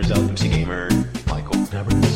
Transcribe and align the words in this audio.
Anderzel, 0.00 0.28
MC 0.30 0.48
Gamer, 0.48 0.88
Michael, 1.26 1.66
Nebris, 1.72 2.09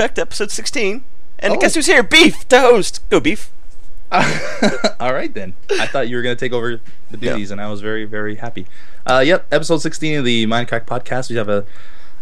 back 0.00 0.14
to 0.14 0.22
episode 0.22 0.50
16. 0.50 1.04
And 1.40 1.52
Oh. 1.52 1.56
guess 1.58 1.74
who's 1.74 1.84
here? 1.84 2.02
Beef, 2.02 2.48
the 2.48 2.58
host. 2.60 3.02
Go, 3.10 3.20
Beef. 3.20 3.50
All 4.10 5.12
right 5.12 5.32
then. 5.34 5.52
I 5.78 5.86
thought 5.86 6.08
you 6.08 6.16
were 6.16 6.22
going 6.22 6.34
to 6.34 6.40
take 6.40 6.54
over 6.54 6.80
the 7.10 7.18
Yeah. 7.18 7.32
duties, 7.32 7.50
and 7.50 7.60
I 7.60 7.70
was 7.70 7.82
very, 7.82 8.06
very 8.06 8.36
happy. 8.36 8.66
Uh, 9.06 9.22
yep, 9.24 9.46
episode 9.52 9.78
16 9.82 10.18
of 10.20 10.24
the 10.24 10.46
Minecraft 10.46 10.86
podcast. 10.86 11.28
We 11.28 11.36
have 11.36 11.50
a, 11.50 11.66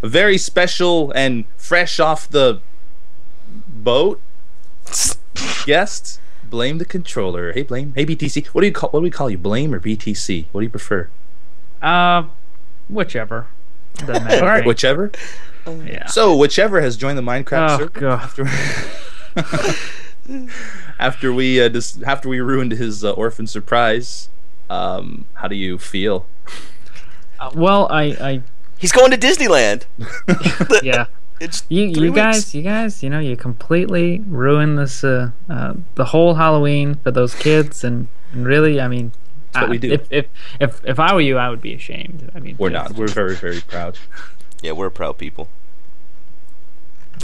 a 0.02 0.08
very 0.08 0.38
special 0.38 1.12
and 1.12 1.44
fresh 1.56 2.00
off 2.00 2.28
the 2.28 2.60
boat 3.68 4.20
guest. 5.64 6.20
Blame 6.44 6.78
the 6.78 6.84
controller. 6.84 7.52
Hey, 7.52 7.62
Blame. 7.62 7.92
Hey, 7.94 8.04
BTC. 8.06 8.46
What 8.48 8.62
do 8.62 8.66
you 8.66 8.72
call? 8.72 8.90
What 8.90 9.00
do 9.00 9.04
we 9.04 9.10
call 9.10 9.30
you? 9.30 9.38
Blame 9.38 9.72
or 9.72 9.78
BTC? 9.78 10.46
What 10.50 10.62
do 10.62 10.64
you 10.64 10.70
prefer? 10.70 11.08
Uh, 11.80 12.24
whichever. 12.88 13.46
Doesn't 13.94 14.24
matter. 14.24 14.42
All 14.44 14.50
right, 14.50 14.64
whichever. 14.66 15.12
Yeah. 15.86 16.06
So, 16.06 16.36
whichever 16.36 16.80
has 16.80 16.96
joined 16.96 17.18
the 17.18 17.22
Minecraft 17.22 17.68
Oh 17.70 17.78
server 17.78 18.08
after, 18.08 18.44
after 20.98 21.32
we 21.32 21.60
uh, 21.60 21.68
dis- 21.68 22.00
after 22.02 22.28
we 22.28 22.40
ruined 22.40 22.72
his 22.72 23.04
uh, 23.04 23.12
orphan 23.12 23.46
surprise. 23.46 24.28
Um, 24.70 25.24
how 25.34 25.48
do 25.48 25.56
you 25.56 25.78
feel? 25.78 26.26
Uh, 27.40 27.50
well, 27.54 27.88
I, 27.90 28.42
He's 28.78 28.92
going 28.92 29.10
to 29.10 29.16
Disneyland. 29.16 29.84
Yeah. 30.82 31.06
It's 31.40 31.62
You, 31.68 31.94
three 31.94 32.06
you 32.06 32.12
weeks. 32.12 32.16
guys, 32.20 32.52
you 32.56 32.62
guys, 32.62 33.00
you 33.04 33.08
know, 33.08 33.20
you 33.20 33.36
completely 33.36 34.18
ruined 34.26 34.76
this, 34.76 35.04
uh, 35.04 35.30
uh, 35.48 35.74
the 35.94 36.06
whole 36.06 36.34
Halloween 36.34 36.96
for 36.96 37.12
those 37.12 37.32
kids, 37.32 37.84
and, 37.84 38.08
and 38.32 38.44
really, 38.44 38.80
I 38.80 38.88
mean, 38.88 39.12
That's 39.52 39.62
what 39.62 39.66
I- 39.66 39.70
we 39.70 39.78
do. 39.78 39.92
If, 39.92 40.08
if 40.10 40.26
if 40.58 40.84
if 40.84 40.98
I 40.98 41.14
were 41.14 41.20
you, 41.20 41.38
I 41.38 41.48
would 41.48 41.60
be 41.62 41.72
ashamed. 41.74 42.28
I 42.34 42.40
mean, 42.40 42.56
We're 42.58 42.70
just- 42.70 42.90
not. 42.90 42.98
We're 42.98 43.06
very, 43.06 43.36
very 43.36 43.60
proud. 43.60 43.98
Yeah, 44.62 44.72
we're 44.72 44.90
proud 44.90 45.16
people. 45.16 45.48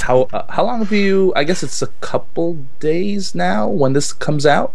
How 0.03 0.23
uh, 0.33 0.51
how 0.53 0.65
long 0.65 0.81
have 0.81 0.93
you? 0.93 1.33
I 1.37 1.45
guess 1.45 1.63
it's 1.63 1.83
a 1.83 1.89
couple 2.01 2.59
days 2.81 3.35
now 3.35 3.69
when 3.69 3.93
this 3.93 4.13
comes 4.13 4.47
out. 4.47 4.73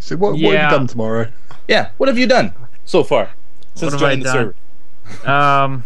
So 0.00 0.16
what, 0.16 0.32
what 0.32 0.54
have 0.54 0.70
you 0.70 0.76
done 0.76 0.86
tomorrow? 0.86 1.32
Yeah. 1.66 1.90
What 1.96 2.08
have 2.08 2.18
you 2.18 2.26
done 2.26 2.52
so 2.84 3.02
far 3.02 3.30
since 3.74 3.94
I 3.94 3.98
joining 3.98 4.18
the 4.20 4.24
done? 4.24 4.54
server? 5.04 5.30
Um, 5.30 5.84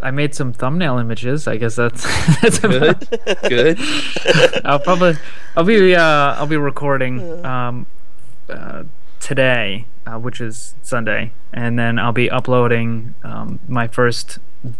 I 0.00 0.10
made 0.10 0.34
some 0.34 0.52
thumbnail 0.52 0.98
images. 0.98 1.48
I 1.48 1.56
guess 1.56 1.76
that's 1.76 2.04
that's 2.40 2.62
about 2.62 3.08
Good. 3.42 3.78
Good. 3.78 3.80
I'll 4.64 4.78
probably 4.78 5.16
I'll 5.56 5.64
be 5.64 5.94
uh 5.94 6.00
I'll 6.36 6.46
be 6.46 6.56
recording 6.56 7.44
um 7.44 7.86
uh, 8.48 8.84
today, 9.20 9.86
uh, 10.06 10.18
which 10.18 10.40
is 10.40 10.74
Sunday, 10.82 11.32
and 11.52 11.78
then 11.78 11.98
I'll 11.98 12.12
be 12.12 12.30
uploading 12.30 13.14
um, 13.24 13.58
my 13.68 13.86
first 13.88 14.38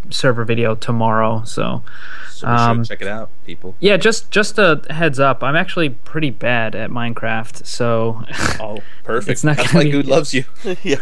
server 0.09 0.43
video 0.45 0.73
tomorrow. 0.75 1.43
So 1.45 1.83
So 2.31 2.47
Um, 2.47 2.83
check 2.83 3.01
it 3.01 3.07
out, 3.07 3.29
people. 3.45 3.75
yeah, 3.79 3.97
just 3.97 4.31
just 4.31 4.57
a 4.57 4.81
heads 4.89 5.19
up, 5.19 5.43
I'm 5.43 5.55
actually 5.55 5.89
pretty 5.89 6.31
bad 6.31 6.75
at 6.75 6.89
Minecraft, 6.89 7.65
so 7.65 8.23
Oh, 8.59 8.79
perfect. 9.03 9.31
It's 9.31 9.43
not 9.43 9.57
That's 9.57 9.71
gonna 9.71 9.79
why 9.79 9.83
be- 9.85 9.91
Good 9.91 10.07
loves 10.07 10.33
you. 10.33 10.45
yeah. 10.83 11.01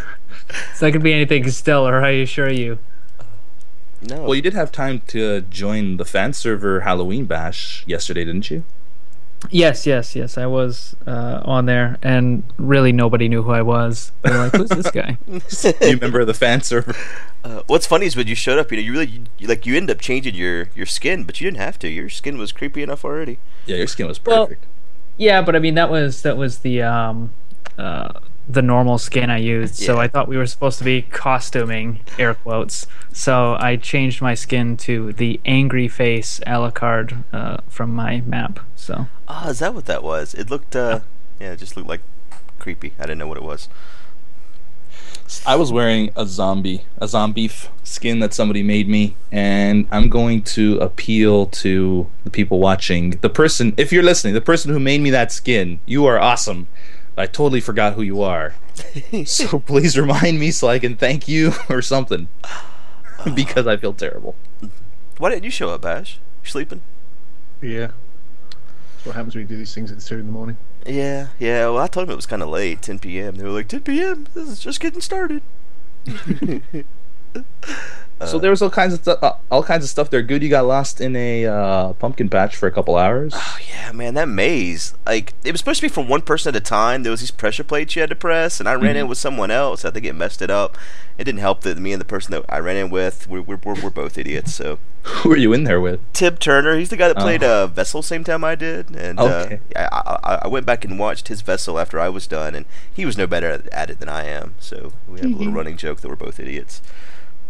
it's 0.70 0.82
not 0.82 0.92
gonna 0.92 1.00
be 1.04 1.12
anything 1.14 1.48
stellar. 1.50 2.04
I 2.04 2.10
assure 2.10 2.50
you. 2.52 2.78
No. 4.02 4.22
Well, 4.24 4.34
you 4.34 4.42
did 4.42 4.52
have 4.52 4.70
time 4.70 5.00
to 5.08 5.40
join 5.42 5.96
the 5.96 6.04
fan 6.04 6.34
server 6.34 6.80
Halloween 6.80 7.24
bash 7.24 7.84
yesterday, 7.86 8.24
didn't 8.26 8.50
you? 8.50 8.62
Yes, 9.50 9.86
yes, 9.86 10.16
yes. 10.16 10.36
I 10.38 10.46
was 10.46 10.96
uh, 11.06 11.40
on 11.44 11.66
there, 11.66 11.96
and 12.02 12.42
really 12.58 12.92
nobody 12.92 13.28
knew 13.28 13.42
who 13.42 13.52
I 13.52 13.62
was. 13.62 14.10
They're 14.22 14.38
like, 14.38 14.52
"Who's 14.52 14.70
this 14.70 14.90
guy?" 14.90 15.18
you 15.28 15.92
remember 15.94 16.24
the 16.24 16.34
fan 16.34 16.62
server? 16.62 16.94
uh, 17.44 17.62
what's 17.66 17.86
funny 17.86 18.06
is 18.06 18.16
when 18.16 18.26
you 18.26 18.34
showed 18.34 18.58
up, 18.58 18.70
you 18.72 18.78
know, 18.78 18.82
you 18.82 18.92
really 18.92 19.06
you, 19.06 19.20
you- 19.38 19.48
like 19.48 19.66
you 19.66 19.76
end 19.76 19.90
up 19.90 20.00
changing 20.00 20.34
your 20.34 20.68
your 20.74 20.86
skin, 20.86 21.24
but 21.24 21.40
you 21.40 21.46
didn't 21.46 21.60
have 21.60 21.78
to. 21.80 21.88
Your 21.88 22.08
skin 22.08 22.38
was 22.38 22.52
creepy 22.52 22.82
enough 22.82 23.04
already. 23.04 23.38
Yeah, 23.66 23.76
your 23.76 23.86
skin 23.86 24.06
was 24.06 24.18
Well- 24.24 24.46
perfect. 24.46 24.66
Yeah, 25.16 25.42
but 25.42 25.54
I 25.54 25.60
mean 25.60 25.74
that 25.76 25.90
was 25.90 26.22
that 26.22 26.36
was 26.36 26.58
the 26.60 26.82
um 26.82 27.30
uh 27.78 28.14
the 28.48 28.62
normal 28.62 28.98
skin 28.98 29.30
I 29.30 29.38
used. 29.38 29.76
So 29.76 29.98
I 29.98 30.08
thought 30.08 30.28
we 30.28 30.36
were 30.36 30.46
supposed 30.46 30.78
to 30.78 30.84
be 30.84 31.02
costuming 31.02 32.00
air 32.18 32.34
quotes. 32.34 32.86
So 33.12 33.56
I 33.58 33.76
changed 33.76 34.20
my 34.20 34.34
skin 34.34 34.76
to 34.78 35.12
the 35.12 35.40
angry 35.44 35.88
face 35.88 36.40
Alucard 36.46 37.24
uh, 37.32 37.58
from 37.68 37.94
my 37.94 38.20
map. 38.26 38.60
So 38.76 39.06
Ah, 39.28 39.48
is 39.48 39.60
that 39.60 39.74
what 39.74 39.86
that 39.86 40.02
was? 40.02 40.34
It 40.34 40.50
looked 40.50 40.76
uh 40.76 41.00
yeah, 41.40 41.52
it 41.52 41.58
just 41.58 41.76
looked 41.76 41.88
like 41.88 42.02
creepy. 42.58 42.92
I 42.98 43.02
didn't 43.02 43.18
know 43.18 43.28
what 43.28 43.38
it 43.38 43.42
was. 43.42 43.68
I 45.46 45.56
was 45.56 45.72
wearing 45.72 46.10
a 46.16 46.26
zombie, 46.26 46.82
a 46.98 47.08
zombie 47.08 47.46
f- 47.46 47.70
skin 47.82 48.18
that 48.20 48.34
somebody 48.34 48.62
made 48.62 48.88
me, 48.88 49.16
and 49.32 49.88
I'm 49.90 50.10
going 50.10 50.42
to 50.42 50.78
appeal 50.78 51.46
to 51.46 52.06
the 52.24 52.30
people 52.30 52.58
watching. 52.58 53.10
The 53.22 53.30
person, 53.30 53.72
if 53.78 53.90
you're 53.90 54.02
listening, 54.02 54.34
the 54.34 54.42
person 54.42 54.70
who 54.70 54.78
made 54.78 55.00
me 55.00 55.10
that 55.10 55.32
skin, 55.32 55.80
you 55.86 56.04
are 56.04 56.18
awesome. 56.18 56.66
I 57.16 57.26
totally 57.26 57.60
forgot 57.60 57.94
who 57.94 58.02
you 58.02 58.22
are. 58.22 58.54
so 59.24 59.60
please 59.60 59.96
remind 59.98 60.40
me 60.40 60.50
so 60.50 60.68
I 60.68 60.78
can 60.78 60.96
thank 60.96 61.28
you 61.28 61.52
or 61.68 61.82
something. 61.82 62.28
because 63.34 63.66
I 63.66 63.76
feel 63.76 63.92
terrible. 63.92 64.34
Why 65.18 65.30
didn't 65.30 65.44
you 65.44 65.50
show 65.50 65.70
up, 65.70 65.82
Baj? 65.82 66.16
You 66.42 66.50
sleeping? 66.50 66.82
Yeah. 67.62 67.92
That's 68.50 69.06
what 69.06 69.14
happens 69.14 69.34
when 69.34 69.42
you 69.42 69.48
do 69.48 69.56
these 69.56 69.74
things 69.74 69.92
at 69.92 70.00
2 70.00 70.18
in 70.18 70.26
the 70.26 70.32
morning. 70.32 70.56
Yeah, 70.86 71.28
yeah. 71.38 71.68
Well, 71.68 71.78
I 71.78 71.86
told 71.86 72.08
them 72.08 72.12
it 72.12 72.16
was 72.16 72.26
kind 72.26 72.42
of 72.42 72.48
late, 72.48 72.82
10 72.82 72.98
p.m. 72.98 73.36
They 73.36 73.44
were 73.44 73.50
like, 73.50 73.68
10 73.68 73.80
p.m. 73.82 74.26
This 74.34 74.48
is 74.48 74.60
just 74.60 74.80
getting 74.80 75.00
started. 75.00 75.42
So 78.24 78.38
there 78.38 78.50
was 78.50 78.62
all 78.62 78.70
kinds 78.70 78.94
of 78.94 79.00
stu- 79.00 79.10
uh, 79.10 79.36
all 79.50 79.62
kinds 79.62 79.84
of 79.84 79.90
stuff 79.90 80.08
there. 80.08 80.22
Good, 80.22 80.42
you 80.42 80.48
got 80.48 80.64
lost 80.66 81.00
in 81.00 81.14
a 81.16 81.46
uh, 81.46 81.92
pumpkin 81.94 82.28
patch 82.28 82.56
for 82.56 82.66
a 82.66 82.70
couple 82.70 82.96
hours. 82.96 83.32
Oh 83.36 83.58
yeah, 83.68 83.92
man, 83.92 84.14
that 84.14 84.28
maze. 84.28 84.94
Like 85.04 85.34
it 85.44 85.52
was 85.52 85.60
supposed 85.60 85.80
to 85.80 85.86
be 85.86 85.88
from 85.92 86.08
one 86.08 86.22
person 86.22 86.54
at 86.54 86.56
a 86.56 86.64
time. 86.64 87.02
There 87.02 87.10
was 87.10 87.20
these 87.20 87.30
pressure 87.30 87.64
plates 87.64 87.96
you 87.96 88.00
had 88.00 88.10
to 88.10 88.16
press, 88.16 88.60
and 88.60 88.68
I 88.68 88.74
ran 88.74 88.96
in 88.96 89.08
with 89.08 89.18
someone 89.18 89.50
else. 89.50 89.84
I 89.84 89.90
think 89.90 90.06
it 90.06 90.14
messed 90.14 90.40
it 90.42 90.50
up. 90.50 90.78
It 91.18 91.24
didn't 91.24 91.40
help 91.40 91.60
that 91.62 91.76
me 91.78 91.92
and 91.92 92.00
the 92.00 92.04
person 92.06 92.32
that 92.32 92.44
I 92.48 92.58
ran 92.58 92.76
in 92.76 92.88
with, 92.90 93.28
we're 93.28 93.42
we're, 93.42 93.58
we're, 93.62 93.80
we're 93.82 93.90
both 93.90 94.16
idiots. 94.16 94.54
So 94.54 94.78
Who 95.02 95.28
were 95.28 95.36
you 95.36 95.52
in 95.52 95.64
there 95.64 95.80
with? 95.80 96.00
Tim 96.12 96.36
Turner, 96.38 96.76
he's 96.78 96.88
the 96.90 96.96
guy 96.96 97.08
that 97.08 97.16
played 97.18 97.44
Oh. 97.44 97.64
uh, 97.64 97.66
Vessel 97.66 98.00
same 98.00 98.24
time 98.24 98.42
I 98.44 98.54
did, 98.54 98.94
and 98.96 99.20
Okay. 99.20 99.60
uh, 99.76 99.88
I, 99.92 100.18
I 100.22 100.38
I 100.44 100.48
went 100.48 100.64
back 100.66 100.84
and 100.84 100.98
watched 100.98 101.28
his 101.28 101.42
Vessel 101.42 101.78
after 101.78 102.00
I 102.00 102.08
was 102.08 102.26
done, 102.26 102.54
and 102.54 102.64
he 102.92 103.04
was 103.04 103.18
no 103.18 103.26
better 103.26 103.50
at, 103.50 103.66
at 103.68 103.90
it 103.90 104.00
than 104.00 104.08
I 104.08 104.24
am. 104.24 104.54
So 104.60 104.92
we 105.08 105.20
have 105.20 105.30
a 105.32 105.36
little 105.36 105.52
running 105.52 105.76
joke 105.76 106.00
that 106.00 106.08
we're 106.08 106.16
both 106.16 106.40
idiots. 106.40 106.80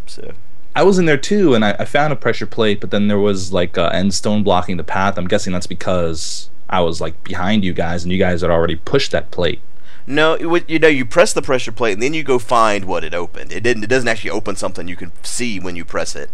So 0.07 0.33
I 0.77 0.83
was 0.83 0.99
in 0.99 1.07
there 1.07 1.17
too, 1.17 1.55
and 1.55 1.65
I, 1.65 1.73
I 1.79 1.85
found 1.85 2.13
a 2.13 2.17
pressure 2.17 2.47
plate, 2.47 2.81
but 2.81 2.91
then 2.91 3.09
there 3.09 3.19
was 3.19 3.53
like 3.53 3.79
uh, 3.79 3.91
end 3.93 4.13
stone 4.15 4.43
blocking 4.43 4.77
the 4.77 4.85
path. 4.85 5.17
I'm 5.17 5.29
guessing 5.29 5.53
that's 5.53 5.67
because 5.67 6.51
I 6.69 6.81
was 6.81 7.01
like 7.01 7.23
behind 7.23 7.65
you 7.65 7.73
guys, 7.73 8.03
and 8.03 8.13
you 8.13 8.19
guys 8.19 8.41
had 8.41 8.51
already 8.51 8.77
pushed 8.77 9.13
that 9.13 9.31
plate. 9.31 9.61
No, 10.07 10.35
it 10.35 10.69
you 10.69 10.79
know, 10.79 10.89
you 10.89 11.05
press 11.05 11.33
the 11.33 11.43
pressure 11.43 11.73
plate 11.73 11.95
and 11.95 12.03
then 12.03 12.13
you 12.13 12.23
go 12.23 12.39
find 12.39 12.85
what 12.85 13.05
it 13.05 13.15
opened. 13.15 13.53
It 13.53 13.63
didn't. 13.63 13.85
It 13.85 13.91
doesn't 13.91 14.09
actually 14.09 14.31
open 14.31 14.57
something 14.57 14.87
you 14.87 14.97
can 14.97 15.13
see 15.23 15.59
when 15.59 15.77
you 15.77 15.85
press 15.85 16.15
it. 16.15 16.31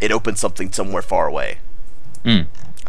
It 0.00 0.12
opens 0.12 0.40
something 0.40 0.72
somewhere 0.72 1.02
far 1.02 1.26
away. 1.26 1.58
Mm. 2.24 2.46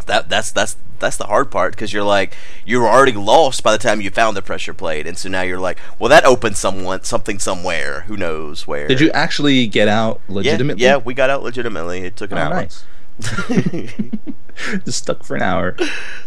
That 0.09 0.27
that's 0.29 0.51
that's 0.51 0.75
that's 0.99 1.15
the 1.15 1.27
hard 1.27 1.49
part 1.49 1.71
because 1.73 1.93
you're 1.93 2.03
like 2.03 2.35
you 2.65 2.81
were 2.81 2.87
already 2.89 3.13
lost 3.13 3.63
by 3.63 3.71
the 3.71 3.77
time 3.77 4.01
you 4.01 4.09
found 4.09 4.35
the 4.35 4.41
pressure 4.41 4.73
plate, 4.73 5.07
and 5.07 5.17
so 5.17 5.29
now 5.29 5.41
you're 5.43 5.59
like, 5.59 5.77
well, 5.97 6.09
that 6.09 6.25
opened 6.25 6.57
someone 6.57 7.03
something 7.03 7.39
somewhere. 7.39 8.01
Who 8.07 8.17
knows 8.17 8.67
where? 8.67 8.87
Did 8.87 8.99
you 8.99 9.09
actually 9.11 9.65
get 9.67 9.87
out 9.87 10.19
legitimately? 10.27 10.83
yeah, 10.83 10.97
we 10.97 11.13
got 11.13 11.29
out 11.29 11.41
legitimately. 11.43 11.99
It 12.01 12.17
took 12.17 12.31
an 12.31 12.37
Oh, 12.37 12.41
hour. 12.41 12.49
nice. 12.53 12.83
Just 14.85 14.97
stuck 15.03 15.23
for 15.23 15.35
an 15.37 15.41
hour. 15.41 15.77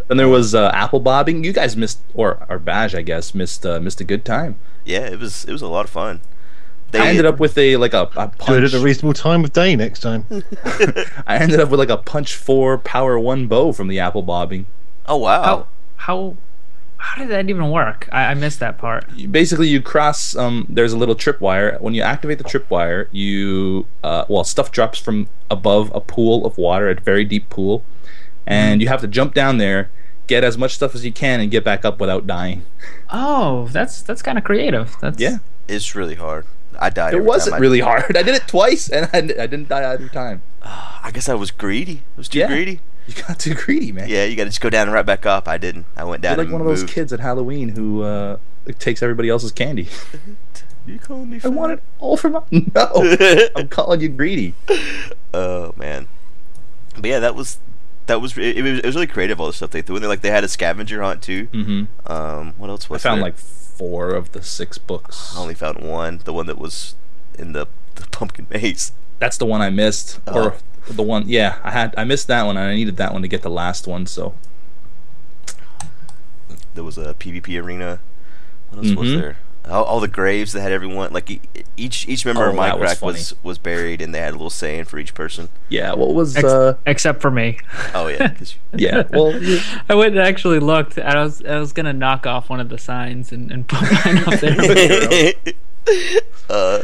Then 0.08 0.16
there 0.16 0.28
was 0.28 0.54
uh, 0.54 0.70
apple 0.72 1.00
bobbing. 1.00 1.44
You 1.44 1.52
guys 1.52 1.76
missed, 1.76 2.00
or 2.14 2.44
our 2.48 2.58
Baj, 2.58 2.96
I 2.96 3.02
guess, 3.02 3.34
missed 3.34 3.66
uh, 3.66 3.78
missed 3.80 4.00
a 4.00 4.04
good 4.04 4.24
time. 4.24 4.56
yeah, 4.86 5.00
it 5.06 5.18
was 5.18 5.44
it 5.44 5.52
was 5.52 5.60
a 5.62 5.68
lot 5.68 5.84
of 5.84 5.90
fun. 5.90 6.20
They 6.92 7.00
I 7.00 7.08
ended 7.08 7.26
up 7.26 7.40
with 7.40 7.56
a 7.58 7.76
like 7.76 7.92
a, 7.94 8.02
a 8.02 8.06
Do 8.06 8.20
it 8.32 8.38
punch. 8.38 8.64
at 8.64 8.74
a 8.74 8.78
reasonable 8.80 9.14
time 9.14 9.44
of 9.44 9.52
day 9.52 9.74
next 9.76 10.00
time. 10.00 10.24
I 11.26 11.36
ended 11.38 11.58
up 11.60 11.70
with 11.70 11.80
like 11.80 11.90
a 11.90 11.96
punch 11.96 12.34
four 12.36 12.78
power 12.78 13.18
one 13.18 13.46
bow 13.48 13.72
from 13.72 13.88
the 13.88 13.98
apple 13.98 14.22
bobbing. 14.22 14.66
Oh 15.06 15.16
wow. 15.16 15.42
how 15.42 15.66
how 15.96 16.36
How 16.98 17.16
did 17.20 17.30
that 17.30 17.48
even 17.50 17.70
work? 17.70 18.08
I, 18.12 18.26
I 18.26 18.34
missed 18.34 18.60
that 18.60 18.78
part. 18.78 19.10
You- 19.16 19.26
basically 19.28 19.68
you 19.68 19.80
cross 19.82 20.36
um 20.36 20.66
there's 20.68 20.92
a 20.92 20.96
little 20.98 21.16
tripwire 21.16 21.80
when 21.80 21.94
you 21.94 22.02
activate 22.02 22.38
the 22.38 22.44
tripwire 22.44 23.08
you 23.10 23.86
uh 24.04 24.24
well 24.28 24.44
stuff 24.44 24.70
drops 24.70 24.98
from 24.98 25.28
above 25.50 25.90
a 25.94 26.00
pool 26.00 26.46
of 26.46 26.56
water 26.58 26.88
a 26.90 26.94
very 26.94 27.24
deep 27.24 27.48
pool 27.50 27.82
and 28.46 28.80
you 28.82 28.88
have 28.88 29.00
to 29.00 29.08
jump 29.08 29.34
down 29.34 29.58
there 29.58 29.90
get 30.28 30.44
as 30.44 30.56
much 30.56 30.74
stuff 30.74 30.94
as 30.94 31.04
you 31.04 31.12
can 31.12 31.40
and 31.40 31.50
get 31.50 31.64
back 31.64 31.84
up 31.84 31.98
without 32.00 32.26
dying 32.26 32.64
Oh, 33.10 33.68
that's 33.72 34.02
that's 34.02 34.22
kind 34.22 34.38
of 34.38 34.44
creative. 34.44 34.94
That's 35.00 35.18
yeah 35.20 35.38
It's 35.68 35.94
really 35.94 36.14
hard. 36.16 36.44
I 36.82 36.90
died. 36.90 37.14
it 37.14 37.22
wasn't 37.24 37.60
really 37.60 37.80
hard 37.80 38.16
i 38.16 38.22
did 38.22 38.34
it 38.34 38.46
twice 38.48 38.88
and 38.88 39.08
i, 39.12 39.18
I 39.18 39.46
didn't 39.46 39.68
die 39.68 39.90
either 39.92 40.08
time 40.08 40.42
I 41.04 41.10
guess 41.12 41.28
I 41.28 41.34
was 41.34 41.50
greedy. 41.50 42.02
I 42.16 42.18
was 42.18 42.28
too 42.28 42.38
Yeah. 42.38 42.46
greedy. 42.46 42.78
you 43.08 43.14
got 43.26 43.38
too 43.40 43.54
greedy 43.54 43.90
man 43.90 44.08
Yeah, 44.08 44.24
you 44.24 44.36
got 44.36 44.44
to 44.44 44.50
just 44.50 44.60
go 44.60 44.70
down 44.70 44.86
and 44.86 44.94
right 44.94 45.04
back 45.04 45.26
up. 45.26 45.48
I 45.48 45.58
didn't. 45.58 45.86
I 45.96 46.04
went 46.04 46.22
down. 46.22 46.36
you're 46.36 46.44
like 46.44 46.52
one 46.52 46.60
of 46.60 46.66
those 46.68 46.84
kids 46.84 47.12
at 47.12 47.18
halloween 47.20 47.70
who 47.70 48.02
uh 48.02 48.36
takes 48.78 49.02
everybody 49.02 49.28
else's 49.28 49.50
candy 49.52 49.88
You 50.86 50.98
calling 50.98 51.30
me? 51.30 51.40
i 51.44 51.48
want 51.48 51.72
it 51.72 51.82
all 52.00 52.16
for 52.16 52.28
my 52.30 52.42
no 52.50 52.92
i'm 53.56 53.68
calling 53.68 54.00
you 54.00 54.08
greedy 54.08 54.54
Oh 55.34 55.72
man. 55.76 56.06
But 56.96 57.06
yeah, 57.06 57.18
that 57.20 57.34
was 57.34 57.58
that 58.06 58.20
was 58.20 58.36
it, 58.38 58.58
it 58.58 58.62
was 58.62 58.78
it 58.80 58.84
was 58.86 58.94
really 58.94 59.06
creative 59.06 59.40
all 59.40 59.46
the 59.46 59.52
stuff 59.52 59.70
they 59.70 59.80
threw 59.82 59.96
in 59.96 60.02
there. 60.02 60.08
Like 60.08 60.20
they 60.20 60.30
had 60.30 60.44
a 60.44 60.48
scavenger 60.48 61.00
hunt 61.02 61.22
too. 61.22 61.46
hmm 61.52 61.84
Um, 62.06 62.54
what 62.58 62.68
else 62.70 62.88
was? 62.90 63.04
i 63.04 63.08
found 63.08 63.18
there? 63.18 63.30
like 63.30 63.36
four 63.90 64.10
of 64.14 64.30
the 64.30 64.42
six 64.42 64.78
books 64.78 65.34
I 65.36 65.40
only 65.40 65.54
found 65.54 65.78
one, 65.82 66.20
the 66.24 66.32
one 66.32 66.46
that 66.46 66.56
was 66.58 66.94
in 67.36 67.52
the 67.52 67.66
the 67.96 68.06
pumpkin 68.12 68.46
maze. 68.50 68.92
That's 69.18 69.36
the 69.36 69.44
one 69.46 69.60
I 69.60 69.70
missed, 69.70 70.20
Oh. 70.26 70.34
or 70.34 70.56
the 70.88 71.02
one. 71.02 71.24
Yeah, 71.28 71.58
I 71.64 71.70
had 71.72 71.92
I 71.98 72.04
missed 72.04 72.28
that 72.28 72.44
one, 72.44 72.56
and 72.56 72.66
I 72.66 72.74
needed 72.74 72.96
that 72.98 73.12
one 73.12 73.22
to 73.22 73.28
get 73.28 73.42
the 73.42 73.50
last 73.50 73.86
one. 73.88 74.06
So 74.06 74.34
There 76.74 76.84
was 76.84 76.96
a 76.96 77.14
PvP 77.14 77.60
arena. 77.62 77.98
What 78.70 78.78
else 78.86 78.96
was 78.96 79.08
Mhm. 79.10 79.20
there? 79.20 79.36
All, 79.68 79.84
all 79.84 80.00
the 80.00 80.08
graves 80.08 80.52
that 80.52 80.60
had 80.60 80.72
everyone 80.72 81.12
like 81.12 81.30
e- 81.30 81.40
each 81.76 82.08
each 82.08 82.26
member 82.26 82.44
Oh, 82.46 82.50
of 82.50 82.56
that 82.56 82.80
was 82.80 83.00
was, 83.00 83.34
was 83.44 83.58
buried, 83.58 84.02
and 84.02 84.12
they 84.12 84.18
had 84.18 84.30
a 84.30 84.32
little 84.32 84.50
saying 84.50 84.86
for 84.86 84.98
each 84.98 85.14
person. 85.14 85.50
yeah, 85.68 85.94
what 85.94 86.14
was 86.14 86.36
Ex- 86.36 86.44
uh 86.44 86.76
except 86.84 87.20
for 87.22 87.30
me. 87.30 87.58
Oh 87.94 88.08
yeah, 88.08 88.34
yeah? 88.74 89.04
Well, 89.10 89.32
I 89.88 89.94
went 89.94 90.16
and 90.16 90.20
actually 90.26 90.58
looked. 90.58 90.98
And 90.98 91.06
I 91.16 91.22
was 91.22 91.44
I 91.44 91.60
was 91.60 91.72
gonna 91.72 91.92
knock 91.92 92.26
off 92.26 92.50
one 92.50 92.58
of 92.58 92.70
the 92.70 92.78
signs 92.78 93.30
and, 93.30 93.52
and 93.52 93.68
put 93.68 93.82
mine 93.82 94.18
up 94.26 94.40
there. 94.40 94.58
uh, 96.50 96.82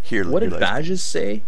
here. 0.00 0.26
what 0.28 0.42
here 0.42 0.50
did 0.50 0.52
lies- 0.52 0.60
badges 0.60 1.02
say? 1.02 1.42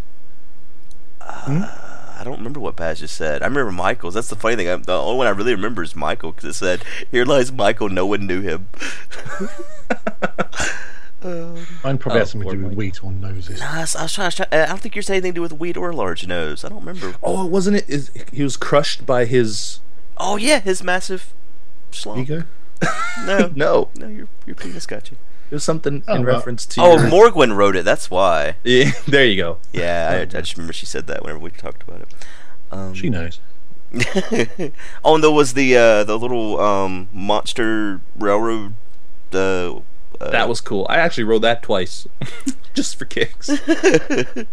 I 2.21 2.23
don't 2.23 2.37
remember 2.37 2.59
what 2.59 2.75
Baj 2.75 2.99
just 2.99 3.15
said. 3.17 3.41
I 3.41 3.47
remember 3.47 3.71
Michael's. 3.71 4.13
That's 4.13 4.29
the 4.29 4.35
funny 4.35 4.55
thing. 4.55 4.69
I, 4.69 4.75
the 4.75 4.93
only 4.93 5.17
one 5.17 5.25
I 5.27 5.31
really 5.31 5.55
remember 5.55 5.81
is 5.81 5.95
Michael 5.95 6.31
because 6.31 6.49
it 6.49 6.53
said, 6.53 6.83
"Here 7.09 7.25
lies 7.25 7.51
Michael. 7.51 7.89
No 7.89 8.05
one 8.05 8.27
knew 8.27 8.41
him." 8.41 8.67
Mine 11.23 11.97
probably 11.99 12.17
Oh, 12.17 12.19
had 12.19 12.27
something 12.27 12.49
to 12.49 12.55
do 12.57 12.63
with 12.65 12.73
wheat 12.75 13.03
or 13.03 13.11
noses. 13.11 13.59
Nah, 13.59 13.71
I 13.77 13.79
was, 13.81 13.95
I 13.95 14.03
was 14.03 14.13
trying, 14.13 14.23
I 14.25 14.27
was 14.27 14.35
trying- 14.35 14.49
I 14.53 14.65
don't 14.67 14.79
think 14.81 14.95
yours 14.95 15.07
had 15.07 15.15
anything 15.15 15.33
to 15.33 15.35
do 15.35 15.41
with 15.41 15.53
wheat 15.53 15.77
or 15.77 15.93
large 15.93 16.25
nose. 16.27 16.63
I 16.65 16.69
don't 16.69 16.79
remember. 16.79 17.15
Oh, 17.21 17.45
wasn't 17.45 17.77
it? 17.77 17.87
Is 17.89 18.09
he 18.31 18.43
was 18.43 18.57
crushed 18.57 19.05
by 19.05 19.25
his? 19.25 19.79
Oh 20.17 20.37
yeah, 20.37 20.59
his 20.59 20.83
massive 20.83 21.33
slump. 21.91 22.19
Ego? 22.21 22.43
No, 23.25 23.51
No, 23.55 23.89
no, 23.97 24.07
your 24.07 24.27
your 24.47 24.55
penis 24.55 24.85
got 24.87 25.11
you. 25.11 25.17
It 25.51 25.53
was 25.53 25.63
something 25.63 26.01
Oh, 26.07 26.15
in 26.15 26.23
well. 26.25 26.35
reference 26.37 26.65
to. 26.65 26.81
Oh, 26.81 26.97
your- 26.97 27.09
Morgwin 27.09 27.55
wrote 27.55 27.75
it. 27.75 27.85
That's 27.85 28.09
why. 28.09 28.55
Yeah, 28.63 28.91
there 29.07 29.25
you 29.25 29.35
go. 29.35 29.57
Yeah, 29.73 30.07
I, 30.11 30.21
I 30.21 30.25
just 30.25 30.55
remember 30.57 30.73
she 30.73 30.85
said 30.87 31.05
that 31.07 31.21
whenever 31.21 31.39
we 31.39 31.51
talked 31.51 31.83
about 31.83 32.01
it. 32.01 32.07
Um, 32.71 32.93
She 32.93 33.09
knows. 33.09 33.39
oh, 35.03 35.15
and 35.15 35.23
there 35.23 35.29
was 35.31 35.53
the 35.53 35.75
uh, 35.75 36.03
the 36.05 36.17
little 36.17 36.59
um, 36.59 37.09
monster 37.11 37.99
railroad. 38.17 38.73
Uh, 39.33 39.75
uh, 39.77 40.31
That 40.31 40.47
was 40.47 40.61
cool. 40.61 40.85
I 40.89 40.95
actually 40.97 41.25
rode 41.25 41.41
that 41.41 41.61
twice, 41.61 42.07
just 42.73 42.95
for 42.95 43.03
kicks. 43.05 43.49
yeah, 43.67 44.45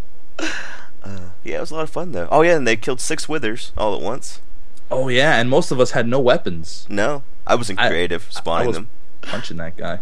it 1.45 1.61
was 1.61 1.71
a 1.71 1.75
lot 1.75 1.85
of 1.85 1.91
fun 1.91 2.13
though. 2.13 2.29
Oh 2.31 2.43
yeah, 2.43 2.57
and 2.57 2.67
they 2.67 2.77
killed 2.77 3.01
six 3.01 3.29
withers 3.29 3.73
all 3.79 3.95
at 3.95 4.03
once. 4.03 4.41
Oh 4.91 5.09
yeah, 5.09 5.39
and 5.39 5.49
most 5.51 5.71
of 5.71 5.79
us 5.81 5.93
had 5.93 6.07
no 6.09 6.19
weapons. 6.21 6.87
No, 6.91 7.23
I 7.47 7.55
wasn't 7.55 7.79
creative 7.79 8.27
I 8.31 8.35
spawning 8.39 8.67
was- 8.69 8.77
them. 8.77 8.89
Punching 9.21 9.57
that 9.59 9.77
guy. 9.77 9.99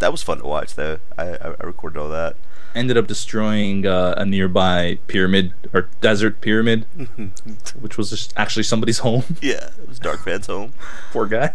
That 0.00 0.12
was 0.12 0.22
fun 0.22 0.38
to 0.38 0.44
watch 0.44 0.74
though. 0.74 0.98
I 1.16 1.28
I, 1.28 1.54
I 1.60 1.64
recorded 1.64 1.98
all 1.98 2.08
that. 2.08 2.36
Ended 2.74 2.96
up 2.96 3.06
destroying 3.06 3.86
uh, 3.86 4.14
a 4.16 4.24
nearby 4.24 4.98
pyramid 5.06 5.54
or 5.72 5.88
desert 6.00 6.40
pyramid, 6.40 6.84
which 7.80 7.96
was 7.96 8.10
just 8.10 8.32
actually 8.36 8.62
somebody's 8.64 8.98
home. 8.98 9.24
yeah, 9.40 9.70
it 9.82 9.88
was 9.88 9.98
Dark 9.98 10.20
Fan's 10.20 10.46
home. 10.46 10.72
Poor 11.12 11.26
guy. 11.26 11.54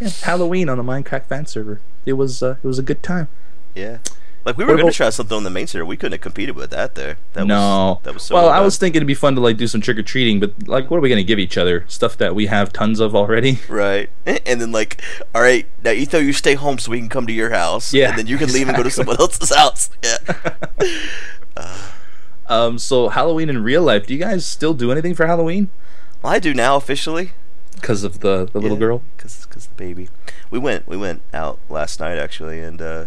Yeah, 0.00 0.10
Halloween 0.22 0.68
on 0.68 0.78
the 0.78 0.84
Minecraft 0.84 1.26
fan 1.26 1.46
server. 1.46 1.80
It 2.04 2.14
was 2.14 2.42
uh, 2.42 2.56
it 2.62 2.66
was 2.66 2.78
a 2.78 2.82
good 2.82 3.02
time. 3.02 3.28
Yeah. 3.74 3.98
Like 4.44 4.56
we 4.58 4.64
were 4.64 4.74
going 4.76 4.86
to 4.88 4.92
try 4.92 5.10
something 5.10 5.36
on 5.36 5.44
the 5.44 5.50
main 5.50 5.66
server. 5.66 5.84
We 5.84 5.96
couldn't 5.96 6.12
have 6.12 6.20
competed 6.20 6.56
with 6.56 6.70
that 6.70 6.94
there. 6.96 7.16
That 7.34 7.46
no, 7.46 7.54
was, 7.56 7.98
that 8.02 8.14
was 8.14 8.22
so 8.24 8.34
well. 8.34 8.44
well 8.46 8.52
I 8.52 8.60
was 8.60 8.76
thinking 8.76 8.98
it'd 8.98 9.06
be 9.06 9.14
fun 9.14 9.34
to 9.36 9.40
like 9.40 9.56
do 9.56 9.66
some 9.66 9.80
trick 9.80 9.98
or 9.98 10.02
treating, 10.02 10.40
but 10.40 10.66
like, 10.66 10.90
what 10.90 10.96
are 10.96 11.00
we 11.00 11.08
gonna 11.08 11.22
give 11.22 11.38
each 11.38 11.56
other? 11.56 11.84
Stuff 11.88 12.16
that 12.18 12.34
we 12.34 12.46
have 12.46 12.72
tons 12.72 12.98
of 13.00 13.14
already. 13.14 13.58
Right. 13.68 14.10
And 14.46 14.60
then 14.60 14.72
like, 14.72 15.00
all 15.34 15.42
right, 15.42 15.66
now 15.84 15.90
Etho, 15.92 16.18
you 16.18 16.32
stay 16.32 16.54
home 16.54 16.78
so 16.78 16.90
we 16.90 16.98
can 16.98 17.08
come 17.08 17.26
to 17.26 17.32
your 17.32 17.50
house. 17.50 17.94
Yeah, 17.94 18.10
And 18.10 18.18
then 18.18 18.26
you 18.26 18.36
can 18.38 18.52
leave 18.52 18.68
and 18.68 18.76
go 18.76 18.82
to 18.82 18.90
someone 18.90 19.16
else's 19.20 19.54
house. 19.54 19.90
Yeah. 21.56 21.76
Um, 22.48 22.78
so 22.78 23.08
Halloween 23.08 23.48
in 23.48 23.62
real 23.62 23.82
life. 23.82 24.06
Do 24.06 24.12
you 24.14 24.18
guys 24.20 24.44
still 24.44 24.74
do 24.74 24.90
anything 24.92 25.14
for 25.14 25.26
Halloween? 25.26 25.70
well, 26.22 26.32
I 26.32 26.38
do 26.38 26.52
now 26.54 26.76
officially. 26.76 27.32
Because 27.74 28.04
of 28.04 28.20
the 28.20 28.48
the 28.52 28.60
little 28.60 28.76
Yeah, 28.76 28.80
girl. 28.80 29.02
Cause, 29.16 29.46
cause 29.46 29.66
the 29.66 29.74
baby. 29.74 30.08
We 30.50 30.58
went, 30.58 30.86
we 30.86 30.96
went 30.96 31.22
out 31.32 31.58
last 31.68 31.98
night 32.00 32.18
actually, 32.18 32.60
and 32.60 32.80
uh, 32.82 33.04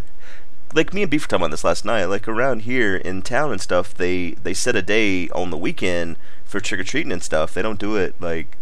like 0.73 0.93
me 0.93 1.01
and 1.03 1.11
Beef 1.11 1.23
were 1.23 1.27
talking 1.27 1.43
about 1.43 1.51
this 1.51 1.63
last 1.63 1.85
night. 1.85 2.05
Like 2.05 2.27
around 2.27 2.63
here 2.63 2.95
in 2.95 3.21
town 3.21 3.51
and 3.51 3.61
stuff, 3.61 3.93
they 3.93 4.31
they 4.43 4.53
set 4.53 4.75
a 4.75 4.81
day 4.81 5.29
on 5.29 5.49
the 5.51 5.57
weekend 5.57 6.17
for 6.43 6.59
trick 6.59 6.79
or 6.81 6.83
treating 6.83 7.11
and 7.11 7.23
stuff. 7.23 7.53
They 7.53 7.61
don't 7.61 7.79
do 7.79 7.95
it 7.95 8.15
like. 8.19 8.57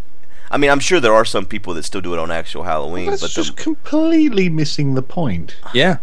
I 0.51 0.57
mean, 0.57 0.69
I'm 0.69 0.79
sure 0.79 0.99
there 0.99 1.13
are 1.15 1.25
some 1.25 1.45
people 1.47 1.73
that 1.73 1.83
still 1.83 2.01
do 2.01 2.13
it 2.13 2.19
on 2.19 2.29
actual 2.29 2.63
Halloween, 2.63 3.09
That's 3.09 3.21
but 3.23 3.31
just 3.31 3.55
the, 3.55 3.61
completely 3.63 4.49
missing 4.49 4.93
the 4.93 5.01
point. 5.01 5.55
Yeah, 5.73 5.97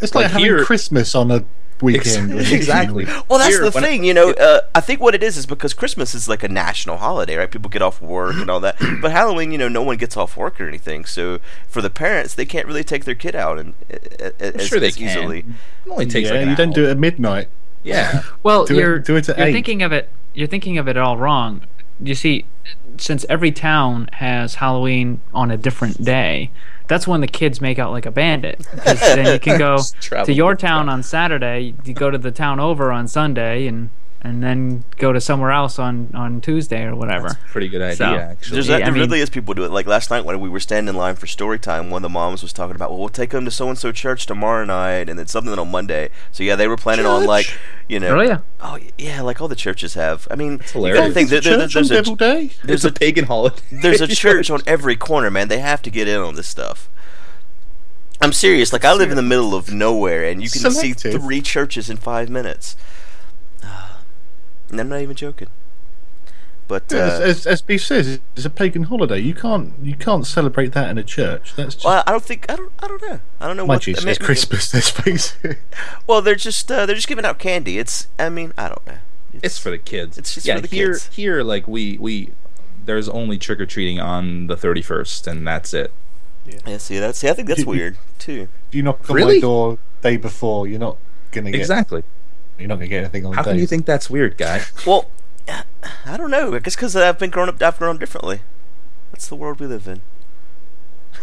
It's 0.00 0.14
like, 0.14 0.24
Like 0.24 0.32
having 0.32 0.44
here- 0.46 0.64
Christmas 0.64 1.14
on 1.14 1.30
a 1.30 1.44
weekend. 1.82 2.32
Ex- 2.38 2.52
exactly. 2.60 3.04
Well, 3.28 3.38
that's 3.38 3.54
Here, 3.56 3.64
the 3.64 3.70
when 3.70 3.84
I- 3.84 3.86
thing, 3.88 4.04
you 4.04 4.14
know. 4.14 4.30
Uh, 4.32 4.60
I 4.74 4.80
think 4.80 5.00
what 5.00 5.14
it 5.14 5.22
is 5.22 5.36
is 5.36 5.46
because 5.46 5.74
Christmas 5.74 6.14
is 6.14 6.28
like 6.28 6.42
a 6.42 6.48
national 6.48 6.98
holiday, 6.98 7.36
right? 7.36 7.50
People 7.50 7.70
get 7.70 7.82
off 7.82 8.00
work 8.00 8.36
and 8.36 8.50
all 8.50 8.60
that. 8.60 8.76
But 9.02 9.12
Halloween, 9.12 9.52
you 9.52 9.58
know, 9.58 9.68
no 9.68 9.82
one 9.82 9.96
gets 9.96 10.16
off 10.16 10.36
work 10.36 10.60
or 10.60 10.68
anything. 10.68 11.04
So 11.04 11.38
for 11.68 11.82
the 11.82 11.90
parents, 11.90 12.34
they 12.34 12.44
can't 12.46 12.66
really 12.66 12.84
take 12.84 13.04
their 13.04 13.14
kid 13.14 13.34
out 13.34 13.58
and 13.58 13.74
uh, 13.92 13.96
uh, 14.24 14.30
as, 14.40 14.66
sure 14.66 14.80
they 14.80 14.88
as 14.88 14.96
can. 14.96 15.08
easily. 15.08 15.38
It 15.40 15.90
only 15.90 16.06
takes 16.06 16.28
yeah, 16.28 16.34
like 16.34 16.42
an 16.44 16.48
you 16.50 16.56
don't 16.56 16.68
hour. 16.68 16.74
do 16.74 16.84
it 16.86 16.90
at 16.90 16.98
midnight. 16.98 17.48
Yeah, 17.82 18.22
Well, 18.42 18.64
Do 18.66 18.74
you're 18.74 18.98
do 18.98 19.16
it 19.16 19.28
at 19.28 19.38
you're 19.38 19.46
eight. 19.48 19.52
thinking 19.52 19.82
of 19.82 19.92
it. 19.92 20.08
You're 20.34 20.48
thinking 20.48 20.76
of 20.78 20.88
it 20.88 20.96
all 20.96 21.16
wrong. 21.16 21.62
You 22.00 22.14
see, 22.14 22.44
since 22.98 23.24
every 23.28 23.52
town 23.52 24.08
has 24.14 24.56
Halloween 24.56 25.20
on 25.32 25.50
a 25.50 25.56
different 25.56 26.02
day, 26.04 26.50
that's 26.88 27.06
when 27.06 27.20
the 27.20 27.26
kids 27.26 27.60
make 27.60 27.78
out 27.78 27.90
like 27.90 28.06
a 28.06 28.10
bandit. 28.10 28.66
then 28.84 29.32
you 29.32 29.38
can 29.38 29.58
go 29.58 29.78
to 30.24 30.32
your 30.32 30.54
town 30.54 30.88
on 30.88 31.02
Saturday, 31.02 31.74
you 31.84 31.94
go 31.94 32.10
to 32.10 32.18
the 32.18 32.30
town 32.30 32.60
over 32.60 32.92
on 32.92 33.08
Sunday, 33.08 33.66
and 33.66 33.90
and 34.22 34.42
then 34.42 34.82
go 34.98 35.12
to 35.12 35.20
somewhere 35.20 35.50
else 35.52 35.78
on 35.78 36.10
on 36.14 36.40
Tuesday 36.40 36.84
or 36.84 36.96
whatever. 36.96 37.38
pretty 37.52 37.68
good 37.68 37.82
idea 37.82 37.96
So, 37.96 38.04
actually. 38.04 38.54
There's 38.54 38.68
Yeah, 38.68 38.76
that, 38.78 38.82
I 38.82 38.84
there 38.86 38.92
mean- 38.94 39.02
really 39.08 39.20
is 39.20 39.30
people 39.30 39.54
do 39.54 39.64
it. 39.64 39.70
Like 39.70 39.86
last 39.86 40.10
night 40.10 40.24
when 40.24 40.40
we 40.40 40.48
were 40.48 40.58
standing 40.60 40.88
in 40.94 40.96
line 40.98 41.14
for 41.16 41.26
story 41.26 41.58
time, 41.58 41.90
one 41.90 41.98
of 41.98 42.02
the 42.02 42.08
moms 42.08 42.42
was 42.42 42.52
talking 42.52 42.74
about, 42.74 42.90
well, 42.90 42.98
we'll 42.98 43.08
take 43.08 43.30
them 43.30 43.44
to 43.44 43.50
so 43.50 43.68
and 43.68 43.78
so 43.78 43.92
church 43.92 44.26
tomorrow 44.26 44.64
night, 44.64 45.08
and 45.08 45.18
then 45.18 45.26
something 45.26 45.56
on 45.58 45.70
Monday. 45.70 46.08
So 46.32 46.42
yeah, 46.42 46.56
they 46.56 46.66
were 46.66 46.76
planning 46.76 47.06
on 47.06 47.24
like, 47.26 47.46
you 47.88 48.00
know, 48.00 48.18
Oh 48.18 48.22
yeah. 48.22 48.38
oh 48.60 48.78
yeah, 48.98 49.20
like 49.22 49.40
all 49.40 49.48
the 49.48 49.54
churches 49.56 49.94
have. 49.94 50.26
I 50.30 50.34
mean, 50.34 50.52
you 50.52 50.58
hilarious. 50.72 51.00
gotta 51.00 51.12
think 51.14 51.28
There's 51.30 51.44
there- 51.44 51.54
a 51.54 51.58
there- 51.58 51.68
church 51.68 51.76
on 51.76 51.82
there's 51.88 51.90
a 51.90 51.94
Devil 52.02 52.16
Day. 52.16 52.50
there's 52.64 52.84
it's 52.84 52.84
a, 52.84 52.88
a 52.88 52.92
pagan 52.92 53.24
holiday. 53.26 53.62
there's 53.70 54.00
a 54.00 54.06
church 54.24 54.50
on 54.50 54.60
every 54.66 54.96
corner, 54.96 55.30
man. 55.30 55.48
They 55.48 55.58
have 55.60 55.82
to 55.82 55.90
get 55.90 56.08
in 56.08 56.20
on 56.20 56.34
this 56.34 56.48
stuff. 56.48 56.88
I'm 58.20 58.32
serious. 58.32 58.72
Like 58.72 58.84
I 58.84 58.94
live 58.94 59.10
in 59.10 59.16
the 59.16 59.22
middle 59.22 59.54
of 59.54 59.70
nowhere, 59.72 60.24
and 60.24 60.42
you 60.42 60.48
can 60.48 60.70
see 60.70 60.94
three 60.94 61.42
churches 61.42 61.90
in 61.90 61.98
five 61.98 62.30
minutes. 62.30 62.74
And 64.70 64.80
I'm 64.80 64.88
not 64.88 65.00
even 65.00 65.16
joking. 65.16 65.48
But 66.68 66.90
Yeah, 66.90 66.98
as, 66.98 67.20
uh, 67.20 67.22
as, 67.22 67.46
as 67.46 67.62
Beef 67.62 67.84
says, 67.84 68.18
it's 68.34 68.44
a 68.44 68.50
pagan 68.50 68.84
holiday. 68.84 69.20
You 69.20 69.34
can't 69.34 69.72
you 69.80 69.94
can't 69.94 70.26
celebrate 70.26 70.72
that 70.72 70.90
in 70.90 70.98
a 70.98 71.04
church. 71.04 71.54
That's 71.54 71.74
just 71.76 71.84
well, 71.84 72.02
I 72.06 72.10
don't 72.10 72.24
think 72.24 72.50
I 72.50 72.56
don't 72.56 72.72
I 72.82 72.88
don't 72.88 73.02
know. 73.02 73.20
I 73.40 73.46
don't 73.46 73.56
know 73.56 73.66
mind 73.66 73.78
what. 73.78 73.86
you, 73.86 73.94
I 73.96 74.10
it's 74.10 74.18
Christmas. 74.18 74.74
Let's 74.74 74.90
face 74.90 75.36
it. 75.44 75.58
Well, 76.08 76.22
they're 76.22 76.34
just 76.34 76.70
uh, 76.72 76.84
they're 76.84 76.96
just 76.96 77.06
giving 77.06 77.24
out 77.24 77.38
candy. 77.38 77.78
It's 77.78 78.08
I 78.18 78.28
mean 78.30 78.52
I 78.58 78.68
don't 78.68 78.84
know. 78.86 78.98
It's 79.44 79.58
for 79.58 79.70
the 79.70 79.78
kids. 79.78 80.18
It's 80.18 80.34
just 80.34 80.46
yeah, 80.46 80.56
for 80.56 80.62
the 80.62 80.68
here, 80.68 80.92
kids. 80.94 81.06
Here, 81.14 81.42
like 81.44 81.68
we 81.68 81.98
we, 81.98 82.30
there's 82.84 83.08
only 83.08 83.38
trick 83.38 83.60
or 83.60 83.66
treating 83.66 84.00
on 84.00 84.46
the 84.48 84.56
31st, 84.56 85.26
and 85.28 85.46
that's 85.46 85.72
it. 85.72 85.92
yeah. 86.66 86.78
See 86.78 86.98
that's 86.98 87.18
see 87.18 87.28
I 87.28 87.32
think 87.32 87.46
that's 87.46 87.64
weird 87.64 87.96
too. 88.18 88.48
If 88.70 88.74
you 88.74 88.82
knock 88.82 89.08
on 89.08 89.14
Really? 89.14 89.34
my 89.36 89.40
door 89.40 89.78
day 90.02 90.16
before, 90.16 90.66
you're 90.66 90.80
not 90.80 90.96
gonna 91.30 91.52
get 91.52 91.60
Exactly. 91.60 92.02
You're 92.58 92.68
not 92.68 92.76
gonna 92.76 92.88
get 92.88 93.00
anything 93.00 93.26
on 93.26 93.34
How 93.34 93.42
the 93.42 93.50
can 93.50 93.56
day. 93.56 93.60
you 93.62 93.66
think 93.66 93.86
that's 93.86 94.08
weird, 94.10 94.36
guy? 94.36 94.62
Well, 94.86 95.10
I 96.04 96.16
don't 96.16 96.30
know. 96.30 96.54
I 96.54 96.58
guess 96.58 96.74
because 96.74 96.96
I've 96.96 97.18
been 97.18 97.30
grown 97.30 97.48
up. 97.48 97.60
I've 97.62 97.78
grown 97.78 97.94
up 97.96 98.00
differently. 98.00 98.40
That's 99.12 99.28
the 99.28 99.36
world 99.36 99.60
we 99.60 99.66
live 99.66 99.86
in. 99.86 100.00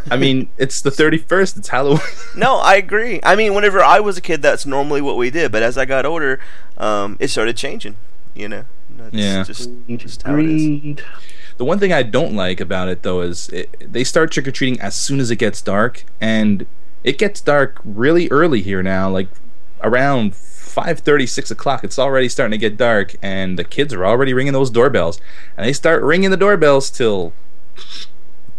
I 0.10 0.18
mean, 0.18 0.50
it's 0.58 0.82
the 0.82 0.90
31st. 0.90 1.58
It's 1.58 1.68
Halloween. 1.70 2.00
No, 2.36 2.58
I 2.58 2.76
agree. 2.76 3.20
I 3.24 3.36
mean, 3.36 3.54
whenever 3.54 3.82
I 3.84 4.00
was 4.00 4.18
a 4.18 4.22
kid, 4.22 4.42
that's 4.42 4.66
normally 4.66 5.02
what 5.02 5.18
we 5.18 5.30
did. 5.30 5.52
But 5.52 5.62
as 5.62 5.78
I 5.78 5.86
got 5.86 6.06
older, 6.06 6.40
um, 6.78 7.16
it 7.20 7.28
started 7.30 7.56
changing. 7.58 7.96
You 8.34 8.50
know, 8.50 8.66
That's 8.98 9.14
Yeah. 9.16 9.44
just, 9.44 9.70
just 9.98 10.24
how 10.24 10.36
it 10.38 10.46
is. 10.46 10.98
The 11.58 11.66
one 11.66 11.78
thing 11.80 11.94
I 11.94 12.02
don't 12.04 12.34
like 12.36 12.60
about 12.60 12.88
it 12.88 13.04
though 13.04 13.22
is 13.22 13.50
it, 13.50 13.92
they 13.94 14.04
start 14.04 14.32
trick 14.32 14.48
or 14.48 14.52
treating 14.52 14.82
as 14.82 14.96
soon 14.96 15.20
as 15.20 15.30
it 15.30 15.36
gets 15.36 15.62
dark, 15.62 16.04
and 16.20 16.66
it 17.04 17.18
gets 17.20 17.40
dark 17.42 17.80
really 17.86 18.28
early 18.30 18.62
here 18.64 18.82
now, 18.82 19.10
like 19.10 19.28
around 19.82 20.34
5:30, 20.74 21.28
6 21.28 21.52
o'clock. 21.52 21.84
It's 21.84 22.00
already 22.00 22.30
starting 22.30 22.52
to 22.52 22.58
get 22.58 22.78
dark, 22.78 23.16
and 23.22 23.58
the 23.60 23.64
kids 23.64 23.94
are 23.94 24.06
already 24.06 24.34
ringing 24.34 24.54
those 24.54 24.70
doorbells, 24.70 25.20
and 25.58 25.68
they 25.68 25.74
start 25.74 26.02
ringing 26.04 26.32
the 26.32 26.38
doorbells 26.38 26.90
till 26.90 27.34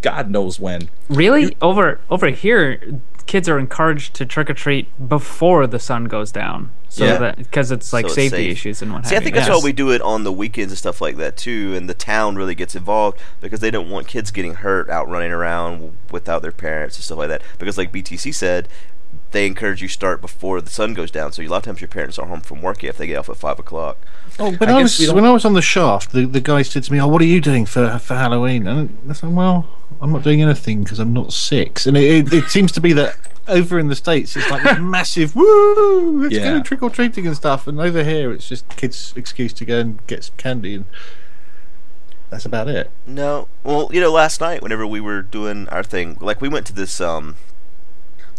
God 0.02 0.30
knows 0.30 0.60
when. 0.60 0.88
Really? 1.08 1.56
Over 1.62 1.98
over 2.10 2.28
here, 2.28 2.78
kids 3.26 3.48
are 3.48 3.58
encouraged 3.58 4.14
to 4.14 4.26
trick 4.26 4.50
or 4.50 4.54
treat 4.54 4.86
before 5.08 5.66
the 5.66 5.78
sun 5.78 6.04
goes 6.04 6.30
down, 6.30 6.70
so 6.90 7.04
Yeah. 7.06 7.16
that 7.16 7.36
because 7.38 7.70
it's 7.70 7.90
like 7.92 8.02
So 8.04 8.06
it's 8.08 8.14
safety 8.14 8.36
safe. 8.36 8.52
issues 8.52 8.82
and 8.82 8.92
what 8.92 9.06
See, 9.06 9.16
I 9.16 9.20
think 9.20 9.30
you. 9.34 9.40
that's 9.40 9.48
Yes. 9.48 9.58
why 9.62 9.64
we 9.64 9.72
do 9.72 9.90
it 9.90 10.02
on 10.02 10.24
the 10.24 10.32
weekends 10.32 10.72
and 10.72 10.78
stuff 10.78 11.00
like 11.00 11.16
that 11.16 11.38
too. 11.38 11.72
And 11.74 11.88
the 11.88 11.94
town 11.94 12.36
really 12.36 12.54
gets 12.54 12.76
involved 12.76 13.18
because 13.40 13.60
they 13.60 13.70
don't 13.70 13.88
want 13.88 14.06
kids 14.06 14.30
getting 14.30 14.56
hurt 14.56 14.90
out 14.90 15.08
running 15.08 15.32
around 15.32 15.96
without 16.10 16.42
their 16.42 16.52
parents 16.52 16.96
and 16.96 17.04
stuff 17.04 17.16
like 17.18 17.28
that. 17.30 17.40
Because, 17.58 17.78
like 17.78 17.90
BTC 17.90 18.30
said, 18.30 18.68
they 19.34 19.46
encourage 19.46 19.82
you 19.82 19.88
start 19.88 20.20
before 20.22 20.60
the 20.62 20.70
sun 20.70 20.94
goes 20.94 21.10
down. 21.10 21.32
So 21.32 21.42
a 21.42 21.46
lot 21.48 21.58
of 21.58 21.62
times 21.64 21.80
your 21.82 21.88
parents 21.88 22.18
are 22.18 22.26
home 22.26 22.40
from 22.40 22.62
work 22.62 22.82
if 22.84 22.96
they 22.96 23.06
get 23.06 23.18
off 23.18 23.28
at 23.28 23.36
five 23.36 23.58
o'clock. 23.58 23.98
Oh, 24.38 24.52
when 24.52 24.70
I 24.70 24.78
I, 24.78 24.82
was 24.82 25.12
when 25.12 25.24
I 25.24 25.30
was 25.32 25.44
on 25.44 25.52
the 25.52 25.60
shaft, 25.62 26.12
the, 26.12 26.24
the 26.24 26.40
guy 26.40 26.62
said 26.62 26.84
to 26.84 26.92
me, 26.92 27.00
"Oh, 27.00 27.08
what 27.08 27.20
are 27.20 27.26
you 27.26 27.40
doing 27.40 27.66
for 27.66 27.98
for 27.98 28.14
Halloween?" 28.14 28.66
And 28.66 28.96
I 29.08 29.12
said, 29.12 29.34
"Well, 29.34 29.66
I'm 30.00 30.12
not 30.12 30.22
doing 30.22 30.40
anything 30.40 30.82
because 30.84 30.98
I'm 30.98 31.12
not 31.12 31.32
six." 31.32 31.86
And 31.86 31.96
it, 31.96 32.32
it, 32.32 32.32
it 32.32 32.48
seems 32.50 32.72
to 32.72 32.80
be 32.80 32.92
that 32.94 33.16
over 33.46 33.78
in 33.78 33.88
the 33.88 33.94
states, 33.96 34.36
it's 34.36 34.50
like 34.50 34.62
this 34.62 34.78
massive 34.78 35.36
woo, 35.36 36.22
let's 36.22 36.34
Yeah. 36.34 36.54
go 36.58 36.62
trick 36.62 36.82
or 36.82 36.88
treating 36.88 37.26
and 37.26 37.36
stuff. 37.36 37.66
And 37.66 37.78
over 37.78 38.02
here, 38.02 38.32
it's 38.32 38.48
just 38.48 38.66
kids' 38.76 39.12
excuse 39.16 39.52
to 39.54 39.64
go 39.66 39.80
and 39.80 40.04
get 40.06 40.24
some 40.24 40.36
candy, 40.38 40.74
and 40.76 40.84
that's 42.30 42.46
about 42.46 42.68
it. 42.68 42.90
No, 43.06 43.48
well, 43.62 43.90
you 43.92 44.00
know, 44.00 44.10
last 44.12 44.40
night 44.40 44.62
whenever 44.62 44.86
we 44.86 45.00
were 45.00 45.22
doing 45.22 45.68
our 45.68 45.82
thing, 45.82 46.16
like 46.20 46.40
we 46.40 46.48
went 46.48 46.66
to 46.66 46.72
this, 46.72 47.00
um, 47.00 47.36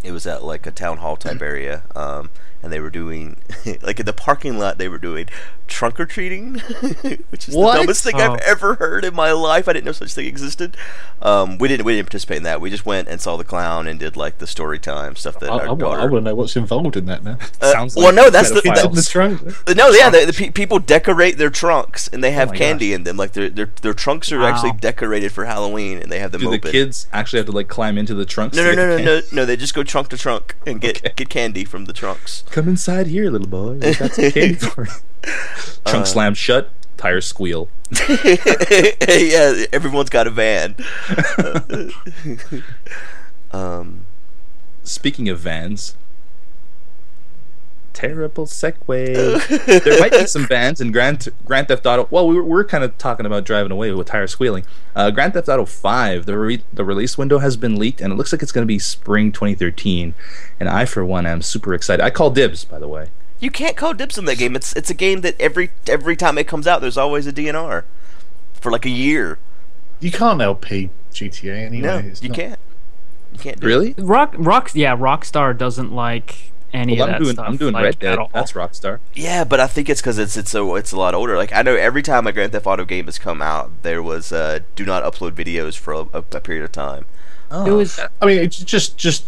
it 0.05 0.11
was 0.11 0.27
at 0.27 0.43
like 0.43 0.67
a 0.67 0.71
town 0.71 0.97
hall 0.97 1.17
type 1.17 1.41
area, 1.41 1.83
um, 1.95 2.29
and 2.61 2.71
they 2.71 2.79
were 2.79 2.89
doing, 2.89 3.37
like 3.81 3.99
in 3.99 4.05
the 4.05 4.13
parking 4.13 4.57
lot, 4.59 4.77
they 4.77 4.87
were 4.87 4.99
doing 4.99 5.27
trunk 5.67 5.99
or 5.99 6.05
treating, 6.05 6.55
which 7.29 7.49
is 7.49 7.55
What? 7.55 7.73
the 7.73 7.77
dumbest 7.79 8.03
thing 8.03 8.15
Oh. 8.15 8.33
I've 8.33 8.39
ever 8.41 8.75
heard 8.75 9.03
in 9.05 9.13
my 9.15 9.31
life. 9.31 9.67
I 9.67 9.73
didn't 9.73 9.85
know 9.85 9.91
such 9.91 10.13
thing 10.13 10.25
existed. 10.25 10.77
Um, 11.21 11.57
we 11.57 11.67
didn't, 11.67 11.85
we 11.85 11.95
didn't 11.95 12.05
participate 12.07 12.37
in 12.37 12.43
that. 12.43 12.61
We 12.61 12.69
just 12.69 12.85
went 12.85 13.07
and 13.07 13.19
saw 13.19 13.35
the 13.37 13.43
clown 13.43 13.87
and 13.87 13.99
did 13.99 14.15
like 14.15 14.37
the 14.37 14.47
story 14.47 14.79
time 14.79 15.15
stuff 15.15 15.39
that 15.39 15.49
I, 15.49 15.55
I, 15.55 15.67
our 15.67 15.75
daughter. 15.75 16.01
want 16.11 16.11
to 16.13 16.21
know 16.21 16.35
what's 16.35 16.55
involved 16.55 16.95
in 16.97 17.05
that 17.07 17.23
now. 17.23 17.37
Uh, 17.61 17.71
Sounds 17.71 17.95
well, 17.95 18.13
no, 18.13 18.29
that's 18.29 18.51
the, 18.51 18.61
Kids 18.61 18.83
in 18.83 18.91
the 18.91 19.01
trunk. 19.01 19.41
no, 19.75 19.89
yeah, 19.89 20.09
the, 20.09 20.25
the 20.25 20.33
pe- 20.33 20.51
people 20.51 20.79
decorate 20.79 21.37
their 21.37 21.49
trunks 21.49 22.07
and 22.09 22.23
they 22.23 22.31
have 22.31 22.49
Oh 22.49 22.51
my 22.51 22.57
candy 22.57 22.93
in 22.93 23.03
them. 23.03 23.17
Like 23.17 23.33
their 23.33 23.49
their 23.49 23.69
their 23.81 23.93
trunks 23.93 24.31
are 24.31 24.39
Wow. 24.39 24.47
actually 24.47 24.73
decorated 24.73 25.31
for 25.31 25.45
Halloween, 25.45 25.97
and 25.99 26.11
they 26.11 26.19
have 26.19 26.31
them 26.31 26.41
Do 26.41 26.49
the 26.51 26.59
kids 26.59 27.07
actually 27.11 27.39
have 27.39 27.45
to 27.47 27.51
like 27.51 27.67
climb 27.67 27.97
into 27.97 28.13
the 28.13 28.25
trunks? 28.25 28.55
No, 28.55 28.63
no, 28.63 28.75
no, 28.75 28.97
no, 28.97 29.03
no, 29.03 29.21
no. 29.31 29.45
They 29.45 29.55
just 29.57 29.73
go 29.73 29.83
trunk 29.83 30.09
to 30.09 30.17
trunk 30.17 30.55
and 30.67 30.79
get 30.79 30.97
Okay. 30.97 31.13
get 31.15 31.29
candy 31.29 31.65
from 31.65 31.85
the 31.85 31.93
trunks. 31.93 32.43
Come 32.51 32.67
inside 32.67 33.07
here, 33.07 33.29
little 33.31 33.47
boy. 33.47 33.73
We 33.73 33.93
got 33.95 34.11
some 34.13 34.31
candy 34.31 34.53
for 34.55 34.85
you. 34.85 34.91
Trunk 35.85 36.03
Uh, 36.03 36.05
slam 36.05 36.33
shut. 36.33 36.69
Tires 36.97 37.25
squeal. 37.25 37.67
yeah, 38.09 39.65
everyone's 39.73 40.09
got 40.09 40.27
a 40.27 40.31
van. 40.31 40.75
um, 43.51 44.05
Speaking 44.83 45.29
of 45.29 45.39
vans, 45.39 45.95
terrible 47.93 48.45
segue. 48.45 49.81
there 49.83 49.99
might 49.99 50.11
be 50.11 50.27
some 50.27 50.45
vans 50.47 50.79
in 50.79 50.91
Grand 50.91 51.27
Grand 51.45 51.67
Theft 51.67 51.85
Auto. 51.85 52.07
Well, 52.11 52.27
we 52.27 52.35
were, 52.35 52.43
we 52.43 52.49
were 52.49 52.63
kind 52.63 52.83
of 52.83 52.95
talking 52.97 53.25
about 53.25 53.45
driving 53.45 53.71
away 53.71 53.91
with 53.91 54.07
tire 54.07 54.27
squealing. 54.27 54.63
Uh, 54.95 55.09
Grand 55.11 55.33
Theft 55.33 55.49
Auto 55.49 55.65
Five, 55.65 56.25
the 56.27 56.37
re- 56.37 56.63
the 56.71 56.85
release 56.85 57.17
window 57.17 57.39
has 57.39 57.57
been 57.57 57.77
leaked, 57.77 57.99
and 57.99 58.13
it 58.13 58.15
looks 58.15 58.31
like 58.31 58.43
it's 58.43 58.51
going 58.51 58.63
to 58.63 58.67
be 58.67 58.79
spring 58.79 59.31
2013. 59.31 60.13
And 60.59 60.69
I, 60.69 60.85
for 60.85 61.03
one, 61.03 61.25
am 61.25 61.41
super 61.41 61.73
excited. 61.73 62.03
I 62.03 62.09
call 62.11 62.29
dibs, 62.29 62.63
by 62.63 62.77
the 62.79 62.87
way. 62.87 63.07
You 63.39 63.51
can't 63.51 63.75
call 63.77 63.93
dips 63.93 64.17
on 64.17 64.25
that 64.25 64.37
game. 64.37 64.55
It's 64.55 64.73
it's 64.73 64.89
a 64.89 64.93
game 64.93 65.21
that 65.21 65.39
every 65.39 65.71
every 65.87 66.15
time 66.15 66.37
it 66.37 66.47
comes 66.47 66.67
out, 66.67 66.81
there's 66.81 66.97
always 66.97 67.27
a 67.27 67.33
DNR 67.33 67.83
for 68.53 68.71
like 68.71 68.85
a 68.85 68.89
year. 68.89 69.37
You 69.99 70.11
can't 70.11 70.41
LP 70.41 70.89
GTA 71.13 71.65
anyway. 71.65 71.87
No, 71.87 71.97
it's 71.99 72.21
you 72.21 72.29
not- 72.29 72.35
can't. 72.37 72.59
You 73.33 73.39
can't. 73.39 73.59
Do 73.59 73.67
Really? 73.67 73.93
Rock 73.97 74.33
Rock 74.37 74.71
yeah, 74.73 74.95
Rockstar 74.95 75.57
doesn't 75.57 75.91
like 75.93 76.51
any 76.73 76.93
Well, 76.97 77.03
of 77.03 77.07
I'm 77.09 77.11
that 77.13 77.23
doing 77.23 77.33
stuff. 77.35 77.45
I'm 77.47 77.57
doing 77.57 77.73
like, 77.73 77.83
Red 77.83 77.93
at 77.95 77.99
Dead. 77.99 78.17
all. 78.19 78.29
That's 78.33 78.51
Rockstar. 78.53 78.99
Yeah, 79.13 79.43
but 79.43 79.59
I 79.59 79.67
think 79.67 79.89
it's 79.89 80.01
because 80.01 80.17
it's 80.17 80.37
it's 80.37 80.53
a 80.55 80.75
it's 80.75 80.91
a 80.91 80.97
lot 80.97 81.13
older. 81.13 81.35
Like 81.37 81.53
I 81.53 81.61
know 81.61 81.75
every 81.75 82.01
time 82.01 82.27
a 82.27 82.31
Grand 82.33 82.51
Theft 82.53 82.65
Auto 82.67 82.85
game 82.85 83.05
has 83.05 83.19
come 83.19 83.41
out, 83.41 83.71
there 83.83 84.01
was 84.01 84.31
uh, 84.31 84.59
do 84.75 84.85
not 84.85 85.03
upload 85.03 85.31
videos 85.31 85.77
for 85.77 85.93
a, 85.93 85.99
a, 86.13 86.23
a 86.31 86.39
period 86.41 86.63
of 86.63 86.71
time. 86.71 87.05
Oh, 87.51 87.65
It 87.65 87.71
was 87.71 87.99
I 88.21 88.25
mean, 88.25 88.39
it's 88.39 88.57
just 88.57 88.97
just 88.97 89.25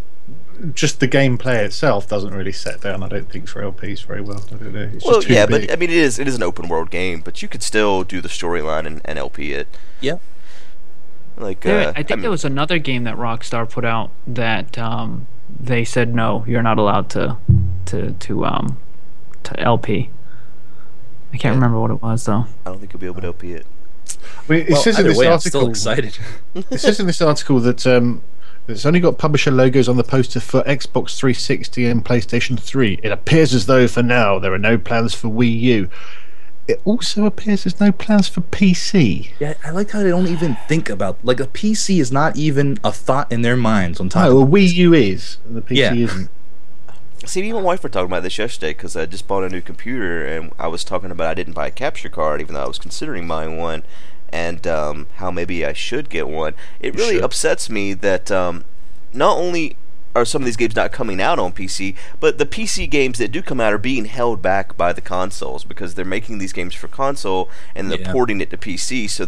just 0.73 0.99
the 0.99 1.07
gameplay 1.07 1.63
itself 1.63 2.07
doesn't 2.07 2.33
really 2.33 2.51
set 2.51 2.81
down. 2.81 3.03
I 3.03 3.07
don't 3.07 3.29
think 3.29 3.47
for 3.47 3.61
LPs 3.61 4.03
very 4.05 4.21
well. 4.21 4.41
I 4.51 4.55
don't 4.55 4.73
know. 4.73 4.89
It's 4.93 5.05
well, 5.05 5.15
just 5.15 5.27
too 5.27 5.33
yeah, 5.33 5.45
big. 5.45 5.67
but 5.67 5.73
I 5.73 5.75
mean 5.75 5.89
it 5.89 5.97
is 5.97 6.19
it 6.19 6.27
is 6.27 6.35
an 6.35 6.43
open 6.43 6.67
world 6.67 6.89
game, 6.89 7.21
but 7.21 7.41
you 7.41 7.47
could 7.47 7.63
still 7.63 8.03
do 8.03 8.21
the 8.21 8.29
storyline 8.29 8.85
and, 8.87 9.01
and 9.05 9.17
LP 9.19 9.53
it. 9.53 9.67
yeah. 10.01 10.17
Like 11.37 11.61
There- 11.61 11.89
uh, 11.89 11.91
I 11.91 12.01
think 12.03 12.09
mean, 12.11 12.21
there 12.21 12.31
was 12.31 12.45
another 12.45 12.79
game 12.79 13.03
that 13.03 13.15
Rockstar 13.15 13.69
put 13.69 13.85
out 13.85 14.09
that 14.25 14.77
um, 14.79 15.27
they 15.59 15.85
said 15.85 16.15
no, 16.15 16.43
you're 16.47 16.63
not 16.63 16.77
allowed 16.79 17.09
to 17.11 17.37
to 17.85 18.11
to 18.13 18.45
um 18.45 18.77
to 19.43 19.59
LP. 19.59 20.09
I 21.31 21.37
can't 21.37 21.53
remember 21.55 21.79
what 21.79 21.91
it 21.91 22.01
was 22.01 22.25
though. 22.25 22.45
I 22.65 22.69
don't 22.71 22.79
think 22.79 22.93
you'll 22.93 22.99
be 23.01 23.05
able 23.05 23.21
to 23.21 23.27
LP 23.27 23.51
it. 23.53 23.65
I 24.49 24.51
mean, 24.51 24.61
it 24.61 24.69
Well, 24.71 24.81
says 24.81 24.97
in 24.97 25.05
this 25.05 25.17
way, 25.17 25.27
I'm 25.27 25.39
still 25.39 25.59
article. 25.67 25.69
excited. 25.69 26.17
it 26.71 26.79
says 26.79 26.99
in 26.99 27.05
this 27.05 27.21
article 27.21 27.59
that 27.59 27.85
um, 27.85 28.23
it's 28.67 28.85
only 28.85 28.99
got 28.99 29.17
publisher 29.17 29.51
logos 29.51 29.87
on 29.87 29.97
the 29.97 30.03
poster 30.03 30.39
for 30.39 30.61
Xbox 30.63 31.17
360 31.17 31.85
and 31.85 32.03
PlayStation 32.03 32.59
3. 32.59 32.99
It 33.03 33.11
appears 33.11 33.53
as 33.53 33.65
though 33.65 33.87
for 33.87 34.03
now 34.03 34.39
there 34.39 34.53
are 34.53 34.57
no 34.59 34.77
plans 34.77 35.13
for 35.13 35.27
Wii 35.29 35.59
U. 35.61 35.89
It 36.67 36.81
also 36.83 37.25
appears 37.25 37.63
there's 37.63 37.79
no 37.79 37.93
plans 37.93 38.27
for 38.27 38.41
PC. 38.41 39.29
Yeah, 39.39 39.53
I 39.63 39.69
like 39.71 39.91
how 39.91 40.03
they 40.03 40.09
don't 40.09 40.27
even 40.27 40.57
think 40.67 40.89
about 40.89 41.17
like 41.23 41.39
a 41.39 41.47
PC 41.47 41.99
is 42.01 42.11
not 42.11 42.35
even 42.35 42.77
a 42.83 42.91
thought 42.91 43.31
in 43.31 43.41
their 43.41 43.55
minds 43.55 44.01
on 44.01 44.09
top. 44.09 44.29
No, 44.29 44.41
of 44.41 44.49
a 44.49 44.51
Wii 44.51 44.73
U 44.73 44.93
is, 44.93 45.37
and 45.45 45.55
the 45.55 45.61
PC 45.61 45.77
Yeah. 45.77 45.93
isn't. 45.93 46.29
See, 47.25 47.41
me 47.41 47.49
and 47.49 47.57
my 47.59 47.63
wife 47.63 47.83
were 47.83 47.89
talking 47.89 48.07
about 48.11 48.23
this 48.23 48.37
yesterday 48.37 48.71
because 48.71 48.95
I 48.97 49.05
just 49.05 49.27
bought 49.27 49.43
a 49.43 49.49
new 49.49 49.61
computer 49.61 50.25
and 50.25 50.51
I 50.59 50.67
was 50.67 50.83
talking 50.83 51.09
about 51.09 51.27
I 51.29 51.33
didn't 51.33 51.53
buy 51.53 51.67
a 51.67 51.71
capture 51.71 52.09
card 52.09 52.41
even 52.41 52.53
though 52.53 52.63
I 52.63 52.67
was 52.67 52.79
considering 52.79 53.27
buying 53.27 53.57
one, 53.57 53.83
and 54.29 54.65
um, 54.67 55.07
how 55.15 55.31
maybe 55.31 55.65
I 55.65 55.73
should 55.73 56.09
get 56.09 56.27
one. 56.27 56.53
It 56.79 56.93
You 56.93 56.99
really 56.99 57.15
should. 57.15 57.23
upsets 57.23 57.69
me 57.69 57.93
that 57.95 58.31
um, 58.31 58.65
not 59.13 59.37
only 59.37 59.75
are 60.15 60.25
some 60.25 60.41
of 60.41 60.45
these 60.45 60.57
games 60.57 60.75
not 60.75 60.91
coming 60.91 61.21
out 61.21 61.37
on 61.39 61.51
PC, 61.53 61.95
but 62.19 62.37
the 62.39 62.45
PC 62.45 62.89
games 62.89 63.19
that 63.19 63.31
do 63.31 63.41
come 63.41 63.61
out 63.61 63.73
are 63.73 63.77
being 63.77 64.05
held 64.05 64.41
back 64.41 64.75
by 64.75 64.91
the 64.91 65.01
consoles 65.01 65.63
because 65.63 65.93
they're 65.93 66.05
making 66.05 66.39
these 66.39 66.53
games 66.53 66.73
for 66.73 66.87
console 66.87 67.49
and 67.75 67.91
they're 67.91 67.99
Yeah. 67.99 68.11
porting 68.11 68.41
it 68.41 68.49
to 68.49 68.57
PC. 68.57 69.07
So 69.07 69.27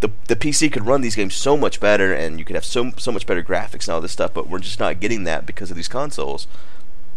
the 0.00 0.10
the 0.28 0.36
PC 0.36 0.68
could 0.70 0.86
run 0.86 1.00
these 1.00 1.16
games 1.16 1.34
so 1.34 1.56
much 1.56 1.80
better, 1.80 2.12
and 2.12 2.38
you 2.38 2.44
could 2.44 2.56
have 2.56 2.64
so 2.64 2.92
so 2.98 3.10
much 3.12 3.26
better 3.26 3.42
graphics 3.42 3.86
and 3.88 3.94
all 3.94 4.00
this 4.00 4.12
stuff. 4.12 4.32
But 4.34 4.48
we're 4.48 4.58
just 4.58 4.80
not 4.80 5.00
getting 5.00 5.24
that 5.24 5.46
because 5.46 5.70
of 5.70 5.76
these 5.76 5.88
consoles. 5.88 6.46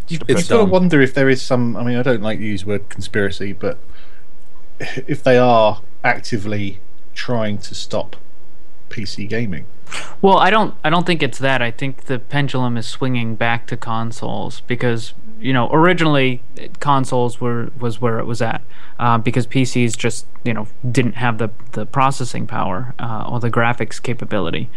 You, 0.07 0.19
It's 0.27 0.41
you've 0.41 0.47
got 0.47 0.57
to 0.59 0.65
wonder 0.65 1.01
if 1.01 1.13
there 1.13 1.29
is 1.29 1.41
some. 1.41 1.75
I 1.75 1.83
mean, 1.83 1.97
I 1.97 2.01
don't 2.03 2.21
like 2.21 2.39
to 2.39 2.45
use 2.45 2.62
the 2.63 2.69
word 2.69 2.89
conspiracy, 2.89 3.53
but 3.53 3.77
if 4.79 5.24
they 5.24 5.38
are 5.38 5.81
actively 6.04 6.80
trying 7.13 7.58
to 7.58 7.75
stop 7.75 8.16
PC 8.89 9.27
gaming. 9.27 9.66
Well, 10.22 10.38
I 10.38 10.50
don't. 10.50 10.75
I 10.84 10.89
don't 10.89 11.06
think 11.06 11.24
it's 11.24 11.39
that. 11.39 11.62
I 11.62 11.72
think 11.72 12.06
the 12.06 12.20
pendulum 12.20 12.77
is 12.77 12.88
swinging 12.88 13.36
back 13.36 13.68
to 13.68 13.77
consoles 13.77 14.62
because 14.62 15.13
you 15.39 15.54
know 15.54 15.70
originally 15.72 16.42
consoles 16.80 17.39
were 17.39 17.72
was 17.80 18.01
where 18.01 18.20
it 18.20 18.25
was 18.25 18.42
at 18.42 18.62
uh, 19.00 19.18
because 19.18 19.48
PCs 19.48 19.96
just 19.98 20.25
you 20.44 20.54
know 20.54 20.68
didn't 20.89 21.13
have 21.13 21.38
the 21.38 21.50
the 21.72 21.86
processing 21.86 22.48
power 22.48 22.94
uh, 23.00 23.30
or 23.30 23.39
the 23.39 23.51
graphics 23.51 24.01
capability. 24.01 24.70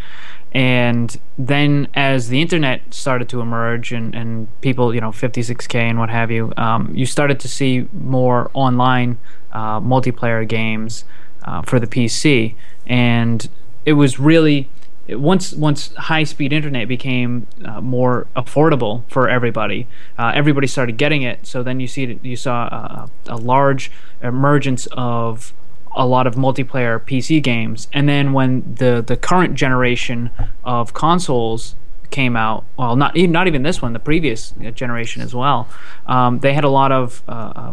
And 0.53 1.17
then, 1.39 1.87
as 1.95 2.29
the 2.29 2.43
internet 2.43 2.93
started 2.93 3.29
to 3.29 3.41
emerge, 3.41 3.93
and, 3.93 4.15
and 4.17 4.49
people, 4.63 4.93
you 4.93 5.01
know, 5.01 5.13
56k 5.13 5.77
and 5.77 5.97
what 5.97 6.11
have 6.11 6.33
you, 6.33 6.53
um, 6.57 6.93
you 6.93 7.07
started 7.07 7.39
to 7.41 7.49
see 7.49 7.87
more 7.93 8.51
online 8.53 9.19
uh, 9.53 9.81
multiplayer 9.81 10.47
games 10.47 11.05
uh, 11.45 11.63
for 11.63 11.81
the 11.81 11.87
PC, 11.87 12.55
and 12.87 13.49
it 13.85 13.95
was 13.95 14.19
really 14.19 14.69
once 15.09 15.53
once 15.53 15.93
high 15.95 16.25
speed 16.25 16.53
internet 16.53 16.87
became 16.89 17.47
uh, 17.65 17.81
more 17.81 18.27
affordable 18.37 19.03
for 19.09 19.29
everybody, 19.29 19.87
uh, 20.19 20.33
everybody 20.35 20.67
started 20.67 20.97
getting 20.97 21.23
it. 21.23 21.47
So 21.47 21.63
then 21.63 21.81
you 21.81 21.87
see 21.87 22.19
you 22.23 22.37
saw 22.37 22.65
a, 22.65 23.11
a 23.27 23.37
large 23.37 23.91
emergence 24.23 24.87
of 24.93 25.53
a 25.93 26.07
lot 26.07 26.27
of 26.27 26.35
multiplayer 26.35 27.01
PC 27.01 27.43
games. 27.43 27.89
And 27.93 28.09
then 28.09 28.33
when 28.33 28.75
the 28.77 29.03
the 29.05 29.17
current 29.17 29.55
generation 29.55 30.31
of 30.65 30.93
consoles 30.93 31.75
came 32.11 32.37
out, 32.37 32.65
well, 32.77 32.97
not 32.97 33.17
even 33.17 33.33
not 33.33 33.47
even 33.47 33.63
this 33.63 33.83
one, 33.83 33.93
the 33.93 33.99
previous 33.99 34.53
generation 34.75 35.23
as 35.23 35.35
well, 35.35 35.69
um, 36.07 36.41
they 36.41 36.55
had 36.55 36.65
a 36.65 36.69
lot 36.71 36.93
of 36.93 37.23
uh, 37.29 37.33
uh, 37.33 37.73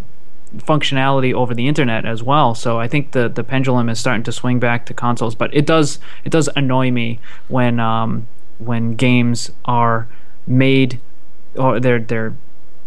functionality 0.57 1.33
over 1.33 1.53
the 1.53 1.67
internet 1.67 2.05
as 2.05 2.23
well. 2.23 2.55
So 2.55 2.79
I 2.79 2.87
think 2.87 3.11
the 3.11 3.29
the 3.29 3.43
pendulum 3.43 3.89
is 3.89 3.99
starting 3.99 4.23
to 4.23 4.31
swing 4.31 4.59
back 4.59 4.85
to 4.87 4.93
consoles. 4.93 5.35
But 5.35 5.53
it 5.53 5.65
does 5.65 5.99
it 6.23 6.31
does 6.31 6.49
annoy 6.55 6.91
me 6.91 7.19
when 7.47 7.79
um, 7.79 8.27
when 8.59 8.95
games 8.95 9.51
are 9.65 10.07
made 10.45 10.99
or 11.55 11.79
they're 11.79 11.99
they're 11.99 12.35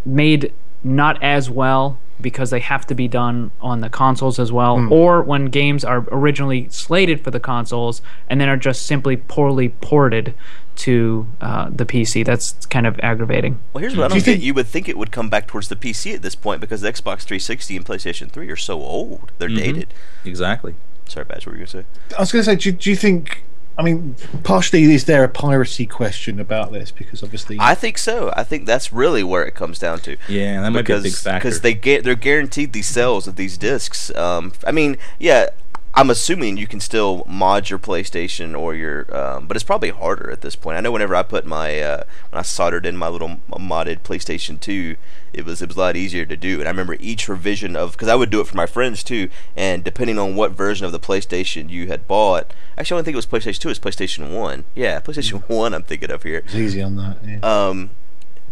made 0.04 0.52
not 0.82 1.22
as 1.22 1.50
well 1.50 1.98
because 2.20 2.50
they 2.50 2.60
have 2.60 2.86
to 2.86 2.94
be 2.94 3.08
done 3.08 3.50
on 3.62 3.80
the 3.80 3.88
consoles 3.88 4.38
as 4.38 4.52
well, 4.52 4.76
or 4.92 5.22
when 5.22 5.46
games 5.46 5.84
are 5.84 6.04
originally 6.12 6.68
slated 6.68 7.22
for 7.24 7.30
the 7.30 7.40
consoles 7.40 8.02
and 8.28 8.40
then 8.40 8.48
are 8.48 8.58
just 8.58 8.84
simply 8.84 9.16
poorly 9.16 9.70
ported 9.70 10.34
to 10.80 11.26
uh, 11.40 11.68
the 11.70 11.84
PC. 11.86 12.24
That's 12.24 12.52
kind 12.66 12.86
of 12.86 12.98
aggravating. 13.00 13.58
Well, 13.72 13.80
here's 13.82 13.96
what 13.96 14.04
I 14.04 14.08
Do 14.08 14.14
don't 14.14 14.16
you 14.18 14.24
get. 14.24 14.32
think- 14.32 14.44
You 14.44 14.54
would 14.54 14.66
think 14.66 14.88
it 14.88 14.96
would 14.98 15.10
come 15.12 15.28
back 15.28 15.46
towards 15.46 15.68
the 15.68 15.76
PC 15.76 16.14
at 16.14 16.22
this 16.22 16.34
point 16.34 16.60
because 16.60 16.80
the 16.80 16.92
Xbox 16.92 17.22
360 17.22 17.76
and 17.76 17.84
PlayStation 17.86 18.30
3 18.30 18.48
are 18.50 18.56
so 18.56 18.80
old. 18.80 19.32
They're 19.38 19.48
dated. 19.48 19.92
Exactly. 20.24 20.74
Sorry, 21.06 21.24
Baj, 21.26 21.38
what 21.38 21.46
were 21.46 21.52
you 21.52 21.58
going 21.58 21.66
to 21.66 21.72
say? 21.78 21.84
I 22.16 22.20
was 22.20 22.32
going 22.32 22.44
to 22.44 22.50
say, 22.50 22.56
do, 22.56 22.72
do 22.72 22.90
you 22.90 22.96
think? 22.96 23.42
I 23.78 23.82
mean, 23.82 24.14
partially, 24.44 24.82
is 24.92 25.06
there 25.06 25.24
a 25.24 25.28
piracy 25.28 25.86
question 25.86 26.38
about 26.38 26.70
this? 26.72 26.90
Because 26.90 27.22
obviously, 27.22 27.56
I 27.58 27.74
think 27.74 27.96
so. 27.98 28.30
I 28.36 28.44
think 28.44 28.66
that's 28.66 28.92
really 28.92 29.22
where 29.24 29.44
it 29.44 29.54
comes 29.54 29.78
down 29.78 30.00
to. 30.00 30.16
Yeah, 30.28 30.60
that 30.60 30.70
might 30.70 30.84
be 30.86 30.92
a 30.92 31.00
big 31.00 31.14
factor. 31.14 31.38
Because 31.48 31.60
they 31.62 31.72
get 31.74 32.04
they're 32.04 32.14
guaranteed 32.14 32.72
these 32.74 32.88
sales 32.88 33.26
of 33.26 33.36
these 33.36 33.56
discs. 33.56 34.14
Um, 34.16 34.52
I 34.66 34.72
mean, 34.72 34.98
yeah, 35.18 35.46
I'm 35.92 36.08
assuming 36.08 36.56
you 36.56 36.68
can 36.68 36.78
still 36.78 37.24
mod 37.26 37.68
your 37.68 37.78
PlayStation 37.78 38.56
or 38.58 38.74
your, 38.74 39.12
um, 39.14 39.46
but 39.46 39.56
it's 39.56 39.64
probably 39.64 39.90
harder 39.90 40.30
at 40.30 40.40
this 40.40 40.54
point. 40.54 40.76
I 40.76 40.80
know 40.80 40.92
whenever 40.92 41.16
I 41.16 41.24
put 41.24 41.44
my 41.44 41.80
uh, 41.80 42.04
when 42.30 42.38
I 42.38 42.42
soldered 42.42 42.86
in 42.86 42.96
my 42.96 43.08
little 43.08 43.40
modded 43.50 44.00
PlayStation 44.00 44.60
2, 44.60 44.96
it 45.32 45.44
was 45.44 45.60
it 45.60 45.68
was 45.68 45.76
a 45.76 45.80
lot 45.80 45.96
easier 45.96 46.24
to 46.24 46.36
do. 46.36 46.60
And 46.60 46.68
I 46.68 46.70
remember 46.70 46.96
each 47.00 47.28
revision 47.28 47.74
of 47.74 47.92
because 47.92 48.08
I 48.08 48.14
would 48.14 48.30
do 48.30 48.40
it 48.40 48.46
for 48.46 48.56
my 48.56 48.66
friends 48.66 49.02
too, 49.02 49.30
and 49.56 49.82
depending 49.82 50.18
on 50.18 50.36
what 50.36 50.52
version 50.52 50.86
of 50.86 50.92
the 50.92 51.00
PlayStation 51.00 51.68
you 51.70 51.88
had 51.88 52.06
bought, 52.06 52.52
actually 52.78 52.96
I 52.96 52.98
don't 52.98 53.04
think 53.06 53.14
it 53.14 53.16
was 53.16 53.26
PlayStation 53.26 53.58
2, 53.58 53.68
it 53.68 53.70
was 53.70 53.80
PlayStation 53.80 54.38
1. 54.38 54.64
Yeah, 54.76 55.00
PlayStation 55.00 55.48
1. 55.48 55.74
I'm 55.74 55.82
thinking 55.82 56.10
of 56.12 56.22
here. 56.22 56.42
it's 56.44 56.54
easy 56.54 56.82
on 56.82 56.94
that. 56.96 57.18
Yeah. 57.26 57.40
Um, 57.40 57.90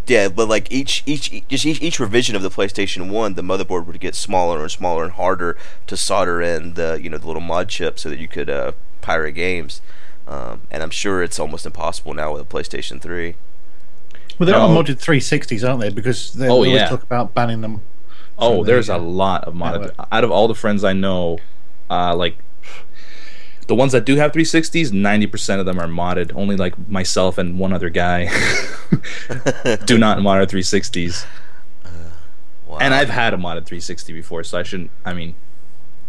yeah, 0.08 0.28
but 0.28 0.48
like 0.48 0.70
each 0.72 1.02
each 1.06 1.32
e- 1.32 1.44
just 1.48 1.64
each, 1.66 1.80
each 1.82 2.00
revision 2.00 2.34
of 2.36 2.42
the 2.42 2.50
PlayStation 2.50 3.10
One, 3.10 3.34
the 3.34 3.42
motherboard 3.42 3.86
would 3.86 4.00
get 4.00 4.14
smaller 4.14 4.60
and 4.62 4.70
smaller 4.70 5.04
and 5.04 5.12
harder 5.12 5.56
to 5.86 5.96
solder 5.96 6.40
in 6.42 6.74
the 6.74 6.98
you 7.02 7.10
know 7.10 7.18
the 7.18 7.26
little 7.26 7.42
mod 7.42 7.68
chip 7.68 7.98
so 7.98 8.08
that 8.08 8.18
you 8.18 8.28
could 8.28 8.48
uh, 8.50 8.72
pirate 9.00 9.32
games. 9.32 9.80
Um, 10.26 10.62
and 10.70 10.82
I'm 10.82 10.90
sure 10.90 11.22
it's 11.22 11.38
almost 11.38 11.64
impossible 11.64 12.12
now 12.14 12.32
with 12.34 12.42
a 12.42 12.44
PlayStation 12.44 13.00
Three. 13.00 13.36
well, 14.38 14.46
there 14.46 14.56
are 14.56 14.68
no. 14.68 14.82
modded 14.82 14.96
360s, 15.02 15.66
aren't 15.66 15.80
there? 15.80 15.90
Because 15.90 16.34
they 16.34 16.48
Oh, 16.48 16.52
always 16.52 16.72
yeah. 16.72 16.88
talk 16.88 17.02
about 17.02 17.32
banning 17.34 17.60
them. 17.62 17.80
Oh, 18.38 18.62
there's 18.62 18.88
the, 18.88 18.96
a 18.96 18.98
lot 18.98 19.44
of 19.44 19.54
modded. 19.54 19.80
network. 19.80 20.08
Out 20.12 20.24
of 20.24 20.30
all 20.30 20.46
the 20.46 20.54
friends 20.54 20.84
I 20.84 20.92
know, 20.92 21.38
uh, 21.90 22.14
like 22.14 22.36
the 23.68 23.74
ones 23.74 23.92
that 23.92 24.04
do 24.04 24.16
have 24.16 24.32
360s, 24.32 24.90
90% 24.90 25.60
of 25.60 25.66
them 25.66 25.78
are 25.78 25.86
modded. 25.86 26.32
Only 26.34 26.56
like 26.56 26.88
myself 26.88 27.36
and 27.36 27.58
one 27.58 27.72
other 27.72 27.90
guy 27.90 28.24
do 29.84 29.98
not 29.98 30.20
mod 30.22 30.38
our 30.38 30.46
360s. 30.46 31.26
Uh, 31.84 31.88
wow. 32.66 32.78
And 32.80 32.94
I've 32.94 33.10
had 33.10 33.34
a 33.34 33.36
modded 33.36 33.66
360 33.66 34.12
before, 34.14 34.42
so 34.42 34.58
I 34.58 34.62
shouldn't. 34.62 34.90
I 35.04 35.12
mean, 35.12 35.34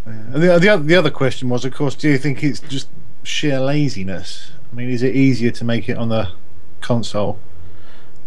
And 0.05 0.33
the, 0.33 0.57
the, 0.57 0.77
the 0.77 0.95
other 0.95 1.11
question 1.11 1.49
was, 1.49 1.65
of 1.65 1.73
course, 1.73 1.95
do 1.95 2.07
you 2.09 2.17
think 2.17 2.43
it's 2.43 2.61
just 2.61 2.87
sheer 3.23 3.59
laziness? 3.59 4.51
I 4.71 4.75
mean, 4.75 4.89
is 4.89 5.03
it 5.03 5.13
easier 5.13 5.51
to 5.51 5.65
make 5.65 5.89
it 5.89 5.97
on 5.97 6.07
the 6.07 6.31
console? 6.79 7.39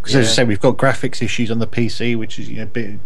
Because 0.02 0.16
as 0.16 0.28
I 0.28 0.30
say, 0.30 0.44
we've 0.44 0.60
got 0.60 0.76
graphics 0.76 1.22
issues 1.22 1.50
on 1.50 1.58
the 1.58 1.66
PC, 1.66 2.18
which 2.18 2.38
is 2.38 2.50
you 2.50 2.56
know 2.56 2.66
bit, 2.66 2.98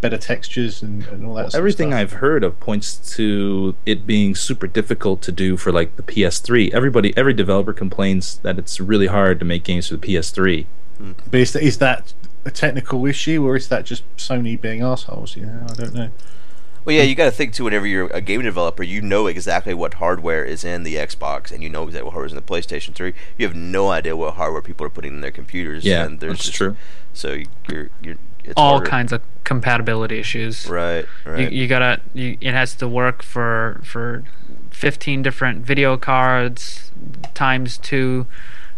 better 0.00 0.18
textures 0.18 0.82
and, 0.82 1.04
and 1.08 1.26
all 1.26 1.34
that. 1.34 1.52
sort 1.52 1.54
of 1.54 1.58
everything 1.58 1.90
stuff. 1.90 2.00
I've 2.00 2.12
heard 2.14 2.44
of 2.44 2.58
points 2.60 2.96
to 3.16 3.74
it 3.86 4.06
being 4.06 4.34
super 4.34 4.66
difficult 4.66 5.22
to 5.22 5.32
do 5.32 5.56
for 5.56 5.72
like 5.72 5.96
the 5.96 6.02
PS3. 6.02 6.72
Everybody, 6.72 7.16
every 7.16 7.34
developer 7.34 7.72
complains 7.72 8.38
that 8.38 8.58
it's 8.58 8.78
really 8.80 9.06
hard 9.06 9.38
to 9.38 9.44
make 9.44 9.64
games 9.64 9.88
for 9.88 9.96
the 9.96 10.06
PS3. 10.06 10.66
Hmm. 10.98 11.12
But 11.30 11.40
is 11.40 11.52
that, 11.52 11.62
is 11.62 11.78
that 11.78 12.14
a 12.44 12.50
technical 12.50 13.06
issue, 13.06 13.46
or 13.46 13.56
is 13.56 13.68
that 13.68 13.84
just 13.84 14.02
Sony 14.16 14.60
being 14.60 14.82
assholes? 14.82 15.36
You 15.36 15.46
know, 15.46 15.66
I 15.68 15.74
don't 15.74 15.94
know. 15.94 16.10
Well, 16.84 16.94
yeah, 16.94 17.02
you 17.02 17.16
got 17.16 17.24
to 17.24 17.32
think 17.32 17.52
too. 17.52 17.64
Whenever 17.64 17.84
you're 17.84 18.06
a 18.14 18.20
game 18.20 18.42
developer, 18.42 18.84
you 18.84 19.00
know 19.02 19.26
exactly 19.26 19.74
what 19.74 19.94
hardware 19.94 20.44
is 20.44 20.64
in 20.64 20.84
the 20.84 20.94
Xbox, 20.94 21.50
and 21.50 21.60
you 21.60 21.68
know 21.68 21.82
exactly 21.82 22.04
what 22.04 22.12
hardware 22.12 22.26
is 22.26 22.32
in 22.32 22.36
the 22.36 22.42
PlayStation 22.42 22.94
Three. 22.94 23.12
You 23.36 23.44
have 23.44 23.56
no 23.56 23.88
idea 23.88 24.16
what 24.16 24.34
hardware 24.34 24.62
people 24.62 24.86
are 24.86 24.90
putting 24.90 25.14
in 25.14 25.20
their 25.20 25.32
computers. 25.32 25.84
Yeah, 25.84 26.04
and 26.04 26.20
there's 26.20 26.34
that's 26.34 26.44
just- 26.44 26.56
true. 26.56 26.76
So 27.12 27.38
you're 27.68 27.90
you're 28.00 28.18
it's 28.46 28.54
All 28.56 28.76
harder. 28.76 28.86
kinds 28.90 29.12
of 29.12 29.22
compatibility 29.44 30.18
issues. 30.18 30.66
Right, 30.68 31.04
right. 31.24 31.50
You, 31.52 31.62
you 31.62 31.66
gotta. 31.68 32.00
You, 32.14 32.36
it 32.40 32.52
has 32.52 32.74
to 32.76 32.88
work 32.88 33.22
for 33.22 33.80
for 33.84 34.24
fifteen 34.70 35.22
different 35.22 35.64
video 35.64 35.96
cards 35.96 36.90
times 37.34 37.78
two. 37.78 38.26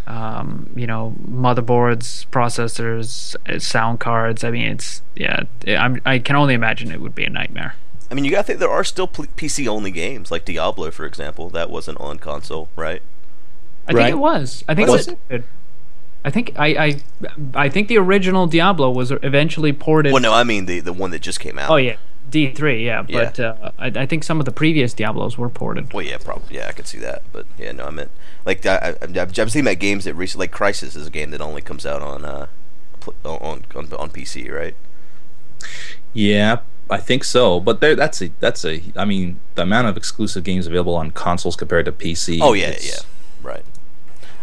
Um, 0.06 0.70
you 0.74 0.86
know, 0.86 1.14
motherboards, 1.30 2.26
processors, 2.28 3.36
uh, 3.46 3.58
sound 3.58 4.00
cards. 4.00 4.42
I 4.42 4.50
mean, 4.50 4.72
it's 4.72 5.02
yeah. 5.14 5.42
I'm, 5.66 6.00
I 6.06 6.18
can 6.18 6.34
only 6.34 6.54
imagine 6.54 6.90
it 6.90 7.00
would 7.02 7.14
be 7.14 7.24
a 7.24 7.30
nightmare. 7.30 7.74
I 8.10 8.14
mean, 8.14 8.24
you 8.24 8.30
got 8.30 8.38
to 8.38 8.42
think 8.44 8.58
there 8.58 8.70
are 8.70 8.84
still 8.84 9.06
PC 9.06 9.66
only 9.66 9.90
games, 9.90 10.30
like 10.30 10.46
Diablo, 10.46 10.90
for 10.90 11.04
example. 11.04 11.50
That 11.50 11.68
wasn't 11.68 12.00
on 12.00 12.18
console, 12.18 12.70
right? 12.74 13.02
I 13.86 13.92
Right. 13.92 14.04
think 14.04 14.12
it 14.16 14.18
was. 14.18 14.64
I 14.66 14.74
think 14.74 14.88
Was 14.88 15.08
it 15.08 15.10
was. 15.12 15.18
Good. 15.28 15.44
I 16.24 16.30
think 16.30 16.52
I, 16.58 16.66
I 16.66 17.00
I 17.54 17.68
think 17.68 17.88
the 17.88 17.98
original 17.98 18.46
Diablo 18.46 18.90
was 18.90 19.10
eventually 19.10 19.72
ported. 19.72 20.12
Well, 20.12 20.22
no, 20.22 20.32
I 20.34 20.44
mean 20.44 20.66
the 20.66 20.80
the 20.80 20.92
one 20.92 21.10
that 21.12 21.20
just 21.22 21.40
came 21.40 21.58
out. 21.58 21.70
Oh 21.70 21.76
yeah, 21.76 21.96
D 22.28 22.50
three. 22.52 22.84
Yeah, 22.84 23.04
Yeah. 23.08 23.24
but 23.24 23.40
uh, 23.40 23.70
I, 23.78 23.86
I 23.86 24.06
think 24.06 24.24
some 24.24 24.38
of 24.40 24.44
the 24.44 24.52
previous 24.52 24.92
Diablos 24.92 25.38
were 25.38 25.48
ported. 25.48 25.92
Well, 25.92 26.04
yeah, 26.04 26.18
probably. 26.18 26.56
Yeah, 26.56 26.66
I 26.68 26.72
could 26.72 26.86
see 26.86 26.98
that. 26.98 27.22
But 27.32 27.46
yeah, 27.56 27.72
no, 27.72 27.84
I 27.86 27.90
meant 27.90 28.10
like 28.44 28.66
I, 28.66 28.76
I, 29.00 29.20
I've, 29.20 29.38
I've 29.38 29.52
seen 29.52 29.64
that 29.64 29.78
games 29.78 30.04
that 30.04 30.14
recently, 30.14 30.44
like 30.44 30.52
Crysis, 30.52 30.96
is 30.96 31.06
a 31.06 31.10
game 31.10 31.30
that 31.30 31.40
only 31.40 31.62
comes 31.62 31.86
out 31.86 32.02
on 32.02 32.24
uh 32.24 32.46
on 33.24 33.64
on, 33.74 33.92
on 33.92 34.10
PC, 34.10 34.50
right? 34.52 34.74
Yeah, 36.12 36.58
I 36.90 36.98
think 36.98 37.24
so. 37.24 37.60
But 37.60 37.80
there, 37.80 37.94
that's 37.94 38.20
a 38.22 38.30
that's 38.40 38.64
a. 38.64 38.82
I 38.96 39.04
mean, 39.04 39.40
the 39.54 39.62
amount 39.62 39.88
of 39.88 39.96
exclusive 39.96 40.44
games 40.44 40.66
available 40.66 40.94
on 40.94 41.10
consoles 41.10 41.56
compared 41.56 41.84
to 41.86 41.92
PC. 41.92 42.38
Oh 42.42 42.52
yeah, 42.54 42.68
yeah, 42.68 42.72
right. 42.72 43.04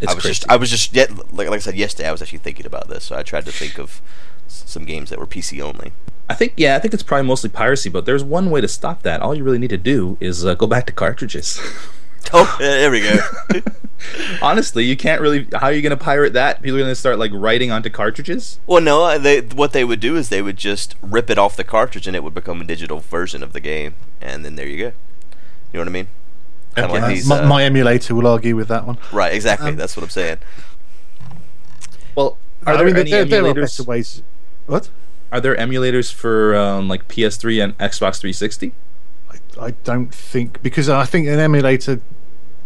It's 0.01 0.11
I 0.11 0.15
was 0.15 0.23
crazy. 0.23 0.35
just 0.35 0.49
I 0.49 0.55
was 0.57 0.69
just 0.69 0.93
yet 0.93 1.11
like, 1.33 1.49
like 1.49 1.57
I 1.57 1.59
said 1.59 1.75
yesterday, 1.75 2.09
I 2.09 2.11
was 2.11 2.21
actually 2.21 2.39
thinking 2.39 2.65
about 2.65 2.89
this, 2.89 3.03
so 3.05 3.15
I 3.15 3.23
tried 3.23 3.45
to 3.45 3.51
think 3.51 3.79
of 3.79 4.01
some 4.47 4.85
games 4.85 5.09
that 5.09 5.19
were 5.19 5.27
PC 5.27 5.61
only. 5.61 5.93
I 6.29 6.33
think 6.33 6.53
yeah, 6.57 6.75
I 6.75 6.79
think 6.79 6.93
it's 6.93 7.03
probably 7.03 7.27
mostly 7.27 7.49
piracy. 7.49 7.89
But 7.89 8.05
there's 8.05 8.23
one 8.23 8.49
way 8.49 8.61
to 8.61 8.67
stop 8.67 9.03
that. 9.03 9.21
All 9.21 9.35
you 9.35 9.43
really 9.43 9.59
need 9.59 9.69
to 9.69 9.77
do 9.77 10.17
is 10.19 10.45
uh, 10.45 10.55
go 10.55 10.67
back 10.67 10.85
to 10.87 10.93
cartridges. 10.93 11.59
Oh, 12.33 12.55
there 12.57 12.89
we 12.89 13.01
go. 13.01 13.19
Honestly, 14.41 14.83
you 14.83 14.97
can't 14.97 15.21
really. 15.21 15.47
How 15.53 15.67
are 15.67 15.71
you 15.71 15.81
going 15.81 15.91
to 15.91 16.03
pirate 16.03 16.33
that? 16.33 16.61
People 16.61 16.77
are 16.77 16.81
going 16.81 16.91
to 16.91 16.95
start 16.95 17.19
like 17.19 17.31
writing 17.33 17.71
onto 17.71 17.89
cartridges. 17.89 18.59
well, 18.65 18.81
no, 18.81 19.03
uh, 19.03 19.17
they 19.17 19.41
what 19.41 19.73
they 19.73 19.83
would 19.83 19.99
do 19.99 20.15
is 20.15 20.29
they 20.29 20.41
would 20.41 20.57
just 20.57 20.95
rip 21.01 21.29
it 21.29 21.37
off 21.37 21.55
the 21.55 21.63
cartridge, 21.63 22.07
and 22.07 22.15
it 22.15 22.23
would 22.23 22.33
become 22.33 22.61
a 22.61 22.65
digital 22.65 22.99
version 22.99 23.43
of 23.43 23.53
the 23.53 23.59
game, 23.59 23.95
and 24.21 24.43
then 24.43 24.55
there 24.55 24.67
you 24.67 24.77
go. 24.77 24.93
You 25.71 25.73
know 25.73 25.79
what 25.81 25.87
I 25.87 25.91
mean? 25.91 26.07
Kind 26.75 26.85
of 26.85 26.91
Uh, 26.91 26.93
like 27.01 27.15
these. 27.15 27.27
my, 27.27 27.39
uh, 27.39 27.47
my 27.47 27.63
emulator 27.63 28.13
will 28.15 28.27
argue 28.27 28.55
with 28.55 28.67
that 28.67 28.85
one. 28.85 28.97
right, 29.11 29.33
exactly. 29.33 29.69
um, 29.69 29.75
that's 29.75 29.95
what 29.95 30.03
I'm 30.03 30.09
saying. 30.09 30.37
Well, 32.15 32.37
are 32.65 32.73
I 32.73 32.77
there 32.77 32.85
mean, 32.85 32.97
any 32.97 33.11
there, 33.11 33.25
there 33.25 33.45
are 33.45 33.53
better 33.53 33.61
emulators? 33.65 33.85
ways. 33.87 34.23
What? 34.67 34.89
Are 35.31 35.41
there 35.41 35.55
emulators 35.55 36.11
for 36.13 36.55
um, 36.55 36.87
like 36.87 37.07
PS3 37.07 37.63
and 37.63 37.77
Xbox 37.77 38.19
360? 38.19 38.73
I 39.59 39.71
don't 39.85 40.13
think 40.13 40.61
because 40.61 40.89
I 40.89 41.05
think 41.05 41.27
an 41.27 41.39
emulator 41.39 42.01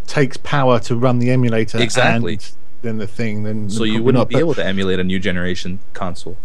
takes 0.08 0.38
power 0.38 0.80
to 0.82 0.96
run 0.96 1.20
the 1.20 1.30
emulator. 1.30 1.78
Exactly. 1.80 2.34
And 2.34 2.52
then 2.82 2.98
the 2.98 3.06
thing. 3.08 3.44
Then 3.44 3.70
So 3.70 3.84
you 3.84 4.02
wouldn't 4.02 4.20
not, 4.22 4.30
be 4.30 4.38
able 4.38 4.56
to 4.56 4.66
emulate 4.66 5.00
a 5.00 5.04
new 5.04 5.20
generation 5.20 5.80
console. 5.94 6.38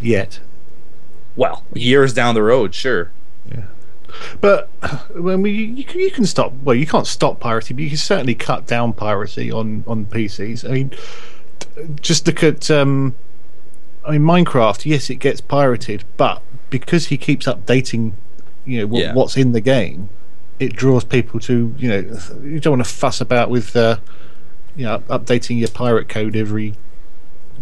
yet. 0.00 0.40
Well, 1.36 1.64
years 1.74 2.12
down 2.12 2.34
the 2.34 2.42
road, 2.42 2.74
sure. 2.74 3.10
But 4.40 4.68
when 5.14 5.42
we 5.42 5.50
you 5.52 5.84
can, 5.84 6.00
you 6.00 6.10
can 6.10 6.26
stop. 6.26 6.52
Well, 6.62 6.74
you 6.76 6.86
can't 6.86 7.06
stop 7.06 7.40
piracy, 7.40 7.74
but 7.74 7.82
you 7.82 7.88
can 7.90 7.98
certainly 7.98 8.34
cut 8.34 8.66
down 8.66 8.92
piracy 8.92 9.50
on 9.50 9.84
on 9.86 10.06
PCs. 10.06 10.68
I 10.68 10.72
mean, 10.72 10.90
just 12.00 12.26
look 12.26 12.42
at. 12.42 12.70
Um, 12.70 13.14
I 14.06 14.12
mean, 14.18 14.22
Minecraft. 14.22 14.84
Yes, 14.84 15.08
it 15.10 15.16
gets 15.16 15.40
pirated, 15.40 16.04
but 16.16 16.42
because 16.70 17.06
he 17.06 17.16
keeps 17.16 17.46
updating, 17.46 18.12
you 18.66 18.80
know, 18.80 18.86
what, 18.86 19.00
Yeah. 19.02 19.14
what's 19.14 19.36
in 19.36 19.52
the 19.52 19.60
game, 19.62 20.10
it 20.58 20.74
draws 20.76 21.04
people 21.04 21.40
to. 21.40 21.74
You 21.78 21.88
know, 21.88 22.18
you 22.42 22.60
don't 22.60 22.72
want 22.78 22.84
to 22.84 22.90
fuss 22.92 23.20
about 23.20 23.50
with. 23.50 23.74
Uh, 23.74 23.98
you 24.76 24.84
know, 24.84 24.98
updating 25.08 25.56
your 25.60 25.68
pirate 25.68 26.08
code 26.08 26.34
every 26.34 26.74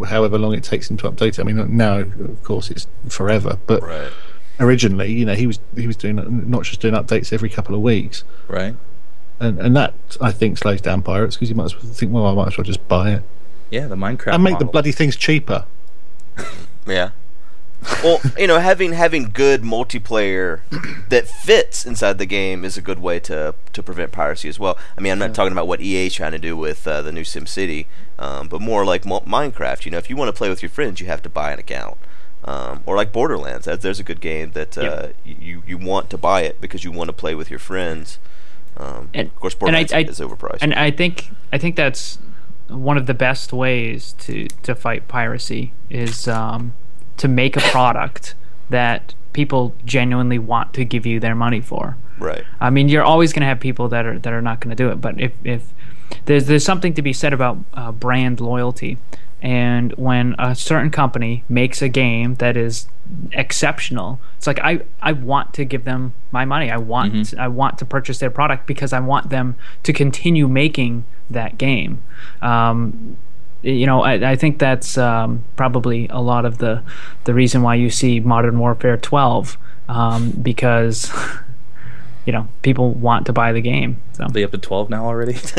however 0.09 0.39
long 0.39 0.55
it 0.55 0.65
takes 0.65 0.91
him 0.91 0.97
to 0.97 1.11
update 1.11 1.39
it. 1.39 1.41
I 1.41 1.43
mean, 1.43 1.77
now 1.77 1.99
of 1.99 2.43
course 2.43 2.71
it's 2.71 2.87
forever, 3.09 3.59
but 3.67 3.83
Right. 3.83 4.11
Originally. 4.63 5.13
You 5.13 5.25
know, 5.27 5.35
he 5.35 5.47
was 5.47 5.59
he 5.77 5.87
was 5.87 5.97
doing 5.97 6.17
not 6.49 6.63
just 6.65 6.81
doing 6.81 6.95
updates 6.95 7.33
every 7.33 7.49
couple 7.51 7.75
of 7.75 7.81
weeks, 7.83 8.25
right? 8.49 8.75
and 9.41 9.59
and 9.59 9.77
that 9.77 9.95
I 10.21 10.31
think 10.33 10.59
slows 10.59 10.81
down 10.81 11.03
pirates 11.03 11.37
because 11.37 11.49
you 11.51 11.55
might 11.55 11.65
as 11.65 11.75
well 11.75 11.93
think, 11.93 12.13
well, 12.13 12.27
I 12.27 12.35
might 12.35 12.49
as 12.49 12.57
well 12.57 12.65
just 12.65 12.87
buy 12.89 13.11
it 13.13 13.23
Yeah, 13.71 13.87
the 13.89 13.97
Minecraft 13.97 14.35
and 14.35 14.45
make 14.45 14.59
the 14.59 14.65
bloody 14.65 14.93
things 14.93 15.17
cheaper. 15.17 15.65
Yeah. 16.87 17.11
Well, 18.05 18.21
you 18.39 18.47
know, 18.47 18.61
having 18.61 18.93
having 18.93 19.25
good 19.25 19.63
multiplayer 19.63 20.61
that 21.09 21.27
fits 21.29 21.85
inside 21.85 22.19
the 22.19 22.27
game 22.27 22.65
is 22.65 22.77
a 22.77 22.83
good 22.83 23.01
way 23.01 23.19
to 23.21 23.57
to 23.73 23.83
prevent 23.83 24.13
piracy 24.13 24.49
as 24.49 24.59
well. 24.59 24.79
I 24.97 25.01
mean, 25.01 25.13
I'm 25.13 25.19
not 25.19 25.35
talking 25.35 25.51
about 25.53 25.67
what 25.67 25.81
EA 25.81 26.07
is 26.07 26.15
trying 26.15 26.31
to 26.33 26.39
do 26.39 26.57
with 26.57 26.87
uh, 26.87 27.03
the 27.03 27.11
new 27.11 27.23
SimCity, 27.23 27.87
um, 28.21 28.47
but 28.49 28.61
more 28.61 28.85
like 28.85 29.05
Mo- 29.05 29.21
Minecraft. 29.27 29.85
You 29.85 29.91
know, 29.91 29.99
if 29.99 30.09
you 30.09 30.15
want 30.17 30.29
to 30.29 30.33
play 30.33 30.49
with 30.49 30.63
your 30.63 30.71
friends, 30.71 31.01
you 31.01 31.07
have 31.09 31.23
to 31.23 31.29
buy 31.29 31.53
an 31.53 31.59
account. 31.59 31.99
Um, 32.45 32.83
or 32.87 32.97
like 32.97 33.13
Borderlands, 33.13 33.67
that, 33.67 33.83
there's 33.83 34.01
a 34.01 34.03
good 34.03 34.21
game 34.21 34.51
that 34.53 34.77
uh, 34.77 34.83
Yep. 34.83 35.15
you 35.41 35.63
you 35.67 35.79
want 35.79 36.11
to 36.11 36.19
buy 36.19 36.43
it 36.43 36.61
because 36.61 36.83
you 36.85 36.91
want 36.91 37.09
to 37.09 37.13
play 37.13 37.35
with 37.37 37.51
your 37.51 37.61
friends. 37.61 38.19
Um, 38.77 39.11
And- 39.15 39.29
of 39.29 39.37
course, 39.41 39.55
and 39.55 39.77
I- 39.77 39.85
Borderlands 39.85 39.93
I- 39.93 39.99
is 40.11 40.21
overpriced. 40.21 40.59
and 40.61 40.75
I 40.75 40.91
think 40.91 41.31
I 41.53 41.59
think 41.59 41.77
that's 41.77 42.19
one 42.69 42.97
of 42.97 43.07
the 43.07 43.15
best 43.15 43.53
ways 43.53 44.15
to 44.21 44.49
to 44.65 44.75
fight 44.75 45.07
piracy 45.07 45.73
is 45.89 46.27
um, 46.27 46.73
to 47.19 47.29
make 47.29 47.57
a 47.57 47.61
product 47.61 48.35
that 48.71 49.15
people 49.33 49.75
genuinely 49.85 50.39
want 50.39 50.73
to 50.75 50.85
give 50.85 51.07
you 51.07 51.21
their 51.21 51.35
money 51.35 51.61
for. 51.61 51.97
right. 52.19 52.45
I 52.61 52.71
mean, 52.71 52.89
you're 52.89 53.03
always 53.05 53.33
going 53.33 53.41
to 53.43 53.47
have 53.47 53.61
people 53.61 53.89
that 53.91 54.05
are 54.05 54.19
that 54.19 54.33
are 54.33 54.43
not 54.43 54.59
going 54.61 54.75
to 54.77 54.83
do 54.85 54.91
it. 54.91 55.01
But 55.01 55.21
if 55.21 55.33
if 55.45 55.63
there's 56.25 56.47
there's 56.47 56.65
something 56.65 56.95
to 56.95 57.03
be 57.03 57.13
said 57.13 57.33
about 57.33 57.59
uh, 57.75 57.93
brand 57.93 58.41
loyalty, 58.41 58.99
and 59.43 59.93
when 59.95 60.37
a 60.39 60.55
certain 60.55 60.91
company 60.91 61.43
makes 61.49 61.83
a 61.83 61.89
game 61.89 62.37
that 62.37 62.57
is 62.57 62.87
exceptional, 63.33 64.21
it's 64.39 64.47
like 64.47 64.61
I 64.61 64.83
I 65.03 65.13
want 65.13 65.53
to 65.55 65.65
give 65.65 65.85
them 65.85 66.15
my 66.31 66.45
money. 66.45 66.71
I 66.71 66.77
want 66.77 67.35
I 67.37 67.49
want 67.49 67.77
to 67.79 67.85
purchase 67.85 68.21
their 68.21 68.31
product 68.31 68.69
because 68.69 68.93
I 68.93 69.01
want 69.01 69.31
them 69.31 69.57
to 69.83 69.93
continue 69.93 70.47
making 70.47 71.05
that 71.29 71.59
game. 71.59 72.05
Um, 72.41 73.17
you 73.63 73.85
know, 73.85 74.03
I, 74.03 74.31
I 74.31 74.37
think 74.37 74.61
that's 74.61 74.97
um, 74.97 75.45
probably 75.57 76.07
a 76.09 76.21
lot 76.21 76.45
of 76.45 76.59
the 76.59 76.85
the 77.25 77.35
reason 77.35 77.63
why 77.63 77.75
you 77.75 77.91
see 77.91 78.21
Modern 78.21 78.61
Warfare 78.61 78.97
12 78.97 79.59
um, 79.89 80.31
because 80.31 81.11
you 82.27 82.33
know 82.33 82.47
people 82.63 82.93
want 82.93 83.27
to 83.27 83.33
buy 83.33 83.51
the 83.51 83.61
game. 83.61 84.01
So 84.15 84.27
They 84.31 84.45
up 84.45 84.51
to 84.53 84.59
twelve 84.59 84.91
now 84.91 85.07
already. 85.07 85.37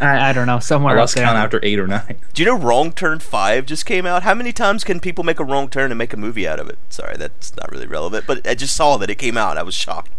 I, 0.00 0.30
I 0.30 0.32
don't 0.32 0.46
know 0.46 0.56
I 0.56 0.60
somewhere 0.60 0.96
lost 0.96 1.14
up 1.14 1.16
there. 1.16 1.24
count 1.26 1.38
after 1.38 1.60
eight 1.62 1.78
or 1.78 1.86
nine. 1.86 2.16
Do 2.34 2.42
you 2.42 2.46
know 2.48 2.56
Wrong 2.56 2.92
Turn 2.92 3.18
5 3.18 3.66
just 3.66 3.84
came 3.86 4.06
out? 4.06 4.22
How 4.22 4.34
many 4.34 4.52
times 4.52 4.84
can 4.84 5.00
people 5.00 5.24
make 5.24 5.40
a 5.40 5.44
wrong 5.44 5.68
turn 5.68 5.90
and 5.90 5.98
make 5.98 6.12
a 6.12 6.16
movie 6.16 6.46
out 6.46 6.60
of 6.60 6.68
it? 6.68 6.78
Sorry, 6.88 7.16
that's 7.16 7.56
not 7.56 7.70
really 7.72 7.86
relevant, 7.86 8.24
but 8.26 8.46
I 8.46 8.54
just 8.54 8.76
saw 8.76 8.96
that 8.98 9.10
it 9.10 9.16
came 9.16 9.36
out. 9.36 9.56
I 9.58 9.62
was 9.62 9.74
shocked. 9.74 10.10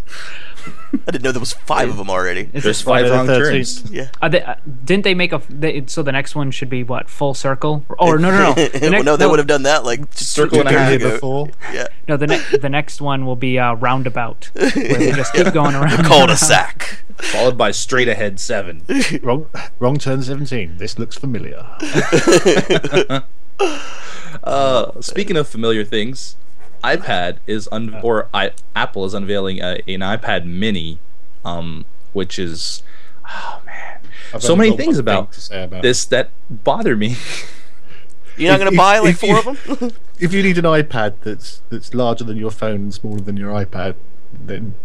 I 1.07 1.11
didn't 1.11 1.23
know 1.23 1.31
there 1.31 1.39
was 1.39 1.53
five 1.53 1.87
of 1.89 1.95
them 1.95 2.09
already. 2.09 2.49
Is 2.51 2.63
There's 2.63 2.81
five 2.81 3.07
Friday 3.07 3.09
the 3.09 3.15
wrong 3.15 3.27
turns. 3.27 3.89
Yeah. 3.89 4.09
Are 4.21 4.27
they, 4.27 4.41
uh, 4.41 4.55
didn't 4.83 5.05
they 5.05 5.13
make 5.13 5.31
a? 5.31 5.41
They, 5.49 5.85
so 5.87 6.03
the 6.03 6.11
next 6.11 6.35
one 6.35 6.51
should 6.51 6.69
be 6.69 6.83
what? 6.83 7.09
Full 7.09 7.33
circle? 7.33 7.85
Or 7.97 8.17
no, 8.17 8.31
no, 8.31 8.53
no. 8.53 8.53
The 8.67 8.89
well, 8.91 9.03
no, 9.03 9.15
they 9.15 9.25
would 9.25 9.39
have 9.39 9.47
done 9.47 9.63
that 9.63 9.85
like 9.85 10.11
just 10.11 10.33
Circle 10.33 10.59
and 10.59 10.67
a 10.69 10.71
half 10.73 10.91
ago. 10.93 11.11
before. 11.11 11.49
Yeah. 11.71 11.87
No, 12.09 12.17
the 12.17 12.27
next 12.27 12.61
the 12.61 12.69
next 12.69 12.99
one 12.99 13.25
will 13.25 13.35
be 13.37 13.57
uh, 13.57 13.75
roundabout, 13.75 14.49
where 14.53 14.69
they 14.71 15.11
just 15.13 15.33
keep 15.35 15.53
going 15.53 15.73
around. 15.75 16.03
Called 16.03 16.29
a 16.31 16.35
sack. 16.37 16.99
Followed 17.17 17.57
by 17.57 17.71
straight 17.77 18.07
ahead 18.07 18.39
seven. 18.39 18.83
Wrong, 19.21 19.49
wrong 19.79 19.97
turn 19.97 20.21
seventeen. 20.23 20.77
This 20.77 20.97
looks 20.99 21.17
familiar. 21.17 21.65
Uh, 24.43 24.99
speaking 25.01 25.35
of 25.35 25.47
familiar 25.47 25.83
things, 25.83 26.35
iPad 26.83 27.37
is 27.47 27.67
un- 27.71 27.99
or 28.03 28.27
I, 28.33 28.51
Apple 28.75 29.03
is 29.05 29.13
unveiling 29.13 29.59
a, 29.59 29.81
an 29.87 30.01
iPad 30.01 30.45
Mini, 30.45 30.99
um, 31.43 31.85
which 32.13 32.37
is 32.37 32.83
oh 33.29 33.61
man, 33.65 33.99
I've 34.33 34.43
so 34.43 34.55
many 34.55 34.69
things 34.77 34.97
one 34.97 35.05
thing 35.05 35.13
about 35.13 35.31
to 35.33 35.41
say 35.41 35.63
about 35.63 35.81
this 35.81 36.05
that 36.05 36.29
bother 36.49 36.95
me. 36.95 37.15
You're 38.37 38.51
not 38.51 38.59
going 38.59 38.71
to 38.71 38.77
buy 38.77 38.99
like 38.99 39.11
if 39.11 39.19
four 39.19 39.29
you- 39.41 39.49
of 39.49 39.79
them? 39.79 39.91
If 40.19 40.33
you 40.33 40.43
need 40.43 40.57
an 40.57 40.65
iPad 40.65 41.15
that's 41.21 41.61
that's 41.69 41.93
larger 41.93 42.23
than 42.23 42.37
your 42.37 42.51
phone 42.51 42.75
and 42.75 42.93
smaller 42.93 43.19
than 43.21 43.37
your 43.37 43.51
iPad, 43.51 43.95
then 44.33 44.75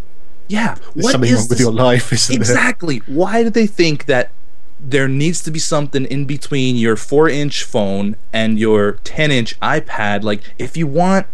yeah, 0.53 0.75
there's 0.75 1.05
what 1.05 1.12
something 1.12 1.31
is 1.31 1.38
wrong 1.38 1.49
with 1.49 1.61
your 1.61 1.73
life, 1.73 2.12
isn't 2.12 2.37
Exactly. 2.37 2.99
Why 3.07 3.43
do 3.43 3.51
they 3.51 3.67
think 3.67 4.05
that 4.05 4.31
there 4.79 5.09
needs 5.09 5.43
to 5.45 5.51
be 5.51 5.59
something 5.59 6.05
in 6.07 6.27
between 6.27 6.77
your 6.77 6.97
4 6.97 7.29
inch 7.29 7.65
phone 7.65 8.17
and 8.33 8.59
your 8.59 8.93
10 9.05 9.31
inch 9.31 9.59
iPad? 9.61 10.23
Like, 10.25 10.43
if 10.59 10.77
you 10.77 10.87
want 10.87 11.27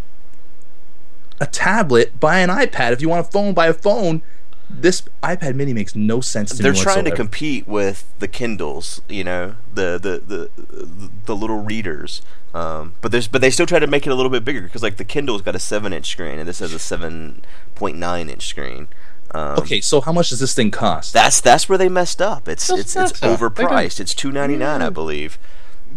a 1.41 1.45
tablet, 1.45 2.19
buy 2.19 2.39
an 2.39 2.49
iPad. 2.49 2.93
If 2.93 3.01
you 3.01 3.09
want 3.09 3.27
a 3.27 3.29
phone, 3.29 3.53
buy 3.53 3.67
a 3.67 3.73
phone. 3.73 4.21
This 4.69 5.01
iPad 5.23 5.55
mini 5.55 5.73
makes 5.73 5.95
no 5.95 6.21
sense 6.21 6.55
to 6.55 6.61
They're 6.61 6.73
me. 6.73 6.79
trying 6.79 7.03
to 7.05 7.11
compete 7.11 7.67
with 7.67 8.13
the 8.19 8.27
Kindles, 8.27 9.01
you 9.09 9.23
know, 9.23 9.55
the 9.73 9.97
the 9.97 10.21
the 10.25 10.49
the, 10.71 11.09
the 11.25 11.35
little 11.35 11.57
readers. 11.57 12.21
Um, 12.53 12.93
but 13.01 13.11
there's 13.11 13.27
but 13.27 13.41
they 13.41 13.49
still 13.49 13.65
try 13.65 13.79
to 13.79 13.87
make 13.87 14.05
it 14.05 14.11
a 14.11 14.15
little 14.15 14.29
bit 14.29 14.45
bigger 14.45 14.61
because 14.61 14.83
like 14.83 14.97
the 14.97 15.03
Kindle's 15.03 15.41
got 15.41 15.55
a 15.55 15.59
seven 15.59 15.91
inch 15.91 16.07
screen 16.07 16.37
and 16.39 16.47
this 16.47 16.59
has 16.59 16.73
a 16.73 16.79
seven 16.79 17.41
point 17.75 17.97
nine 17.97 18.29
inch 18.29 18.47
screen. 18.47 18.87
Um, 19.31 19.59
Okay, 19.59 19.81
so 19.81 20.01
how 20.01 20.11
much 20.11 20.29
does 20.29 20.39
this 20.39 20.53
thing 20.53 20.71
cost? 20.71 21.13
That's 21.13 21.39
that's 21.41 21.69
where 21.69 21.77
they 21.77 21.89
messed 21.89 22.21
up. 22.21 22.47
It's 22.47 22.67
Doesn't 22.67 22.79
it's 22.81 22.95
it's 22.95 23.21
matter. 23.21 23.37
They 23.37 23.63
don't- 23.63 23.69
overpriced. 23.69 23.99
It's 23.99 24.13
two 24.13 24.31
ninety 24.31 24.55
nine, 24.57 24.81
I 24.81 24.89
believe. 24.89 25.37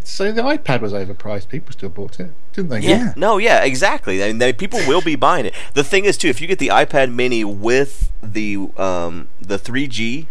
So 0.04 0.32
the 0.32 0.42
iPad 0.42 0.80
was 0.80 0.92
overpriced. 0.92 1.48
People 1.48 1.72
still 1.72 1.88
bought 1.90 2.18
it, 2.18 2.30
didn't 2.54 2.70
they? 2.70 2.80
Yeah. 2.80 3.12
No, 3.16 3.38
yeah, 3.38 3.62
exactly. 3.62 4.22
I 4.24 4.28
mean, 4.28 4.38
they, 4.38 4.52
people 4.52 4.80
will 4.88 5.02
be 5.02 5.14
buying 5.16 5.46
it. 5.46 5.54
The 5.74 5.84
thing 5.84 6.06
is, 6.06 6.16
too, 6.16 6.28
if 6.28 6.40
you 6.40 6.46
get 6.48 6.58
the 6.58 6.68
iPad 6.68 7.12
Mini 7.14 7.44
with 7.44 8.10
the 8.22 8.56
um, 8.78 9.28
the 9.40 9.58
3G, 9.58 10.26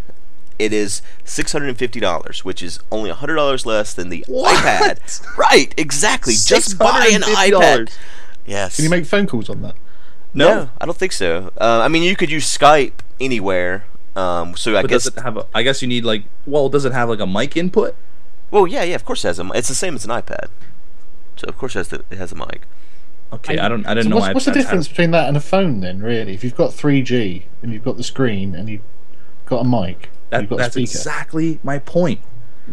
it 0.59 0.73
is 0.73 1.01
six 1.23 1.51
hundred 1.53 1.69
and 1.69 1.77
fifty 1.77 1.99
dollars, 1.99 2.43
which 2.43 2.61
is 2.61 2.79
only 2.91 3.11
hundred 3.11 3.35
dollars 3.35 3.65
less 3.65 3.93
than 3.93 4.09
the 4.09 4.25
What? 4.27 4.57
iPad. 4.63 5.37
Right? 5.37 5.73
Exactly. 5.77 6.33
Just 6.33 6.77
buy 6.77 7.09
an 7.13 7.21
$650. 7.21 7.51
iPad. 7.51 7.97
Yes. 8.45 8.75
Can 8.75 8.83
you 8.83 8.89
make 8.89 9.05
phone 9.05 9.25
calls 9.27 9.49
on 9.49 9.61
that? 9.61 9.75
No, 10.33 10.69
I 10.79 10.85
don't 10.85 10.97
think 10.97 11.11
so. 11.11 11.51
Uh, 11.59 11.81
I 11.83 11.87
mean, 11.87 12.03
you 12.03 12.15
could 12.15 12.31
use 12.31 12.45
Skype 12.45 12.93
anywhere. 13.19 13.83
Um, 14.15 14.55
so 14.57 14.75
I 14.77 14.81
But 14.81 14.89
guess. 14.89 15.03
does 15.05 15.17
it 15.17 15.21
have 15.21 15.37
a? 15.37 15.45
I 15.53 15.63
guess 15.63 15.81
you 15.81 15.87
need 15.87 16.03
like. 16.05 16.23
Well, 16.45 16.69
does 16.69 16.85
it 16.85 16.91
have 16.93 17.09
like 17.09 17.19
a 17.19 17.27
mic 17.27 17.55
input? 17.57 17.95
well, 18.49 18.67
yeah, 18.67 18.83
yeah. 18.83 18.95
Of 18.95 19.05
course, 19.05 19.23
it 19.23 19.29
has 19.29 19.39
a. 19.39 19.43
mi- 19.45 19.51
It's 19.55 19.67
the 19.69 19.75
same 19.75 19.95
as 19.95 20.03
an 20.05 20.11
iPad. 20.11 20.47
So 21.37 21.45
of 21.47 21.57
course, 21.57 21.75
it 21.75 21.79
has, 21.79 21.87
the, 21.89 22.03
it 22.09 22.17
has 22.17 22.31
a 22.31 22.35
mic. 22.35 22.63
Okay, 23.33 23.57
I- 23.57 23.65
I 23.65 23.69
don't. 23.69 23.85
I 23.85 23.93
didn't 23.93 24.05
So 24.05 24.09
know. 24.09 24.15
what's, 24.17 24.33
what's 24.33 24.45
the 24.45 24.51
iPads 24.51 24.55
had- 24.55 24.61
difference 24.63 24.87
between 24.89 25.11
that 25.11 25.27
and 25.29 25.37
a 25.37 25.41
phone 25.41 25.79
then? 25.79 26.01
Really, 26.01 26.33
if 26.33 26.43
you've 26.43 26.55
got 26.55 26.71
3G 26.71 27.43
and 27.61 27.71
you've 27.73 27.83
got 27.85 27.95
the 27.97 28.03
screen 28.03 28.53
and 28.55 28.69
you've 28.69 28.81
got 29.45 29.65
a 29.65 29.67
mic, 29.67 30.09
That, 30.29 30.41
you've 30.41 30.49
got 30.49 30.55
a 30.55 30.57
that's 30.59 30.73
speaker. 30.73 30.83
exactly 30.91 31.59
my 31.63 31.79
point. 31.79 32.19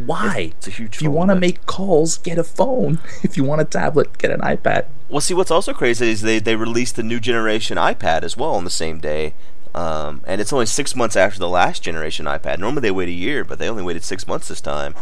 Why? 0.06 0.52
It's 0.56 0.68
a 0.68 0.70
huge. 0.70 0.96
If 0.96 1.02
you 1.02 1.10
want 1.10 1.30
to 1.30 1.36
make 1.36 1.66
calls, 1.66 2.18
get 2.18 2.38
a 2.38 2.44
phone. 2.44 2.98
If 3.22 3.36
you 3.36 3.44
want 3.44 3.60
a 3.60 3.64
tablet, 3.64 4.16
get 4.18 4.30
an 4.30 4.40
iPad. 4.40 4.86
Well, 5.08 5.20
see, 5.20 5.34
what's 5.34 5.50
also 5.50 5.72
crazy 5.72 6.10
is 6.10 6.22
they, 6.22 6.38
they 6.38 6.56
released 6.56 6.96
the 6.96 7.02
new 7.02 7.20
generation 7.20 7.76
iPad 7.76 8.22
as 8.22 8.36
well 8.36 8.54
on 8.54 8.64
the 8.64 8.70
same 8.70 9.00
day. 9.00 9.34
Um, 9.74 10.22
and 10.26 10.40
it's 10.40 10.52
only 10.52 10.66
six 10.66 10.96
months 10.96 11.16
after 11.16 11.38
the 11.38 11.48
last 11.48 11.82
generation 11.82 12.26
iPad. 12.26 12.58
Normally 12.58 12.82
they 12.82 12.90
wait 12.90 13.08
a 13.08 13.12
year, 13.12 13.44
but 13.44 13.58
they 13.58 13.68
only 13.68 13.82
waited 13.82 14.04
six 14.04 14.26
months 14.26 14.48
this 14.48 14.60
time. 14.60 14.94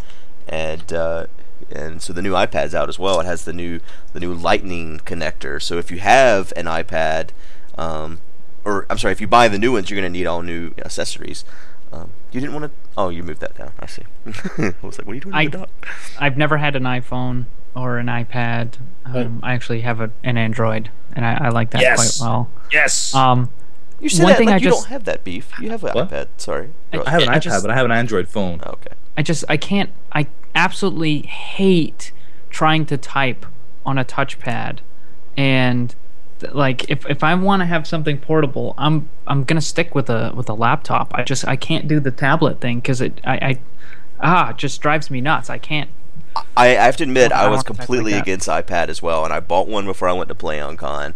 And 0.49 0.93
uh, 0.93 1.27
and 1.71 2.01
so 2.01 2.13
the 2.13 2.23
new 2.23 2.33
iPad's 2.33 2.75
out 2.75 2.89
as 2.89 2.99
well. 2.99 3.21
It 3.21 3.27
has 3.27 3.45
the 3.45 3.53
new 3.53 3.81
the 4.13 4.21
new 4.21 4.35
Lightning 4.35 5.01
connector. 5.05 5.61
So 5.61 5.79
if 5.79 5.91
you 5.91 5.99
have 5.99 6.53
an 6.57 6.67
iPad, 6.67 7.31
um, 7.77 8.21
or 8.65 8.87
I'm 8.91 8.99
sorry, 8.99 9.13
if 9.13 9.21
you 9.21 9.27
buy 9.27 9.49
the 9.49 9.59
new 9.59 9.73
ones, 9.73 9.91
you're 9.91 10.01
going 10.01 10.13
to 10.13 10.19
need 10.19 10.27
all 10.27 10.43
new 10.43 10.73
accessories. 10.79 11.45
Um, 11.93 12.11
you 12.33 12.41
didn't 12.41 12.55
want 12.55 12.73
to? 12.73 12.86
Oh, 12.99 13.09
you 13.11 13.23
moved 13.23 13.41
that 13.41 13.55
down. 13.57 13.73
I 13.79 13.87
see. 13.87 14.03
I 14.27 14.75
was 14.83 14.99
like, 14.99 15.07
what 15.07 15.13
are 15.13 15.15
you 15.15 15.21
doing? 15.21 15.35
I- 15.35 15.43
with 15.45 15.53
the 15.53 15.59
dog? 15.59 15.69
I've 16.19 16.37
never 16.37 16.57
had 16.59 16.77
an 16.77 16.85
iPhone 16.85 17.45
or 17.75 17.99
an 17.99 18.07
iPad. 18.07 18.75
Um, 19.05 19.41
I 19.43 19.53
actually 19.53 19.83
have 19.83 20.01
a, 20.01 20.11
an 20.25 20.37
Android, 20.39 20.91
and 21.13 21.25
I, 21.27 21.47
I 21.47 21.49
like 21.51 21.71
that 21.73 21.83
Yes. 21.83 22.19
quite 22.19 22.27
well. 22.27 22.51
Yes. 22.73 23.15
Um, 23.15 23.51
You 24.01 24.09
said 24.09 24.23
one 24.25 24.33
that 24.33 24.39
thing 24.39 24.47
like 24.49 24.55
I 24.55 24.59
you 24.59 24.71
just- 24.71 24.83
don't 24.85 24.91
have 24.91 25.05
that 25.05 25.25
beef. 25.25 25.53
You 25.61 25.71
have 25.71 25.85
an 25.85 25.93
What? 25.93 26.09
iPad. 26.11 26.29
Sorry. 26.39 26.71
I- 26.93 27.03
I 27.07 27.11
have 27.11 27.23
an 27.23 27.29
I 27.29 27.37
iPad, 27.37 27.43
just- 27.43 27.63
but 27.63 27.71
I 27.71 27.75
have 27.75 27.85
an 27.85 27.93
Android 27.93 28.29
phone. 28.29 28.61
Oh, 28.65 28.71
okay. 28.73 28.93
I 29.19 29.23
just 29.23 29.45
I 29.49 29.57
can't 29.57 29.91
I 30.13 30.27
absolutely 30.55 31.21
hate 31.23 32.13
trying 32.51 32.87
to 32.87 32.97
type 32.97 33.45
on 33.85 33.99
a 33.99 34.05
touchpad 34.05 34.79
and 35.37 35.91
th- 35.91 35.99
like 36.53 36.90
if, 36.90 37.07
if 37.07 37.25
I 37.25 37.35
want 37.35 37.61
to 37.61 37.66
have 37.66 37.87
something 37.87 38.18
portable 38.18 38.75
I'm 38.79 39.09
I'm 39.27 39.44
going 39.44 39.61
to 39.61 39.66
stick 39.66 39.94
with 39.94 40.11
a 40.11 40.33
with 40.35 40.49
a 40.49 40.55
laptop. 40.55 41.12
I 41.14 41.22
just 41.22 41.46
I 41.46 41.57
can't 41.57 41.88
do 41.88 42.01
the 42.01 42.11
tablet 42.11 42.61
thing 42.61 42.81
cuz 42.81 43.01
it 43.01 43.20
I, 43.25 43.35
I 43.35 43.59
ah 44.20 44.51
it 44.51 44.57
just 44.57 44.81
drives 44.81 45.11
me 45.11 45.20
nuts. 45.20 45.51
I 45.51 45.59
can't. 45.59 45.90
I, 46.57 46.77
I 46.77 46.85
have 46.85 46.96
to 46.99 47.05
admit, 47.05 47.33
I 47.33 47.44
I 47.44 47.49
was 47.49 47.62
type 47.62 47.70
like 47.70 47.79
completely 47.79 48.12
against 48.12 48.49
iPad 48.49 48.88
as 48.88 49.01
well, 49.01 49.25
and 49.25 49.33
I 49.33 49.40
bought 49.40 49.68
one 49.68 49.87
before 49.87 50.09
I 50.09 50.12
went 50.12 50.29
to 50.29 50.35
PlayOnCon, 50.35 51.14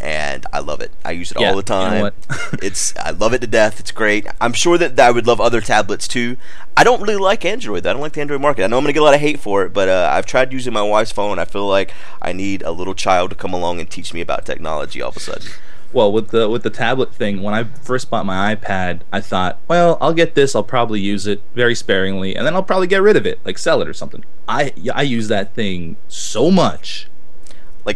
and 0.00 0.46
I 0.52 0.60
love 0.60 0.80
it. 0.80 0.92
I 1.04 1.12
use 1.12 1.30
it 1.30 1.38
Yeah, 1.38 1.50
all 1.50 1.62
the 1.62 1.74
you 1.84 1.90
know 1.90 2.10
time. 2.10 2.12
it's 2.62 2.94
I 2.98 3.10
love 3.10 3.32
it 3.34 3.40
to 3.42 3.46
death. 3.46 3.80
It's 3.80 3.90
great. 3.92 4.26
I'm 4.40 4.52
sure 4.52 4.78
that, 4.78 4.96
that 4.96 5.08
I 5.08 5.10
would 5.10 5.26
love 5.26 5.40
other 5.40 5.60
tablets 5.60 6.08
too. 6.08 6.36
I 6.76 6.84
don't 6.84 7.02
really 7.02 7.16
like 7.16 7.44
Android. 7.44 7.86
I 7.86 7.92
don't 7.92 8.02
like 8.02 8.12
the 8.14 8.20
Android 8.22 8.40
market. 8.40 8.64
I 8.64 8.66
know 8.68 8.78
I'm 8.78 8.84
gonna 8.84 8.92
get 8.94 9.02
a 9.02 9.04
lot 9.04 9.14
of 9.14 9.20
hate 9.20 9.40
for 9.40 9.64
it, 9.64 9.72
but 9.72 9.88
uh, 9.88 10.10
I've 10.12 10.26
tried 10.26 10.52
using 10.52 10.72
my 10.72 10.82
wife's 10.82 11.12
phone. 11.12 11.38
I 11.38 11.44
feel 11.44 11.68
like 11.68 11.92
I 12.22 12.32
need 12.32 12.62
a 12.62 12.70
little 12.72 12.94
child 12.94 13.30
to 13.30 13.36
come 13.36 13.52
along 13.52 13.80
and 13.80 13.90
teach 13.90 14.14
me 14.14 14.20
about 14.20 14.46
technology 14.46 15.02
all 15.02 15.10
of 15.10 15.16
a 15.16 15.20
sudden. 15.20 15.48
well 15.92 16.12
with 16.12 16.28
the 16.28 16.48
with 16.48 16.62
the 16.62 16.70
tablet 16.70 17.12
thing 17.12 17.42
when 17.42 17.52
i 17.52 17.64
first 17.64 18.08
bought 18.10 18.24
my 18.24 18.54
ipad 18.54 19.00
i 19.12 19.20
thought 19.20 19.58
well 19.66 19.98
i'll 20.00 20.14
get 20.14 20.36
this 20.36 20.54
i'll 20.54 20.62
probably 20.62 21.00
use 21.00 21.26
it 21.26 21.42
very 21.54 21.74
sparingly 21.74 22.36
and 22.36 22.46
then 22.46 22.54
i'll 22.54 22.62
probably 22.62 22.86
get 22.86 23.02
rid 23.02 23.16
of 23.16 23.26
it 23.26 23.40
like 23.44 23.58
sell 23.58 23.82
it 23.82 23.88
or 23.88 23.92
something 23.92 24.24
i 24.48 24.72
i 24.94 25.02
use 25.02 25.26
that 25.26 25.52
thing 25.54 25.96
so 26.06 26.48
much 26.50 27.09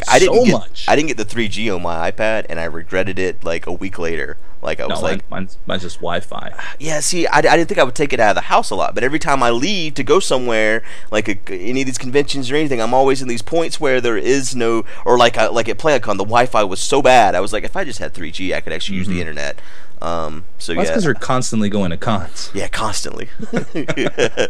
Like 0.00 0.09
I 0.11 0.18
didn't 0.18 0.35
So 0.37 0.44
get 0.44 0.52
much. 0.52 0.85
I 0.88 0.96
didn't 0.96 1.09
get 1.09 1.16
the 1.16 1.24
3G 1.24 1.74
on 1.74 1.83
my 1.83 2.11
iPad, 2.11 2.46
and 2.48 2.59
I 2.61 2.64
regretted 2.64 3.18
it 3.18 3.44
like 3.44 3.66
a 3.66 3.72
week 3.72 3.98
later. 3.98 4.37
Like 4.62 4.80
I 4.80 4.85
no 4.85 4.94
was 4.94 5.02
mine- 5.02 5.12
like, 5.12 5.30
mine's, 5.30 5.59
mine's 5.66 5.83
just 5.83 5.96
wi-fi 5.96 6.52
yeah, 6.78 7.00
see, 7.00 7.26
I, 7.26 7.37
I 7.38 7.42
didn't 7.42 7.66
think 7.66 7.78
I 7.78 7.85
would 7.85 7.94
take 7.94 8.14
it 8.14 8.20
out 8.20 8.30
of 8.30 8.35
the 8.37 8.40
house 8.48 8.70
a 8.70 8.74
lot, 8.74 8.94
but 8.94 9.04
every 9.04 9.18
time 9.18 9.42
I 9.42 9.50
leave 9.50 9.92
to 9.94 10.02
go 10.02 10.20
somewhere, 10.20 10.83
like 11.11 11.28
a, 11.28 11.52
any 11.52 11.83
of 11.83 11.87
these 11.87 11.98
conventions 11.98 12.50
or 12.50 12.57
anything, 12.57 12.80
I'm 12.80 12.94
always 12.94 13.20
in 13.20 13.28
these 13.28 13.42
points 13.42 13.78
where 13.78 14.00
there 14.00 14.16
is 14.16 14.57
no, 14.57 14.85
or 15.04 15.18
like 15.18 15.37
like 15.37 15.68
at 15.68 15.76
PlayCon, 15.78 16.16
the 16.16 16.24
Wi-Fi 16.24 16.64
was 16.64 16.80
so 16.80 17.02
bad. 17.02 17.35
I 17.35 17.40
was 17.40 17.52
like, 17.52 17.64
if 17.64 17.76
I 17.76 17.85
just 17.85 17.98
had 17.98 18.14
3G, 18.14 18.54
I 18.54 18.61
could 18.62 18.72
actually 18.72 18.96
use 18.98 19.07
the 19.09 19.20
internet. 19.20 19.59
Um, 20.00 20.44
so 20.59 20.72
Mm-hmm. 20.72 20.78
well, 20.78 20.85
that's 20.87 20.88
yeah, 20.88 20.92
because 20.94 21.07
we're 21.07 21.14
constantly 21.14 21.68
going 21.68 21.90
to 21.90 21.96
cons 21.98 22.50
yeah, 22.54 22.68
constantly. 22.68 23.28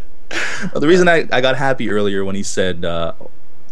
Well, 0.72 0.80
the 0.80 0.88
reason 0.88 1.08
I, 1.08 1.26
I 1.30 1.40
got 1.40 1.56
happy 1.56 1.90
earlier 1.90 2.24
when 2.24 2.34
he 2.34 2.42
said 2.42 2.84
uh, 2.84 3.12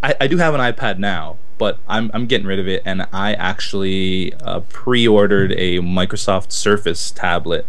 I, 0.03 0.15
I 0.21 0.27
do 0.27 0.37
have 0.37 0.55
an 0.55 0.61
iPad 0.61 0.99
now, 0.99 1.39
but 1.63 1.79
I'm 1.87 2.11
I'm 2.13 2.27
getting 2.27 2.45
rid 2.49 2.59
of 2.59 2.67
it, 2.67 2.83
and 2.85 3.07
I 3.13 3.35
actually 3.35 4.35
uh, 4.43 4.61
pre-ordered 4.69 5.53
a 5.53 5.79
Microsoft 5.79 6.51
Surface 6.51 7.13
tablet, 7.13 7.65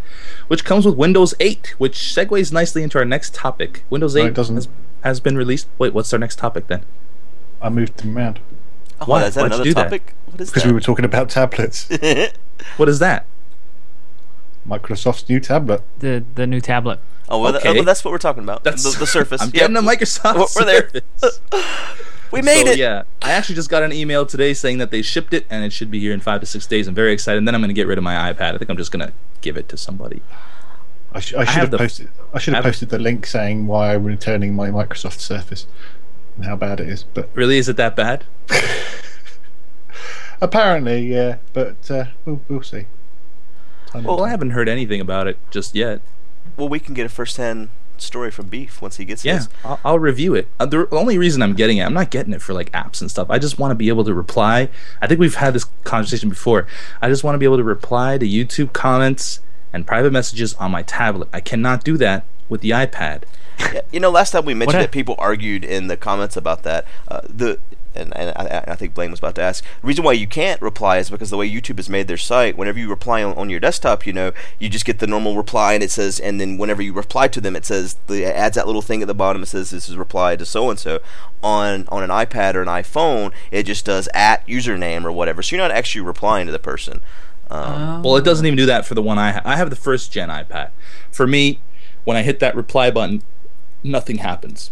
which 0.48 0.66
comes 0.66 0.84
with 0.88 0.96
Windows 0.96 1.36
8, 1.40 1.76
which 1.78 2.00
segues 2.00 2.52
nicely 2.52 2.82
into 2.82 2.98
our 2.98 3.06
next 3.06 3.36
topic. 3.36 3.84
Windows 3.92 4.16
8 4.16 4.24
No, 4.24 4.30
doesn't. 4.32 4.56
Has, 4.56 4.68
has 5.04 5.20
been 5.20 5.38
released. 5.38 5.68
Wait, 5.78 5.94
what's 5.94 6.12
our 6.12 6.18
next 6.18 6.38
topic 6.40 6.66
then? 6.66 6.82
I 7.62 7.70
moved 7.70 7.98
them 7.98 8.18
around 8.18 8.40
oh, 9.00 9.06
Why? 9.06 9.26
is 9.26 9.36
that 9.36 9.42
Why'd 9.42 9.52
you 9.52 9.56
another 9.58 9.64
do 9.66 9.74
that? 9.76 9.84
topic? 9.84 10.16
What 10.26 10.42
is 10.42 10.50
because 10.50 10.64
that? 10.64 10.70
we 10.70 10.74
were 10.74 10.80
talking 10.82 11.06
about 11.06 11.30
tablets. 11.30 11.88
What 12.78 12.90
is 12.90 12.98
that? 12.98 13.28
Microsoft's 14.68 15.30
new 15.30 15.40
tablet. 15.40 15.84
The 16.00 16.24
the 16.34 16.48
new 16.48 16.62
tablet. 16.62 17.00
oh, 17.30 17.40
well, 17.42 17.52
th- 17.52 17.64
Okay. 17.64 17.76
well, 17.76 17.84
that's 17.84 18.04
what 18.04 18.10
we're 18.12 18.18
talking 18.18 18.42
about. 18.44 18.64
That's 18.64 18.84
the, 18.92 18.98
the 18.98 19.06
Surface. 19.18 19.40
I'm 19.42 19.50
Yep. 19.54 19.54
getting 19.54 19.78
a 19.78 19.82
Microsoft 19.82 20.36
We're- 20.36 20.48
we're 20.82 21.02
there. 21.22 21.32
Surface. 22.34 22.46
We 22.48 22.56
made 22.56 22.66
so, 22.68 22.74
it. 22.74 22.80
Yeah, 22.80 23.04
I 23.22 23.32
actually 23.32 23.56
just 23.56 23.70
got 23.70 23.84
an 23.84 23.92
email 23.94 24.26
today 24.26 24.54
saying 24.54 24.78
that 24.80 24.92
they 24.92 25.02
shipped 25.02 25.34
it 25.34 25.46
and 25.50 25.64
it 25.64 25.72
should 25.74 25.92
be 25.92 26.00
here 26.00 26.14
in 26.14 26.20
five 26.20 26.40
to 26.42 26.46
six 26.46 26.66
days. 26.68 26.88
I'm 26.88 26.96
very 26.96 27.14
excited. 27.14 27.38
And 27.38 27.48
then 27.48 27.56
I'm 27.56 27.62
going 27.62 27.70
to 27.70 27.74
get 27.74 27.88
rid 27.88 27.98
of 27.98 28.04
my 28.04 28.34
iPad. 28.34 28.56
I 28.56 28.58
think 28.58 28.70
I'm 28.70 28.78
just 28.78 28.92
going 28.92 29.06
to 29.08 29.14
give 29.42 29.58
it 29.58 29.70
to 29.70 29.78
somebody. 29.78 30.22
I, 31.12 31.20
sh- 31.20 31.34
I 31.36 31.46
should 31.46 31.48
have 31.48 31.56
have, 31.56 31.72
the- 31.72 31.78
posted. 31.78 32.10
I 32.34 32.40
should 32.40 32.54
have 32.56 32.64
have- 32.64 32.72
posted 32.72 32.90
the 32.90 33.00
link 33.00 33.26
saying 33.26 33.68
why 33.68 33.94
I'm 33.94 34.04
returning 34.04 34.56
my 34.56 34.70
Microsoft 34.70 35.20
Surface 35.20 35.68
and 36.36 36.46
how 36.46 36.56
bad 36.56 36.80
it 36.80 36.90
is. 36.90 37.04
But 37.04 37.30
Really, 37.36 37.58
is 37.58 37.70
it 37.70 37.78
that 37.78 37.96
bad? 37.96 38.26
apparently, 40.42 41.08
yeah. 41.08 41.38
But 41.54 41.90
uh, 41.92 42.06
we'll, 42.26 42.42
we'll 42.48 42.64
see. 42.64 42.86
Time 43.88 44.04
will 44.04 44.16
Well, 44.18 44.26
I 44.26 44.30
haven't 44.30 44.52
heard 44.52 44.68
anything 44.68 45.00
about 45.00 45.28
it 45.28 45.38
just 45.52 45.76
yet. 45.76 46.02
Well, 46.58 46.70
we 46.70 46.80
can 46.80 46.94
get 46.94 47.06
a 47.06 47.10
first-hand 47.10 47.70
story 48.04 48.32
from 48.32 48.48
Beef 48.48 48.82
once 48.82 48.98
he 48.98 49.06
gets 49.06 49.24
Yeah, 49.26 49.36
his. 49.38 49.50
I'll, 49.64 49.80
I'll 49.86 50.00
review 50.00 50.36
it. 50.36 50.48
Uh, 50.60 50.66
the 50.66 50.88
only 50.94 51.18
reason 51.18 51.42
I'm 51.42 51.54
getting 51.54 51.78
it, 51.78 51.84
I'm 51.84 51.94
not 51.94 52.10
getting 52.12 52.34
it 52.34 52.42
for 52.42 52.54
like 52.54 52.72
apps 52.72 53.02
and 53.02 53.10
stuff. 53.10 53.30
I 53.30 53.40
just 53.40 53.58
want 53.60 53.72
to 53.72 53.76
be 53.76 53.90
able 53.90 54.04
to 54.04 54.14
reply. 54.14 54.70
I 55.02 55.08
think 55.08 55.20
we've 55.20 55.36
had 55.36 55.54
this 55.54 55.66
conversation 55.84 56.30
before. 56.30 56.68
I 57.02 57.10
just 57.10 57.24
want 57.24 57.36
to 57.36 57.40
be 57.40 57.46
able 57.46 57.58
to 57.58 57.64
reply 57.64 58.18
to 58.18 58.26
YouTube 58.28 58.74
comments 58.74 59.40
and 59.72 59.88
private 59.88 60.12
messages 60.14 60.54
on 60.56 60.72
my 60.72 60.84
tablet. 60.84 61.30
I 61.34 61.40
cannot 61.42 61.84
do 61.84 61.98
that 61.98 62.26
with 62.50 62.62
the 62.62 62.72
iPad. 62.72 63.24
You 63.92 64.00
know, 64.00 64.10
last 64.10 64.32
time 64.32 64.46
we 64.46 64.54
mentioned 64.56 64.76
What 64.78 64.84
a- 64.84 64.88
that 64.88 64.92
people 64.92 65.16
argued 65.20 65.64
in 65.64 65.88
the 65.88 65.96
comments 65.98 66.36
about 66.36 66.64
that. 66.64 66.86
Uh, 67.08 67.22
the 67.30 67.60
and, 67.96 68.16
and 68.18 68.30
I, 68.36 68.64
I 68.70 68.76
think 68.76 68.96
Blame 68.96 69.12
was 69.12 69.20
about 69.20 69.36
to 69.36 69.44
ask. 69.44 69.64
The 69.82 69.88
reason 69.88 70.04
why 70.04 70.14
you 70.14 70.26
can't 70.26 70.60
reply 70.64 70.98
is 70.98 71.12
because 71.12 71.30
the 71.30 71.38
way 71.38 71.48
YouTube 71.50 71.78
has 71.78 71.88
made 71.90 72.08
their 72.08 72.18
site, 72.18 72.58
whenever 72.58 72.80
you 72.80 72.90
reply 72.90 73.22
on, 73.22 73.38
on 73.38 73.52
your 73.52 73.60
desktop, 73.60 74.08
you 74.08 74.14
know, 74.14 74.32
you 74.58 74.68
just 74.70 74.84
get 74.86 74.98
the 74.98 75.06
normal 75.06 75.38
reply, 75.38 75.74
and 75.76 75.84
it 75.84 75.92
says, 75.92 76.20
and 76.20 76.42
then 76.42 76.58
whenever 76.58 76.82
you 76.82 76.92
reply 76.94 77.28
to 77.28 77.40
them, 77.40 77.56
it 77.56 77.66
says 77.66 77.96
the 78.08 78.24
it 78.24 78.36
adds 78.36 78.56
that 78.56 78.66
little 78.66 78.82
thing 78.82 79.04
at 79.04 79.08
the 79.08 79.14
bottom. 79.14 79.44
It 79.44 79.48
says 79.48 79.70
this 79.70 79.88
is 79.88 79.96
reply 79.96 80.36
to 80.36 80.46
so 80.46 80.72
and 80.72 80.80
so. 80.80 81.00
On 81.44 81.88
on 81.90 82.02
an 82.04 82.10
iPad 82.10 82.56
or 82.56 82.64
an 82.64 82.68
iPhone, 82.70 83.32
it 83.52 83.64
just 83.64 83.86
does 83.86 84.10
at 84.16 84.46
username 84.48 85.04
or 85.06 85.12
whatever. 85.12 85.44
So 85.44 85.56
you're 85.56 85.64
not 85.68 85.76
actually 85.76 86.02
replying 86.02 86.48
to 86.48 86.52
the 86.52 86.60
person. 86.60 87.02
Um, 87.52 88.02
Well, 88.02 88.18
it 88.18 88.24
doesn't 88.26 88.46
even 88.46 88.58
do 88.58 88.66
that 88.66 88.86
for 88.88 88.96
the 88.96 89.02
one 89.04 89.20
I 89.20 89.34
ha- 89.34 89.42
I 89.46 89.56
have 89.58 89.70
the 89.70 89.76
first 89.76 90.12
gen 90.12 90.30
iPad. 90.30 90.70
For 91.12 91.28
me, 91.28 91.60
when 92.04 92.18
I 92.18 92.24
hit 92.24 92.40
that 92.40 92.56
reply 92.56 92.92
button, 92.92 93.24
nothing 93.84 94.18
happens. 94.18 94.72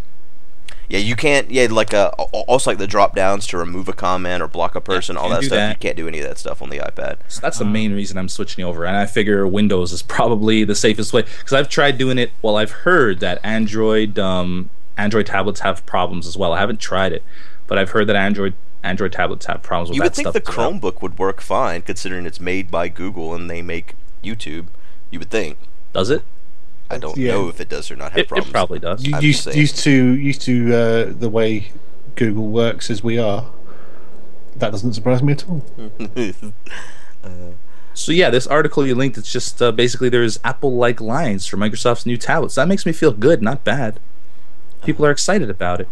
Yeah, 0.90 1.00
you 1.00 1.16
can't. 1.16 1.50
Yeah, 1.50 1.68
like 1.72 1.94
uh, 1.94 2.10
also 2.10 2.70
like 2.70 2.78
the 2.78 2.86
drop 2.86 3.16
downs 3.16 3.48
to 3.48 3.58
remove 3.58 3.88
a 3.88 3.94
comment 3.94 4.44
or 4.44 4.48
block 4.50 4.76
a 4.76 4.82
person, 4.82 5.16
all 5.16 5.30
can't 5.30 5.42
that 5.42 5.48
stuff. 5.48 5.70
You 5.70 5.76
can't 5.80 5.96
do 5.96 6.08
any 6.10 6.20
of 6.20 6.28
that 6.28 6.38
stuff 6.38 6.62
on 6.62 6.70
the 6.70 6.80
iPad. 6.80 7.20
So 7.30 7.40
that's 7.40 7.60
the 7.60 7.66
main 7.66 7.94
reason 7.94 8.18
I'm 8.18 8.28
switching 8.28 8.66
over, 8.66 8.84
and 8.84 8.98
I 8.98 9.06
figure 9.06 9.48
Windows 9.48 9.94
is 9.94 10.02
probably 10.02 10.66
the 10.66 10.76
safest 10.76 11.14
way 11.14 11.22
because 11.22 11.54
I've 11.54 11.70
tried 11.70 11.98
doing 11.98 12.18
it. 12.18 12.32
Well, 12.42 12.58
I've 12.58 12.72
heard 12.72 13.22
that 13.22 13.40
Android 13.42 14.20
um, 14.20 14.70
Android 14.98 15.28
tablets 15.28 15.62
have 15.62 15.86
problems 15.86 16.28
as 16.28 16.38
well. 16.38 16.52
I 16.52 16.60
haven't 16.60 16.82
tried 16.82 17.14
it, 17.14 17.24
but 17.68 17.78
I've 17.78 17.92
heard 17.92 18.08
that 18.08 18.18
Android 18.18 18.54
Android 18.84 19.14
tablets 19.14 19.46
have 19.46 19.64
problems 19.64 19.92
with 19.92 19.96
You 19.96 20.02
that 20.02 20.06
would 20.08 20.16
think 20.16 20.26
stuff. 20.26 20.44
the 20.44 20.52
as 20.52 20.58
well. 20.58 20.74
Chromebook 20.74 21.02
would 21.02 21.18
work 21.18 21.40
fine, 21.40 21.84
considering 21.84 22.26
it's 22.26 22.42
made 22.42 22.70
by 22.70 22.90
Google 22.90 23.34
and 23.34 23.50
they 23.50 23.62
make 23.62 23.94
YouTube. 24.22 24.66
You 25.10 25.20
would 25.20 25.30
think. 25.30 25.58
does 25.94 26.10
it? 26.10 26.24
I 26.94 26.98
don't 26.98 27.18
Yeah. 27.18 27.32
know 27.34 27.50
if 27.50 27.60
it 27.60 27.70
does 27.70 27.90
or 27.92 27.96
not 27.96 28.12
have 28.12 28.20
It, 28.20 28.32
it 28.32 28.52
probably 28.52 28.80
does. 28.80 29.06
You 29.06 29.18
used, 29.20 29.54
used 29.56 29.78
to 29.80 29.92
used 29.92 30.42
to 30.44 30.74
uh, 30.74 31.14
the 31.18 31.30
way 31.30 31.72
Google 32.16 32.48
works 32.48 32.90
as 32.90 33.04
we 33.04 33.18
are. 33.18 33.46
That 34.58 34.72
doesn't 34.72 34.94
surprise 34.94 35.24
me 35.24 35.34
at 35.34 35.48
all. 35.50 35.64
So 37.94 38.14
yeah, 38.14 38.30
this 38.30 38.48
article 38.48 38.88
you 38.88 38.96
linked, 38.96 39.18
it's 39.18 39.32
just 39.32 39.62
uh, 39.62 39.72
basically 39.74 40.08
there's 40.08 40.40
Apple-like 40.46 41.02
lines 41.02 41.46
for 41.46 41.58
Microsoft's 41.58 42.06
new 42.06 42.16
tablets. 42.18 42.56
That 42.56 42.68
makes 42.70 42.86
me 42.86 42.94
feel 42.94 43.12
good, 43.12 43.42
not 43.42 43.66
bad. 43.66 44.00
People 44.86 45.06
are 45.06 45.12
excited 45.12 45.50
about 45.50 45.82
it. 45.82 45.90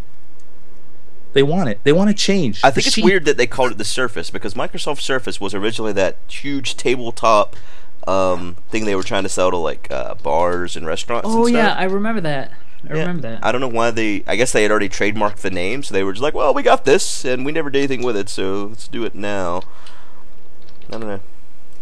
They 1.33 1.43
want 1.43 1.69
it. 1.69 1.81
They 1.83 1.91
want 1.91 2.09
to 2.09 2.15
change. 2.15 2.61
I 2.63 2.71
think 2.71 2.85
The 2.85 2.87
it's 2.87 2.97
weird 2.97 3.25
that 3.25 3.35
they 3.37 3.45
called 3.45 3.73
it 3.73 3.77
the 3.77 3.83
Surface 3.85 4.29
because 4.31 4.53
Microsoft 4.53 5.01
Surface 5.01 5.41
was 5.41 5.53
originally 5.53 5.91
that 5.93 6.15
huge 6.29 6.75
tabletop 6.77 7.55
um, 8.09 8.55
thing 8.69 8.85
they 8.85 8.95
were 8.95 9.03
trying 9.03 9.23
to 9.23 9.29
sell 9.29 9.51
to 9.51 9.57
like 9.57 9.87
uh, 9.91 10.15
bars 10.15 10.75
and 10.75 10.85
restaurants. 10.87 11.27
Oh 11.29 11.45
and 11.45 11.55
yeah. 11.55 11.73
I 11.77 11.83
remember 11.85 12.21
that. 12.21 12.51
I 12.89 12.93
Yeah. 12.93 12.99
remember 13.01 13.21
that. 13.23 13.45
I 13.45 13.51
don't 13.51 13.61
know 13.61 13.67
why 13.67 13.91
they. 13.91 14.23
I 14.25 14.35
guess 14.35 14.51
they 14.53 14.63
had 14.63 14.71
already 14.71 14.89
trademarked 14.89 15.37
the 15.37 15.51
name, 15.51 15.83
so 15.83 15.93
they 15.93 16.03
were 16.03 16.13
just 16.13 16.23
like, 16.23 16.33
"Well, 16.33 16.53
we 16.53 16.63
got 16.63 16.85
this, 16.85 17.25
and 17.25 17.45
we 17.45 17.51
never 17.51 17.69
did 17.69 17.79
anything 17.79 18.01
with 18.03 18.15
it, 18.15 18.29
so 18.29 18.65
let's 18.67 18.87
do 18.87 19.03
it 19.03 19.13
now." 19.15 19.61
I 20.89 20.91
don't 20.93 21.01
know. 21.07 21.19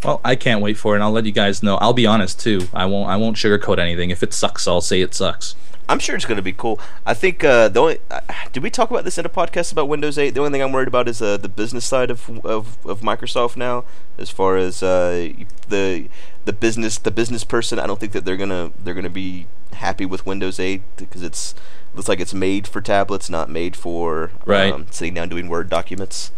Well, 0.04 0.22
I 0.24 0.36
can't 0.36 0.62
wait 0.62 0.78
for 0.78 0.94
it. 0.94 0.98
and 0.98 1.04
I'll 1.04 1.12
let 1.12 1.26
you 1.26 1.32
guys 1.32 1.64
know. 1.64 1.76
I'll 1.78 1.94
be 1.94 2.06
honest 2.06 2.40
too. 2.40 2.68
I 2.74 2.86
won't. 2.86 3.10
I 3.10 3.16
won't 3.18 3.38
sugarcoat 3.38 3.80
anything. 3.80 4.10
If 4.10 4.22
it 4.24 4.34
sucks, 4.34 4.68
I'll 4.68 4.82
say 4.82 5.02
it 5.02 5.14
sucks. 5.14 5.56
I'm 5.90 6.00
sure 6.00 6.16
it's 6.16 6.26
going 6.26 6.36
to 6.38 6.42
be 6.44 6.52
cool. 6.54 6.80
I 7.06 7.14
think 7.14 7.44
uh, 7.44 7.70
the 7.70 7.80
only 7.82 7.98
uh, 8.12 8.20
did 8.52 8.62
we 8.64 8.70
talk 8.70 8.92
about 8.92 9.04
this 9.06 9.18
in 9.18 9.26
a 9.26 9.30
podcast 9.30 9.72
about 9.72 9.88
Windows 9.88 10.18
8? 10.18 10.32
The 10.34 10.40
only 10.42 10.52
thing 10.52 10.62
I'm 10.62 10.72
worried 10.74 10.88
about 10.90 11.08
is 11.08 11.22
uh, 11.22 11.38
the 11.38 11.48
business 11.50 11.86
side 11.86 12.12
of, 12.12 12.30
of 12.46 12.78
of 12.86 13.02
Microsoft 13.02 13.56
now, 13.56 13.86
as 14.18 14.30
far 14.30 14.58
as 14.58 14.84
uh, 14.84 15.30
the 15.70 16.10
the 16.46 16.54
business 16.54 16.98
the 16.98 17.12
business 17.12 17.44
person. 17.44 17.80
I 17.80 17.88
don't 17.88 18.00
think 18.00 18.12
that 18.12 18.26
they're 18.26 18.38
gonna 18.38 18.72
they're 18.84 18.94
gonna 18.94 19.10
be 19.10 19.48
happy 19.74 20.06
with 20.06 20.26
Windows 20.26 20.60
8 20.60 20.82
because 20.98 21.22
it's 21.24 21.54
looks 21.96 22.10
like 22.10 22.20
it's 22.20 22.34
made 22.34 22.68
for 22.68 22.82
tablets, 22.82 23.30
not 23.30 23.50
made 23.50 23.76
for 23.76 24.32
Right. 24.46 24.74
um, 24.74 24.88
sitting 24.92 25.14
down 25.14 25.30
doing 25.30 25.48
Word 25.48 25.70
documents. 25.70 26.32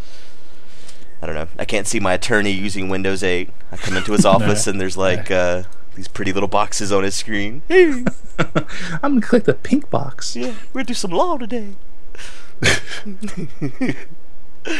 I 1.21 1.25
don't 1.25 1.35
know. 1.35 1.47
I 1.57 1.65
can't 1.65 1.85
see 1.87 1.99
my 1.99 2.13
attorney 2.13 2.51
using 2.51 2.87
Windows 2.87 3.23
8. 3.23 3.49
I 3.71 3.77
come 3.77 3.97
into 3.97 4.11
his 4.13 4.25
office 4.35 4.67
and 4.67 4.79
there's 4.79 4.95
like 4.97 5.29
uh, 5.31 5.63
these 5.99 6.07
pretty 6.07 6.31
little 6.31 6.47
boxes 6.47 6.93
on 6.93 7.03
his 7.03 7.15
screen. 7.15 7.61
Hey, 7.69 8.05
I'm 9.03 9.15
gonna 9.15 9.21
click 9.21 9.43
the 9.43 9.53
pink 9.53 9.89
box. 9.89 10.33
yeah, 10.33 10.53
we're 10.71 10.79
gonna 10.79 10.85
do 10.85 10.93
some 10.93 11.11
law 11.11 11.37
today. 11.37 11.75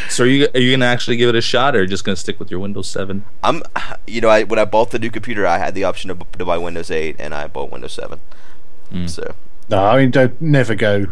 So 0.10 0.23
are 0.23 0.27
you 0.27 0.47
are 0.53 0.60
you 0.60 0.71
gonna 0.75 0.86
actually 0.86 1.17
give 1.17 1.29
it 1.29 1.36
a 1.36 1.41
shot, 1.41 1.75
or 1.75 1.86
just 1.86 2.03
gonna 2.03 2.15
stick 2.17 2.38
with 2.39 2.51
your 2.51 2.60
Windows 2.60 2.88
Seven? 2.88 3.23
I'm, 3.41 3.63
you 4.05 4.21
know, 4.21 4.27
I 4.29 4.43
when 4.43 4.60
I 4.60 4.65
bought 4.65 4.91
the 4.91 4.99
new 4.99 5.10
computer, 5.10 5.47
I 5.47 5.58
had 5.58 5.73
the 5.73 5.84
option 5.86 6.10
to, 6.10 6.25
to 6.38 6.45
buy 6.45 6.58
Windows 6.58 6.91
8, 6.91 7.15
and 7.17 7.34
I 7.34 7.47
bought 7.47 7.71
Windows 7.71 7.93
7. 7.93 8.19
Mm. 8.91 9.10
So 9.10 9.36
No, 9.69 9.86
I 9.86 9.97
mean, 9.97 10.12
don't 10.12 10.39
never 10.41 10.75
go 10.75 11.08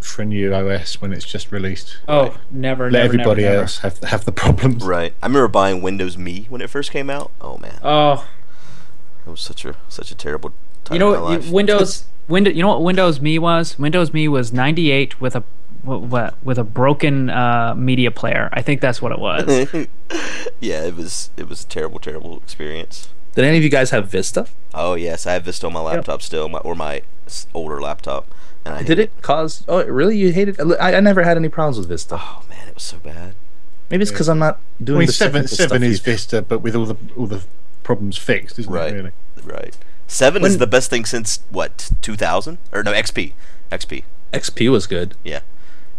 for 0.00 0.22
a 0.22 0.24
new 0.24 0.54
OS 0.54 1.00
when 1.00 1.12
it's 1.12 1.24
just 1.26 1.50
released. 1.52 1.98
Oh, 2.08 2.38
never. 2.50 2.84
Let 2.84 2.92
never, 2.92 3.04
everybody 3.06 3.42
never, 3.42 3.52
never. 3.54 3.62
else 3.62 3.78
have 3.80 3.98
have 3.98 4.24
the 4.24 4.32
problems. 4.32 4.82
right, 4.84 5.14
I 5.22 5.26
remember 5.26 5.48
buying 5.48 5.82
Windows 5.82 6.16
Me 6.16 6.46
when 6.48 6.60
it 6.62 6.70
first 6.70 6.90
came 6.92 7.10
out. 7.10 7.32
Oh 7.40 7.58
man, 7.58 7.80
Oh, 7.82 8.26
it 9.26 9.30
was 9.30 9.40
such 9.40 9.64
a 9.64 9.76
such 9.88 10.10
a 10.10 10.14
terrible 10.14 10.52
time 10.84 10.94
you 10.94 10.98
know 10.98 11.14
in 11.14 11.20
my 11.20 11.20
what? 11.20 11.40
life. 11.40 11.50
Windows. 11.50 12.04
Windows. 12.28 12.54
You 12.54 12.62
know 12.62 12.68
what 12.68 12.82
Windows 12.82 13.20
Me 13.20 13.38
was? 13.38 13.78
Windows 13.78 14.12
Me 14.12 14.28
was 14.28 14.52
98 14.52 15.20
with 15.20 15.34
a 15.36 15.42
what, 15.82 16.02
what 16.02 16.34
with 16.44 16.58
a 16.58 16.64
broken 16.64 17.30
uh, 17.30 17.74
media 17.76 18.10
player. 18.10 18.48
I 18.52 18.62
think 18.62 18.80
that's 18.80 19.02
what 19.02 19.12
it 19.12 19.18
was. 19.18 19.44
yeah, 20.60 20.84
it 20.84 20.96
was 20.96 21.30
it 21.36 21.48
was 21.48 21.64
a 21.64 21.66
terrible 21.66 21.98
terrible 21.98 22.38
experience. 22.38 23.08
Did 23.34 23.44
any 23.46 23.56
of 23.56 23.62
you 23.62 23.70
guys 23.70 23.90
have 23.90 24.08
Vista? 24.08 24.46
Oh 24.74 24.94
yes, 24.94 25.26
I 25.26 25.32
have 25.32 25.44
Vista 25.44 25.66
on 25.66 25.72
my 25.72 25.80
laptop 25.80 26.22
still, 26.22 26.48
my, 26.48 26.58
or 26.58 26.74
my 26.74 27.02
older 27.54 27.80
laptop, 27.80 28.26
and 28.64 28.74
I 28.74 28.82
Did 28.82 28.98
it 28.98 29.22
cause? 29.22 29.64
Oh, 29.66 29.82
really? 29.84 30.18
You 30.18 30.32
hated? 30.32 30.60
I, 30.78 30.94
I 30.94 31.00
never 31.00 31.22
had 31.22 31.36
any 31.36 31.48
problems 31.48 31.78
with 31.78 31.88
Vista. 31.88 32.18
Oh 32.20 32.44
man, 32.50 32.68
it 32.68 32.74
was 32.74 32.84
so 32.84 32.98
bad. 32.98 33.34
Maybe 33.90 34.02
it's 34.02 34.10
because 34.10 34.28
I'm 34.28 34.38
not 34.38 34.58
doing. 34.82 34.82
I 34.82 34.84
doing 34.84 34.98
mean, 34.98 35.06
the 35.06 35.12
seven 35.12 35.48
seven 35.48 35.68
stuff 35.68 35.82
is 35.82 35.98
you- 35.98 36.12
Vista, 36.12 36.42
but 36.42 36.58
with 36.58 36.76
all 36.76 36.86
the 36.86 36.96
all 37.16 37.26
the 37.26 37.42
problems 37.82 38.16
fixed, 38.18 38.58
isn't 38.58 38.72
Right. 38.72 38.92
it? 38.92 38.96
Really? 38.96 39.12
Right. 39.44 39.76
Seven 40.06 40.44
is 40.44 40.58
the 40.58 40.66
best 40.66 40.90
thing 40.90 41.04
since 41.04 41.40
what? 41.50 41.90
Two 42.02 42.16
thousand 42.16 42.58
or 42.72 42.82
no 42.82 42.92
XP? 42.92 43.32
XP. 43.70 44.04
XP 44.32 44.70
was 44.70 44.86
good. 44.86 45.14
Yeah. 45.24 45.40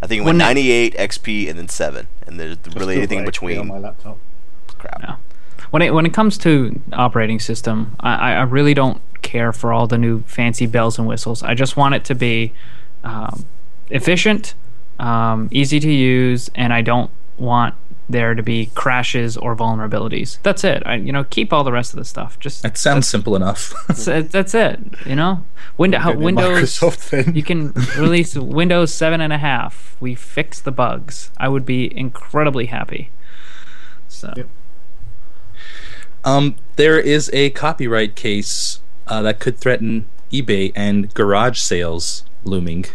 I 0.01 0.07
think 0.07 0.19
it 0.21 0.25
When 0.25 0.37
went 0.37 0.57
it- 0.57 0.61
98, 0.63 0.95
XP, 0.97 1.49
and 1.49 1.57
then 1.57 1.69
seven, 1.69 2.07
and 2.27 2.39
there's 2.39 2.57
really 2.75 2.75
Still 2.75 2.89
anything 2.91 3.19
in 3.19 3.25
got 3.25 3.33
XP 3.35 3.59
on 3.59 3.67
my 3.67 3.77
laptop. 3.79 4.17
Crap. 4.77 5.01
Yeah. 5.01 5.15
When 5.71 5.81
it 5.81 5.93
when 5.93 6.05
it 6.05 6.13
comes 6.13 6.37
to 6.39 6.79
operating 6.91 7.39
system, 7.39 7.95
I, 8.01 8.15
I 8.15 8.31
I 8.35 8.41
really 8.43 8.73
don't 8.73 9.01
care 9.23 9.51
for 9.53 9.71
all 9.73 9.87
the 9.87 9.97
new 9.97 10.21
fancy 10.27 10.65
bells 10.67 10.99
and 10.99 11.07
whistles. 11.07 11.41
I 11.41 11.53
just 11.55 11.75
want 11.77 11.95
it 11.95 12.03
to 12.05 12.15
be 12.15 12.53
um, 13.03 13.45
efficient, 13.89 14.53
um, 14.99 15.47
easy 15.51 15.79
to 15.79 15.91
use, 15.91 16.49
and 16.53 16.71
I 16.73 16.81
don't 16.81 17.09
want 17.37 17.73
there 18.09 18.35
to 18.35 18.43
be 18.43 18.67
crashes 18.75 19.37
or 19.37 19.55
vulnerabilities. 19.55 20.37
That's 20.43 20.63
it. 20.63 20.83
I, 20.85 20.95
you 20.95 21.11
know, 21.11 21.23
keep 21.23 21.53
all 21.53 21.63
the 21.63 21.71
rest 21.71 21.93
of 21.93 21.97
the 21.99 22.05
stuff. 22.05 22.37
Just 22.39 22.61
That 22.63 22.77
sounds 22.77 23.07
simple 23.07 23.35
enough. 23.35 23.73
that's, 23.87 24.07
it- 24.07 24.31
that's 24.31 24.53
it. 24.53 24.79
You 25.05 25.15
know, 25.15 25.43
Windows 25.77 26.01
how, 26.01 26.13
Go 26.13 26.19
Windows. 26.19 26.73
Microsoft 26.79 27.09
then. 27.09 27.35
You 27.35 27.43
can 27.43 27.71
release 27.97 28.35
Windows 28.35 28.93
seven 28.93 29.21
and 29.21 29.31
a 29.33 29.37
half. 29.37 29.95
We 29.99 30.15
fix 30.15 30.59
the 30.59 30.71
bugs. 30.71 31.31
I 31.37 31.47
would 31.49 31.65
be 31.65 31.95
incredibly 31.97 32.65
happy. 32.67 33.09
So. 34.07 34.33
Yep. 34.35 34.47
um, 36.23 36.55
there 36.75 36.99
is 36.99 37.29
a 37.33 37.49
copyright 37.51 38.15
case 38.15 38.79
uh, 39.07 39.21
that 39.23 39.39
could 39.39 39.57
threaten 39.57 40.07
eBay 40.31 40.71
and 40.75 41.13
garage 41.13 41.59
sales 41.59 42.23
looming. 42.43 42.85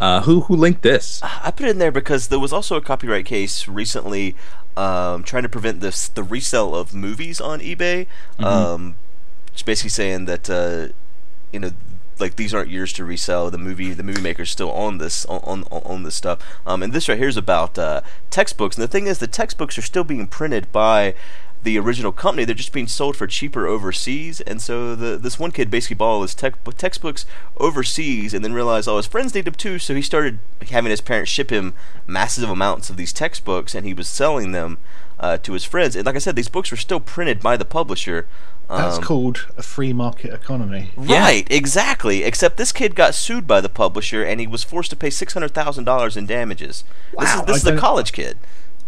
Uh, 0.00 0.22
who 0.22 0.42
who 0.42 0.54
linked 0.56 0.82
this? 0.82 1.20
I 1.22 1.50
put 1.50 1.66
it 1.66 1.70
in 1.70 1.78
there 1.78 1.92
because 1.92 2.28
there 2.28 2.38
was 2.38 2.52
also 2.52 2.76
a 2.76 2.80
copyright 2.80 3.26
case 3.26 3.66
recently 3.66 4.36
um, 4.76 5.24
trying 5.24 5.42
to 5.42 5.48
prevent 5.48 5.80
this 5.80 6.08
the 6.08 6.22
resale 6.22 6.74
of 6.74 6.94
movies 6.94 7.40
on 7.40 7.60
eBay. 7.60 8.06
Um, 8.38 8.96
just 9.52 9.66
basically 9.66 9.90
saying 9.90 10.26
that 10.26 10.48
uh, 10.48 10.92
you 11.52 11.58
know 11.60 11.72
like 12.20 12.36
these 12.36 12.54
aren't 12.54 12.70
yours 12.70 12.92
to 12.94 13.04
resell. 13.04 13.50
The 13.50 13.58
movie 13.58 13.92
the 13.92 14.02
movie 14.02 14.22
maker's 14.22 14.50
still 14.50 14.70
on 14.70 14.98
this 14.98 15.24
on 15.26 15.64
on, 15.70 15.82
on 15.82 16.02
this 16.04 16.14
stuff. 16.14 16.38
Um, 16.66 16.82
and 16.82 16.92
this 16.92 17.08
right 17.08 17.18
here 17.18 17.28
is 17.28 17.36
about 17.36 17.78
uh, 17.78 18.02
textbooks. 18.30 18.76
And 18.76 18.84
the 18.84 18.88
thing 18.88 19.06
is, 19.06 19.18
the 19.18 19.26
textbooks 19.26 19.76
are 19.78 19.82
still 19.82 20.04
being 20.04 20.26
printed 20.26 20.70
by 20.72 21.14
the 21.62 21.78
original 21.78 22.12
company. 22.12 22.44
They're 22.44 22.54
just 22.54 22.72
being 22.72 22.86
sold 22.86 23.16
for 23.16 23.26
cheaper 23.26 23.66
overseas. 23.66 24.40
And 24.42 24.60
so 24.62 24.94
the 24.94 25.16
this 25.16 25.38
one 25.38 25.50
kid 25.50 25.70
basically 25.70 25.96
bought 25.96 26.12
all 26.12 26.22
his 26.22 26.34
tech, 26.34 26.54
textbooks 26.76 27.26
overseas 27.58 28.32
and 28.34 28.44
then 28.44 28.52
realized 28.52 28.88
all 28.88 28.96
his 28.96 29.06
friends 29.06 29.34
need 29.34 29.44
them 29.44 29.54
too. 29.54 29.78
So 29.78 29.94
he 29.94 30.02
started 30.02 30.38
having 30.70 30.90
his 30.90 31.00
parents 31.00 31.30
ship 31.30 31.50
him 31.50 31.74
massive 32.06 32.48
amounts 32.48 32.90
of 32.90 32.96
these 32.96 33.12
textbooks, 33.12 33.74
and 33.74 33.86
he 33.86 33.94
was 33.94 34.08
selling 34.08 34.52
them 34.52 34.78
uh, 35.20 35.36
to 35.38 35.52
his 35.52 35.64
friends. 35.64 35.96
And 35.96 36.06
like 36.06 36.14
I 36.16 36.20
said, 36.20 36.36
these 36.36 36.48
books 36.48 36.70
were 36.70 36.76
still 36.76 37.00
printed 37.00 37.40
by 37.40 37.56
the 37.56 37.64
publisher. 37.64 38.26
That's 38.68 38.98
Um, 38.98 39.02
called 39.02 39.46
a 39.56 39.62
free 39.62 39.94
market 39.94 40.32
economy. 40.32 40.90
Right, 40.94 41.46
exactly. 41.50 42.22
Except 42.22 42.58
this 42.58 42.70
kid 42.70 42.94
got 42.94 43.14
sued 43.14 43.46
by 43.46 43.62
the 43.62 43.70
publisher, 43.70 44.22
and 44.22 44.40
he 44.40 44.46
was 44.46 44.62
forced 44.62 44.90
to 44.90 44.96
pay 44.96 45.08
six 45.10 45.32
hundred 45.32 45.54
thousand 45.54 45.84
dollars 45.84 46.16
in 46.18 46.26
damages. 46.26 46.84
this 47.18 47.30
is 47.30 47.36
Wow, 47.36 47.44
this 47.46 47.64
I 47.66 47.70
is 47.70 47.76
a 47.76 47.80
college 47.80 48.12
kid. 48.12 48.36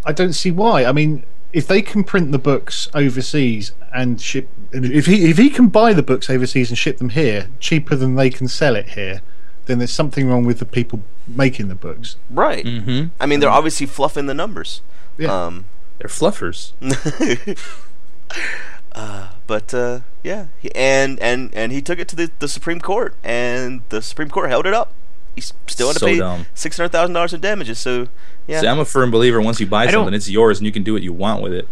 I 0.04 0.12
don't 0.12 0.35
see 0.35 0.50
why. 0.50 0.85
I 0.85 0.92
mean, 0.92 1.24
if 1.52 1.66
they 1.66 1.82
can 1.82 2.04
print 2.04 2.32
the 2.32 2.38
books 2.38 2.88
overseas 2.94 3.72
and 3.92 4.20
ship, 4.20 4.48
if 4.72 5.06
he 5.06 5.30
if 5.30 5.36
he 5.36 5.50
can 5.50 5.68
buy 5.68 5.92
the 5.92 6.02
books 6.02 6.30
overseas 6.30 6.70
and 6.70 6.78
ship 6.78 6.98
them 6.98 7.10
here 7.10 7.48
cheaper 7.58 7.96
than 7.96 8.14
they 8.14 8.30
can 8.30 8.48
sell 8.48 8.76
it 8.76 8.90
here, 8.90 9.22
then 9.66 9.78
there's 9.78 9.92
something 9.92 10.28
wrong 10.28 10.44
with 10.44 10.58
the 10.58 10.64
people 10.64 11.00
making 11.26 11.68
the 11.68 11.74
books. 11.74 12.16
Right. 12.28 12.64
Mm-hmm. 12.64 13.08
I 13.20 13.26
mean, 13.26 13.40
they're 13.40 13.50
obviously 13.50 13.86
fluffing 13.86 14.26
the 14.26 14.34
numbers. 14.34 14.80
Yeah. 15.18 15.46
Um, 15.46 15.66
They're 15.98 16.08
fluffers. 16.08 16.72
but 19.46 19.74
uh, 19.74 20.00
yeah, 20.22 20.46
and 20.74 21.20
and 21.20 21.54
and 21.54 21.72
he 21.72 21.82
took 21.82 21.98
it 21.98 22.08
to 22.08 22.16
the, 22.16 22.30
the 22.38 22.48
Supreme 22.48 22.80
Court, 22.80 23.14
and 23.22 23.82
the 23.90 24.00
Supreme 24.00 24.30
Court 24.30 24.48
held 24.48 24.66
it 24.66 24.74
up. 24.74 24.94
He's 25.34 25.52
still 25.68 25.88
had 25.88 25.94
to 25.94 26.00
So 26.00 26.06
pay 26.06 26.44
six 26.54 26.76
hundred 26.76 26.90
thousand 26.92 27.14
dollars 27.14 27.32
in 27.32 27.40
damages. 27.40 27.78
So 27.78 28.08
yeah, 28.46 28.60
See, 28.60 28.66
I'm 28.68 28.78
a 28.78 28.84
firm 28.84 29.10
believer. 29.10 29.40
Once 29.40 29.60
you 29.60 29.66
buy 29.66 29.84
I 29.84 29.90
something, 29.90 30.14
it's 30.14 30.28
yours, 30.28 30.58
and 30.58 30.66
you 30.66 30.72
can 30.72 30.82
do 30.82 30.92
what 30.92 31.02
you 31.02 31.12
want 31.12 31.42
with 31.42 31.52
it. 31.52 31.68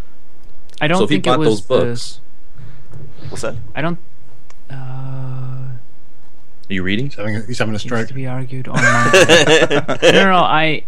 I 0.81 0.87
don't 0.87 0.97
So 0.97 1.03
if 1.03 1.09
he 1.09 1.17
bought 1.19 1.39
those 1.41 1.61
books, 1.61 2.21
what's 3.29 3.41
that? 3.41 3.55
I 3.75 3.81
don't. 3.81 3.99
Uh, 4.71 4.73
are 4.75 5.77
you 6.69 6.83
reading? 6.83 7.05
He's 7.07 7.15
having 7.15 7.35
a, 7.35 7.41
he's 7.41 7.59
having 7.59 7.71
a 7.71 7.73
needs 7.73 7.83
stroke. 7.83 8.07
to 8.07 8.13
be 8.13 8.27
argued 8.27 8.67
on 8.67 8.75
Monday. 8.75 9.81
no, 10.03 10.11
no, 10.11 10.31
no. 10.31 10.37
I 10.37 10.83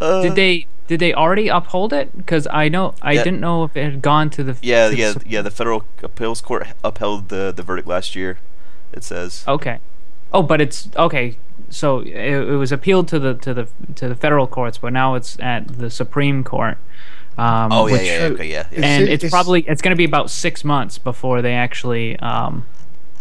Uh, 0.00 0.22
did 0.22 0.34
they 0.34 0.66
did 0.88 1.00
they 1.00 1.12
already 1.14 1.48
uphold 1.48 1.92
it? 1.92 2.16
Because 2.16 2.46
I 2.50 2.68
know 2.68 2.94
I 3.02 3.12
Yeah. 3.12 3.24
didn't 3.24 3.40
know 3.40 3.64
if 3.64 3.76
it 3.76 3.84
had 3.84 4.02
gone 4.02 4.30
to 4.30 4.42
the 4.44 4.56
Yeah, 4.62 4.88
to 4.88 4.94
the 4.94 5.00
yeah, 5.00 5.12
Sup- 5.12 5.22
yeah. 5.26 5.42
The 5.42 5.50
federal 5.50 5.84
appeals 6.02 6.40
court 6.40 6.66
upheld 6.82 7.28
the 7.28 7.52
the 7.54 7.62
verdict 7.62 7.86
last 7.88 8.16
year. 8.16 8.38
It 8.92 9.04
says. 9.04 9.44
Okay. 9.46 9.78
Oh, 10.32 10.42
but 10.42 10.60
it's 10.60 10.88
okay. 10.96 11.36
So 11.68 12.00
it, 12.00 12.14
it 12.14 12.56
was 12.56 12.72
appealed 12.72 13.08
to 13.08 13.18
the 13.18 13.34
to 13.34 13.52
the 13.54 13.68
to 13.96 14.08
the 14.08 14.14
federal 14.14 14.46
courts, 14.46 14.78
but 14.78 14.92
now 14.92 15.14
it's 15.14 15.38
at 15.40 15.66
the 15.78 15.90
Supreme 15.90 16.44
Court. 16.44 16.78
Um, 17.38 17.70
Oh 17.72 17.86
yeah, 17.86 17.92
which- 17.92 18.02
yeah, 18.06 18.18
yeah, 18.18 18.24
okay, 18.34 18.48
yeah. 18.50 18.66
yeah. 18.72 18.80
And 18.84 19.02
it- 19.04 19.10
it's 19.10 19.24
is- 19.24 19.30
probably 19.30 19.62
it's 19.68 19.82
going 19.82 19.90
to 19.94 19.96
be 19.96 20.04
about 20.04 20.30
six 20.30 20.64
months 20.64 20.96
before 20.98 21.42
they 21.42 21.54
actually 21.54 22.18
um, 22.20 22.64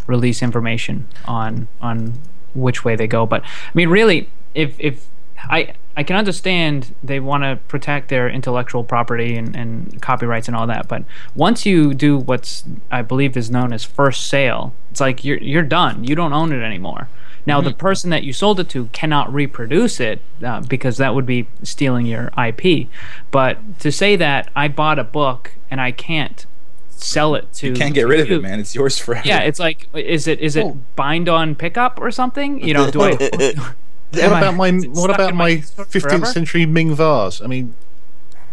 release 0.08 0.42
information 0.42 1.08
on 1.26 1.68
on 1.82 2.14
which 2.54 2.86
way 2.86 2.96
they 2.96 3.08
go. 3.08 3.26
But 3.26 3.42
I 3.44 3.72
mean, 3.74 3.90
really, 3.90 4.30
if 4.54 4.76
if 4.80 5.06
I 5.50 5.74
I 5.98 6.04
can 6.04 6.16
understand 6.16 6.94
they 7.04 7.20
want 7.20 7.44
to 7.44 7.58
protect 7.68 8.10
their 8.10 8.30
intellectual 8.30 8.84
property 8.84 9.36
and, 9.38 9.56
and 9.56 10.02
copyrights 10.02 10.48
and 10.48 10.56
all 10.56 10.68
that, 10.68 10.88
but 10.88 11.04
once 11.36 11.66
you 11.66 11.94
do 11.94 12.18
what's 12.18 12.64
I 12.92 13.02
believe 13.02 13.36
is 13.36 13.50
known 13.52 13.74
as 13.74 13.84
first 13.84 14.28
sale, 14.28 14.74
it's 14.92 15.02
like 15.02 15.26
you're 15.26 15.40
you're 15.40 15.64
done. 15.64 16.04
You 16.06 16.16
don't 16.16 16.32
own 16.34 16.54
it 16.54 16.62
anymore. 16.64 17.10
Now 17.46 17.62
the 17.62 17.74
person 17.74 18.10
that 18.10 18.24
you 18.24 18.34
sold 18.34 18.60
it 18.60 18.70
to 18.70 18.86
cannot 18.88 19.32
reproduce 19.34 20.00
it 20.00 20.20
uh, 20.44 20.62
because 20.62 20.98
that 20.98 21.14
would 21.14 21.26
be 21.26 21.48
stealing 21.64 22.06
your 22.06 22.32
IP. 22.38 22.88
But 23.32 23.80
to 23.80 23.92
say 23.92 24.16
that 24.16 24.50
I 24.56 24.68
bought 24.68 24.98
a 25.00 25.04
book 25.04 25.52
and 25.70 25.80
I 25.80 25.92
can't 25.92 26.46
sell 26.90 27.36
it 27.36 27.52
to 27.56 27.68
You 27.68 27.74
can't 27.76 27.94
get 27.94 28.08
rid 28.08 28.20
of 28.22 28.30
you- 28.30 28.38
it, 28.38 28.42
man. 28.42 28.60
It's 28.60 28.74
yours 28.74 28.98
forever. 28.98 29.28
Yeah, 29.28 29.40
it's 29.42 29.60
like 29.60 29.88
is 29.94 30.28
it 30.28 30.40
is 30.40 30.56
it 30.56 30.66
Oh. 30.66 30.78
bind 30.96 31.30
on 31.30 31.54
pickup 31.56 32.00
or 32.02 32.10
something? 32.12 32.66
You 32.68 32.74
know, 32.74 32.90
do 32.92 33.02
I? 33.02 33.54
What 34.12 34.26
about 34.28 34.56
my 34.56 34.72
what 34.72 35.10
about 35.10 35.36
my 35.36 35.52
15th 35.58 36.02
forever? 36.02 36.26
century 36.26 36.66
Ming 36.66 36.96
vase? 36.96 37.42
I 37.42 37.48
mean, 37.48 37.76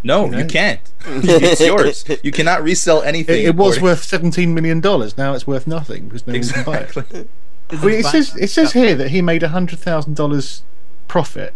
no, 0.02 0.24
You 0.24 0.30
know? 0.32 0.38
you 0.38 0.44
can't. 0.46 0.80
it's 1.06 1.60
yours. 1.60 2.04
You 2.24 2.32
cannot 2.32 2.64
resell 2.64 3.02
anything. 3.02 3.42
it, 3.44 3.50
it 3.50 3.54
was 3.56 3.80
worth 3.80 4.02
17 4.02 4.52
million 4.52 4.80
dollars. 4.80 5.16
Now 5.16 5.34
it's 5.34 5.46
worth 5.46 5.66
nothing 5.68 6.08
because 6.08 6.26
no 6.26 6.32
one 6.32 6.42
can 6.42 6.64
buy 6.64 6.78
it. 6.78 7.28
Well, 7.72 7.88
it 7.88 8.04
says 8.04 8.36
it 8.36 8.48
says 8.48 8.72
here 8.72 8.94
that 8.94 9.10
he 9.10 9.22
made 9.22 9.42
hundred 9.42 9.78
thousand 9.78 10.16
dollars 10.16 10.62
profit. 11.08 11.54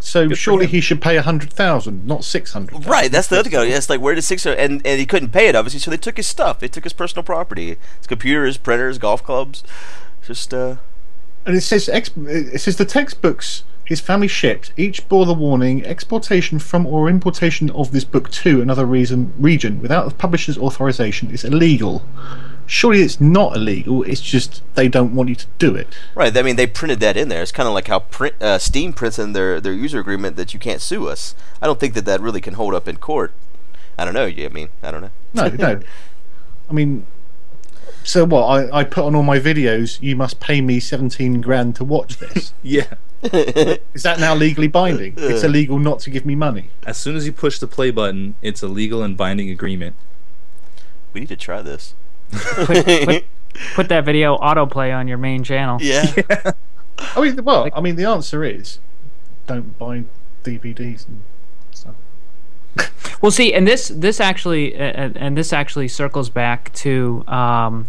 So 0.00 0.28
for 0.28 0.34
surely 0.34 0.66
he 0.66 0.80
should 0.80 1.00
pay 1.00 1.16
a 1.16 1.22
hundred 1.22 1.52
thousand, 1.52 2.06
not 2.06 2.24
six 2.24 2.52
hundred. 2.52 2.86
Right, 2.86 3.10
that's 3.10 3.28
the 3.28 3.38
other 3.38 3.50
guy. 3.50 3.64
Yes, 3.64 3.88
like 3.88 4.00
where 4.00 4.14
did 4.14 4.22
six 4.22 4.44
and 4.44 4.84
and 4.84 5.00
he 5.00 5.06
couldn't 5.06 5.30
pay 5.30 5.46
it 5.46 5.54
obviously, 5.54 5.78
so 5.78 5.90
they 5.90 5.96
took 5.96 6.16
his 6.16 6.26
stuff. 6.26 6.58
They 6.58 6.68
took 6.68 6.84
his 6.84 6.92
personal 6.92 7.22
property, 7.22 7.76
his 7.98 8.06
computers, 8.08 8.56
printers, 8.56 8.98
golf 8.98 9.22
clubs. 9.22 9.62
Just 10.26 10.52
uh, 10.52 10.76
And 11.46 11.56
it 11.56 11.60
says 11.60 11.88
ex- 11.88 12.10
it 12.16 12.60
says 12.60 12.76
the 12.76 12.84
textbooks 12.84 13.62
his 13.84 14.00
family 14.00 14.28
shipped 14.28 14.72
each 14.76 15.06
bore 15.08 15.26
the 15.26 15.34
warning 15.34 15.84
exportation 15.84 16.58
from 16.58 16.86
or 16.86 17.08
importation 17.08 17.70
of 17.70 17.92
this 17.92 18.04
book 18.04 18.30
to 18.30 18.62
another 18.62 18.86
reason 18.86 19.32
region 19.38 19.80
without 19.80 20.08
the 20.08 20.14
publisher's 20.14 20.56
authorization 20.58 21.30
is 21.30 21.44
illegal. 21.44 22.02
Surely 22.72 23.02
it's 23.02 23.20
not 23.20 23.54
illegal. 23.54 24.02
It's 24.04 24.22
just 24.22 24.62
they 24.76 24.88
don't 24.88 25.14
want 25.14 25.28
you 25.28 25.34
to 25.34 25.46
do 25.58 25.76
it. 25.76 25.88
right. 26.14 26.34
I 26.34 26.40
mean, 26.40 26.56
they 26.56 26.66
printed 26.66 27.00
that 27.00 27.18
in 27.18 27.28
there. 27.28 27.42
It's 27.42 27.52
kind 27.52 27.68
of 27.68 27.74
like 27.74 27.88
how 27.88 27.98
print, 27.98 28.34
uh, 28.40 28.56
Steam 28.56 28.94
prints 28.94 29.18
in 29.18 29.34
their 29.34 29.60
their 29.60 29.74
user 29.74 30.00
agreement 30.00 30.36
that 30.36 30.54
you 30.54 30.58
can't 30.58 30.80
sue 30.80 31.06
us. 31.06 31.34
I 31.60 31.66
don't 31.66 31.78
think 31.78 31.92
that 31.92 32.06
that 32.06 32.22
really 32.22 32.40
can 32.40 32.54
hold 32.54 32.72
up 32.72 32.88
in 32.88 32.96
court. 32.96 33.34
I 33.98 34.06
don't 34.06 34.14
know. 34.14 34.24
Yeah, 34.24 34.46
I 34.46 34.48
mean, 34.48 34.70
I 34.82 34.90
don't 34.90 35.02
know. 35.02 35.10
No, 35.34 35.48
no. 35.48 35.80
I 36.70 36.72
mean, 36.72 37.06
so 38.04 38.24
what? 38.24 38.44
I, 38.46 38.78
I 38.78 38.84
put 38.84 39.04
on 39.04 39.14
all 39.14 39.22
my 39.22 39.38
videos. 39.38 40.00
You 40.00 40.16
must 40.16 40.40
pay 40.40 40.62
me 40.62 40.80
seventeen 40.80 41.42
grand 41.42 41.76
to 41.76 41.84
watch 41.84 42.16
this. 42.16 42.54
Yeah. 42.62 42.94
Is 43.22 44.02
that 44.02 44.18
now 44.18 44.34
legally 44.34 44.66
binding? 44.66 45.12
It's 45.18 45.44
illegal 45.44 45.78
not 45.78 46.00
to 46.00 46.10
give 46.10 46.24
me 46.24 46.34
money. 46.34 46.70
As 46.86 46.96
soon 46.96 47.16
as 47.16 47.26
you 47.26 47.32
push 47.32 47.58
the 47.58 47.66
play 47.66 47.90
button, 47.90 48.34
it's 48.40 48.62
a 48.62 48.66
legal 48.66 49.02
and 49.02 49.14
binding 49.14 49.50
agreement. 49.50 49.94
We 51.12 51.20
need 51.20 51.28
to 51.28 51.36
try 51.36 51.60
this. 51.60 51.94
Put, 52.32 52.86
put, 52.86 53.24
put 53.74 53.88
that 53.88 54.04
video 54.04 54.36
autoplay 54.38 54.94
on 54.94 55.08
your 55.08 55.18
main 55.18 55.44
channel. 55.44 55.78
Yeah. 55.80 56.12
I 56.98 57.20
mean, 57.20 57.44
well, 57.44 57.68
I 57.74 57.80
mean, 57.80 57.96
the 57.96 58.04
answer 58.04 58.44
is 58.44 58.78
don't 59.46 59.78
buy 59.78 60.04
DVDs 60.44 61.06
and 61.08 61.22
stuff. 61.70 61.94
Well, 63.20 63.30
see, 63.30 63.54
and 63.54 63.68
this 63.68 63.86
this 63.86 64.18
actually 64.18 64.74
uh, 64.74 65.10
and 65.14 65.36
this 65.36 65.52
actually 65.52 65.86
circles 65.86 66.28
back 66.28 66.72
to 66.74 67.24
um, 67.28 67.88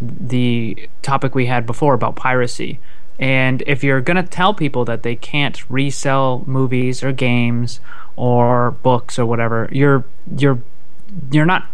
the 0.00 0.88
topic 1.02 1.34
we 1.34 1.46
had 1.46 1.66
before 1.66 1.94
about 1.94 2.14
piracy. 2.14 2.78
And 3.18 3.64
if 3.66 3.82
you're 3.82 4.00
going 4.00 4.16
to 4.16 4.22
tell 4.22 4.54
people 4.54 4.84
that 4.84 5.02
they 5.02 5.16
can't 5.16 5.68
resell 5.68 6.44
movies 6.46 7.02
or 7.02 7.10
games 7.10 7.80
or 8.14 8.70
books 8.70 9.18
or 9.18 9.26
whatever, 9.26 9.68
you're 9.72 10.04
you're 10.36 10.60
you're 11.32 11.46
not 11.46 11.66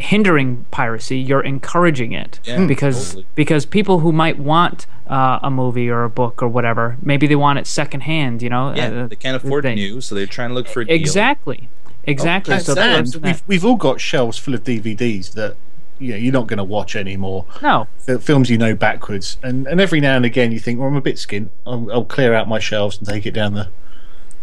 hindering 0.00 0.64
piracy, 0.70 1.18
you're 1.18 1.42
encouraging 1.42 2.12
it 2.12 2.40
Yeah, 2.44 2.66
because 2.66 3.08
totally. 3.08 3.26
because 3.34 3.66
people 3.66 4.00
who 4.00 4.12
might 4.12 4.38
want 4.38 4.86
uh, 5.08 5.38
a 5.42 5.50
movie 5.50 5.88
or 5.90 6.04
a 6.04 6.10
book 6.10 6.42
or 6.42 6.48
whatever, 6.48 6.96
maybe 7.02 7.26
they 7.26 7.36
want 7.36 7.58
it 7.58 7.66
secondhand, 7.66 8.42
you 8.42 8.48
know. 8.48 8.74
Yeah, 8.74 8.86
uh, 9.02 9.06
they 9.08 9.16
can't 9.16 9.36
afford 9.36 9.64
they- 9.64 9.74
new, 9.74 10.00
so 10.00 10.14
they're 10.14 10.26
trying 10.26 10.48
to 10.50 10.54
look 10.54 10.68
for 10.68 10.80
a 10.80 10.84
deal. 10.84 10.94
Exactly. 10.96 11.68
Exactly. 12.04 12.58
So 12.60 12.74
the 12.74 12.80
and 12.80 13.14
we've, 13.22 13.42
we've 13.46 13.64
all 13.64 13.76
got 13.76 14.00
shelves 14.00 14.38
full 14.38 14.54
of 14.54 14.64
DVDs 14.64 15.34
that 15.34 15.56
you 15.98 16.12
know, 16.12 16.16
you're 16.16 16.32
not 16.32 16.46
going 16.46 16.56
to 16.56 16.64
watch 16.64 16.96
anymore. 16.96 17.44
no, 17.60 17.86
The 18.06 18.18
films 18.18 18.48
you 18.48 18.56
know 18.56 18.74
backwards, 18.74 19.36
and, 19.42 19.66
and 19.66 19.80
every 19.82 20.00
now 20.00 20.16
and 20.16 20.24
again 20.24 20.50
you 20.50 20.58
think, 20.58 20.78
well, 20.78 20.88
I'm 20.88 20.96
a 20.96 21.02
bit 21.02 21.16
skint. 21.16 21.50
I'll, 21.66 21.92
I'll 21.92 22.04
clear 22.06 22.32
out 22.32 22.48
my 22.48 22.58
shelves 22.58 22.96
and 22.96 23.06
take 23.06 23.26
it 23.26 23.32
down 23.32 23.52
the 23.52 23.68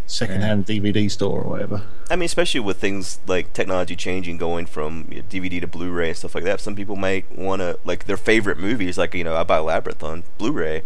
second-hand 0.07 0.65
DVD 0.65 1.11
store 1.11 1.41
or 1.41 1.49
whatever. 1.49 1.83
I 2.09 2.15
mean, 2.15 2.25
especially 2.25 2.61
with 2.61 2.77
things 2.77 3.19
like 3.27 3.53
technology 3.53 3.95
changing, 3.95 4.37
going 4.37 4.65
from 4.65 5.07
you 5.11 5.17
know, 5.17 5.23
DVD 5.29 5.61
to 5.61 5.67
Blu-ray 5.67 6.07
and 6.09 6.17
stuff 6.17 6.33
like 6.33 6.45
that. 6.45 6.59
Some 6.61 6.75
people 6.75 6.95
might 6.95 7.25
want 7.37 7.61
to 7.61 7.77
like 7.85 8.05
their 8.05 8.17
favorite 8.17 8.57
movies. 8.57 8.97
Like 8.97 9.13
you 9.13 9.23
know, 9.23 9.35
I 9.35 9.43
buy 9.43 9.59
Labyrinth 9.59 10.01
on 10.03 10.23
Blu-ray. 10.37 10.81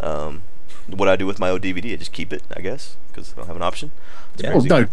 Um, 0.00 0.42
what 0.86 1.08
I 1.08 1.16
do 1.16 1.26
with 1.26 1.38
my 1.38 1.50
old 1.50 1.62
DVD, 1.62 1.92
I 1.92 1.96
just 1.96 2.12
keep 2.12 2.32
it, 2.32 2.42
I 2.56 2.60
guess, 2.60 2.96
because 3.08 3.32
I 3.34 3.36
don't 3.38 3.46
have 3.46 3.56
an 3.56 3.62
option. 3.62 3.90
It's 4.34 4.42
Yeah. 4.42 4.54
Well, 4.54 4.64
no, 4.64 4.86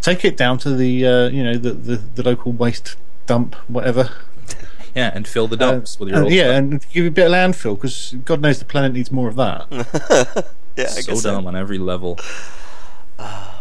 take 0.00 0.24
it 0.24 0.36
down 0.36 0.58
to 0.58 0.74
the 0.74 1.06
uh, 1.06 1.28
you 1.28 1.42
know 1.44 1.56
the, 1.56 1.72
the, 1.72 1.96
the 1.96 2.22
local 2.22 2.52
waste 2.52 2.96
dump, 3.26 3.54
whatever. 3.68 4.10
Yeah, 4.96 5.10
and 5.12 5.26
fill 5.26 5.48
the 5.48 5.56
dumps 5.56 5.98
with 5.98 6.10
your 6.10 6.18
Uh, 6.18 6.22
old 6.22 6.32
yeah, 6.32 6.44
stuff. 6.44 6.56
and 6.56 6.86
give 6.92 7.04
it 7.04 7.08
a 7.08 7.10
bit 7.10 7.26
of 7.26 7.32
landfill 7.32 7.74
because 7.74 8.14
God 8.24 8.40
knows 8.40 8.60
the 8.60 8.64
planet 8.64 8.92
needs 8.92 9.10
more 9.10 9.26
of 9.28 9.34
that. 9.34 9.66
yeah, 10.76 10.84
I 10.84 11.00
so 11.00 11.02
guess 11.12 11.22
so. 11.22 11.32
dumb 11.34 11.48
on 11.48 11.56
every 11.56 11.78
level. 11.78 12.16
well, 13.18 13.54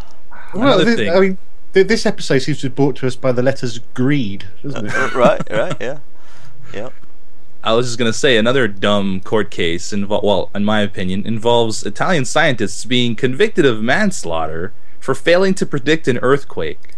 Another 0.56 0.86
thi- 0.86 0.96
thing. 0.96 1.10
I 1.14 1.20
mean, 1.20 1.38
th- 1.74 1.88
this 1.88 2.06
episode 2.06 2.40
seems 2.40 2.60
to 2.62 2.70
be 2.70 2.76
brought 2.76 2.96
to 2.98 3.08
us 3.08 3.16
by 3.16 3.32
the 3.32 3.42
letters 3.44 3.80
greed, 3.94 4.46
doesn't 4.62 4.86
it? 4.88 4.94
Uh, 4.96 5.10
right, 5.16 5.42
right, 5.50 5.76
yeah, 5.82 6.00
yeah. 6.74 6.90
I 7.64 7.74
was 7.74 7.88
just 7.88 7.98
gonna 7.98 8.12
say 8.14 8.38
another 8.38 8.68
dumb 8.68 9.22
court 9.22 9.50
case. 9.50 9.92
Invo- 9.94 10.24
well, 10.24 10.50
in 10.54 10.66
my 10.66 10.82
opinion, 10.82 11.26
involves 11.26 11.84
Italian 11.84 12.26
scientists 12.26 12.84
being 12.86 13.16
convicted 13.16 13.66
of 13.66 13.82
manslaughter 13.82 14.74
for 15.00 15.16
failing 15.16 15.54
to 15.56 15.66
predict 15.66 16.08
an 16.08 16.18
earthquake. 16.20 16.96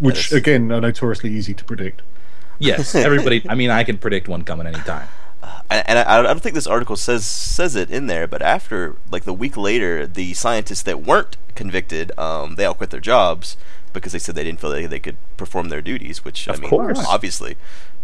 Which 0.00 0.30
Yes. 0.30 0.32
again 0.32 0.72
are 0.72 0.80
notoriously 0.80 1.30
easy 1.32 1.54
to 1.54 1.64
predict. 1.64 2.02
Yes, 2.58 2.94
everybody. 2.96 3.44
I 3.48 3.54
mean, 3.54 3.70
I 3.70 3.84
can 3.84 3.98
predict 3.98 4.26
one 4.28 4.42
coming 4.42 4.66
anytime. 4.66 5.06
And, 5.70 5.88
and 5.88 5.98
I, 5.98 6.20
I 6.20 6.22
don't 6.22 6.42
think 6.42 6.54
this 6.54 6.66
article 6.66 6.96
says 6.96 7.24
says 7.24 7.76
it 7.76 7.90
in 7.90 8.06
there, 8.06 8.26
but 8.26 8.42
after 8.42 8.96
like 9.10 9.24
the 9.24 9.32
week 9.32 9.56
later, 9.56 10.06
the 10.06 10.34
scientists 10.34 10.82
that 10.82 11.02
weren't 11.02 11.36
convicted, 11.54 12.12
um, 12.18 12.54
they 12.56 12.64
all 12.64 12.74
quit 12.74 12.90
their 12.90 13.00
jobs 13.00 13.56
because 13.92 14.12
they 14.12 14.18
said 14.18 14.34
they 14.34 14.44
didn't 14.44 14.60
feel 14.60 14.70
they, 14.70 14.86
they 14.86 14.98
could 15.00 15.16
perform 15.36 15.68
their 15.68 15.82
duties. 15.82 16.24
Which 16.24 16.48
I 16.48 16.52
Of 16.54 16.60
mean, 16.60 16.70
course. 16.70 16.98
obviously, 17.08 17.56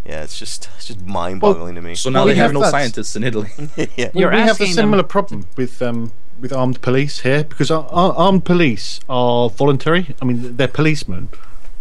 yeah, 0.06 0.22
it's 0.22 0.38
just 0.38 0.68
it's 0.76 0.86
just 0.86 1.04
mind-boggling 1.04 1.74
to 1.74 1.82
me. 1.82 1.94
So 1.94 2.11
now 2.11 2.20
Well, 2.20 2.28
they 2.28 2.34
have 2.36 2.44
have 2.46 2.52
no 2.54 2.61
that. 2.61 2.70
scientists 2.70 3.16
in 3.16 3.24
Italy. 3.24 3.50
yeah, 3.96 4.11
You're 4.14 4.30
we 4.30 4.36
have 4.38 4.48
a 4.48 4.50
asking 4.50 4.66
them- 4.68 4.74
similar 4.74 5.02
problem 5.02 5.46
with 5.56 5.80
um, 5.82 6.12
with 6.40 6.52
armed 6.52 6.80
police 6.80 7.20
here 7.20 7.44
because 7.44 7.70
our, 7.70 7.86
our 7.90 8.12
armed 8.14 8.44
police 8.44 9.00
are 9.09 9.50
voluntary. 9.50 10.14
I 10.22 10.24
mean, 10.24 10.56
they're 10.56 10.68
policemen; 10.68 11.28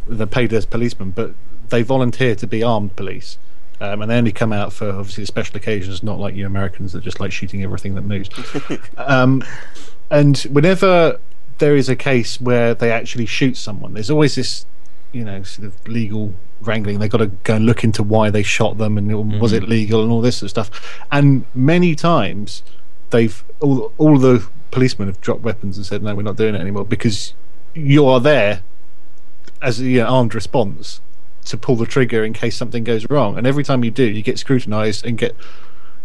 they're 0.07 0.25
paid 0.25 0.51
as 0.53 0.65
policemen, 0.65 1.11
but 1.11 1.33
they 1.69 1.81
volunteer 1.83 2.33
to 2.35 2.47
be 2.47 2.63
armed 2.63 2.95
police, 2.95 3.37
um, 3.79 4.01
and 4.01 4.09
they 4.11 4.17
only 4.17 4.31
come 4.31 4.51
out 4.51 4.73
for 4.73 4.89
obviously 4.89 5.25
special 5.25 5.57
occasions, 5.57 6.01
not 6.01 6.19
like 6.19 6.35
you 6.35 6.45
Americans 6.45 6.93
that 6.93 7.03
just 7.03 7.19
like 7.19 7.31
shooting 7.31 7.63
everything 7.63 7.95
that 7.95 8.01
moves. 8.01 8.29
um, 8.97 9.43
and 10.09 10.37
whenever 10.51 11.19
there 11.59 11.75
is 11.75 11.89
a 11.89 11.95
case 11.95 12.41
where 12.41 12.73
they 12.73 12.91
actually 12.91 13.25
shoot 13.25 13.55
someone, 13.55 13.93
there's 13.93 14.09
always 14.09 14.35
this, 14.35 14.65
you 15.11 15.23
know, 15.23 15.43
sort 15.43 15.67
of 15.67 15.87
legal 15.87 16.33
wrangling. 16.61 16.99
They've 16.99 17.09
got 17.09 17.19
to 17.19 17.27
go 17.27 17.55
and 17.55 17.65
look 17.65 17.83
into 17.83 18.01
why 18.01 18.29
they 18.29 18.43
shot 18.43 18.77
them 18.77 18.97
and 18.97 19.39
was 19.39 19.53
it 19.53 19.63
legal 19.63 20.01
and 20.01 20.11
all 20.11 20.21
this 20.21 20.37
sort 20.37 20.45
of 20.45 20.49
stuff. 20.49 20.99
And 21.11 21.45
many 21.53 21.93
times, 21.93 22.63
they've 23.11 23.43
all 23.59 23.91
all 23.97 24.17
the 24.17 24.47
policemen 24.71 25.07
have 25.07 25.21
dropped 25.21 25.41
weapons 25.41 25.77
and 25.77 25.85
said, 25.85 26.01
"No, 26.01 26.15
we're 26.15 26.23
not 26.23 26.35
doing 26.35 26.55
it 26.55 26.61
anymore," 26.61 26.85
because 26.85 27.33
you 27.73 28.05
are 28.07 28.19
there 28.19 28.63
as 29.61 29.79
an 29.79 29.99
armed 29.99 30.33
response 30.33 31.01
to 31.49 31.57
pull 31.57 31.75
the 31.75 31.85
trigger 31.85 32.23
in 32.23 32.33
case 32.33 32.55
something 32.55 32.83
goes 32.83 33.09
wrong. 33.09 33.37
And 33.37 33.45
every 33.47 33.63
time 33.63 33.83
you 33.83 33.91
do, 33.91 34.03
you 34.03 34.21
get 34.21 34.37
scrutinised 34.39 35.05
and 35.05 35.17
get 35.17 35.35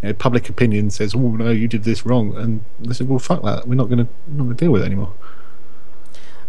you 0.03 0.09
know, 0.09 0.15
public 0.15 0.49
opinion 0.49 0.91
says, 0.91 1.15
"Oh 1.15 1.19
no, 1.37 1.51
you 1.51 1.69
did 1.69 1.85
this 1.85 2.05
wrong," 2.05 2.37
and 2.37 2.65
they 2.81 2.95
said, 2.95 3.09
"Well, 3.09 3.19
fuck 3.19 3.43
that. 3.43 3.69
We're 3.69 3.75
not 3.75 3.89
going 3.89 3.99
to 4.07 4.09
not 4.29 4.45
going 4.45 4.57
to 4.57 4.65
deal 4.65 4.73
with 4.73 4.83
it 4.83 4.87
anymore." 4.87 5.13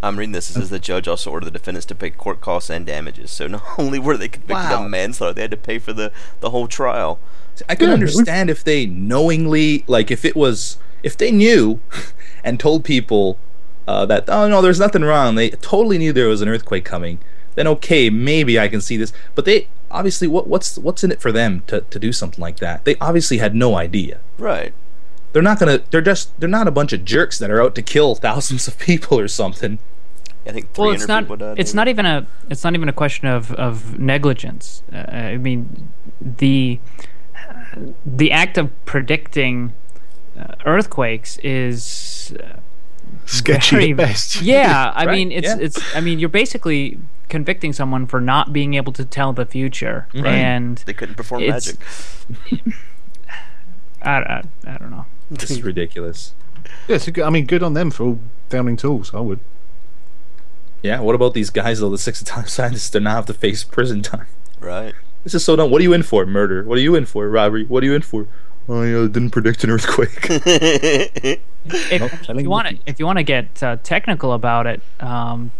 I'm 0.01 0.19
reading 0.19 0.33
this. 0.33 0.49
It 0.49 0.53
says 0.53 0.69
the 0.69 0.79
judge 0.79 1.07
also 1.07 1.31
ordered 1.31 1.45
the 1.45 1.51
defendants 1.51 1.85
to 1.85 1.95
pay 1.95 2.09
court 2.09 2.41
costs 2.41 2.69
and 2.69 2.85
damages. 2.85 3.31
So 3.31 3.47
not 3.47 3.63
only 3.77 3.99
were 3.99 4.17
they 4.17 4.27
convicted 4.27 4.55
Wow. 4.69 4.83
of 4.83 4.89
manslaughter, 4.91 5.33
they 5.33 5.41
had 5.41 5.51
to 5.51 5.57
pay 5.57 5.79
for 5.79 5.93
the 5.93 6.11
the 6.41 6.49
whole 6.49 6.67
trial. 6.67 7.19
I 7.69 7.75
can 7.75 7.87
Yeah, 7.87 7.93
understand 7.93 8.49
if 8.49 8.63
they 8.63 8.85
knowingly, 8.87 9.83
like, 9.87 10.09
if 10.09 10.25
it 10.25 10.35
was, 10.35 10.77
if 11.03 11.15
they 11.15 11.31
knew 11.31 11.79
and 12.43 12.59
told 12.59 12.83
people 12.83 13.37
uh, 13.87 14.05
that, 14.07 14.27
oh 14.27 14.49
no, 14.49 14.61
there's 14.61 14.79
nothing 14.79 15.03
wrong. 15.03 15.35
They 15.35 15.51
totally 15.51 15.97
knew 15.99 16.11
there 16.11 16.27
was 16.27 16.41
an 16.41 16.49
earthquake 16.49 16.83
coming. 16.83 17.19
Then 17.55 17.67
okay, 17.67 18.09
maybe 18.09 18.59
I 18.59 18.67
can 18.67 18.81
see 18.81 18.97
this. 18.97 19.13
But 19.35 19.45
they 19.45 19.67
obviously, 19.91 20.27
what, 20.27 20.47
what's 20.47 20.77
what's 20.77 21.03
in 21.03 21.11
it 21.11 21.21
for 21.21 21.31
them 21.31 21.63
to, 21.67 21.81
to 21.81 21.99
do 21.99 22.11
something 22.11 22.41
like 22.41 22.57
that? 22.57 22.85
They 22.85 22.95
obviously 22.99 23.37
had 23.37 23.55
no 23.55 23.75
idea. 23.75 24.19
Right. 24.37 24.73
They're 25.31 25.41
not 25.41 25.59
gonna. 25.59 25.81
They're 25.89 26.01
just. 26.01 26.39
They're 26.39 26.49
not 26.49 26.67
a 26.67 26.71
bunch 26.71 26.93
of 26.93 27.05
jerks 27.05 27.39
that 27.39 27.49
are 27.49 27.61
out 27.61 27.75
to 27.75 27.81
kill 27.81 28.15
thousands 28.29 28.67
of 28.67 28.77
people 28.79 29.19
or 29.19 29.27
something. 29.27 29.79
I 30.45 30.51
think 30.51 30.73
300 30.73 30.77
well, 30.77 30.91
it's 30.91 31.07
not. 31.07 31.23
people. 31.27 31.55
It's 31.57 31.73
not 31.73 31.87
even 31.87 32.05
a. 32.05 32.27
It's 32.49 32.63
not 32.63 32.75
even 32.75 32.89
a 32.89 32.93
question 32.93 33.27
of 33.27 33.51
of 33.53 33.97
negligence. 33.99 34.83
Uh, 34.93 34.97
I 34.97 35.37
mean, 35.37 35.89
the 36.21 36.79
the 38.05 38.31
act 38.31 38.57
of 38.57 38.69
predicting 38.85 39.73
uh, 40.39 40.55
earthquakes 40.65 41.39
is 41.39 42.35
uh, 42.43 42.57
Sketchy 43.25 43.75
very- 43.75 43.91
at 43.91 43.97
best. 43.97 44.41
Yeah, 44.41 44.91
I 44.95 45.05
Right, 45.05 45.15
mean, 45.15 45.31
it's 45.31 45.47
yeah. 45.47 45.57
it's. 45.59 45.95
I 45.95 46.01
mean, 46.01 46.19
you're 46.19 46.29
basically 46.29 46.99
convicting 47.29 47.73
someone 47.73 48.05
for 48.05 48.21
not 48.21 48.53
being 48.53 48.73
able 48.75 48.93
to 48.93 49.03
tell 49.05 49.33
the 49.33 49.45
future, 49.45 50.07
Right. 50.13 50.25
and 50.27 50.77
They 50.85 50.93
couldn't 50.93 51.15
perform 51.15 51.47
magic. 51.47 51.77
I, 54.01 54.11
I, 54.11 54.43
I 54.67 54.77
don't 54.77 54.91
know. 54.91 55.05
This 55.31 55.49
is 55.49 55.63
ridiculous. 55.63 56.33
Yeah, 56.87 56.97
so 56.97 57.11
good, 57.11 57.23
I 57.23 57.29
mean, 57.29 57.45
good 57.45 57.63
on 57.63 57.73
them 57.73 57.89
for 57.91 58.03
all 58.03 58.19
downing 58.49 58.75
tools. 58.77 59.13
I 59.13 59.19
would. 59.21 59.39
Yeah. 60.81 60.99
What 60.99 61.15
about 61.15 61.33
these 61.33 61.49
guys 61.49 61.79
though? 61.79 61.89
The 61.89 61.97
six 61.97 62.21
time 62.23 62.45
scientists 62.47 62.89
do 62.89 62.99
not 62.99 63.11
have 63.15 63.25
to 63.27 63.33
face 63.33 63.63
prison 63.63 64.01
time. 64.01 64.27
Right. 64.59 64.93
This 65.23 65.33
is 65.33 65.43
so 65.45 65.55
dumb. 65.55 65.71
What 65.71 65.79
are 65.79 65.83
you 65.83 65.93
in 65.93 66.03
for? 66.03 66.25
Murder. 66.25 66.63
What 66.65 66.77
are 66.77 66.81
you 66.81 66.95
in 66.95 67.05
for? 67.05 67.29
Robbery. 67.29 67.63
What 67.63 67.81
are 67.83 67.85
you 67.85 67.93
in 67.95 68.01
for? 68.01 68.27
I 68.69 68.93
uh, 68.93 69.07
didn't 69.07 69.31
predict 69.31 69.63
an 69.63 69.69
earthquake. 69.69 70.27
If, 71.65 72.29
if 72.29 72.41
you 72.41 72.49
want 72.49 72.67
to, 72.67 72.77
if 72.85 72.99
you 72.99 73.05
want 73.05 73.19
to 73.19 73.23
get 73.23 73.63
uh, 73.63 73.77
technical 73.83 74.33
about 74.33 74.67
it, 74.67 74.81
um, 74.99 75.51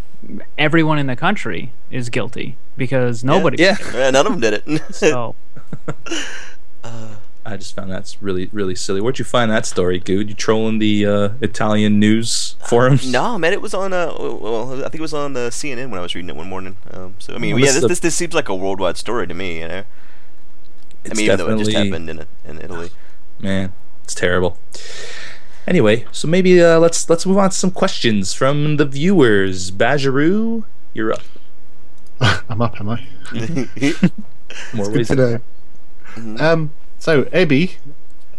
everyone 0.58 1.00
in 1.00 1.08
the 1.08 1.16
country 1.16 1.72
is 1.92 2.10
guilty 2.10 2.58
because 2.76 3.24
nobody. 3.24 3.64
yeah. 3.64 3.78
Yeah, 3.94 4.10
none 4.10 4.28
of 4.28 4.34
them 4.34 4.42
did 4.42 4.62
it. 4.68 4.82
So 4.94 5.36
I 7.46 7.56
just 7.58 7.74
found 7.76 7.90
that's 7.90 8.22
really, 8.22 8.50
really 8.52 8.76
silly. 8.76 9.00
Where'd 9.00 9.18
you 9.20 9.24
find 9.26 9.50
that 9.52 9.66
story, 9.66 10.00
dude? 10.00 10.28
You 10.30 10.36
trolling 10.36 10.80
the 10.80 11.06
uh, 11.06 11.30
Italian 11.40 12.00
news 12.00 12.56
forums? 12.68 13.10
no, 13.10 13.38
man, 13.38 13.54
it 13.54 13.62
was 13.62 13.74
on. 13.74 13.94
Uh, 13.94 14.14
well, 14.20 14.80
I 14.80 14.84
think 14.90 14.96
it 14.96 15.02
was 15.02 15.14
on 15.14 15.38
uh, 15.38 15.50
CNN 15.52 15.90
when 15.90 16.00
I 16.00 16.02
was 16.02 16.16
reading 16.16 16.30
it 16.30 16.36
one 16.36 16.48
morning. 16.50 16.76
Um, 16.92 17.16
so 17.20 17.34
I 17.34 17.38
mean, 17.38 17.54
Oh, 17.54 17.58
yeah, 17.58 17.66
this 17.68 17.76
this, 17.76 17.78
is 17.78 17.84
a- 17.86 17.88
this 17.88 18.00
this 18.00 18.16
seems 18.16 18.34
like 18.34 18.50
a 18.50 18.56
worldwide 18.56 18.98
story 18.98 19.26
to 19.28 19.34
me. 19.34 19.60
You 19.62 19.68
know, 19.70 19.78
It's 19.80 19.88
I 21.06 21.14
mean, 21.16 21.26
even 21.26 21.38
though 21.38 21.50
it 21.50 21.60
just 21.60 21.72
happened 21.72 22.10
in 22.10 22.26
in 22.46 22.62
Italy. 22.62 22.90
Man, 23.40 23.74
it's 24.04 24.16
terrible. 24.16 24.58
Anyway, 25.66 26.06
so 26.12 26.28
maybe 26.28 26.62
uh, 26.62 26.80
let's 26.80 27.10
let's 27.10 27.26
move 27.26 27.38
on 27.38 27.50
to 27.50 27.56
some 27.56 27.72
questions 27.72 28.34
from 28.34 28.78
the 28.78 28.86
viewers. 28.86 29.72
Bajaroo, 29.72 30.64
you're 30.94 31.14
up. 31.14 31.24
I'm 32.50 32.62
up, 32.62 32.80
am 32.80 32.90
I? 32.90 33.08
More 34.74 34.86
Good 34.86 34.96
ways 34.96 35.08
to 35.08 35.16
than 35.16 35.42
know. 36.36 36.46
Um, 36.46 36.72
so 37.00 37.24
Ebby 37.26 37.76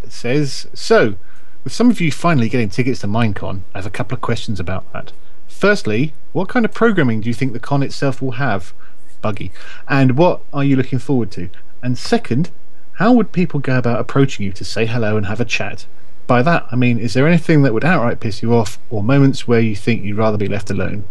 says, 0.09 0.69
so 0.75 1.17
with 1.65 1.73
some 1.73 1.91
of 1.91 2.01
you 2.01 2.13
finally 2.13 2.49
getting 2.49 2.69
tickets 2.69 3.01
to 3.01 3.07
Minecon, 3.07 3.61
I 3.75 3.79
have 3.79 3.87
a 3.87 3.91
couple 3.91 4.15
of 4.15 4.21
questions 4.21 4.61
about 4.61 4.91
that. 4.93 5.13
Firstly, 5.49 6.13
what 6.33 6.49
kind 6.49 6.65
of 6.65 6.73
programming 6.73 7.21
do 7.21 7.29
you 7.29 7.35
think 7.35 7.53
the 7.53 7.59
con 7.59 7.83
itself 7.83 8.21
will 8.21 8.33
have? 8.33 8.73
Buggy. 9.23 9.53
And 9.89 10.19
what 10.19 10.43
are 10.53 10.65
you 10.65 10.77
looking 10.77 10.99
forward 10.99 11.31
to? 11.33 11.49
And 11.85 11.99
second, 11.99 12.51
how 12.95 13.13
would 13.13 13.31
people 13.31 13.61
go 13.61 13.77
about 13.77 14.01
approaching 14.01 14.47
you 14.47 14.53
to 14.53 14.65
say 14.65 14.87
hello 14.87 15.19
and 15.19 15.27
have 15.27 15.39
a 15.39 15.45
chat? 15.45 15.85
By 16.27 16.41
that, 16.41 16.67
I 16.73 16.77
mean, 16.77 16.99
is 16.99 17.13
there 17.13 17.29
anything 17.29 17.63
that 17.63 17.75
would 17.75 17.85
outright 17.85 18.21
piss 18.21 18.43
you 18.43 18.55
off, 18.55 18.79
or 18.89 19.03
moments 19.03 19.47
where 19.47 19.61
you 19.61 19.77
think 19.77 20.03
you'd 20.03 20.17
rather 20.17 20.39
be 20.39 20.49
left 20.49 20.71
alone? 20.71 21.05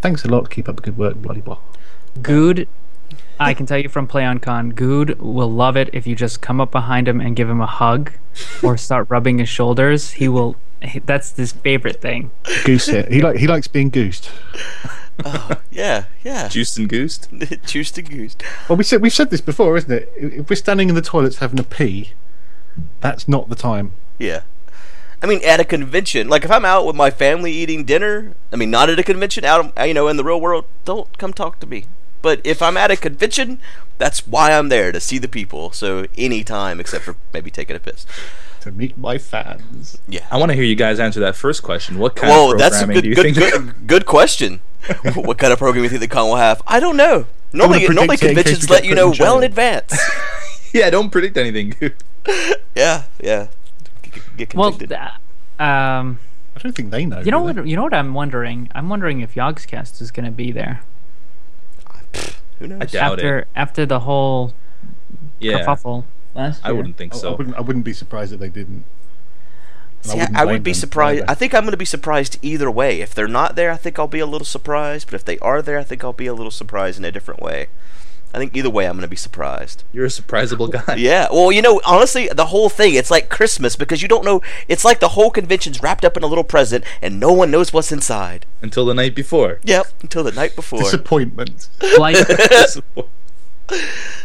Thanks 0.00 0.24
a 0.24 0.28
lot. 0.28 0.50
Keep 0.50 0.68
up 0.68 0.76
the 0.76 0.82
good 0.82 0.96
work. 0.96 1.16
Bloody 1.16 1.40
blah. 1.40 1.58
good 2.22 2.68
I 3.40 3.54
can 3.54 3.66
tell 3.66 3.78
you 3.78 3.88
from 3.88 4.06
PlayOnCon, 4.06 4.74
Guude 4.74 5.18
will 5.18 5.50
love 5.50 5.76
it 5.76 5.90
if 5.92 6.06
you 6.06 6.14
just 6.14 6.40
come 6.40 6.60
up 6.60 6.70
behind 6.70 7.08
him 7.08 7.20
and 7.20 7.34
give 7.34 7.48
him 7.50 7.60
a 7.60 7.66
hug, 7.66 8.12
or 8.62 8.76
start 8.76 9.08
rubbing 9.10 9.38
his 9.38 9.48
shoulders. 9.48 10.12
He 10.12 10.28
will. 10.28 10.54
That's 11.06 11.36
his 11.36 11.50
favorite 11.52 12.00
thing. 12.00 12.30
Goose 12.64 12.88
it. 12.88 13.10
He 13.10 13.20
like 13.20 13.38
he 13.38 13.48
likes 13.48 13.66
being 13.66 13.90
goosed. 13.90 14.30
Oh 15.24 15.60
yeah, 15.70 16.04
yeah. 16.22 16.48
Juiced 16.48 16.78
and 16.78 16.88
goosed. 16.88 17.28
Juiced 17.66 17.98
and 17.98 18.08
goosed. 18.08 18.42
Well, 18.68 18.76
we 18.76 18.84
said 18.84 19.02
we've 19.02 19.12
said 19.12 19.30
this 19.30 19.40
before, 19.40 19.76
isn't 19.76 19.90
it? 19.90 20.12
If 20.16 20.50
we're 20.50 20.56
standing 20.56 20.88
in 20.88 20.94
the 20.94 21.02
toilets 21.02 21.38
having 21.38 21.58
a 21.58 21.64
pee, 21.64 22.12
that's 23.00 23.26
not 23.28 23.48
the 23.48 23.56
time. 23.56 23.92
Yeah. 24.18 24.42
I 25.20 25.26
mean, 25.26 25.40
at 25.44 25.58
a 25.58 25.64
convention, 25.64 26.28
like 26.28 26.44
if 26.44 26.50
I'm 26.50 26.64
out 26.64 26.86
with 26.86 26.94
my 26.94 27.10
family 27.10 27.52
eating 27.52 27.84
dinner, 27.84 28.34
I 28.52 28.56
mean, 28.56 28.70
not 28.70 28.88
at 28.88 28.98
a 28.98 29.02
convention, 29.02 29.44
out, 29.44 29.72
you 29.84 29.94
know, 29.94 30.06
in 30.06 30.16
the 30.16 30.22
real 30.22 30.40
world, 30.40 30.64
don't 30.84 31.16
come 31.18 31.32
talk 31.32 31.58
to 31.60 31.66
me. 31.66 31.86
But 32.22 32.40
if 32.44 32.62
I'm 32.62 32.76
at 32.76 32.90
a 32.90 32.96
convention, 32.96 33.58
that's 33.98 34.26
why 34.26 34.52
I'm 34.52 34.68
there 34.68 34.92
to 34.92 35.00
see 35.00 35.18
the 35.18 35.28
people. 35.28 35.72
So 35.72 36.06
any 36.16 36.44
time 36.44 36.78
except 36.78 37.04
for 37.04 37.16
maybe 37.32 37.50
taking 37.50 37.74
a 37.74 37.80
piss. 37.80 38.06
To 38.60 38.70
meet 38.72 38.96
my 38.98 39.18
fans. 39.18 39.98
Yeah. 40.08 40.26
I 40.30 40.36
want 40.36 40.50
to 40.50 40.54
hear 40.54 40.64
you 40.64 40.76
guys 40.76 41.00
answer 41.00 41.20
that 41.20 41.36
first 41.36 41.62
question. 41.62 41.98
What 41.98 42.16
kind 42.16 42.32
Whoa, 42.32 42.52
of 42.52 42.58
that's 42.58 42.76
a 42.76 42.86
programming 42.86 42.94
good, 42.96 43.02
do 43.02 43.08
you 43.08 43.34
good, 43.34 43.34
think? 43.34 43.66
good, 43.66 43.86
good 43.86 44.06
question. 44.06 44.60
what 45.14 45.38
kind 45.38 45.52
of 45.52 45.58
program 45.58 45.80
do 45.80 45.82
you 45.84 45.88
think 45.88 46.00
the 46.00 46.08
con 46.08 46.28
will 46.28 46.36
have? 46.36 46.62
I 46.66 46.80
don't 46.80 46.96
know. 46.96 47.26
Normally, 47.52 47.80
predict 47.86 47.94
normally 47.94 48.14
it 48.14 48.22
in 48.22 48.28
case 48.28 48.44
conventions 48.44 48.70
let 48.70 48.84
you 48.84 48.94
know 48.94 49.12
well 49.18 49.38
in 49.38 49.44
advance. 49.44 49.98
yeah, 50.72 50.90
don't 50.90 51.10
predict 51.10 51.36
anything. 51.36 51.70
dude. 51.70 51.94
yeah, 52.76 53.04
yeah. 53.22 53.48
Get, 54.02 54.36
get 54.36 54.54
Well, 54.54 54.70
convicted. 54.70 54.98
th- 54.98 55.10
um, 55.58 56.18
I 56.56 56.60
don't 56.60 56.72
think 56.74 56.90
they 56.90 57.06
know. 57.06 57.20
you 57.20 57.30
know 57.30 57.46
do 57.46 57.52
they? 57.54 57.60
what? 57.60 57.68
You 57.68 57.76
know 57.76 57.82
what 57.84 57.94
I'm 57.94 58.14
wondering? 58.14 58.68
I'm 58.74 58.88
wondering 58.88 59.20
if 59.20 59.34
Yogscast 59.34 60.00
is 60.02 60.10
going 60.10 60.26
to 60.26 60.30
be 60.32 60.52
there 60.52 60.82
Who 62.58 62.66
knows? 62.68 62.82
I 62.82 62.84
doubt 62.86 63.12
after 63.14 63.38
it. 63.40 63.48
after 63.56 63.86
the 63.86 64.00
whole 64.00 64.52
Yeah, 65.40 65.60
kerfuffle 65.64 66.04
last 66.34 66.62
year. 66.62 66.68
I 66.68 66.72
wouldn't 66.72 66.96
think 66.96 67.14
I- 67.14 67.16
I 67.16 67.20
so. 67.20 67.34
wouldn't. 67.36 67.56
I 67.56 67.60
wouldn't 67.60 67.84
be 67.84 67.92
surprised 67.92 68.32
if 68.32 68.40
they 68.40 68.48
didn't. 68.50 68.84
And 70.02 70.12
See, 70.12 70.18
I, 70.18 70.20
wouldn't 70.20 70.36
I 70.38 70.44
would 70.44 70.62
be 70.62 70.74
surprised. 70.74 71.22
either. 71.22 71.30
I 71.30 71.34
think 71.34 71.54
I'm 71.54 71.62
going 71.62 71.72
to 71.72 71.76
be 71.76 71.84
surprised 71.84 72.38
either 72.42 72.70
way. 72.70 73.00
If 73.00 73.14
they're 73.14 73.28
not 73.28 73.56
there, 73.56 73.70
I 73.70 73.76
think 73.76 73.98
I'll 73.98 74.06
be 74.06 74.20
a 74.20 74.26
little 74.26 74.44
surprised. 74.44 75.08
But 75.08 75.14
if 75.14 75.24
they 75.24 75.38
are 75.38 75.60
there, 75.62 75.78
I 75.78 75.84
think 75.84 76.04
I'll 76.04 76.12
be 76.12 76.26
a 76.26 76.34
little 76.34 76.50
surprised 76.50 76.98
in 76.98 77.04
a 77.04 77.12
different 77.12 77.40
way. 77.42 77.68
I 78.32 78.36
think 78.38 78.54
either 78.54 78.68
way, 78.68 78.86
I'm 78.86 78.92
going 78.92 79.02
to 79.02 79.08
be 79.08 79.16
surprised. 79.16 79.84
You're 79.92 80.04
a 80.04 80.08
surprisable 80.08 80.70
guy. 80.70 80.94
Yeah. 80.98 81.28
Well, 81.32 81.50
you 81.50 81.62
know, 81.62 81.80
honestly, 81.86 82.28
the 82.28 82.46
whole 82.46 82.68
thing, 82.68 82.94
it's 82.94 83.10
like 83.10 83.30
Christmas 83.30 83.74
because 83.74 84.02
you 84.02 84.08
don't 84.08 84.24
know. 84.24 84.42
It's 84.68 84.84
like 84.84 85.00
the 85.00 85.10
whole 85.10 85.30
convention's 85.30 85.82
wrapped 85.82 86.04
up 86.04 86.16
in 86.16 86.22
a 86.22 86.26
little 86.26 86.44
present 86.44 86.84
and 87.00 87.18
no 87.18 87.32
one 87.32 87.50
knows 87.50 87.72
what's 87.72 87.90
inside. 87.90 88.44
Until 88.60 88.84
the 88.84 88.94
night 88.94 89.14
before. 89.14 89.60
Yep. 89.64 89.86
Until 90.02 90.24
the 90.24 90.32
night 90.32 90.54
before. 90.54 90.80
Disappointment. 90.80 91.68
like 91.98 92.16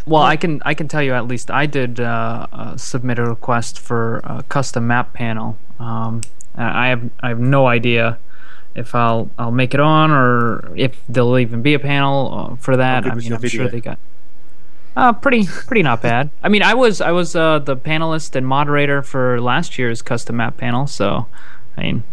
Well, 0.06 0.22
I 0.22 0.36
can 0.36 0.62
I 0.66 0.74
can 0.74 0.88
tell 0.88 1.02
you 1.02 1.14
at 1.14 1.28
least 1.28 1.50
I 1.50 1.66
did 1.66 2.00
uh, 2.00 2.48
uh, 2.52 2.78
submit 2.78 3.20
a 3.20 3.24
request 3.24 3.80
for 3.80 4.18
a 4.24 4.44
custom 4.44 4.88
map 4.88 5.14
panel. 5.14 5.58
Um, 5.80 6.22
I 6.56 6.88
have 6.88 7.10
I 7.22 7.30
have 7.30 7.40
no 7.40 7.68
idea 7.68 8.18
if 8.76 8.96
I'll 8.96 9.30
I'll 9.38 9.52
make 9.52 9.74
it 9.74 9.80
on 9.80 10.12
or 10.12 10.74
if 10.76 11.02
there'll 11.08 11.38
even 11.40 11.62
be 11.62 11.74
a 11.74 11.80
panel 11.80 12.52
uh, 12.54 12.56
for 12.58 12.78
that. 12.78 13.06
I 13.06 13.14
mean, 13.16 13.34
I'm 13.34 13.48
sure 13.48 13.68
they 13.68 13.82
got. 13.82 14.00
Uh, 14.96 15.14
pretty 15.14 15.46
pretty 15.46 15.84
not 15.84 16.02
bad. 16.02 16.30
I 16.44 16.50
mean, 16.50 16.62
I 16.62 16.74
was 16.74 17.02
I 17.02 17.12
was 17.12 17.36
uh, 17.36 17.60
the 17.60 17.76
panelist 17.76 18.36
and 18.36 18.46
moderator 18.46 19.02
for 19.02 19.42
last 19.42 19.80
year's 19.80 20.02
custom 20.02 20.38
map 20.38 20.58
panel, 20.58 20.86
so 20.86 21.28
I 21.78 21.82
mean, 21.82 22.04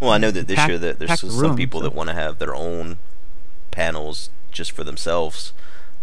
Well, 0.00 0.10
I 0.10 0.18
know 0.18 0.30
that 0.30 0.48
this 0.48 0.56
Pack- 0.56 0.68
year 0.68 0.78
that 0.78 0.98
there's 0.98 1.20
some 1.20 1.38
room, 1.38 1.56
people 1.56 1.80
so- 1.80 1.84
that 1.84 1.94
want 1.94 2.08
to 2.08 2.14
have 2.14 2.38
their 2.38 2.54
own 2.54 2.98
panels 3.70 4.30
just 4.50 4.72
for 4.72 4.82
themselves 4.82 5.52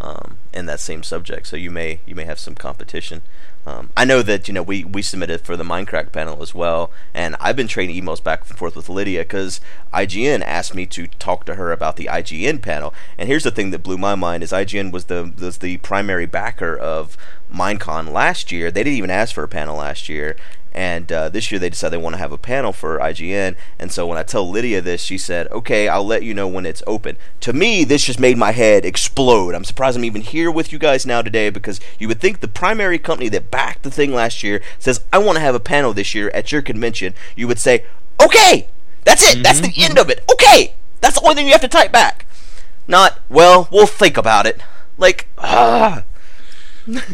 um, 0.01 0.37
in 0.53 0.65
that 0.65 0.79
same 0.79 1.03
subject. 1.03 1.47
So 1.47 1.55
you 1.55 1.71
may 1.71 1.99
you 2.05 2.15
may 2.15 2.25
have 2.25 2.39
some 2.39 2.55
competition. 2.55 3.21
Um, 3.67 3.89
I 3.97 4.05
know 4.05 4.21
that 4.21 4.47
you 4.47 4.53
know 4.53 4.61
we, 4.61 4.83
we 4.83 5.01
submitted 5.01 5.41
for 5.41 5.57
the 5.57 5.63
Minecraft 5.63 6.11
panel 6.11 6.43
as 6.43 6.53
well, 6.53 6.91
and 7.13 7.35
I've 7.39 7.55
been 7.55 7.67
trading 7.67 7.99
emails 7.99 8.23
back 8.23 8.47
and 8.47 8.57
forth 8.57 8.75
with 8.75 8.89
Lydia 8.89 9.21
because 9.21 9.59
IGN 9.91 10.43
asked 10.43 10.75
me 10.75 10.85
to 10.87 11.07
talk 11.07 11.45
to 11.45 11.55
her 11.55 11.71
about 11.71 11.95
the 11.95 12.05
IGN 12.05 12.61
panel. 12.61 12.93
And 13.17 13.27
here's 13.27 13.43
the 13.43 13.51
thing 13.51 13.71
that 13.71 13.81
blew 13.83 13.97
my 13.97 14.13
mind: 14.13 14.43
is 14.43 14.51
IGN 14.51 14.91
was 14.91 15.05
the 15.05 15.33
was 15.39 15.57
the 15.57 15.77
primary 15.77 16.27
backer 16.27 16.77
of 16.77 17.17
Minecon 17.51 18.11
last 18.11 18.51
year. 18.51 18.69
They 18.69 18.83
didn't 18.83 18.97
even 18.97 19.09
ask 19.09 19.33
for 19.33 19.43
a 19.43 19.47
panel 19.47 19.77
last 19.77 20.09
year, 20.09 20.35
and 20.76 21.09
uh, 21.09 21.30
this 21.30 21.51
year 21.51 21.57
they 21.57 21.69
decided 21.69 21.93
they 21.93 22.03
want 22.03 22.15
to 22.15 22.19
have 22.19 22.34
a 22.34 22.38
panel 22.38 22.73
for 22.73 22.99
IGN. 22.99 23.55
And 23.80 23.91
so 23.91 24.05
when 24.05 24.17
I 24.17 24.23
tell 24.23 24.47
Lydia 24.47 24.82
this, 24.82 25.01
she 25.01 25.17
said, 25.17 25.47
"Okay, 25.47 25.88
I'll 25.88 26.05
let 26.05 26.23
you 26.23 26.34
know 26.34 26.49
when 26.49 26.65
it's 26.65 26.84
open." 26.86 27.15
To 27.39 27.53
me, 27.53 27.86
this 27.86 28.03
just 28.03 28.19
made 28.19 28.38
my 28.38 28.51
head 28.51 28.84
explode. 28.84 29.55
I'm 29.55 29.63
surprised 29.63 29.97
I'm 29.97 30.03
even 30.03 30.21
here 30.21 30.51
with 30.51 30.73
you 30.73 30.78
guys 30.78 31.05
now 31.05 31.21
today 31.21 31.49
because 31.49 31.80
you 31.97 32.09
would 32.09 32.19
think 32.19 32.41
the 32.41 32.49
primary 32.49 32.99
company 32.99 33.30
that 33.30 33.49
backed 33.49 33.84
the 33.84 33.89
thing 33.89 34.13
last 34.13 34.43
year 34.43 34.61
says, 34.78 34.99
"I 35.13 35.17
want 35.17 35.38
to 35.38 35.41
have 35.41 35.55
a 35.55 35.59
panel 35.61 35.93
this 35.93 36.13
year 36.13 36.30
at 36.32 36.51
your 36.51 36.61
convention." 36.61 37.15
You 37.38 37.47
would 37.47 37.59
say, 37.59 37.86
"Okay, 38.21 38.67
that's 39.05 39.23
it. 39.23 39.41
That's 39.41 39.61
the 39.61 39.73
end 39.78 39.97
of 39.97 40.09
it. 40.09 40.23
Okay, 40.30 40.76
that's 40.99 41.15
the 41.15 41.21
only 41.21 41.36
thing 41.36 41.45
you 41.45 41.53
have 41.53 41.61
to 41.61 41.69
type 41.69 41.93
back." 41.93 42.26
Not, 42.88 43.19
well, 43.30 43.67
we'll 43.71 43.88
think 43.88 44.17
about 44.17 44.45
it. 44.45 44.61
Like, 44.97 45.28
ah, 45.38 46.03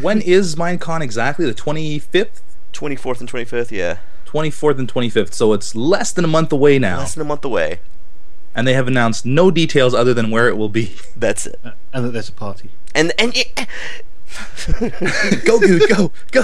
when 0.00 0.20
is 0.20 0.56
Minecon 0.56 1.00
exactly? 1.00 1.46
The 1.46 1.54
25th? 1.54 2.40
24th 2.72 3.20
and 3.20 3.30
25th, 3.30 3.70
yeah, 3.70 3.98
24th 4.26 4.78
and 4.78 4.92
25th. 4.92 5.34
So 5.34 5.52
it's 5.52 5.74
less 5.74 6.12
than 6.12 6.24
a 6.24 6.28
month 6.28 6.52
away 6.52 6.78
now. 6.78 6.98
less 6.98 7.14
than 7.14 7.22
a 7.22 7.28
month 7.28 7.44
away. 7.44 7.80
And 8.54 8.66
they 8.66 8.74
have 8.74 8.86
announced 8.86 9.24
no 9.24 9.50
details 9.50 9.94
other 9.94 10.12
than 10.12 10.30
where 10.30 10.48
it 10.48 10.56
will 10.56 10.68
be. 10.68 10.94
That's 11.16 11.46
it. 11.46 11.58
Uh, 11.64 11.72
and 11.92 12.06
that 12.06 12.10
there's 12.10 12.28
a 12.28 12.32
party. 12.32 12.70
And 12.94 13.12
and 13.18 13.36
it, 13.36 13.52
eh. 13.56 13.66
go, 15.44 15.60
dude, 15.60 15.88
go, 15.88 16.10
go. 16.30 16.42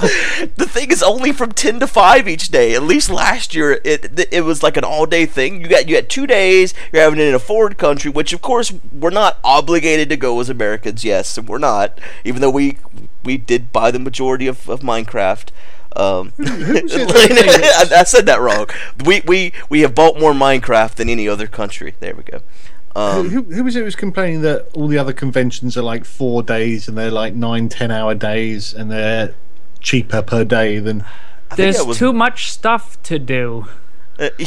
the 0.57 0.68
thing 0.68 0.91
is 0.91 1.03
only 1.03 1.33
from 1.33 1.53
10 1.53 1.81
to 1.81 1.87
5 1.87 2.29
each 2.29 2.51
day 2.51 2.74
at 2.74 2.83
least 2.83 3.09
last 3.09 3.55
year 3.55 3.81
it 3.83 4.29
it 4.31 4.43
was 4.43 4.62
like 4.62 4.76
an 4.76 4.85
all 4.85 5.07
day 5.07 5.24
thing 5.24 5.62
you 5.62 5.68
got 5.68 5.89
you 5.89 5.95
had 5.95 6.11
two 6.11 6.26
days 6.26 6.74
you're 6.93 7.03
having 7.03 7.18
it 7.18 7.29
in 7.29 7.35
a 7.35 7.39
foreign 7.39 7.74
country 7.74 8.11
which 8.11 8.35
of 8.35 8.43
course 8.43 8.72
we're 8.93 9.09
not 9.09 9.39
obligated 9.43 10.09
to 10.11 10.18
go 10.18 10.39
as 10.39 10.51
americans 10.51 11.03
yes 11.03 11.39
we're 11.39 11.57
not 11.57 11.99
even 12.24 12.43
though 12.43 12.51
we 12.51 12.76
we 13.24 13.39
did 13.39 13.72
buy 13.72 13.91
the 13.91 13.99
majority 13.99 14.47
of, 14.47 14.68
of 14.68 14.81
minecraft 14.81 15.49
um, 15.97 16.32
I, 16.41 17.89
I 17.97 18.05
said 18.05 18.26
that 18.26 18.41
wrong. 18.41 18.66
We, 19.05 19.22
we 19.26 19.53
we 19.68 19.80
have 19.80 19.95
bought 19.95 20.18
more 20.18 20.32
Minecraft 20.32 20.95
than 20.95 21.09
any 21.09 21.28
other 21.28 21.47
country. 21.47 21.95
There 22.01 22.14
we 22.14 22.22
go. 22.22 22.41
Um, 22.97 23.30
who, 23.30 23.43
who 23.43 23.64
was 23.64 23.76
it 23.76 23.80
who 23.80 23.84
was 23.84 23.95
complaining 23.97 24.43
that 24.43 24.68
all 24.74 24.89
the 24.89 24.99
other 24.99 25.12
conventions 25.12 25.76
are 25.76 25.82
like 25.82 26.05
four 26.05 26.43
days 26.43 26.89
and 26.89 26.99
they're 26.99 27.11
like 27.11 27.34
nine, 27.34 27.68
ten 27.68 27.91
hour 27.91 28.14
days 28.14 28.74
and 28.74 28.91
they're 28.91 29.34
cheaper 29.80 30.20
per 30.22 30.45
day 30.45 30.78
than 30.80 31.05
I 31.51 31.55
there's 31.57 31.82
was- 31.84 31.99
too 31.99 32.12
much 32.12 32.51
stuff 32.51 33.01
to 33.05 33.18
do. 33.18 33.66
Uh, 34.18 34.30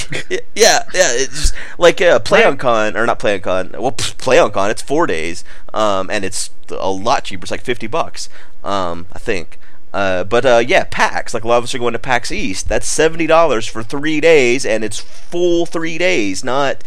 yeah, 0.53 0.83
yeah, 0.93 1.11
it's 1.13 1.41
just 1.41 1.53
like 1.77 2.01
uh, 2.01 2.19
Play 2.19 2.43
on 2.43 2.57
Con 2.57 2.97
or 2.97 3.05
not 3.05 3.19
Play 3.19 3.35
on 3.35 3.41
Con. 3.41 3.71
Well, 3.71 3.93
pff, 3.93 4.17
Play 4.17 4.37
on 4.37 4.51
Con. 4.51 4.69
It's 4.69 4.81
four 4.81 5.07
days, 5.07 5.45
um, 5.73 6.09
and 6.09 6.25
it's 6.25 6.49
a 6.69 6.91
lot 6.91 7.23
cheaper. 7.23 7.43
It's 7.43 7.51
like 7.51 7.61
fifty 7.61 7.87
bucks, 7.87 8.27
um, 8.65 9.07
I 9.13 9.19
think. 9.19 9.57
Uh, 9.93 10.23
but 10.23 10.45
uh, 10.45 10.63
yeah, 10.65 10.85
PAX. 10.89 11.33
Like 11.33 11.43
a 11.43 11.47
lot 11.47 11.57
of 11.57 11.65
us 11.65 11.75
are 11.75 11.79
going 11.79 11.93
to 11.93 11.99
PAX 11.99 12.31
East. 12.31 12.69
That's 12.69 12.87
seventy 12.87 13.27
dollars 13.27 13.65
for 13.67 13.83
three 13.83 14.21
days, 14.21 14.65
and 14.65 14.83
it's 14.83 14.99
full 14.99 15.65
three 15.65 15.97
days, 15.97 16.43
not 16.43 16.83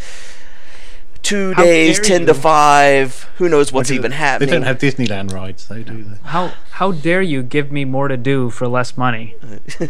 two 1.23 1.53
How 1.55 1.65
days, 1.65 1.97
dare 1.97 2.05
ten 2.19 2.27
to 2.27 2.35
five. 2.35 3.29
Who 3.37 3.49
knows 3.49 3.73
what's 3.73 3.91
even 3.91 4.13
happening? 4.13 4.49
They 4.49 4.55
don't 4.57 4.63
have 4.65 4.79
Disneyland 4.79 5.33
rides, 5.33 5.67
though, 5.69 5.83
do 5.83 6.03
they? 6.03 6.17
How 6.25 6.53
how 6.73 6.93
dare 6.93 7.21
you 7.23 7.43
give 7.43 7.71
me 7.71 7.85
more 7.85 8.09
to 8.09 8.17
do 8.17 8.49
for 8.51 8.67
less 8.69 8.97
money? 8.97 9.35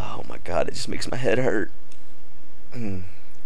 oh 0.00 0.22
my 0.28 0.38
god, 0.44 0.68
it 0.68 0.74
just 0.74 0.88
makes 0.88 1.10
my 1.10 1.16
head 1.16 1.38
hurt. 1.38 1.70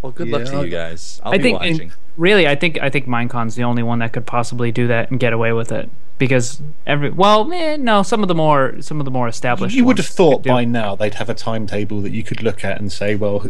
Well, 0.03 0.13
good 0.13 0.29
luck 0.29 0.45
to 0.47 0.55
I'll- 0.57 0.65
you 0.65 0.71
guys. 0.71 1.21
I'll 1.25 1.33
I 1.35 1.37
be 1.39 1.43
think 1.43 1.61
watching. 1.61 1.93
really, 2.17 2.47
I 2.49 2.55
think 2.55 2.79
I 2.81 2.91
think 2.91 3.07
Minecon's 3.07 3.55
the 3.55 3.65
only 3.65 3.83
one 3.83 3.99
that 4.01 4.13
could 4.13 4.27
possibly 4.27 4.73
do 4.73 4.87
that 4.89 5.11
and 5.11 5.21
get 5.21 5.33
away 5.33 5.53
with 5.53 5.73
it 5.73 5.89
because 6.21 6.61
every 6.87 7.11
well, 7.11 7.51
eh, 7.53 7.77
no, 7.77 8.05
some 8.05 8.23
of 8.23 8.29
the 8.29 8.35
more 8.35 8.81
some 8.83 9.01
of 9.01 9.07
the 9.07 9.11
more 9.11 9.27
established. 9.27 9.75
You 9.75 9.87
would 9.87 9.97
have 9.97 10.07
thought 10.07 10.35
could 10.35 10.43
do 10.45 10.51
by 10.51 10.65
now 10.67 10.95
they'd 10.95 11.15
have 11.15 11.31
a 11.31 11.35
timetable 11.35 12.03
that 12.03 12.11
you 12.11 12.23
could 12.23 12.43
look 12.43 12.63
at 12.63 12.79
and 12.79 12.93
say, 12.93 13.17
well, 13.17 13.47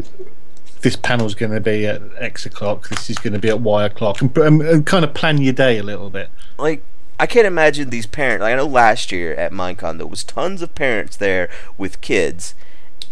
this 0.80 0.94
panel's 0.96 1.34
going 1.34 1.52
to 1.52 1.60
be 1.60 1.84
at 1.84 2.00
X 2.18 2.46
o'clock, 2.46 2.88
this 2.88 3.10
is 3.10 3.18
going 3.18 3.32
to 3.34 3.40
be 3.40 3.48
at 3.48 3.60
Y 3.60 3.84
o'clock, 3.84 4.22
and, 4.22 4.38
um, 4.38 4.60
and 4.62 4.86
kind 4.86 5.04
of 5.04 5.12
plan 5.12 5.42
your 5.42 5.52
day 5.52 5.76
a 5.78 5.82
little 5.82 6.08
bit. 6.08 6.30
like 6.58 6.82
I 7.18 7.26
can't 7.26 7.46
imagine 7.46 7.90
these 7.90 8.06
parents. 8.06 8.40
Like 8.40 8.54
I 8.54 8.56
know 8.56 8.66
last 8.66 9.12
year 9.12 9.34
at 9.34 9.52
Minecon 9.52 9.98
there 9.98 10.06
was 10.06 10.24
tons 10.24 10.62
of 10.62 10.74
parents 10.74 11.16
there 11.16 11.50
with 11.76 12.00
kids, 12.00 12.54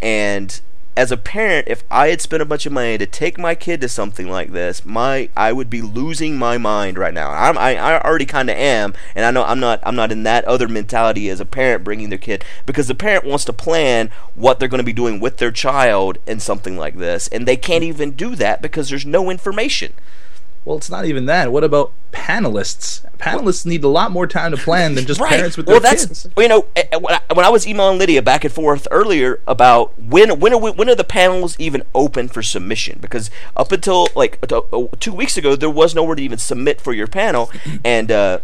and 0.01 0.61
as 0.99 1.13
a 1.13 1.17
parent, 1.17 1.69
if 1.69 1.85
I 1.93 2.09
had 2.09 2.21
spent 2.21 2.43
a 2.43 2.45
bunch 2.45 2.67
of 2.67 2.73
money 2.73 2.99
to 2.99 3.07
take 3.07 3.39
my 3.39 3.55
kid 3.55 3.81
to 3.83 3.89
something 3.89 4.29
like 4.29 4.51
this, 4.51 4.85
my 4.85 5.29
I 5.37 5.53
would 5.53 5.71
be 5.71 5.81
losing 5.81 6.37
my 6.37 6.59
mind 6.59 6.99
right 6.99 7.15
now. 7.15 7.31
I'm, 7.31 7.57
I 7.57 7.77
I 7.77 8.01
already 8.01 8.27
kind 8.27 8.51
of 8.51 8.57
am, 8.57 8.95
and 9.15 9.25
I 9.25 9.31
know 9.31 9.45
I'm 9.45 9.61
not 9.61 9.79
I'm 9.85 9.95
not 9.95 10.11
in 10.11 10.25
that 10.25 10.45
other 10.47 10.67
mentality 10.67 11.31
as 11.31 11.39
a 11.39 11.45
parent 11.45 11.85
bringing 11.85 12.09
their 12.09 12.19
kid 12.19 12.45
because 12.67 12.89
the 12.89 12.97
parent 12.97 13.25
wants 13.25 13.45
to 13.45 13.53
plan 13.53 14.11
what 14.35 14.59
they're 14.59 14.69
going 14.69 14.81
to 14.81 14.85
be 14.85 14.93
doing 14.93 15.21
with 15.21 15.37
their 15.37 15.53
child 15.53 16.19
in 16.27 16.41
something 16.41 16.77
like 16.77 16.97
this, 16.97 17.29
and 17.29 17.47
they 17.47 17.57
can't 17.57 17.85
even 17.85 18.11
do 18.11 18.35
that 18.35 18.61
because 18.61 18.89
there's 18.89 19.07
no 19.07 19.31
information 19.31 19.93
Well, 20.65 20.77
it's 20.77 20.91
not 20.91 21.07
even 21.07 21.27
that. 21.27 21.51
What 21.53 21.65
about 21.65 21.93
panelists? 22.13 23.05
Panelists 23.19 23.65
need 23.67 23.83
a 23.85 23.89
lot 23.89 24.11
more 24.11 24.27
time 24.27 24.51
to 24.51 24.57
plan 24.57 24.95
than 24.95 25.07
just 25.07 25.21
right. 25.21 25.31
parents 25.31 25.57
with 25.57 25.67
their 25.67 25.75
well, 25.75 25.81
that's 25.81 26.07
kids. 26.07 26.29
you 26.37 26.49
know 26.49 26.67
eh, 26.77 26.85
eh, 26.93 26.97
when 26.97 27.15
I, 27.15 27.35
when 27.35 27.45
I 27.45 27.49
was 27.49 27.67
emailing 27.67 27.99
Lydia 27.99 28.23
back 28.23 28.45
and 28.45 28.53
forth 28.53 28.87
earlier 28.91 29.41
about 29.47 29.99
when 30.01 30.39
when 30.41 30.53
are 30.53 30.59
we, 30.59 30.71
when 30.71 30.89
are 30.89 30.95
the 30.95 31.05
panels 31.05 31.57
even 31.59 31.83
open 31.95 32.29
for 32.29 32.43
submission? 32.43 32.99
Because 33.01 33.31
up 33.57 33.73
until 33.73 34.09
like 34.15 34.39
two 35.01 35.13
weeks 35.13 35.37
ago, 35.37 35.57
there 35.57 35.71
was 35.71 35.95
nowhere 35.95 36.17
to 36.17 36.23
even 36.23 36.39
submit 36.39 36.81
for 36.81 36.93
your 36.93 37.07
panel, 37.07 37.51
and. 37.85 38.11
uh 38.11 38.41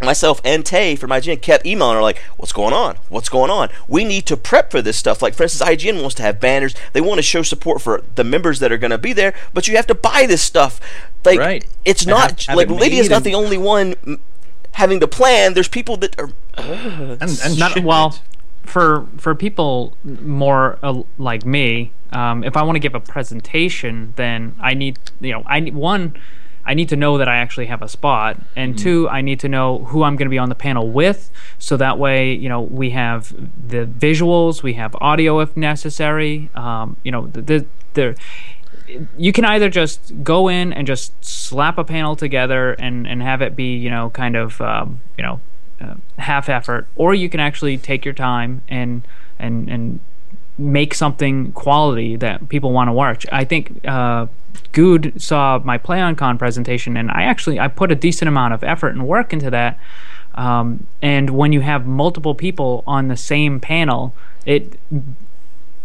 myself 0.00 0.40
and 0.44 0.64
Tay 0.64 0.94
from 0.96 1.10
IGN 1.10 1.40
kept 1.42 1.66
emailing 1.66 1.96
her 1.96 2.02
like, 2.02 2.18
"What's 2.36 2.52
going 2.52 2.72
on? 2.72 2.96
What's 3.08 3.28
going 3.28 3.50
on? 3.50 3.68
We 3.88 4.04
need 4.04 4.26
to 4.26 4.36
prep 4.36 4.70
for 4.70 4.80
this 4.82 4.96
stuff." 4.96 5.22
Like, 5.22 5.34
for 5.34 5.42
instance, 5.44 5.68
IGN 5.68 6.00
wants 6.00 6.14
to 6.16 6.22
have 6.22 6.40
banners. 6.40 6.74
They 6.92 7.00
want 7.00 7.18
to 7.18 7.22
show 7.22 7.42
support 7.42 7.80
for 7.82 8.02
the 8.14 8.24
members 8.24 8.58
that 8.60 8.70
are 8.72 8.78
going 8.78 8.90
to 8.92 8.98
be 8.98 9.12
there, 9.12 9.34
but 9.52 9.66
you 9.68 9.76
have 9.76 9.86
to 9.88 9.94
buy 9.94 10.26
this 10.26 10.42
stuff. 10.42 10.80
Like, 11.24 11.38
Right. 11.38 11.64
it's 11.84 12.02
And 12.02 12.10
not 12.10 12.30
have- 12.30 12.40
have 12.46 12.56
like 12.56 12.68
it 12.70 12.72
Lydia's 12.74 13.10
not 13.10 13.16
and- 13.18 13.26
the 13.26 13.34
only 13.34 13.58
one 13.58 13.94
having 14.72 15.00
the 15.00 15.08
plan. 15.08 15.54
There's 15.54 15.68
people 15.68 15.96
that 15.98 16.18
are. 16.18 16.30
And, 16.60 17.20
and 17.44 17.58
not 17.58 17.82
well 17.82 18.18
for 18.64 19.06
for 19.16 19.34
people 19.34 19.96
more 20.04 20.78
uh, 20.82 21.02
like 21.16 21.46
me 21.46 21.90
um, 22.12 22.44
if 22.44 22.54
i 22.56 22.62
want 22.62 22.76
to 22.76 22.80
give 22.80 22.94
a 22.94 23.00
presentation 23.00 24.12
then 24.16 24.54
i 24.60 24.74
need 24.74 24.98
you 25.20 25.32
know 25.32 25.42
i 25.46 25.58
need 25.60 25.74
one 25.74 26.14
i 26.68 26.74
need 26.74 26.88
to 26.88 26.96
know 26.96 27.18
that 27.18 27.28
i 27.28 27.36
actually 27.36 27.66
have 27.66 27.82
a 27.82 27.88
spot. 27.88 28.36
And 28.54 28.78
two 28.78 29.08
i 29.08 29.20
need 29.20 29.40
to 29.40 29.48
know 29.48 29.78
who 29.90 30.02
i'm 30.04 30.16
going 30.16 30.26
to 30.26 30.30
be 30.30 30.38
on 30.38 30.48
the 30.48 30.54
panel 30.54 30.88
with. 30.90 31.30
So 31.58 31.76
that 31.76 31.98
way 31.98 32.32
you 32.32 32.48
know 32.48 32.60
we 32.60 32.90
have 32.90 33.34
the 33.68 33.86
visuals 33.86 34.62
we 34.62 34.74
have 34.74 34.94
audio 35.00 35.40
if 35.40 35.56
necessary. 35.56 36.50
Um, 36.54 36.96
you 37.02 37.10
know 37.10 37.26
the, 37.26 37.42
the, 37.42 37.66
the 37.94 38.16
you 39.16 39.32
can 39.32 39.44
either 39.44 39.68
just 39.68 40.22
go 40.22 40.48
in 40.48 40.72
and 40.72 40.86
just 40.86 41.12
slap 41.24 41.76
a 41.78 41.84
panel 41.84 42.16
together 42.16 42.72
and, 42.72 43.06
and 43.06 43.22
have 43.22 43.42
it 43.42 43.54
be 43.54 43.76
you 43.76 43.90
know 43.90 44.10
kind 44.10 44.36
of 44.36 44.60
um, 44.60 45.00
you 45.16 45.24
know 45.24 45.40
uh, 45.80 45.94
half 46.18 46.48
effort, 46.48 46.86
or 46.96 47.14
you 47.14 47.28
can 47.28 47.40
actually 47.40 47.78
take 47.78 48.04
your 48.04 48.14
time 48.14 48.62
and 48.68 49.06
and 49.38 49.68
and 49.68 50.00
make 50.58 50.92
something 50.94 51.52
quality 51.52 52.16
that 52.16 52.48
people 52.48 52.72
want 52.72 52.88
to 52.88 52.92
watch. 52.92 53.24
I 53.30 53.44
think 53.44 53.80
uh, 53.86 54.26
Guude 54.72 55.20
saw 55.20 55.60
my 55.64 55.78
PlayOnCon 55.78 56.38
presentation, 56.38 56.96
and 56.96 57.10
I 57.10 57.22
actually 57.22 57.60
I 57.60 57.68
put 57.68 57.92
a 57.92 57.94
decent 57.94 58.28
amount 58.28 58.54
of 58.54 58.64
effort 58.64 58.88
and 58.88 59.06
work 59.06 59.32
into 59.32 59.50
that. 59.50 59.78
Um, 60.34 60.86
and 61.02 61.30
when 61.30 61.52
you 61.52 61.60
have 61.62 61.86
multiple 61.86 62.34
people 62.34 62.84
on 62.86 63.08
the 63.08 63.16
same 63.16 63.60
panel, 63.60 64.14
it 64.46 64.78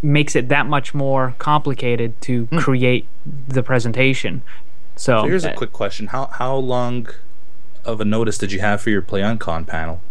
makes 0.02 0.36
it 0.36 0.50
that 0.50 0.66
much 0.68 0.94
more 0.94 1.34
complicated 1.40 2.20
to 2.22 2.48
create 2.58 3.08
the 3.48 3.64
presentation. 3.64 4.42
So, 4.96 5.22
So 5.22 5.28
here's 5.28 5.46
a 5.46 5.54
uh, 5.54 5.56
quick 5.56 5.72
question: 5.74 6.08
How 6.08 6.28
how 6.28 6.56
long 6.56 7.08
of 7.86 8.00
a 8.02 8.06
notice 8.06 8.38
did 8.38 8.52
you 8.52 8.60
have 8.60 8.82
for 8.82 8.90
your 8.90 9.02
Play 9.02 9.24
on 9.24 9.38
Con 9.38 9.66
panel? 9.66 10.02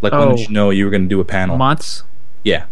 Like 0.00 0.12
when 0.12 0.22
Oh. 0.28 0.36
did 0.36 0.46
you 0.48 0.54
know 0.54 0.70
you 0.70 0.84
were 0.84 0.90
going 0.90 1.02
to 1.02 1.08
do 1.08 1.20
a 1.20 1.24
panel? 1.24 1.56
months. 1.56 2.04
Yeah. 2.44 2.66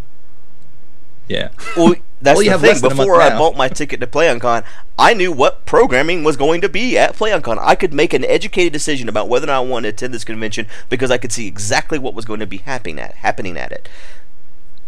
Yeah. 1.29 1.49
Well, 1.77 1.95
that's 2.22 2.37
Well, 2.39 2.45
the 2.45 2.53
thing. 2.59 2.68
less 2.68 2.81
than 2.81 2.93
a 2.93 2.95
month 2.95 3.09
Before 3.09 3.20
I 3.20 3.31
bought 3.37 3.57
my 3.57 3.68
ticket 3.68 4.01
to 4.01 4.07
PlayOnCon, 4.07 4.64
I 4.99 5.12
knew 5.14 5.33
what 5.33 5.66
programming 5.66 6.24
was 6.24 6.37
going 6.37 6.61
to 6.62 6.68
be 6.68 6.97
at 6.97 7.14
PlayOnCon. 7.14 7.59
I 7.61 7.74
could 7.74 7.93
make 7.93 8.14
an 8.14 8.24
educated 8.24 8.72
decision 8.72 9.09
about 9.09 9.29
whether 9.29 9.45
or 9.45 9.49
not 9.49 9.57
I 9.57 9.61
wanted 9.61 9.91
to 9.91 9.95
attend 10.05 10.14
this 10.14 10.24
convention 10.24 10.66
because 10.89 11.11
I 11.11 11.18
could 11.18 11.33
see 11.33 11.47
exactly 11.47 11.99
what 11.99 12.14
was 12.14 12.24
going 12.24 12.41
to 12.41 12.47
be 12.47 12.59
happening 12.59 12.99
at 12.99 13.16
happening 13.16 13.57
at 13.57 13.72
it. 13.72 13.89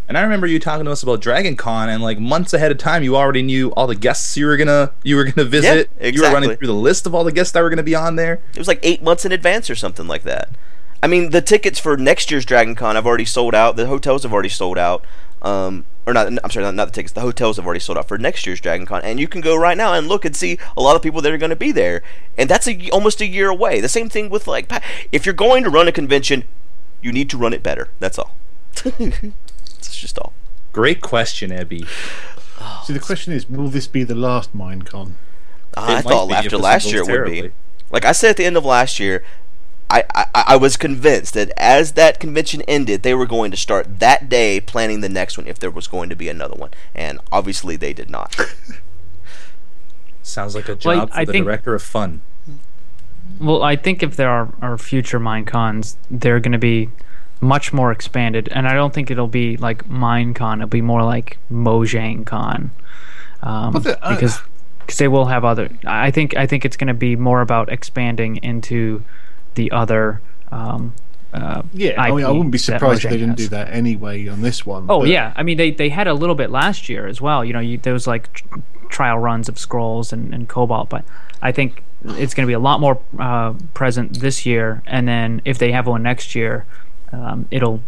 And 0.08 0.16
I 0.16 0.22
remember 0.22 0.46
you 0.46 0.58
talking 0.58 0.86
to 0.86 0.90
us 0.90 1.02
about 1.02 1.20
Dragon 1.20 1.54
Con, 1.54 1.90
and 1.90 2.02
like 2.02 2.18
months 2.18 2.54
ahead 2.54 2.72
of 2.72 2.78
time, 2.78 3.02
you 3.02 3.14
already 3.14 3.42
knew 3.42 3.68
all 3.74 3.86
the 3.86 3.94
guests 3.94 4.38
you 4.38 4.46
were 4.46 4.56
gonna 4.56 4.92
you 5.02 5.16
were 5.16 5.24
gonna 5.24 5.46
visit. 5.46 5.90
Yeah, 6.00 6.06
exactly. 6.06 6.12
You 6.12 6.22
were 6.22 6.32
running 6.32 6.56
through 6.56 6.66
the 6.66 6.72
list 6.72 7.06
of 7.06 7.14
all 7.14 7.24
the 7.24 7.32
guests 7.32 7.52
that 7.52 7.60
were 7.60 7.68
gonna 7.68 7.82
be 7.82 7.94
on 7.94 8.16
there. 8.16 8.40
It 8.54 8.58
was 8.58 8.68
like 8.68 8.80
eight 8.82 9.02
months 9.02 9.26
in 9.26 9.32
advance 9.32 9.68
or 9.68 9.74
something 9.74 10.08
like 10.08 10.22
that. 10.22 10.48
I 11.02 11.08
mean, 11.08 11.28
the 11.28 11.42
tickets 11.42 11.78
for 11.78 11.98
next 11.98 12.30
year's 12.30 12.46
Dragon 12.46 12.74
Con 12.74 12.94
have 12.94 13.06
already 13.06 13.26
sold 13.26 13.54
out. 13.54 13.76
The 13.76 13.86
hotels 13.86 14.22
have 14.22 14.32
already 14.32 14.48
sold 14.48 14.78
out. 14.78 15.04
Um, 15.42 15.84
or 16.08 16.14
not, 16.14 16.26
I'm 16.26 16.50
sorry, 16.50 16.64
not, 16.64 16.74
not 16.74 16.86
the 16.86 16.92
tickets. 16.92 17.12
The 17.12 17.20
hotels 17.20 17.56
have 17.56 17.66
already 17.66 17.80
sold 17.80 17.98
out 17.98 18.08
for 18.08 18.16
next 18.16 18.46
year's 18.46 18.62
Dragon 18.62 18.86
Con. 18.86 19.02
And 19.02 19.20
you 19.20 19.28
can 19.28 19.42
go 19.42 19.54
right 19.54 19.76
now 19.76 19.92
and 19.92 20.08
look 20.08 20.24
and 20.24 20.34
see 20.34 20.58
a 20.74 20.80
lot 20.80 20.96
of 20.96 21.02
people 21.02 21.20
that 21.20 21.30
are 21.30 21.36
going 21.36 21.50
to 21.50 21.56
be 21.56 21.70
there. 21.70 22.02
And 22.38 22.48
that's 22.48 22.66
a, 22.66 22.88
almost 22.90 23.20
a 23.20 23.26
year 23.26 23.50
away. 23.50 23.82
The 23.82 23.90
same 23.90 24.08
thing 24.08 24.30
with, 24.30 24.46
like, 24.46 24.72
if 25.12 25.26
you're 25.26 25.34
going 25.34 25.64
to 25.64 25.70
run 25.70 25.86
a 25.86 25.92
convention, 25.92 26.44
you 27.02 27.12
need 27.12 27.28
to 27.28 27.36
run 27.36 27.52
it 27.52 27.62
better. 27.62 27.90
That's 27.98 28.18
all. 28.18 28.34
That's 28.82 29.96
just 29.96 30.18
all. 30.18 30.32
Great 30.72 31.02
question, 31.02 31.50
Ebby. 31.50 31.86
So 32.84 32.92
the 32.94 33.00
question 33.00 33.34
is, 33.34 33.48
will 33.48 33.68
this 33.68 33.86
be 33.86 34.02
the 34.02 34.14
last 34.14 34.56
Minecon? 34.56 35.12
Uh, 35.76 35.84
I 35.98 36.00
thought 36.00 36.30
after 36.30 36.56
last 36.56 36.90
year 36.90 37.02
it 37.02 37.08
would 37.08 37.30
be. 37.30 37.50
Like 37.90 38.06
I 38.06 38.12
said 38.12 38.30
at 38.30 38.36
the 38.38 38.46
end 38.46 38.56
of 38.56 38.64
last 38.64 38.98
year, 38.98 39.22
I, 39.90 40.04
I, 40.14 40.26
I 40.48 40.56
was 40.56 40.76
convinced 40.76 41.34
that 41.34 41.50
as 41.56 41.92
that 41.92 42.20
convention 42.20 42.62
ended, 42.68 43.02
they 43.02 43.14
were 43.14 43.26
going 43.26 43.50
to 43.50 43.56
start 43.56 44.00
that 44.00 44.28
day 44.28 44.60
planning 44.60 45.00
the 45.00 45.08
next 45.08 45.38
one 45.38 45.46
if 45.46 45.58
there 45.58 45.70
was 45.70 45.86
going 45.86 46.08
to 46.10 46.16
be 46.16 46.28
another 46.28 46.54
one. 46.56 46.70
And 46.94 47.18
obviously 47.32 47.76
they 47.76 47.92
did 47.94 48.10
not. 48.10 48.36
Sounds 50.22 50.54
like 50.54 50.68
a 50.68 50.74
job 50.74 50.84
Well, 50.84 51.06
for 51.06 51.14
I 51.18 51.24
the 51.24 51.32
think- 51.32 51.44
director 51.46 51.74
of 51.74 51.82
fun. 51.82 52.20
Well, 53.40 53.62
I 53.62 53.76
think 53.76 54.02
if 54.02 54.16
there 54.16 54.30
are, 54.30 54.48
are 54.62 54.78
future 54.78 55.20
Minecons, 55.20 55.96
they're 56.10 56.40
going 56.40 56.52
to 56.52 56.58
be 56.58 56.88
much 57.40 57.72
more 57.74 57.92
expanded, 57.92 58.48
and 58.52 58.66
I 58.66 58.72
don't 58.72 58.92
think 58.92 59.10
it'll 59.10 59.28
be 59.28 59.56
like 59.58 59.86
Minecon. 59.86 60.56
It'll 60.56 60.66
be 60.68 60.80
more 60.80 61.04
like 61.04 61.38
Mojang 61.52 62.24
Con, 62.26 62.70
um, 63.42 63.74
But 63.74 63.84
the- 63.84 64.02
uh, 64.04 64.14
because 64.14 64.40
cause 64.86 64.96
they 64.96 65.08
will 65.08 65.26
have 65.26 65.44
other. 65.44 65.68
I 65.86 66.10
think 66.10 66.36
I 66.36 66.46
think 66.46 66.64
it's 66.64 66.76
going 66.76 66.88
to 66.88 66.94
be 66.94 67.16
more 67.16 67.42
about 67.42 67.70
expanding 67.70 68.36
into 68.38 69.04
the 69.54 69.70
other. 69.72 70.20
Um, 70.50 70.94
uh, 71.32 71.62
Yeah, 71.74 72.00
I, 72.00 72.10
mean, 72.10 72.24
I 72.24 72.30
wouldn't 72.30 72.52
be 72.52 72.58
surprised 72.58 73.04
if 73.04 73.10
they 73.10 73.18
didn't 73.18 73.38
has. 73.38 73.48
do 73.48 73.56
that 73.56 73.72
anyway 73.72 74.26
on 74.28 74.40
this 74.42 74.64
one. 74.64 74.86
Oh 74.88 75.00
but- 75.00 75.08
yeah, 75.08 75.32
I 75.36 75.42
mean 75.42 75.56
they, 75.58 75.70
they 75.70 75.90
had 75.90 76.08
a 76.08 76.14
little 76.14 76.34
bit 76.34 76.50
last 76.50 76.88
year 76.88 77.06
as 77.06 77.20
well. 77.20 77.44
You 77.44 77.52
know, 77.52 77.60
you, 77.60 77.78
there 77.78 77.92
was 77.92 78.06
like 78.06 78.32
tr- 78.32 78.44
trial 78.88 79.18
runs 79.18 79.48
of 79.48 79.58
scrolls 79.58 80.12
and, 80.12 80.32
and 80.32 80.48
Cobalt, 80.48 80.88
but 80.88 81.04
I 81.42 81.52
think 81.52 81.82
it's 82.16 82.32
going 82.32 82.46
to 82.46 82.46
be 82.46 82.54
a 82.54 82.58
lot 82.58 82.80
more 82.80 82.98
uh, 83.18 83.54
present 83.74 84.20
this 84.20 84.46
year. 84.46 84.82
And 84.86 85.06
then 85.06 85.42
if 85.44 85.58
they 85.58 85.72
have 85.72 85.86
one 85.86 86.02
next 86.02 86.34
year, 86.34 86.64
um, 87.12 87.46
it'll 87.50 87.82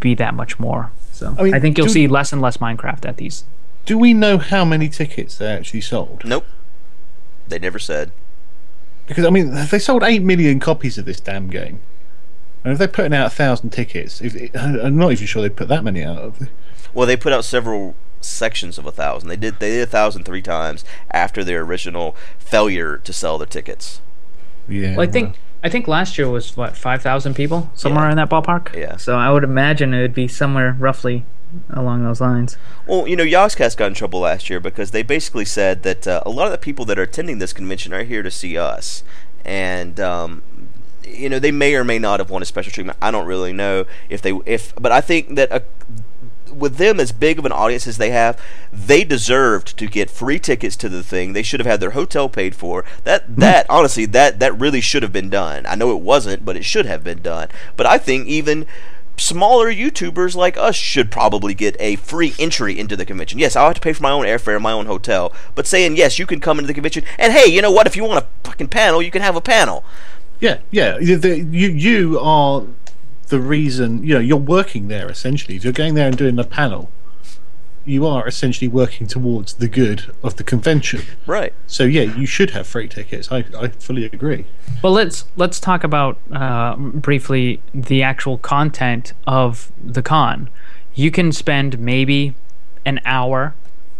be 0.00 0.14
that 0.16 0.34
much 0.34 0.58
more. 0.58 0.90
So 1.12 1.36
I 1.38 1.52
I, 1.56 1.60
think 1.60 1.78
you'll 1.78 1.88
see 1.88 2.08
less 2.08 2.32
and 2.32 2.42
less 2.42 2.56
Minecraft 2.56 3.06
at 3.06 3.16
these. 3.18 3.44
Do 3.84 3.98
we 3.98 4.14
know 4.14 4.38
how 4.38 4.64
many 4.64 4.88
tickets 4.88 5.36
they 5.38 5.46
actually 5.46 5.82
sold? 5.82 6.22
nope. 6.24 6.46
They 7.48 7.58
never 7.58 7.78
said. 7.78 8.12
Because 9.06 9.24
I 9.24 9.30
mean, 9.30 9.52
they 9.70 9.78
sold 9.78 10.02
eight 10.02 10.22
million 10.22 10.60
copies 10.60 10.96
of 10.98 11.04
this 11.04 11.20
damn 11.20 11.48
game, 11.48 11.80
and 12.64 12.72
if 12.72 12.78
they're 12.78 12.88
putting 12.88 13.12
out 13.14 13.26
a 13.26 13.30
thousand 13.30 13.70
tickets, 13.70 14.20
if, 14.20 14.34
I'm 14.56 14.96
not 14.96 15.12
even 15.12 15.26
sure 15.26 15.42
they 15.42 15.48
put 15.50 15.68
that 15.68 15.84
many 15.84 16.02
out. 16.02 16.18
Of 16.18 16.48
Well, 16.94 17.06
they 17.06 17.16
put 17.16 17.32
out 17.32 17.44
several 17.44 17.94
sections 18.20 18.78
of 18.78 18.86
a 18.86 18.92
thousand. 18.92 19.28
They 19.28 19.36
did 19.36 19.58
they 19.58 19.70
did 19.70 19.82
a 19.82 19.86
thousand 19.86 20.24
three 20.24 20.42
times 20.42 20.84
after 21.10 21.42
their 21.42 21.62
original 21.62 22.14
failure 22.38 22.98
to 22.98 23.12
sell 23.12 23.36
their 23.38 23.46
tickets. 23.48 24.00
yeah, 24.68 24.96
Well, 24.96 25.08
I 25.08 25.10
think 25.10 25.36
I 25.64 25.68
think 25.68 25.88
last 25.88 26.16
year 26.18 26.28
was 26.30 26.56
what 26.56 26.76
five 26.76 27.02
thousand 27.02 27.34
people, 27.34 27.70
somewhere 27.74 28.04
Yeah. 28.04 28.10
in 28.12 28.16
that 28.16 28.30
ballpark. 28.30 28.74
Yeah. 28.74 28.96
So 28.96 29.16
I 29.16 29.30
would 29.32 29.42
imagine 29.44 29.92
it 29.92 30.00
would 30.02 30.14
be 30.14 30.28
somewhere 30.28 30.76
roughly 30.78 31.24
along 31.70 32.04
those 32.04 32.20
lines. 32.20 32.56
Well, 32.86 33.06
you 33.06 33.16
know, 33.16 33.24
Yogscast 33.24 33.76
got 33.76 33.86
in 33.86 33.94
trouble 33.94 34.20
last 34.20 34.50
year 34.50 34.60
because 34.60 34.90
they 34.90 35.02
basically 35.02 35.44
said 35.44 35.82
that 35.82 36.06
uh, 36.06 36.22
a 36.24 36.30
lot 36.30 36.46
of 36.46 36.52
the 36.52 36.58
people 36.58 36.84
that 36.86 36.98
are 36.98 37.02
attending 37.02 37.38
this 37.38 37.52
convention 37.52 37.92
are 37.92 38.04
here 38.04 38.22
to 38.22 38.30
see 38.30 38.56
us, 38.56 39.02
and 39.44 39.98
um, 40.00 40.42
you 41.04 41.28
know 41.28 41.38
they 41.38 41.52
may 41.52 41.74
or 41.74 41.84
may 41.84 41.98
not 41.98 42.20
have 42.20 42.30
wanted 42.30 42.46
special 42.46 42.72
treatment. 42.72 42.98
I 43.00 43.10
don't 43.10 43.26
really 43.26 43.52
know 43.52 43.86
if 44.08 44.22
they 44.22 44.32
if, 44.46 44.74
but 44.76 44.92
I 44.92 45.00
think 45.00 45.36
that. 45.36 45.52
A, 45.52 45.62
with 46.52 46.76
them 46.76 47.00
as 47.00 47.12
big 47.12 47.38
of 47.38 47.46
an 47.46 47.52
audience 47.52 47.86
as 47.86 47.96
they 47.96 48.10
have, 48.10 48.38
they 48.70 49.04
deserved 49.04 49.74
to 49.78 49.86
get 49.86 50.10
free 50.10 50.38
tickets 50.38 50.76
to 50.76 50.88
the 50.88 51.02
thing. 51.02 51.32
They 51.32 51.42
should 51.42 51.60
have 51.60 51.66
had 51.66 51.80
their 51.80 51.92
hotel 51.92 52.28
paid 52.28 52.54
for. 52.54 52.84
That 53.04 53.36
that 53.38 53.64
honestly 53.70 54.04
that 54.06 54.38
that 54.40 54.58
really 54.58 54.82
should 54.82 55.02
have 55.02 55.12
been 55.12 55.30
done. 55.30 55.64
I 55.66 55.74
know 55.74 55.90
it 55.92 56.02
wasn't, 56.02 56.44
but 56.44 56.56
it 56.56 56.64
should 56.64 56.84
have 56.84 57.02
been 57.02 57.22
done. 57.22 57.48
But 57.74 57.86
I 57.86 57.96
think 57.96 58.26
even 58.26 58.66
smaller 59.16 59.72
YouTubers 59.72 60.34
like 60.34 60.56
us 60.56 60.74
should 60.76 61.10
probably 61.10 61.54
get 61.54 61.76
a 61.78 61.96
free 61.96 62.34
entry 62.38 62.78
into 62.78 62.96
the 62.96 63.04
convention. 63.04 63.38
Yes, 63.38 63.56
I'll 63.56 63.66
have 63.66 63.74
to 63.74 63.80
pay 63.80 63.92
for 63.92 64.02
my 64.02 64.10
own 64.10 64.24
airfare 64.24 64.60
my 64.60 64.72
own 64.72 64.86
hotel, 64.86 65.32
but 65.54 65.66
saying 65.66 65.96
yes, 65.96 66.18
you 66.18 66.26
can 66.26 66.40
come 66.40 66.58
into 66.58 66.66
the 66.68 66.74
convention 66.74 67.04
and 67.18 67.32
hey, 67.32 67.46
you 67.46 67.62
know 67.62 67.70
what? 67.70 67.86
If 67.86 67.96
you 67.96 68.04
want 68.04 68.24
a 68.24 68.48
fucking 68.48 68.68
panel, 68.68 69.02
you 69.02 69.10
can 69.10 69.22
have 69.22 69.36
a 69.36 69.40
panel. 69.40 69.84
yeah, 70.40 70.58
yeah. 70.70 70.98
The, 70.98 71.38
you 71.38 71.68
you 71.68 72.18
are 72.18 72.64
the 73.28 73.40
reason. 73.40 74.02
You 74.04 74.14
know, 74.14 74.20
you're 74.20 74.36
working 74.36 74.88
there 74.88 75.10
essentially. 75.10 75.56
If 75.56 75.64
you're 75.64 75.72
going 75.72 75.94
there 75.94 76.08
and 76.08 76.16
doing 76.16 76.38
a 76.38 76.44
panel, 76.44 76.90
you 77.84 78.06
are 78.06 78.26
essentially 78.26 78.68
working 78.68 79.06
towards 79.06 79.54
the 79.54 79.68
good 79.68 80.12
of 80.22 80.36
the 80.36 80.44
convention. 80.44 81.02
Right. 81.26 81.52
So 81.66 81.84
yeah, 81.84 82.02
you 82.02 82.26
should 82.26 82.50
have 82.50 82.66
free 82.66 82.88
tickets. 82.88 83.30
I, 83.30 83.44
I 83.58 83.68
fully 83.68 84.04
agree. 84.04 84.46
Well, 84.82 84.92
let's 84.92 85.24
let's 85.36 85.60
talk 85.60 85.84
about 85.84 86.18
uh, 86.32 86.76
briefly 86.76 87.60
the 87.74 88.02
actual 88.02 88.38
content 88.38 89.12
of 89.26 89.72
the 89.82 90.02
con. 90.02 90.48
You 90.94 91.10
can 91.10 91.32
spend 91.32 91.78
maybe 91.78 92.34
an 92.84 93.00
hour 93.04 93.54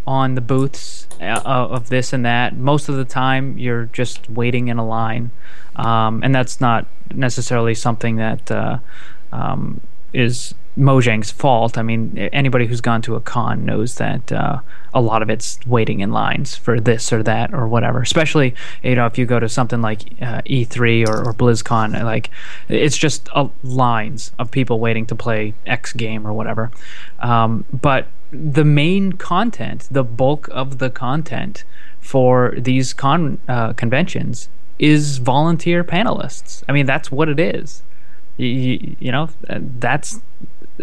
on 0.06 0.34
the 0.34 0.40
booths 0.40 1.06
uh, 1.20 1.40
of 1.44 1.88
this 1.88 2.12
and 2.12 2.24
that. 2.24 2.56
Most 2.56 2.88
of 2.88 2.96
the 2.96 3.04
time, 3.04 3.56
you're 3.56 3.86
just 3.86 4.28
waiting 4.28 4.68
in 4.68 4.78
a 4.78 4.86
line, 4.86 5.30
um, 5.76 6.22
and 6.22 6.34
that's 6.34 6.60
not 6.60 6.86
necessarily 7.14 7.74
something 7.74 8.16
that 8.16 8.50
uh, 8.50 8.78
um, 9.32 9.80
is 10.12 10.54
Mojang's 10.76 11.30
fault. 11.30 11.76
I 11.76 11.82
mean, 11.82 12.16
anybody 12.32 12.66
who's 12.66 12.80
gone 12.80 13.02
to 13.02 13.14
a 13.14 13.20
con 13.20 13.64
knows 13.64 13.96
that 13.96 14.32
uh, 14.32 14.60
a 14.94 15.00
lot 15.00 15.22
of 15.22 15.28
it's 15.28 15.58
waiting 15.66 16.00
in 16.00 16.12
lines 16.12 16.56
for 16.56 16.80
this 16.80 17.12
or 17.12 17.22
that 17.24 17.52
or 17.52 17.68
whatever. 17.68 18.00
Especially, 18.00 18.54
you 18.82 18.94
know, 18.94 19.06
if 19.06 19.18
you 19.18 19.26
go 19.26 19.38
to 19.38 19.48
something 19.48 19.82
like 19.82 20.02
uh, 20.22 20.40
E3 20.42 21.06
or, 21.06 21.28
or 21.28 21.34
BlizzCon, 21.34 22.02
like 22.04 22.30
it's 22.68 22.96
just 22.96 23.28
uh, 23.34 23.48
lines 23.62 24.32
of 24.38 24.50
people 24.50 24.80
waiting 24.80 25.04
to 25.06 25.14
play 25.14 25.54
X 25.66 25.92
game 25.92 26.26
or 26.26 26.32
whatever. 26.32 26.70
Um, 27.20 27.64
but 27.72 28.06
the 28.30 28.64
main 28.64 29.12
content, 29.12 29.88
the 29.90 30.04
bulk 30.04 30.48
of 30.50 30.78
the 30.78 30.88
content 30.88 31.64
for 32.00 32.54
these 32.56 32.94
con 32.94 33.38
uh, 33.46 33.74
conventions 33.74 34.48
is 34.78 35.18
volunteer 35.18 35.84
panelists. 35.84 36.62
I 36.66 36.72
mean, 36.72 36.86
that's 36.86 37.12
what 37.12 37.28
it 37.28 37.38
is. 37.38 37.82
You, 38.38 38.96
you 38.98 39.12
know, 39.12 39.28
that's 39.48 40.20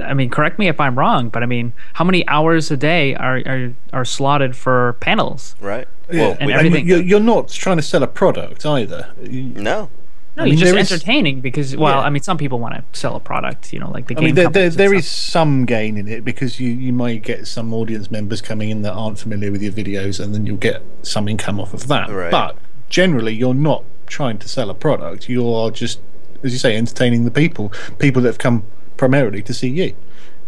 I 0.04 0.14
mean, 0.14 0.30
correct 0.30 0.60
me 0.60 0.68
if 0.68 0.80
I'm 0.80 0.98
wrong, 0.98 1.30
but 1.30 1.42
I 1.44 1.46
mean, 1.46 1.74
how 1.94 2.06
many 2.06 2.28
hours 2.28 2.70
a 2.72 2.78
day 2.78 3.16
are 3.16 3.38
are, 3.46 3.74
are 3.94 4.06
slotted 4.06 4.56
for 4.56 4.94
panels? 5.00 5.56
Right. 5.60 5.88
Yeah. 6.12 6.22
Well, 6.22 6.38
And 6.40 6.48
we- 6.48 6.54
And 6.54 6.60
everything- 6.68 6.88
You're, 6.88 7.02
you're 7.02 7.20
not 7.20 7.50
trying 7.50 7.78
to 7.78 7.84
sell 7.84 8.04
a 8.04 8.08
product 8.08 8.66
either. 8.66 9.10
No. 9.20 9.90
No, 10.38 10.44
I 10.44 10.46
mean, 10.46 10.54
you're 10.54 10.60
just 10.62 10.72
there 10.74 10.80
is- 10.82 10.92
entertaining 10.92 11.42
because, 11.42 11.76
well, 11.76 11.96
Yeah. 12.00 12.06
I 12.08 12.10
mean, 12.10 12.22
some 12.24 12.38
people 12.38 12.60
want 12.60 12.76
to 12.76 12.84
sell 13.00 13.16
a 13.16 13.20
product, 13.20 13.74
you 13.74 13.80
know, 13.80 13.90
like 13.92 14.08
the 14.08 14.16
I 14.16 14.20
game. 14.20 14.26
mean, 14.26 14.36
there, 14.36 14.44
there, 14.44 14.70
companies 14.70 14.74
and 14.74 14.80
there 14.80 14.90
stuff. 14.90 15.00
is 15.00 15.08
some 15.08 15.66
gain 15.66 15.98
in 15.98 16.08
it 16.08 16.24
because 16.24 16.60
you, 16.60 16.70
you 16.72 16.94
might 16.94 17.24
get 17.24 17.46
some 17.48 17.74
audience 17.74 18.10
members 18.12 18.42
coming 18.42 18.70
in 18.70 18.82
that 18.84 18.94
aren't 18.94 19.20
familiar 19.20 19.52
with 19.52 19.62
your 19.62 19.74
videos, 19.74 20.20
and 20.24 20.34
then 20.34 20.46
you'll 20.46 20.58
get 20.58 20.82
some 21.02 21.28
income 21.28 21.60
off 21.60 21.74
of 21.74 21.88
that. 21.88 22.10
Right. 22.10 22.32
But 22.32 22.58
generally, 22.90 23.34
you're 23.36 23.54
not 23.54 23.84
trying 24.08 24.38
to 24.38 24.48
sell 24.48 24.70
a 24.70 24.76
product. 24.76 25.28
You 25.30 25.52
are 25.54 25.72
just, 25.72 26.00
as 26.44 26.54
you 26.54 26.60
say, 26.60 26.78
entertaining 26.78 27.26
the 27.26 27.32
people, 27.32 27.74
people 27.98 28.22
that 28.22 28.30
have 28.30 28.38
come 28.38 28.64
primarily 29.00 29.42
to 29.42 29.54
see 29.54 29.70
you. 29.70 29.96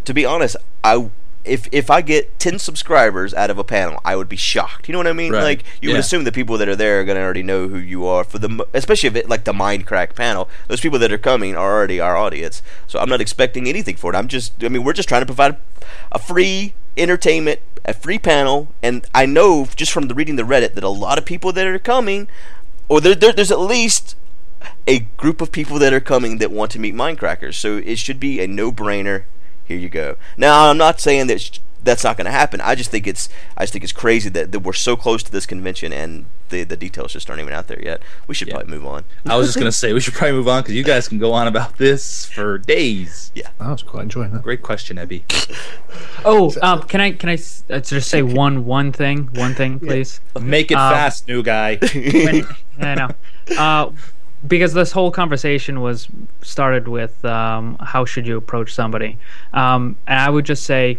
to 0.04 0.14
be 0.14 0.26
honest, 0.26 0.56
I 0.84 1.10
if 1.44 1.68
if 1.72 1.90
I 1.90 2.02
get 2.02 2.38
ten 2.38 2.60
subscribers 2.60 3.34
out 3.34 3.50
of 3.50 3.58
a 3.58 3.64
panel, 3.64 4.00
I 4.06 4.16
would 4.16 4.30
be 4.30 4.36
shocked. 4.36 4.88
You 4.88 4.94
know 4.94 5.00
what 5.00 5.08
I 5.08 5.14
mean? 5.14 5.32
Right. 5.32 5.44
Like 5.44 5.64
you 5.82 5.90
would 5.90 6.00
assume 6.00 6.24
the 6.26 6.32
people 6.32 6.58
that 6.60 6.68
are 6.70 6.76
there 6.76 7.00
are 7.00 7.04
going 7.04 7.16
to 7.16 7.24
already 7.24 7.44
know 7.44 7.68
who 7.68 7.78
you 7.78 8.06
are 8.06 8.24
for 8.24 8.40
the 8.40 8.50
especially 8.74 9.08
if 9.08 9.16
it 9.16 9.30
like 9.30 9.46
the 9.46 9.54
Mindcrack 9.54 10.16
panel. 10.16 10.50
Those 10.68 10.82
people 10.82 11.00
that 11.00 11.12
are 11.12 11.18
coming 11.18 11.56
are 11.56 11.74
already 11.76 12.00
our 12.00 12.16
audience, 12.16 12.62
so 12.88 13.00
I'm 13.00 13.10
not 13.10 13.22
expecting 13.22 13.68
anything 13.68 13.96
for 13.96 14.14
it. 14.14 14.18
I'm 14.18 14.28
just 14.28 14.64
I 14.64 14.70
mean 14.70 14.84
we're 14.84 14.94
just 14.94 15.10
trying 15.10 15.22
to 15.22 15.26
provide 15.34 15.56
a 16.12 16.20
free 16.20 16.74
entertainment, 16.98 17.60
a 17.86 17.94
free 17.94 18.20
panel, 18.20 18.68
and 18.84 19.08
I 19.16 19.26
know 19.26 19.68
just 19.76 19.92
from 19.92 20.10
the 20.10 20.14
reading 20.14 20.36
the 20.36 20.44
Reddit 20.44 20.74
that 20.76 20.84
a 20.84 20.90
lot 20.90 21.18
of 21.18 21.26
people 21.26 21.52
that 21.54 21.66
are 21.66 21.80
coming, 21.80 22.28
or 22.90 23.00
there, 23.00 23.16
there 23.16 23.34
there's 23.34 23.52
at 23.52 23.62
least 23.62 24.16
a 24.88 25.00
group 25.18 25.42
of 25.42 25.52
people 25.52 25.80
that 25.80 25.94
are 25.94 26.00
coming 26.00 26.38
that 26.40 26.52
want 26.52 26.72
to 26.72 26.80
meet 26.80 26.94
Mindcrackers. 26.96 27.56
So 27.56 27.78
it 27.78 27.98
should 27.98 28.20
be 28.20 28.40
a 28.42 28.48
no-brainer. 28.48 29.24
Here 29.66 29.78
you 29.78 29.90
go. 29.90 30.16
Now 30.38 30.70
I'm 30.70 30.78
not 30.78 31.00
saying 31.00 31.28
that 31.28 31.40
sh- 31.42 31.60
that's 31.84 32.04
not 32.04 32.16
going 32.16 32.26
to 32.26 32.32
happen. 32.32 32.62
I 32.62 32.76
just 32.76 32.92
think 32.92 33.08
it's 33.08 33.28
I 33.58 33.64
just 33.64 33.74
think 33.74 33.84
it's 33.84 33.94
crazy 33.94 34.30
that, 34.30 34.52
that 34.52 34.60
we're 34.60 34.74
so 34.74 34.96
close 34.96 35.24
to 35.24 35.32
this 35.32 35.46
convention 35.48 35.92
and 35.94 36.26
the 36.50 36.64
the 36.64 36.76
details 36.78 37.14
just 37.14 37.28
aren't 37.30 37.42
even 37.42 37.54
out 37.54 37.68
there 37.70 37.82
yet. 37.82 38.02
We 38.28 38.36
should 38.36 38.50
Yeah. 38.50 38.56
probably 38.56 38.72
move 38.78 38.86
on. 38.86 39.04
I 39.26 39.36
was 39.38 39.48
just 39.48 39.58
gonna 39.58 39.72
say 39.72 39.92
we 39.94 40.00
should 40.02 40.14
probably 40.14 40.34
move 40.34 40.48
on 40.50 40.62
because 40.62 40.76
you 40.76 40.84
guys 40.84 41.08
can 41.08 41.18
go 41.20 41.32
on 41.34 41.48
about 41.48 41.78
this 41.78 42.26
for 42.26 42.58
days. 42.58 43.32
Yeah, 43.34 43.50
I 43.60 43.72
was 43.72 43.82
quite 43.82 44.04
enjoying 44.04 44.32
that. 44.34 44.44
Great 44.44 44.62
question, 44.62 44.98
Ebby. 44.98 45.24
Oh, 46.24 46.54
um, 46.62 46.84
can 46.84 47.02
I 47.02 47.12
can 47.14 47.30
I 47.30 47.34
s- 47.34 47.64
uh, 47.70 47.80
just 47.80 48.10
say 48.10 48.22
one 48.22 48.66
one 48.66 48.92
thing, 48.92 49.30
one 49.34 49.56
thing, 49.56 49.80
please? 49.80 50.22
Make 50.40 50.70
it 50.72 50.76
Um, 50.76 50.94
fast, 50.94 51.28
new 51.28 51.42
guy. 51.42 51.78
when, 51.78 52.46
I 52.80 52.96
know. 52.96 53.10
Uh, 53.58 53.92
because 54.48 54.74
this 54.74 54.92
whole 54.92 55.12
conversation 55.12 55.82
was 55.82 56.08
started 56.42 56.88
with 56.88 57.24
um, 57.26 57.78
how 57.80 58.06
should 58.06 58.26
you 58.28 58.38
approach 58.38 58.74
somebody, 58.74 59.18
um, 59.54 59.96
and 60.08 60.20
I 60.20 60.30
would 60.30 60.46
just 60.46 60.64
say, 60.64 60.98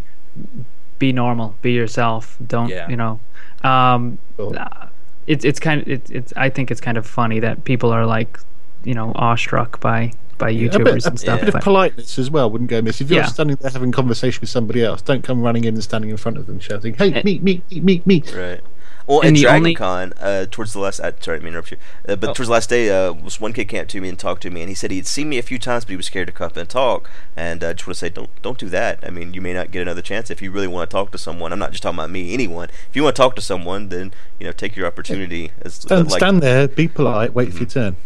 be 0.99 1.13
normal, 1.13 1.55
be 1.63 1.73
yourself. 1.73 2.37
Don't 2.47 2.69
Yeah. 2.69 2.89
you 2.89 2.97
know? 2.97 3.21
Um, 3.65 4.19
Cool. 4.37 4.57
uh, 4.59 4.87
it's 5.27 5.45
it's 5.45 5.61
kind 5.61 5.81
of 5.83 5.89
it, 5.89 6.11
it's 6.11 6.33
I 6.37 6.49
think 6.49 6.71
it's 6.71 6.81
kind 6.81 6.97
of 6.99 7.07
funny 7.07 7.41
that 7.41 7.65
people 7.65 7.91
are 7.93 8.07
like, 8.07 8.39
you 8.85 8.95
know, 8.95 9.13
awestruck 9.15 9.81
by 9.81 10.13
by 10.39 10.51
A 10.51 10.53
YouTubers 10.55 10.85
bit, 10.95 11.07
and 11.07 11.21
stuff. 11.21 11.43
a 11.43 11.45
bit 11.47 11.55
of 11.55 11.61
politeness 11.63 12.19
as 12.19 12.29
well 12.31 12.51
wouldn't 12.51 12.69
go 12.71 12.79
amiss. 12.79 13.01
If 13.01 13.11
you're 13.11 13.21
Yeah. 13.21 13.27
standing 13.27 13.57
there 13.61 13.71
having 13.71 13.91
a 13.91 13.93
conversation 13.93 14.41
with 14.41 14.51
somebody 14.51 14.83
else, 14.85 15.01
don't 15.03 15.23
come 15.23 15.41
running 15.41 15.65
in 15.65 15.75
and 15.75 15.83
standing 15.85 16.11
in 16.11 16.17
front 16.17 16.37
of 16.39 16.47
them 16.47 16.59
shouting, 16.59 16.95
"Hey, 16.95 17.23
meet, 17.25 17.43
meet, 17.45 17.63
meet, 17.71 17.85
meet, 17.85 18.07
meet." 18.07 18.35
Right. 18.37 18.61
Well, 19.07 19.21
And 19.21 19.29
at 19.29 19.35
the 19.35 19.43
Dragon 19.43 19.83
only- 19.85 20.13
uh, 20.21 20.47
towards 20.51 20.73
the 20.73 20.79
last, 20.79 21.01
uh, 21.01 21.13
sorry, 21.21 21.41
to 21.41 21.47
interrupt 21.47 21.71
you, 21.73 21.77
uh, 22.09 22.17
but 22.17 22.31
Oh. 22.31 22.33
towards 22.35 22.49
the 22.49 22.53
last 22.53 22.69
day, 22.71 22.91
uh, 22.91 23.13
was 23.13 23.41
one 23.41 23.53
kid 23.53 23.67
came 23.69 23.83
up 23.83 23.89
to 23.89 24.01
me 24.01 24.09
and 24.09 24.19
talked 24.19 24.43
to 24.43 24.51
me, 24.51 24.61
and 24.61 24.69
he 24.69 24.75
said 24.75 24.91
he'd 24.91 25.07
seen 25.07 25.29
me 25.29 25.39
a 25.39 25.43
few 25.43 25.59
times, 25.59 25.85
but 25.85 25.91
he 25.91 25.97
was 25.97 26.07
scared 26.07 26.27
to 26.29 26.33
come 26.33 26.47
up 26.47 26.57
and 26.57 26.69
talk. 26.69 27.11
And 27.37 27.65
uh, 27.65 27.69
I 27.69 27.73
just 27.73 27.87
want 27.87 27.95
to 27.97 27.99
say, 28.01 28.09
don't 28.11 28.31
don't 28.43 28.59
do 28.59 28.69
that. 28.69 28.99
I 29.07 29.11
mean, 29.11 29.35
you 29.35 29.41
may 29.41 29.53
not 29.53 29.71
get 29.71 29.83
another 29.83 30.03
chance 30.03 30.31
if 30.31 30.41
you 30.43 30.51
really 30.51 30.69
want 30.69 30.89
to 30.89 30.95
talk 30.95 31.11
to 31.13 31.19
someone. 31.19 31.53
I'm 31.53 31.59
not 31.59 31.71
just 31.73 31.83
talking 31.83 31.99
about 31.99 32.11
me, 32.11 32.33
anyone. 32.35 32.69
If 32.89 32.95
you 32.97 33.03
want 33.03 33.17
to 33.17 33.23
talk 33.23 33.35
to 33.37 33.43
someone, 33.43 33.89
then 33.89 34.13
you 34.39 34.47
know, 34.47 34.53
take 34.53 34.77
your 34.77 34.87
opportunity. 34.87 35.53
As 35.63 35.75
Stand, 35.75 36.11
like, 36.11 36.19
stand 36.21 36.41
there, 36.43 36.69
be 36.69 36.89
polite, 36.89 37.35
wait 37.35 37.53
for 37.53 37.59
your 37.61 37.69
turn. 37.69 37.97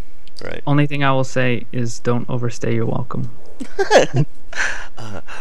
Right. 0.44 0.62
Only 0.66 0.86
thing 0.86 1.02
I 1.02 1.12
will 1.12 1.24
say 1.24 1.66
is 1.72 1.98
don't 1.98 2.28
overstay 2.28 2.74
your 2.74 2.86
welcome. 2.86 3.30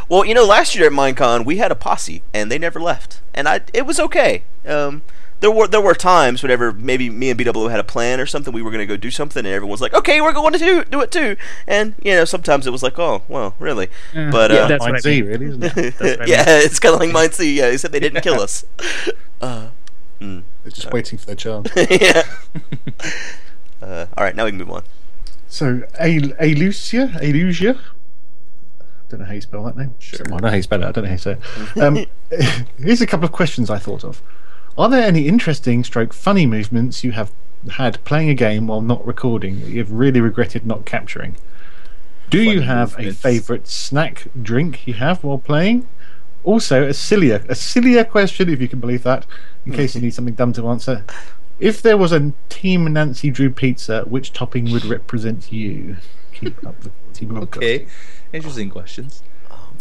Well, 0.09 0.25
you 0.25 0.33
know, 0.33 0.45
last 0.45 0.75
year 0.75 0.85
at 0.87 0.91
Minecon, 0.91 1.45
we 1.45 1.57
had 1.57 1.71
a 1.71 1.75
posse, 1.75 2.21
and 2.33 2.51
they 2.51 2.57
never 2.59 2.79
left, 2.79 3.21
and 3.33 3.47
I 3.47 3.61
it 3.73 3.85
was 3.85 3.99
okay. 3.99 4.43
Um, 4.67 5.01
there 5.45 5.51
were 5.51 5.67
there 5.67 5.79
were 5.81 5.93
times 5.93 6.41
whenever 6.41 6.71
maybe 6.71 7.07
me 7.07 7.29
and 7.29 7.39
BW 7.39 7.69
had 7.69 7.79
a 7.79 7.83
plan 7.83 8.19
or 8.19 8.25
something, 8.25 8.51
we 8.51 8.63
were 8.63 8.71
going 8.71 8.79
to 8.79 8.87
go 8.87 8.97
do 8.97 9.11
something, 9.11 9.45
and 9.45 9.53
everyone 9.53 9.69
was 9.69 9.79
like, 9.79 9.93
"Okay, 9.93 10.19
we're 10.19 10.33
going 10.33 10.53
to 10.53 10.57
do, 10.57 10.83
do 10.85 11.01
it 11.01 11.11
too." 11.11 11.37
And 11.67 11.93
you 12.01 12.13
know, 12.15 12.25
sometimes 12.25 12.65
it 12.65 12.71
was 12.71 12.81
like, 12.81 12.97
"Oh, 12.97 13.21
well, 13.27 13.53
really?" 13.59 13.89
Uh, 14.15 14.31
But 14.31 14.49
yeah, 14.49 14.57
uh, 14.61 14.67
that's 14.69 14.79
what 14.81 14.93
Mind 14.93 14.95
I 14.95 14.99
Z, 15.01 15.21
mean. 15.21 15.29
really, 15.29 15.45
isn't 15.45 15.63
it? 15.63 15.93
what 15.99 16.21
I 16.23 16.25
yeah, 16.25 16.45
it's 16.47 16.79
kind 16.79 16.95
of 16.95 16.99
like 16.99 17.11
Mine 17.11 17.31
C. 17.31 17.57
Yeah, 17.59 17.69
they 17.69 17.77
said 17.77 17.91
they 17.91 17.99
didn't 17.99 18.21
kill 18.21 18.41
us. 18.41 18.65
Uh, 19.41 19.67
mm, 20.19 20.41
They're 20.63 20.71
just 20.71 20.91
waiting 20.91 21.19
for 21.19 21.25
their 21.27 21.35
chance. 21.35 21.69
yeah. 21.75 22.23
uh, 23.81 24.05
all 24.17 24.23
right, 24.23 24.35
now 24.35 24.45
we 24.45 24.51
can 24.51 24.57
move 24.57 24.71
on. 24.71 24.83
So, 25.47 25.83
A- 25.99 26.19
Alucia, 26.41 27.11
Alusia. 27.21 27.77
Don't 29.09 29.19
know 29.19 29.25
how 29.27 29.33
you 29.33 29.41
spell 29.41 29.63
that 29.65 29.77
name. 29.77 29.93
Sure. 29.99 30.25
I 30.33 30.37
know 30.39 30.47
how 30.49 30.55
you 30.55 30.63
spell 30.63 30.81
it. 30.81 30.87
I 30.87 30.91
don't 30.93 31.03
know 31.03 31.09
how 31.09 31.13
you 31.13 31.19
say 31.19 31.37
it. 31.37 31.77
Um, 31.81 32.05
here's 32.79 33.01
a 33.01 33.05
couple 33.07 33.25
of 33.25 33.31
questions 33.33 33.69
I 33.69 33.77
thought 33.77 34.03
of. 34.03 34.23
Are 34.77 34.89
there 34.89 35.03
any 35.03 35.27
interesting, 35.27 35.83
stroke 35.83 36.13
funny 36.13 36.45
movements 36.45 37.03
you 37.03 37.13
have 37.13 37.31
had 37.71 38.03
playing 38.03 38.29
a 38.29 38.33
game 38.33 38.67
while 38.67 38.81
not 38.81 39.05
recording 39.05 39.61
that 39.61 39.69
you've 39.69 39.91
really 39.91 40.19
regretted 40.19 40.65
not 40.65 40.85
capturing? 40.85 41.37
Do 42.29 42.41
you 42.41 42.61
have 42.61 42.97
movements. 42.97 43.19
a 43.19 43.21
favourite 43.21 43.67
snack 43.67 44.27
drink 44.41 44.85
you 44.85 44.95
have 44.95 45.23
while 45.23 45.37
playing? 45.37 45.87
Also, 46.43 46.83
a 46.83 46.93
sillier, 46.93 47.43
a 47.47 47.55
sillier 47.55 48.03
question, 48.03 48.49
if 48.49 48.61
you 48.61 48.67
can 48.67 48.79
believe 48.79 49.03
that, 49.03 49.25
in 49.65 49.71
case 49.71 49.95
you 49.95 50.01
need 50.01 50.13
something 50.13 50.35
dumb 50.35 50.51
to 50.53 50.67
answer. 50.67 51.05
If 51.59 51.81
there 51.81 51.97
was 51.97 52.11
a 52.11 52.33
Team 52.49 52.91
Nancy 52.91 53.29
Drew 53.29 53.49
pizza, 53.49 54.03
which 54.03 54.33
topping 54.33 54.71
would 54.71 54.85
represent 54.85 55.51
you? 55.51 55.97
Keep 56.33 56.67
up 56.67 56.81
the 56.81 56.91
team. 57.13 57.37
Okay, 57.37 57.87
interesting 58.33 58.69
questions. 58.69 59.23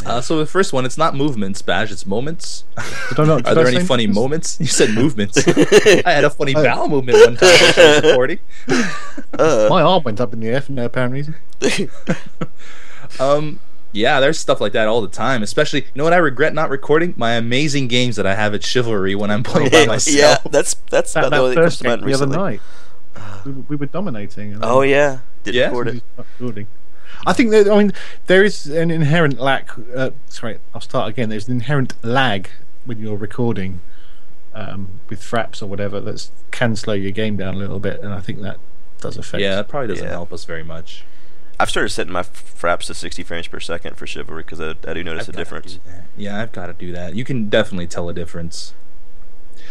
Uh, 0.07 0.21
so 0.21 0.39
the 0.39 0.47
first 0.47 0.73
one, 0.73 0.85
it's 0.85 0.99
not 0.99 1.15
movements, 1.15 1.63
Baj. 1.63 1.91
It's 1.91 2.05
moments. 2.07 2.65
Did 3.11 3.21
I 3.21 3.25
not- 3.25 3.47
Are 3.47 3.55
there 3.55 3.67
I 3.67 3.71
any 3.75 3.85
funny 3.85 4.07
movements? 4.07 4.59
moments? 4.59 4.61
You 4.61 4.67
said 4.67 4.91
movements. 4.95 5.39
I 6.07 6.11
had 6.13 6.25
a 6.25 6.31
funny 6.31 6.53
bowel 6.55 6.89
movement 6.89 7.19
one 7.19 7.37
time 7.37 7.49
while 7.49 7.73
I 7.77 7.95
was 7.97 8.05
recording. 8.11 8.39
My 9.39 9.83
arm 9.83 10.03
went 10.03 10.21
up 10.21 10.33
in 10.33 10.41
the 10.41 10.49
air 10.49 10.61
for 10.61 10.73
no 10.73 10.85
apparent 10.87 11.13
reason. 11.13 11.35
Um, 13.21 13.61
yeah, 13.93 14.19
there's 14.19 14.39
stuff 14.39 14.61
like 14.61 14.73
that 14.73 14.89
all 14.89 15.01
the 15.01 15.09
time. 15.09 15.43
Especially, 15.43 15.83
you 15.83 15.87
know 15.95 16.05
what 16.05 16.13
I 16.13 16.17
regret 16.17 16.53
not 16.53 16.69
recording? 16.69 17.15
My 17.17 17.33
amazing 17.35 17.87
games 17.87 18.17
that 18.17 18.27
I 18.27 18.35
have 18.35 18.53
at 18.55 18.65
Chivalry 18.65 19.15
when 19.15 19.31
I'm 19.31 19.43
playing 19.45 19.71
by 19.71 19.87
myself. 19.87 20.17
yeah, 20.45 20.51
that's 20.51 20.75
that's 20.91 21.13
That, 21.13 21.27
about 21.27 21.31
the 21.31 21.37
that 21.37 21.43
only 21.43 21.55
thing 21.55 21.63
that 21.63 21.63
comes 21.63 21.75
first 21.79 21.83
game 21.83 22.01
the 22.11 22.15
other 22.15 22.27
night, 22.27 22.61
we, 23.45 23.53
were- 23.53 23.65
we 23.69 23.77
were 23.77 23.87
dominating. 23.87 24.55
and 24.55 24.65
Oh 24.65 24.81
yeah, 24.83 25.19
did 25.45 25.55
Yeah? 25.55 25.67
record 25.69 25.89
it. 25.89 26.03
We 27.21 27.33
stopped 27.33 27.39
recording. 27.39 27.53
I 27.55 27.61
think 27.61 27.67
that 27.67 27.73
I 27.73 27.79
mean 27.79 27.93
there 28.27 28.45
is 28.45 28.67
an 28.67 28.91
inherent 28.91 29.39
lack. 29.41 29.71
Uh, 29.95 30.11
sorry, 30.29 30.59
I'll 30.75 30.81
start 30.81 31.09
again. 31.09 31.29
There's 31.29 31.49
an 31.49 31.55
inherent 31.55 31.95
lag 32.03 32.49
when 32.85 32.99
you're 32.99 33.17
recording 33.17 33.81
um, 34.55 35.01
with 35.09 35.21
fraps 35.21 35.63
or 35.63 35.67
whatever 35.67 36.01
that 36.01 36.29
can 36.51 36.77
slow 36.77 36.95
your 36.95 37.11
game 37.13 37.37
down 37.37 37.55
a 37.55 37.59
little 37.59 37.81
bit, 37.81 38.01
and 38.01 38.13
I 38.13 38.21
think 38.21 38.41
that 38.43 38.59
does 39.01 39.17
affect. 39.17 39.41
Yeah, 39.43 39.57
that 39.57 39.69
probably 39.69 39.89
doesn't 39.89 40.05
Yeah. 40.07 40.13
help 40.13 40.33
us 40.33 40.45
very 40.45 40.63
much. 40.65 41.05
I've 41.59 41.71
started 41.71 41.91
setting 41.91 42.13
my 42.13 42.23
fraps 42.23 42.87
to 42.87 42.95
60 42.95 43.23
frames 43.23 43.47
per 43.47 43.61
second 43.61 43.97
for 43.97 44.07
Chivalry 44.09 44.43
because 44.43 44.61
I, 44.61 44.71
I 44.89 44.95
do 44.95 45.05
notice 45.05 45.29
I've 45.29 45.35
a 45.35 45.39
difference. 45.39 45.79
Yeah, 46.17 46.43
I've 46.43 46.51
got 46.51 46.67
to 46.67 46.73
do 46.73 46.91
that. 46.93 47.15
You 47.15 47.25
can 47.25 47.49
definitely 47.49 47.87
tell 47.87 48.09
a 48.09 48.13
difference. 48.15 48.75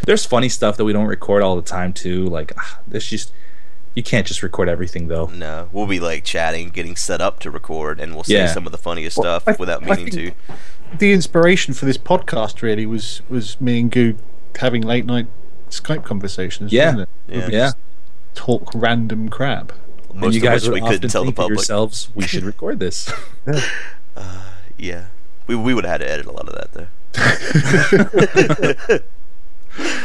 There's 0.05 0.25
funny 0.25 0.47
stuff 0.49 0.77
that 0.77 0.85
we 0.85 0.93
don't 0.93 1.07
record 1.07 1.43
all 1.43 1.55
the 1.57 1.61
time 1.61 1.91
too. 1.91 2.25
Like, 2.25 2.53
ah, 2.57 2.79
this 2.87 3.07
just 3.09 3.33
you 3.95 4.03
can't 4.03 4.25
just 4.27 4.41
record 4.43 4.69
everything 4.69 5.07
though. 5.07 5.27
No, 5.27 5.69
we'll 5.71 5.87
be 5.87 5.99
like 5.99 6.23
chatting, 6.23 6.69
getting 6.69 6.95
set 6.95 7.21
up 7.21 7.39
to 7.41 7.51
record, 7.51 7.99
and 7.99 8.13
we'll 8.15 8.23
say 8.23 8.35
Yeah. 8.35 8.47
some 8.53 8.65
of 8.65 8.71
the 8.71 8.77
funniest 8.77 9.17
Well, 9.17 9.39
stuff 9.39 9.55
I- 9.55 9.59
without 9.59 9.83
meaning 9.83 10.09
to. 10.11 10.31
The 10.97 11.11
inspiration 11.13 11.73
for 11.73 11.85
this 11.85 11.97
podcast 11.97 12.61
really 12.61 12.85
was 12.85 13.21
was 13.29 13.59
me 13.61 13.79
and 13.81 13.91
Guude 13.91 14.17
having 14.59 14.81
late 14.83 15.05
night 15.05 15.27
Skype 15.69 16.03
conversations. 16.03 16.71
Yeah. 16.71 16.85
wasn't 16.95 17.01
it? 17.01 17.09
Yeah. 17.27 17.47
We 17.47 17.53
Yeah. 17.53 17.65
just 17.67 17.77
Talk 18.35 18.71
random 18.73 19.29
crap. 19.29 19.71
Most 20.13 20.25
and 20.25 20.33
you 20.35 20.39
of 20.41 20.43
guys 20.43 20.69
which 20.69 20.81
we 20.81 20.87
couldn't 20.87 21.09
tell 21.09 21.23
the 21.25 21.31
public. 21.31 21.57
yourselves, 21.59 22.09
we 22.15 22.25
should 22.27 22.43
record 22.43 22.79
this. 22.79 23.11
Uh, 24.15 24.41
yeah, 24.77 25.05
we 25.47 25.55
we 25.55 25.73
would 25.73 25.85
have 25.85 26.01
had 26.01 26.07
to 26.07 26.11
edit 26.11 26.25
a 26.25 26.31
lot 26.31 26.47
of 26.49 26.55
that 26.55 26.71
though. 26.73 26.87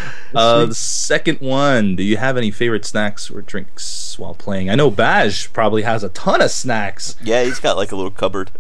Uh, 0.35 0.67
the 0.67 0.75
second 0.75 1.41
one. 1.41 1.97
Do 1.97 2.03
you 2.03 2.17
have 2.19 2.37
any 2.37 2.51
favorite 2.51 2.85
snacks 2.85 3.31
or 3.31 3.41
drinks 3.43 4.19
while 4.19 4.35
playing? 4.35 4.69
I 4.71 4.75
know 4.75 4.91
Baj 4.91 5.53
probably 5.53 5.83
has 5.83 6.03
a 6.05 6.09
ton 6.11 6.41
of 6.43 6.51
snacks. 6.51 7.17
Yeah, 7.23 7.45
he's 7.45 7.59
got 7.61 7.77
like 7.77 7.93
a 7.93 7.97
little 7.97 8.11
cupboard. 8.11 8.51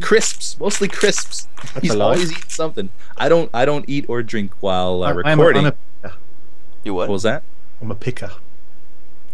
Crisps, 0.00 0.58
mostly 0.60 0.88
crisps. 0.88 1.48
He's 1.80 1.94
always 1.94 2.30
eating 2.32 2.48
something. 2.48 2.88
I 3.16 3.28
don't. 3.28 3.50
I 3.52 3.64
don't 3.64 3.84
eat 3.88 4.06
or 4.08 4.22
drink 4.22 4.52
while 4.60 5.02
uh, 5.02 5.08
I'm 5.24 5.38
a- 5.40 5.44
recording. 5.44 5.66
I'm 5.66 5.72
a, 6.04 6.12
You 6.84 6.94
what? 6.94 7.08
what 7.08 7.14
was 7.14 7.22
that? 7.24 7.42
I'm 7.80 7.90
a 7.90 7.96
picker, 7.96 8.30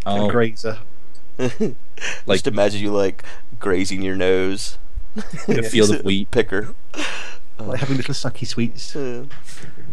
a 0.06 0.10
Oh, 0.10 0.30
grazer. 0.30 0.78
like 1.38 1.76
Just 2.28 2.46
imagine 2.46 2.80
you 2.80 2.90
like 2.92 3.22
grazing 3.60 4.00
your 4.02 4.16
nose. 4.16 4.78
a 5.48 5.62
field 5.62 5.90
of 5.90 6.04
wheat. 6.04 6.30
Picker. 6.30 6.74
like 7.58 7.80
having 7.80 7.96
little 7.98 8.14
sucky 8.14 8.46
sweets. 8.46 8.96
Uh, 8.96 9.26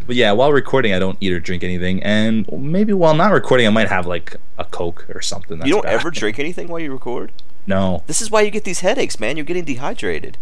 But 0.08 0.16
yeah, 0.16 0.32
while 0.34 0.51
recording, 0.53 0.93
I 0.93 0.99
don't 0.99 1.18
eat 1.20 1.32
or 1.34 1.39
drink 1.39 1.64
anything, 1.64 2.01
and 2.03 2.45
maybe 2.51 2.93
while 2.93 3.16
not 3.16 3.32
recording, 3.32 3.66
I 3.66 3.72
might 3.72 3.89
have 3.89 4.06
like 4.06 4.36
a 4.58 4.66
Coke 4.66 5.08
or 5.14 5.22
something. 5.22 5.58
That's 5.60 5.68
you 5.68 5.74
don't 5.76 5.84
bad. 5.84 5.93
ever 5.95 6.12
drink 6.12 6.38
anything 6.39 6.68
while 6.68 6.80
you 6.80 6.91
record. 6.91 7.32
No, 7.68 8.03
This 8.06 8.22
is 8.22 8.30
why 8.30 8.41
you 8.41 8.51
get 8.51 8.64
these 8.64 8.82
headaches, 8.82 9.20
man. 9.20 9.38
You're 9.38 9.45
getting 9.45 9.66
dehydrated. 9.66 10.38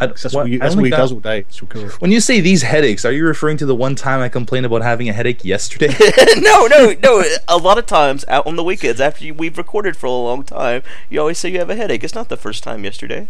I, 0.00 0.06
That's 0.08 0.24
what- 0.26 0.34
what, 0.34 0.48
you, 0.50 0.56
I 0.56 0.64
that's 0.64 0.76
what 0.76 0.84
he 0.84 0.90
does 0.90 1.10
all 1.10 1.18
day. 1.20 1.44
When 1.98 2.12
you 2.12 2.20
say 2.20 2.40
these 2.40 2.62
headaches, 2.62 3.04
are 3.04 3.10
you 3.10 3.24
referring 3.26 3.56
to 3.56 3.66
the 3.66 3.74
one 3.74 3.94
time 3.96 4.20
I 4.20 4.28
complained 4.28 4.64
about 4.66 4.82
having 4.82 5.08
a 5.08 5.12
headache 5.12 5.44
yesterday? 5.44 5.88
no, 6.36 6.66
no, 6.66 6.94
no. 7.02 7.24
A 7.48 7.56
lot 7.56 7.78
of 7.78 7.86
times 7.86 8.24
out 8.28 8.46
on 8.46 8.54
the 8.56 8.62
weekends 8.62 9.00
after 9.00 9.24
you, 9.24 9.34
we've 9.34 9.58
recorded 9.58 9.96
for 9.96 10.06
a 10.06 10.10
long 10.12 10.44
time, 10.44 10.82
you 11.10 11.18
always 11.18 11.38
say 11.38 11.48
you 11.50 11.58
have 11.58 11.70
a 11.70 11.74
headache. 11.74 12.04
It's 12.04 12.14
not 12.14 12.28
the 12.28 12.36
first 12.36 12.62
time 12.62 12.84
yesterday. 12.84 13.26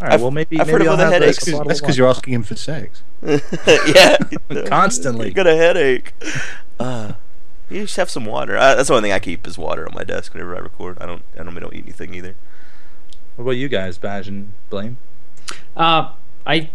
All 0.00 0.06
right, 0.06 0.12
I've- 0.14 0.22
well 0.22 0.30
maybe 0.30 0.60
I've 0.60 0.66
maybe 0.66 0.72
heard 0.72 0.82
of 0.82 0.86
I'll 0.88 0.92
other 0.94 1.04
have 1.04 1.12
headaches. 1.14 1.46
a 1.48 1.62
That's 1.64 1.80
because 1.80 1.98
you're 1.98 2.08
asking 2.08 2.34
him 2.34 2.42
for 2.42 2.54
sex. 2.54 3.02
yeah, 3.22 4.16
Constantly. 4.66 5.28
You 5.28 5.34
got 5.34 5.46
a 5.46 5.56
headache. 5.56 6.12
Uh, 6.78 7.14
you 7.68 7.82
just 7.82 7.96
have 7.96 8.08
some 8.08 8.24
water. 8.24 8.56
Uh, 8.56 8.76
that's 8.76 8.88
the 8.88 8.94
only 8.94 9.08
thing 9.08 9.12
I 9.14 9.18
keep 9.18 9.46
is 9.46 9.58
water 9.58 9.86
on 9.86 9.94
my 9.94 10.04
desk 10.04 10.32
whenever 10.34 10.54
I 10.56 10.60
record. 10.60 10.98
I 11.00 11.06
don't. 11.06 11.22
I 11.38 11.42
normally 11.42 11.60
don't 11.60 11.74
eat 11.74 11.84
anything 11.84 12.14
either. 12.14 12.34
What 13.36 13.42
about 13.42 13.50
you 13.52 13.68
guys, 13.68 13.98
Baj 13.98 14.28
and 14.28 14.52
Blame? 14.70 14.98
Uh, 15.76 16.12
I, 16.46 16.70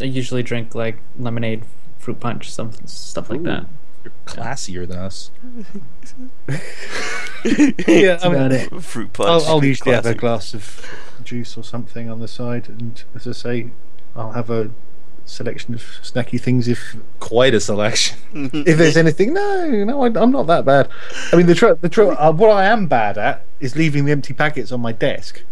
I 0.00 0.04
usually 0.04 0.42
drink 0.42 0.74
like 0.74 0.98
lemonade, 1.18 1.64
fruit 1.98 2.20
punch, 2.20 2.50
some 2.52 2.72
stuff 2.86 3.28
like 3.30 3.42
that. 3.44 3.66
You're 4.04 4.12
classier 4.26 4.86
than 4.88 4.98
us. 4.98 5.30
Yeah, 7.44 8.18
I 8.22 8.28
mean, 8.28 8.80
Fruit 8.80 9.12
punch. 9.12 9.28
I'll, 9.28 9.44
I'll 9.56 9.64
usually 9.64 9.94
have 9.94 10.06
a 10.06 10.14
glass 10.14 10.54
of 10.54 10.86
juice 11.32 11.56
or 11.56 11.64
something 11.64 12.10
on 12.10 12.20
the 12.20 12.28
side, 12.28 12.68
and 12.68 13.02
as 13.14 13.26
I 13.26 13.32
say, 13.32 13.70
I'll 14.14 14.32
have 14.32 14.50
a 14.50 14.70
selection 15.24 15.72
of 15.72 15.80
snacky 16.02 16.38
things 16.38 16.68
if 16.68 16.96
Quite 17.20 17.54
a 17.54 17.60
selection. 17.60 18.18
if 18.52 18.76
there's 18.76 18.98
anything. 18.98 19.32
No, 19.32 19.84
no, 19.84 20.02
I, 20.02 20.08
I'm 20.22 20.30
not 20.30 20.46
that 20.48 20.66
bad. 20.66 20.90
I 21.32 21.36
mean, 21.36 21.46
the 21.46 21.54
tr- 21.54 21.78
the 21.80 21.88
tr- 21.88 22.12
uh, 22.12 22.32
what 22.32 22.50
I 22.50 22.66
am 22.66 22.86
bad 22.86 23.16
at 23.16 23.46
is 23.60 23.76
leaving 23.76 24.04
the 24.04 24.12
empty 24.12 24.34
packets 24.34 24.70
on 24.72 24.80
my 24.82 24.92
desk. 24.92 25.42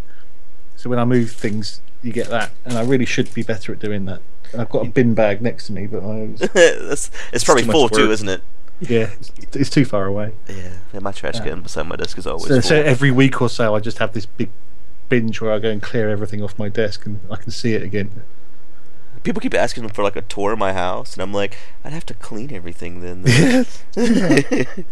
So 0.76 0.91
when 0.91 0.99
I 0.99 1.07
move 1.07 1.31
things, 1.31 1.81
you 2.03 2.12
get 2.12 2.28
that, 2.28 2.51
and 2.66 2.76
I 2.76 2.83
really 2.85 3.07
should 3.07 3.33
be 3.33 3.43
better 3.43 3.72
at 3.72 3.78
doing 3.78 4.05
that. 4.05 4.20
I've 4.59 4.68
got 4.68 4.87
a 4.87 4.91
bin 4.91 5.14
bag 5.14 5.41
next 5.41 5.66
to 5.68 5.72
me, 5.72 5.87
but 5.87 6.03
I 6.03 6.24
was, 6.26 6.41
That's, 6.41 7.11
it's 7.33 7.45
probably 7.45 7.62
too 7.62 7.68
much 7.68 7.74
full 7.74 7.89
too, 7.89 8.03
work. 8.03 8.11
isn't 8.11 8.28
it? 8.28 8.43
yeah, 8.81 9.11
it's, 9.18 9.33
it's 9.55 9.70
too 9.70 9.85
far 9.85 10.07
away. 10.07 10.33
Yeah. 10.49 10.74
yeah 10.93 11.01
my 11.01 11.12
trash 11.12 11.41
can 11.41 11.61
beside 11.62 11.87
my 11.87 11.97
desk 11.97 12.18
is 12.18 12.26
always 12.26 12.49
So, 12.49 12.61
so 12.61 12.76
every 12.76 13.11
week 13.11 13.41
or 13.41 13.49
so, 13.49 13.74
I 13.74 13.81
just 13.81 13.99
have 13.99 14.12
this 14.12 14.26
big 14.26 14.51
binge 15.11 15.41
where 15.43 15.53
I 15.53 15.59
go 15.59 15.69
and 15.69 15.83
clear 15.83 16.09
everything 16.09 16.43
off 16.43 16.59
my 16.59 16.71
desk, 16.71 17.05
and 17.05 17.21
I 17.31 17.37
can 17.37 17.51
see 17.51 17.75
it 17.75 17.83
again. 17.83 18.23
People 19.23 19.43
keep 19.43 19.53
asking 19.53 19.87
for 19.91 20.03
like 20.03 20.17
a 20.17 20.23
tour 20.23 20.53
of 20.53 20.59
my 20.59 20.73
house, 20.73 21.13
and 21.13 21.23
I'm 21.23 21.35
like, 21.35 21.59
I'd 21.85 21.93
have 21.93 22.07
to 22.07 22.15
clean 22.15 22.51
everything 22.55 23.03
then. 23.03 23.67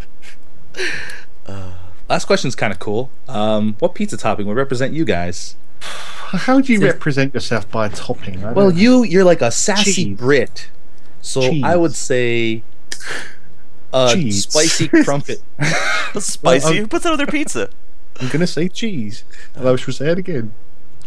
Last 2.09 2.25
question's 2.25 2.55
kind 2.55 2.73
of 2.73 2.79
cool. 2.79 3.11
Um, 3.29 3.77
what 3.81 3.95
pizza 3.95 4.17
topping 4.17 4.47
would 4.47 4.57
represent 4.57 4.95
you 4.95 5.05
guys? 5.05 5.57
How 5.81 6.61
do 6.61 6.73
you 6.73 6.81
represent 6.81 7.35
yourself 7.35 7.71
by 7.71 7.87
a 7.87 7.91
topping? 7.91 8.45
I 8.45 8.53
Well, 8.53 8.71
you 8.71 9.03
you're 9.03 9.25
like 9.25 9.41
a 9.43 9.51
sassy 9.51 9.93
Cheese. 9.93 10.19
Brit, 10.19 10.69
so 11.23 11.41
Cheese. 11.43 11.65
I 11.65 11.77
would 11.77 11.95
say 11.95 12.63
a 13.93 14.13
Cheese. 14.15 14.43
spicy 14.43 14.89
crumpet. 14.89 15.43
Spicy. 16.19 16.65
Well, 16.65 16.75
Who 16.75 16.87
puts 16.87 17.05
that 17.05 17.13
on 17.13 17.19
their 17.19 17.27
pizza? 17.27 17.71
I'm 18.21 18.29
gonna 18.29 18.47
say 18.47 18.69
cheese. 18.69 19.25
And 19.55 19.69
I 19.69 19.77
shall 19.77 19.95
say 19.95 20.11
it 20.11 20.19
again. 20.19 20.53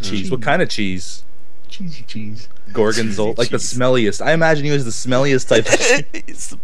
cheese. 0.00 0.30
What 0.30 0.42
kind 0.42 0.62
of 0.62 0.68
cheese? 0.68 1.24
Cheesy 1.68 2.04
cheese. 2.04 2.48
Gorgonzola, 2.72 3.34
like 3.38 3.50
the 3.50 3.56
smelliest. 3.58 4.24
I 4.24 4.32
imagine 4.32 4.64
you 4.64 4.72
was 4.72 4.84
the 4.84 4.90
smelliest 4.90 5.48
type. 5.48 5.66
of 5.66 6.24
cheese. 6.26 6.38
some, 6.38 6.60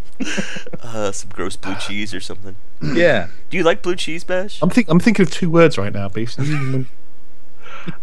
uh, 0.83 1.13
some 1.13 1.31
gross 1.31 1.57
blue 1.57 1.75
cheese 1.81 2.15
or 2.15 2.21
something. 2.21 2.57
yeah. 2.83 3.29
Do 3.51 3.57
you 3.57 3.63
like 3.63 3.83
blue 3.83 3.97
cheese, 3.97 4.25
Baj? 4.25 4.59
I'm 4.63 4.71
think 4.71 4.89
I'm 4.91 5.01
thinking 5.01 5.23
of 5.25 5.31
two 5.31 5.51
words 5.51 5.77
right 5.79 5.93
now, 5.93 6.09
beef. 6.09 6.39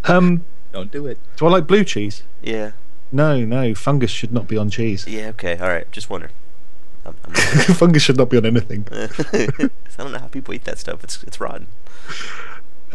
um, 0.05 0.45
Don't 0.71 0.91
do 0.91 1.07
it. 1.07 1.17
do 1.37 1.45
I 1.45 1.49
like 1.49 1.67
blue 1.67 1.83
cheese? 1.83 2.23
Yeah. 2.41 2.71
No, 3.11 3.43
no. 3.45 3.73
Fungus 3.75 4.11
should 4.11 4.33
not 4.33 4.47
be 4.47 4.57
on 4.57 4.69
cheese. 4.69 5.07
Yeah. 5.07 5.27
Okay. 5.29 5.57
All 5.57 5.67
right. 5.69 5.89
Just 5.91 6.09
wonder. 6.09 6.31
I'm, 7.05 7.15
I'm 7.25 7.75
fungus 7.75 8.03
should 8.03 8.17
not 8.17 8.29
be 8.29 8.37
on 8.37 8.45
anything. 8.45 8.87
I 8.91 9.47
don't 9.97 10.11
know 10.11 10.19
how 10.19 10.27
people 10.27 10.53
eat 10.53 10.63
that 10.65 10.77
stuff. 10.79 11.03
It's 11.03 11.23
it's 11.23 11.39
rotten. 11.39 11.67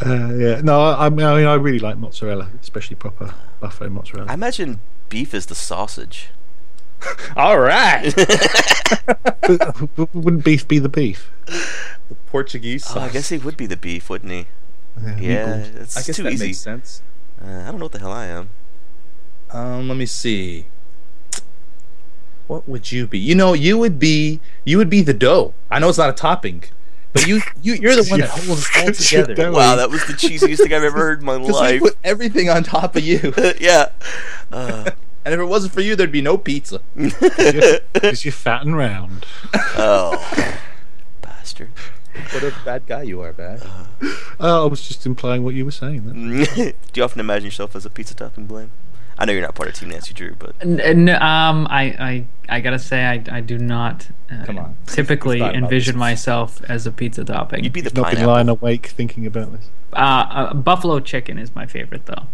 Uh, 0.04 0.32
yeah, 0.34 0.60
no. 0.62 0.80
I, 0.80 1.06
I 1.06 1.10
mean, 1.10 1.26
I 1.26 1.54
really 1.54 1.78
like 1.78 1.98
mozzarella, 1.98 2.48
especially 2.60 2.96
proper 2.96 3.34
buffalo 3.60 3.90
mozzarella. 3.90 4.30
I 4.30 4.34
imagine 4.34 4.80
beef 5.08 5.34
is 5.34 5.46
the 5.46 5.54
sausage. 5.54 6.30
All 7.36 7.58
right. 7.58 8.14
Wouldn't 10.14 10.44
beef 10.44 10.68
be 10.68 10.78
the 10.78 10.88
beef? 10.88 11.30
the 11.46 12.14
Portuguese. 12.26 12.86
Oh, 12.94 13.00
I 13.00 13.08
guess 13.08 13.28
he 13.30 13.38
would 13.38 13.56
be 13.56 13.66
the 13.66 13.76
beef, 13.76 14.10
wouldn't 14.10 14.30
he? 14.32 14.46
Yeah, 15.02 15.14
meatballs. 15.14 15.76
it's 15.76 15.96
I 15.96 16.02
guess 16.02 16.16
too 16.16 16.22
that 16.24 16.32
easy. 16.32 16.46
makes 16.46 16.58
sense. 16.58 17.02
Uh, 17.42 17.46
I 17.46 17.70
don't 17.70 17.78
know 17.78 17.86
what 17.86 17.92
the 17.92 18.00
hell 18.00 18.12
I 18.12 18.26
am. 18.26 18.50
Um, 19.50 19.88
let 19.88 19.96
me 19.96 20.06
see. 20.06 20.66
What 22.50 22.68
would 22.68 22.90
you 22.90 23.06
be? 23.06 23.16
You 23.16 23.36
know, 23.36 23.52
you 23.52 23.78
would 23.78 24.00
be 24.00 24.40
you 24.64 24.76
would 24.78 24.90
be 24.90 25.02
the 25.02 25.14
dough. 25.14 25.54
I 25.70 25.78
know 25.78 25.88
it's 25.88 25.98
not 25.98 26.10
a 26.10 26.12
topping, 26.12 26.64
but 27.12 27.24
you 27.24 27.42
you 27.62 27.74
you're 27.74 27.94
the 27.94 28.04
one 28.10 28.18
that 28.18 28.28
holds 28.32 28.68
it 28.74 28.86
all 28.88 28.92
together. 28.92 29.52
Wow, 29.52 29.76
that 29.76 29.88
was 29.88 30.04
the 30.08 30.14
cheesiest 30.14 30.56
thing 30.56 30.74
I've 30.74 30.82
ever 30.82 30.98
heard 30.98 31.20
in 31.20 31.26
my 31.26 31.38
Because 31.38 31.60
we 31.60 31.66
life. 31.68 31.80
put 31.80 31.96
everything 32.02 32.50
on 32.50 32.64
top 32.64 32.96
of 32.96 33.04
you, 33.04 33.32
yeah. 33.60 33.90
Uh, 34.50 34.90
and 35.24 35.32
if 35.32 35.38
it 35.38 35.44
wasn't 35.44 35.72
for 35.72 35.80
you, 35.80 35.94
there'd 35.94 36.10
be 36.10 36.22
no 36.22 36.36
pizza. 36.36 36.80
Because 36.96 38.24
you're 38.24 38.32
fat 38.32 38.62
and 38.62 38.76
round. 38.76 39.26
oh, 39.76 40.18
bastard. 41.22 41.70
What 42.32 42.42
a 42.42 42.52
bad 42.64 42.84
guy 42.88 43.02
you 43.02 43.20
are, 43.20 43.32
bad. 43.32 43.62
Oh, 44.40 44.64
I 44.64 44.66
was 44.68 44.88
just 44.88 45.06
implying 45.06 45.44
what 45.44 45.54
you 45.54 45.64
were 45.64 45.70
saying. 45.70 46.04
Then. 46.04 46.44
Do 46.66 46.72
you 46.96 47.04
often 47.04 47.20
imagine 47.20 47.44
yourself 47.44 47.76
as 47.76 47.86
a 47.86 47.90
pizza 47.90 48.16
topping 48.16 48.46
blame? 48.46 48.72
I 49.20 49.26
know 49.26 49.32
you're 49.34 49.42
not 49.42 49.54
part 49.54 49.68
of 49.68 49.74
Team 49.74 49.90
Nancy 49.90 50.14
Drew, 50.14 50.34
but 50.38 50.54
N- 50.62 50.80
n- 50.80 51.08
um, 51.10 51.66
I, 51.70 51.82
I, 52.00 52.26
I 52.48 52.60
gotta 52.60 52.78
say, 52.78 53.04
I, 53.04 53.22
I 53.30 53.40
do 53.42 53.58
not. 53.58 54.08
Uh, 54.32 54.44
Come 54.46 54.58
on. 54.58 54.76
Typically, 54.86 55.36
You've 55.36 55.46
thought 55.48 55.54
about 55.56 55.62
envision 55.64 55.98
myself 55.98 56.62
as 56.70 56.86
a 56.86 56.90
pizza 56.90 57.22
topping. 57.24 57.62
you'd 57.62 57.72
be 57.74 57.82
the 57.82 57.90
You've 57.90 57.96
not 57.96 58.14
been 58.14 58.24
lying 58.24 58.48
awake 58.48 58.86
thinking 58.86 59.26
about 59.26 59.52
this. 59.52 59.68
uh, 59.92 59.96
uh, 59.96 60.54
buffalo 60.54 61.00
chicken 61.00 61.38
is 61.38 61.54
my 61.54 61.66
favorite, 61.66 62.06
though. 62.06 62.24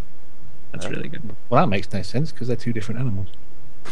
That's 0.73 0.87
really 0.87 1.09
good. 1.09 1.35
Well, 1.51 1.63
that 1.65 1.69
makes 1.69 1.93
no 1.93 2.03
sense 2.03 2.31
because 2.31 2.47
they're 2.49 2.57
two 2.57 2.73
different 2.73 3.01
animals. 3.01 3.29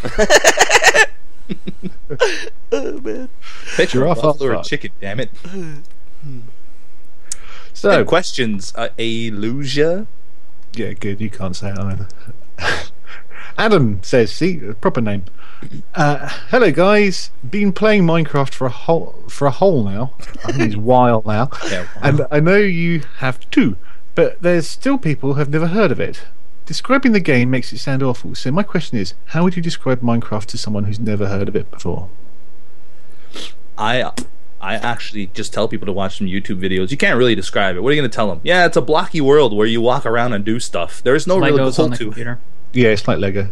Oh, 2.73 2.99
man. 3.01 3.29
Picture 3.77 3.99
Giraffe 3.99 4.19
a 4.19 4.23
buffalo 4.23 4.51
or 4.51 4.55
hot 4.57 4.65
chicken, 4.65 4.91
damn 5.01 5.21
it. 5.21 5.31
So, 7.73 7.99
Good 7.99 8.07
questions. 8.07 8.73
Uh, 8.77 8.89
Alusia? 8.99 10.07
yeah, 10.75 10.93
good. 10.95 11.21
You 11.21 11.31
can't 11.31 11.55
say 11.55 11.71
it 11.71 11.79
either. 11.79 12.09
Adam 13.59 14.03
says, 14.03 14.33
"See, 14.33 14.57
proper 14.81 15.01
name." 15.01 15.25
Uh, 15.95 16.29
hello, 16.51 16.71
guys. 16.71 17.31
Been 17.49 17.73
playing 17.73 18.05
Minecraft 18.05 18.53
for 18.53 18.67
a 18.67 18.71
whole 18.71 19.15
for 19.29 19.47
a 19.47 19.51
whole 19.51 19.85
now. 19.85 20.15
I 20.45 20.53
think 20.53 20.73
it's 20.73 20.77
while 20.77 21.23
now. 21.25 21.51
Yeah. 21.71 21.87
And 22.03 22.27
I 22.31 22.41
know 22.41 22.57
you 22.57 23.03
have 23.19 23.39
too, 23.51 23.77
but 24.15 24.41
there's 24.43 24.69
still 24.69 24.99
people 24.99 25.33
who 25.33 25.39
have 25.39 25.51
never 25.51 25.69
heard 25.69 25.91
of 25.91 26.01
it. 26.01 26.25
Describing 26.67 27.13
the 27.13 27.21
game 27.21 27.51
makes 27.51 27.73
it 27.73 27.79
sound 27.79 28.03
awful. 28.03 28.35
So 28.35 28.51
my 28.51 28.63
question 28.63 28.99
is, 28.99 29.15
how 29.27 29.43
would 29.45 29.57
you 29.57 29.63
describe 29.63 30.01
Minecraft 30.01 30.47
to 30.47 30.59
someone 30.59 30.85
who's 30.85 31.01
never 31.01 31.29
heard 31.29 31.49
of 31.49 31.57
it 31.57 31.71
before? 31.71 32.09
I 33.77 34.13
I 34.65 34.75
actually 34.75 35.27
just 35.29 35.53
tell 35.53 35.69
people 35.69 35.87
to 35.87 35.93
watch 35.93 36.19
some 36.19 36.27
YouTube 36.27 36.59
videos. 36.61 36.91
You 36.91 36.97
can't 36.97 37.19
really 37.19 37.35
describe 37.35 37.77
it. 37.77 37.81
What 37.83 37.91
are 37.91 37.93
you 37.93 38.01
going 38.01 38.11
to 38.11 38.15
tell 38.15 38.29
them? 38.29 38.41
Yeah, 38.43 38.67
it's 38.67 38.77
a 38.77 38.83
blocky 38.83 39.21
world 39.21 39.53
where 39.55 39.67
you 39.67 39.81
walk 39.81 40.07
around 40.07 40.33
and 40.33 40.45
do 40.45 40.59
stuff. 40.59 41.03
There's 41.03 41.27
no 41.27 41.39
real 41.39 41.57
goal 41.57 41.85
on 41.85 41.91
the 41.91 41.97
to 41.97 42.11
it. 42.13 42.39
Yeah, 42.73 42.89
it's 42.89 43.07
like 43.07 43.19
Lego. 43.19 43.51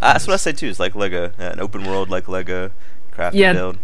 Uh, 0.00 0.12
that's 0.14 0.26
what 0.26 0.34
I 0.34 0.36
say 0.38 0.52
too. 0.52 0.68
It's 0.68 0.80
like 0.80 0.94
Lego, 0.94 1.26
uh, 1.38 1.42
an 1.42 1.60
open 1.60 1.84
world 1.84 2.10
like 2.10 2.28
Lego. 2.28 2.70
craft 3.12 3.36
Yeah. 3.36 3.50
and 3.50 3.58
build. 3.58 3.78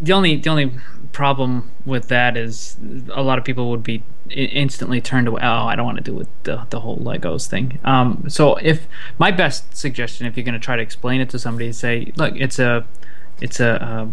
the 0.00 0.12
only 0.12 0.36
the 0.36 0.50
only 0.50 0.72
problem 1.12 1.70
with 1.86 2.08
that 2.08 2.36
is 2.36 2.76
a 3.14 3.22
lot 3.22 3.38
of 3.38 3.44
people 3.44 3.70
would 3.70 3.82
be 3.82 4.02
instantly 4.30 5.00
turned 5.00 5.28
away. 5.28 5.40
Oh, 5.42 5.66
I 5.66 5.76
don't 5.76 5.86
want 5.86 5.98
to 5.98 6.04
do 6.04 6.12
with 6.14 6.28
the 6.42 6.66
the 6.70 6.80
whole 6.80 6.98
Legos 6.98 7.46
thing. 7.46 7.78
Um, 7.84 8.24
so 8.28 8.56
if 8.56 8.86
my 9.18 9.30
best 9.30 9.74
suggestion, 9.76 10.26
if 10.26 10.36
you're 10.36 10.44
going 10.44 10.60
to 10.60 10.60
try 10.60 10.76
to 10.76 10.82
explain 10.82 11.20
it 11.20 11.30
to 11.30 11.38
somebody, 11.38 11.72
say, 11.72 12.12
look, 12.16 12.34
it's 12.36 12.58
a 12.58 12.84
it's 13.40 13.60
a 13.60 14.10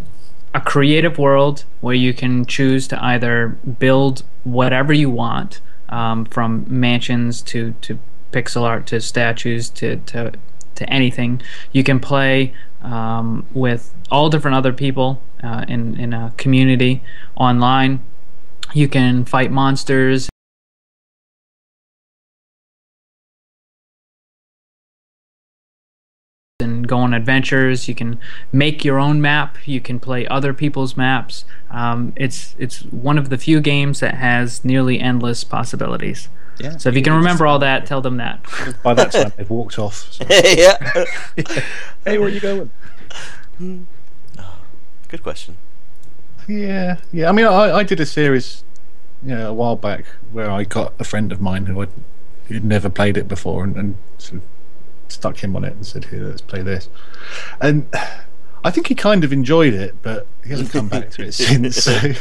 a, 0.54 0.62
creative 0.62 1.18
world 1.18 1.66
where 1.82 1.96
you 1.96 2.14
can 2.14 2.46
choose 2.46 2.88
to 2.88 3.04
either 3.04 3.50
build 3.80 4.24
whatever 4.44 4.94
you 4.94 5.10
want, 5.10 5.62
um, 5.90 6.26
from 6.26 6.66
mansions 6.68 7.42
to 7.42 7.74
to 7.82 8.00
pixel 8.32 8.64
art 8.64 8.88
to 8.88 9.00
statues 9.00 9.70
to 9.70 9.98
to 9.98 10.32
to 10.76 10.90
anything. 10.90 11.42
You 11.72 11.84
can 11.84 12.00
play 12.00 12.54
um, 12.82 13.46
with 13.54 13.94
all 14.12 14.30
different 14.30 14.56
other 14.56 14.74
people 14.74 15.22
uh, 15.44 15.66
in 15.68 16.00
in 16.00 16.14
a 16.14 16.34
community 16.38 17.04
online. 17.36 18.04
You 18.74 18.88
can 18.88 19.26
fight 19.26 19.52
monsters. 19.52 20.30
Go 26.94 27.00
on 27.00 27.14
adventures. 27.14 27.88
You 27.88 27.96
can 27.96 28.20
make 28.52 28.86
your 28.86 29.00
own 29.00 29.20
map. 29.22 29.58
You 29.66 29.82
can 29.82 30.00
play 30.00 30.28
other 30.28 30.54
people's 30.54 30.96
maps. 30.96 31.46
Um, 31.72 32.14
it's 32.16 32.56
it's 32.60 32.84
one 32.84 33.18
of 33.18 33.30
the 33.30 33.38
few 33.38 33.60
games 33.62 34.00
that 34.00 34.16
has 34.16 34.64
nearly 34.64 35.00
endless 35.00 35.44
possibilities. 35.44 36.30
Yeah. 36.60 36.78
So 36.78 36.90
if 36.90 36.96
you 36.96 37.02
can 37.02 37.14
remember 37.14 37.48
all 37.48 37.58
that, 37.60 37.88
tell 37.88 38.02
them 38.02 38.18
that. 38.18 38.46
By 38.84 38.94
that 38.94 39.12
time, 39.12 39.34
they've 39.38 39.50
walked 39.50 39.80
off. 39.80 39.96
so- 40.12 40.26
yeah. 40.30 40.78
Hey, 42.06 42.18
where 42.18 42.28
are 42.28 42.30
you 42.30 42.42
going? 42.42 42.70
Good 45.08 45.24
question. 45.24 45.58
Yeah, 46.48 46.98
yeah. 47.12 47.30
I 47.30 47.32
mean, 47.32 47.46
I, 47.46 47.78
I 47.78 47.84
did 47.84 48.00
a 48.02 48.06
series, 48.06 48.64
you 49.24 49.30
know, 49.36 49.50
a 49.50 49.54
while 49.54 49.78
back 49.78 50.06
where 50.32 50.52
I 50.52 50.66
got 50.66 50.94
a 51.00 51.04
friend 51.06 51.32
of 51.32 51.40
mine 51.40 51.68
who 51.68 51.80
had 51.80 51.90
who'd 52.48 52.66
never 52.66 52.90
played 52.90 53.16
it 53.18 53.28
before 53.28 53.64
and, 53.64 53.78
and 53.78 53.96
sort 54.18 54.42
of 54.42 54.44
stuck 55.14 55.44
him 55.44 55.56
on 55.56 55.64
it 55.64 55.74
and 55.74 55.86
said, 55.86 56.06
"Here, 56.06 56.26
let's 56.26 56.42
play 56.42 56.62
this." 56.62 56.90
And 57.62 57.88
I 58.64 58.72
think 58.72 58.88
he 58.88 58.96
kind 58.96 59.24
of 59.24 59.34
enjoyed 59.34 59.74
it, 59.74 59.96
but 60.02 60.28
he 60.44 60.50
hasn't 60.52 60.72
come 60.72 60.88
back 60.90 61.12
to 61.12 61.24
it 61.24 61.32
since. 61.34 61.84
So. 61.84 62.14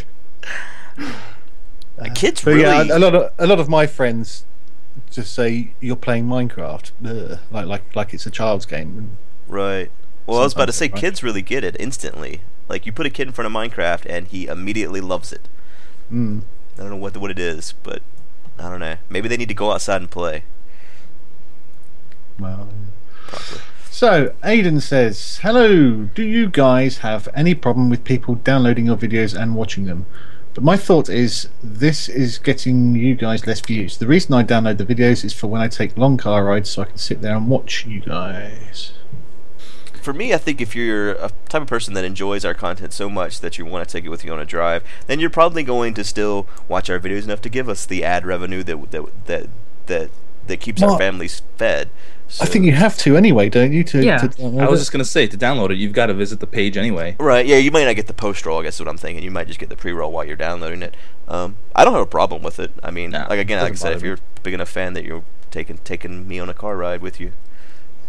The 1.96 2.10
kids 2.10 2.44
really. 2.44 2.62
yeah, 2.62 2.82
a 2.82 2.98
lot 2.98 3.14
of 3.14 3.32
a 3.38 3.46
lot 3.46 3.60
of 3.60 3.68
my 3.68 3.86
friends 3.86 4.44
just 5.10 5.32
say 5.32 5.74
you're 5.80 5.96
playing 5.96 6.26
Minecraft, 6.26 6.90
Ugh, 7.04 7.38
like 7.50 7.66
like 7.66 7.96
like 7.96 8.14
it's 8.14 8.26
a 8.26 8.30
child's 8.30 8.66
game. 8.66 9.16
Right. 9.46 9.90
Well, 10.26 10.40
I 10.40 10.44
was 10.44 10.54
about 10.54 10.66
to 10.66 10.72
say, 10.72 10.88
right? 10.88 11.00
kids 11.00 11.22
really 11.22 11.42
get 11.42 11.64
it 11.64 11.76
instantly. 11.80 12.40
Like 12.68 12.86
you 12.86 12.92
put 12.92 13.06
a 13.06 13.10
kid 13.10 13.26
in 13.28 13.32
front 13.32 13.46
of 13.46 13.52
Minecraft, 13.52 14.06
and 14.06 14.26
he 14.26 14.46
immediately 14.46 15.00
loves 15.00 15.32
it. 15.32 15.48
Mm. 16.12 16.42
I 16.74 16.80
don't 16.82 16.90
know 16.90 16.96
what 16.96 17.16
what 17.16 17.30
it 17.30 17.38
is, 17.38 17.74
but 17.82 18.02
I 18.58 18.68
don't 18.68 18.80
know. 18.80 18.96
Maybe 19.08 19.28
they 19.28 19.36
need 19.36 19.48
to 19.48 19.54
go 19.54 19.72
outside 19.72 20.00
and 20.00 20.10
play. 20.10 20.44
Well, 22.42 22.68
Probably. 23.28 23.60
So, 23.90 24.34
Aidan 24.42 24.80
says, 24.80 25.38
Hello, 25.42 26.08
do 26.14 26.22
you 26.24 26.48
guys 26.48 26.98
have 26.98 27.28
any 27.34 27.54
problem 27.54 27.88
with 27.88 28.04
people 28.04 28.34
downloading 28.36 28.86
your 28.86 28.96
videos 28.96 29.38
and 29.38 29.54
watching 29.54 29.84
them? 29.84 30.06
But 30.54 30.64
my 30.64 30.76
thought 30.76 31.08
is, 31.08 31.48
this 31.62 32.08
is 32.08 32.38
getting 32.38 32.94
you 32.94 33.14
guys 33.14 33.46
less 33.46 33.60
views. 33.60 33.98
The 33.98 34.06
reason 34.06 34.34
I 34.34 34.44
download 34.44 34.78
the 34.78 34.86
videos 34.86 35.24
is 35.24 35.32
for 35.32 35.46
when 35.46 35.62
I 35.62 35.68
take 35.68 35.96
long 35.96 36.16
car 36.16 36.44
rides 36.44 36.70
so 36.70 36.82
I 36.82 36.86
can 36.86 36.98
sit 36.98 37.22
there 37.22 37.36
and 37.36 37.48
watch 37.48 37.86
you 37.86 38.00
guys. 38.00 38.92
For 39.94 40.12
me, 40.12 40.34
I 40.34 40.38
think 40.38 40.60
if 40.60 40.74
you're 40.74 41.12
a 41.12 41.30
type 41.48 41.62
of 41.62 41.68
person 41.68 41.94
that 41.94 42.04
enjoys 42.04 42.44
our 42.44 42.54
content 42.54 42.92
so 42.92 43.08
much 43.08 43.40
that 43.40 43.56
you 43.56 43.64
want 43.64 43.88
to 43.88 43.92
take 43.92 44.04
it 44.04 44.08
with 44.08 44.24
you 44.24 44.32
on 44.32 44.40
a 44.40 44.44
drive, 44.44 44.82
then 45.06 45.20
you're 45.20 45.30
probably 45.30 45.62
going 45.62 45.94
to 45.94 46.02
still 46.02 46.46
watch 46.66 46.90
our 46.90 46.98
videos 46.98 47.22
enough 47.22 47.40
to 47.42 47.48
give 47.48 47.68
us 47.68 47.86
the 47.86 48.02
ad 48.02 48.26
revenue 48.26 48.62
that 48.64 48.90
that 48.90 49.26
that 49.26 49.46
that, 49.86 50.10
that 50.48 50.60
keeps 50.60 50.82
our 50.82 50.98
families 50.98 51.42
fed. 51.56 51.88
I 52.40 52.46
think 52.46 52.64
you 52.64 52.72
have 52.72 52.96
to 52.98 53.16
anyway, 53.16 53.48
don't 53.48 53.72
you? 53.72 53.84
To, 53.84 54.02
Yeah. 54.02 54.18
to 54.18 54.44
I 54.58 54.68
was 54.68 54.80
it? 54.80 54.82
just 54.82 54.92
gonna 54.92 55.04
say 55.04 55.26
to 55.26 55.36
download 55.36 55.70
it, 55.70 55.76
you've 55.76 55.92
got 55.92 56.06
to 56.06 56.14
visit 56.14 56.40
the 56.40 56.46
page 56.46 56.76
anyway. 56.76 57.14
Right, 57.18 57.44
yeah, 57.46 57.56
you 57.56 57.70
might 57.70 57.84
not 57.84 57.94
get 57.96 58.06
the 58.06 58.14
post 58.14 58.46
roll. 58.46 58.60
I 58.60 58.62
guess 58.62 58.74
is 58.74 58.80
what 58.80 58.88
I'm 58.88 58.96
thinking. 58.96 59.22
You 59.22 59.30
might 59.30 59.46
just 59.48 59.58
get 59.58 59.68
the 59.68 59.76
pre 59.76 59.92
roll 59.92 60.10
while 60.12 60.24
you're 60.24 60.36
downloading 60.36 60.82
it. 60.82 60.96
Um, 61.28 61.56
I 61.76 61.84
don't 61.84 61.92
have 61.92 62.02
a 62.02 62.06
problem 62.06 62.42
with 62.42 62.58
it. 62.58 62.72
I 62.82 62.90
mean, 62.90 63.10
No, 63.10 63.26
like 63.28 63.38
again, 63.38 63.60
like 63.62 63.72
I 63.72 63.76
said, 63.76 63.92
if 63.96 64.02
you're 64.02 64.18
big 64.42 64.54
enough 64.54 64.68
fan 64.70 64.94
that 64.94 65.04
you're 65.04 65.24
taking 65.50 65.78
taking 65.78 66.26
me 66.26 66.38
on 66.40 66.48
a 66.48 66.54
car 66.54 66.76
ride 66.76 67.02
with 67.02 67.20
you, 67.20 67.32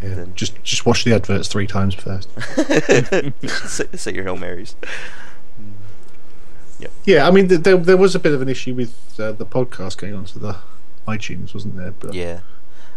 Yeah, 0.01 0.15
then- 0.15 0.33
just 0.35 0.63
just 0.63 0.85
watch 0.85 1.03
the 1.03 1.13
adverts 1.13 1.47
three 1.49 1.67
times 1.67 1.93
first. 1.95 2.29
say, 3.67 3.85
say 3.93 4.13
your 4.13 4.23
hail 4.23 4.37
marys. 4.37 4.75
Yeah, 6.79 6.87
Yeah. 7.05 7.27
I 7.27 7.31
mean, 7.31 7.47
there 7.47 7.77
there 7.77 7.97
was 7.97 8.15
a 8.15 8.19
bit 8.19 8.33
of 8.33 8.41
an 8.41 8.49
issue 8.49 8.73
with 8.73 8.93
uh, 9.19 9.31
the 9.33 9.45
podcast 9.45 9.97
going 9.97 10.13
onto 10.15 10.39
the 10.39 10.57
iTunes, 11.07 11.53
wasn't 11.53 11.75
there? 11.77 11.91
But 11.91 12.13
Yeah, 12.13 12.39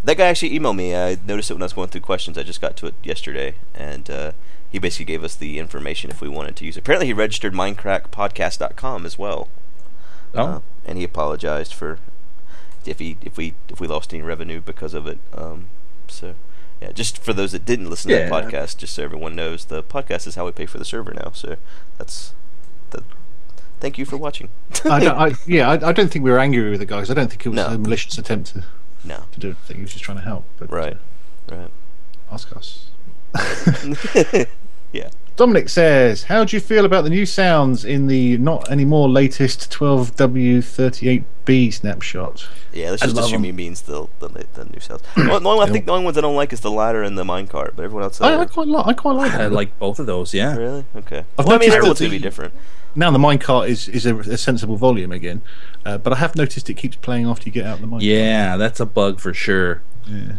that 0.03 0.17
guy 0.17 0.25
actually 0.27 0.51
emailed 0.57 0.75
me. 0.75 0.95
I 0.95 1.17
noticed 1.27 1.49
it 1.51 1.53
when 1.55 1.63
I 1.63 1.65
was 1.65 1.73
going 1.73 1.89
through 1.89 2.01
questions. 2.01 2.37
I 2.37 2.43
just 2.43 2.61
got 2.61 2.75
to 2.77 2.87
it 2.87 2.95
yesterday, 3.03 3.55
and 3.75 4.09
uh, 4.09 4.31
he 4.69 4.79
basically 4.79 5.05
gave 5.05 5.23
us 5.23 5.35
the 5.35 5.59
information 5.59 6.09
if 6.11 6.21
we 6.21 6.29
wanted 6.29 6.55
to 6.57 6.65
use 6.65 6.77
it. 6.77 6.81
Apparently, 6.81 7.07
he 7.07 7.13
registered 7.13 7.53
MindCrackPodcast.com 7.53 9.05
as 9.05 9.17
well. 9.17 9.47
Oh, 10.35 10.43
Uh, 10.45 10.59
and 10.85 10.97
he 10.97 11.03
apologized 11.03 11.73
for 11.73 11.99
if 12.85 12.99
he 12.99 13.17
if 13.21 13.35
we 13.37 13.53
if 13.69 13.79
we 13.81 13.87
lost 13.87 14.13
any 14.13 14.23
revenue 14.23 14.61
because 14.61 14.93
of 14.93 15.07
it. 15.07 15.19
Um, 15.33 15.67
so 16.07 16.35
yeah, 16.81 16.91
just 16.91 17.17
for 17.17 17.33
those 17.33 17.51
that 17.53 17.65
didn't 17.65 17.89
listen 17.89 18.11
to 18.11 18.17
the 18.17 18.23
podcast, 18.29 18.77
just 18.77 18.93
so 18.93 19.03
everyone 19.03 19.35
knows, 19.35 19.65
the 19.65 19.83
podcast 19.83 20.27
is 20.27 20.35
how 20.35 20.45
we 20.45 20.51
pay 20.51 20.65
for 20.65 20.77
the 20.77 20.85
server 20.85 21.13
now. 21.13 21.31
So 21.33 21.57
that's 21.97 22.33
the. 22.91 23.03
Thank 23.79 23.97
you 23.97 24.05
for 24.05 24.17
watching. 24.17 24.49
I 24.85 24.99
don't, 24.99 25.17
I, 25.17 25.31
yeah, 25.47 25.69
I, 25.69 25.89
I 25.89 25.91
don't 25.91 26.09
think 26.11 26.25
we 26.25 26.31
were 26.31 26.39
angry 26.39 26.69
with 26.71 26.79
the 26.79 26.85
guys. 26.85 27.11
I 27.11 27.13
don't 27.13 27.29
think 27.29 27.45
it 27.45 27.49
was 27.49 27.55
No. 27.57 27.67
a 27.67 27.77
malicious 27.77 28.17
attempt 28.17 28.53
to, 28.53 28.63
no, 29.07 29.23
to 29.31 29.39
do 29.39 29.47
anything. 29.49 29.75
He 29.77 29.81
was 29.83 29.91
just 29.93 30.03
trying 30.03 30.17
to 30.17 30.23
help. 30.23 30.45
But, 30.57 30.71
right, 30.71 30.97
uh, 31.51 31.55
right. 31.55 31.71
ask 32.31 32.55
us. 32.55 32.89
yeah. 34.91 35.09
Dominic 35.35 35.69
says, 35.69 36.23
"How 36.23 36.43
do 36.43 36.55
you 36.55 36.59
feel 36.59 36.83
about 36.85 37.03
the 37.03 37.11
new 37.11 37.25
sounds 37.25 37.85
in 37.85 38.07
the 38.07 38.37
not 38.39 38.69
anymore 38.71 39.07
latest 39.07 39.69
12W38B 39.71 41.73
snapshot?" 41.73 42.47
Yeah, 42.73 42.91
let's 42.91 43.03
I 43.03 43.05
just 43.05 43.15
love 43.15 43.25
assume 43.25 43.41
'em. 43.41 43.45
he 43.45 43.51
means 43.51 43.81
the 43.83 44.07
the, 44.19 44.29
the 44.53 44.65
new 44.65 44.79
sounds. 44.79 45.01
the, 45.15 45.21
only, 45.21 45.39
the 45.39 45.49
only, 45.49 45.67
I 45.67 45.71
think 45.71 45.85
the 45.85 45.91
only 45.91 46.05
ones 46.05 46.17
I 46.17 46.21
don't 46.21 46.35
like 46.35 46.53
is 46.53 46.61
the 46.61 46.71
ladder 46.71 47.03
and 47.03 47.17
the 47.17 47.23
minecart, 47.23 47.75
but 47.75 47.83
everyone 47.83 48.03
else. 48.03 48.21
I, 48.21 48.35
I 48.35 48.45
quite 48.45 48.67
like. 48.67 48.87
I 48.87 48.93
quite 48.93 49.15
like 49.15 49.31
I 49.33 49.37
that. 49.39 49.51
like 49.51 49.77
both 49.79 49.99
of 49.99 50.05
those. 50.05 50.33
Yeah. 50.33 50.55
really 50.55 50.85
okay. 50.95 51.25
I've 51.37 51.45
well, 51.45 51.55
I 51.55 51.59
mean, 51.59 51.69
noticed 51.69 51.75
everyone's 51.77 51.99
that 51.99 52.05
gonna 52.05 52.11
be 52.11 52.17
the- 52.17 52.23
different. 52.23 52.53
Now 52.97 53.11
the 53.11 53.19
minecart 53.19 53.69
is 53.69 53.87
is 53.87 54.05
a, 54.05 54.17
a 54.17 54.37
sensible 54.37 54.75
volume 54.75 55.11
again, 55.11 55.41
uh, 55.85 55.97
but 55.97 56.11
I 56.13 56.17
have 56.17 56.35
noticed 56.35 56.69
it 56.69 56.73
keeps 56.73 56.97
playing 56.97 57.27
after 57.27 57.45
you 57.45 57.51
get 57.51 57.65
out 57.65 57.79
the 57.79 57.87
minecart. 57.87 58.01
Yeah, 58.01 58.57
that's 58.57 58.79
a 58.79 58.85
bug 58.85 59.19
for 59.19 59.33
sure. 59.33 59.83
Yeah. 60.05 60.33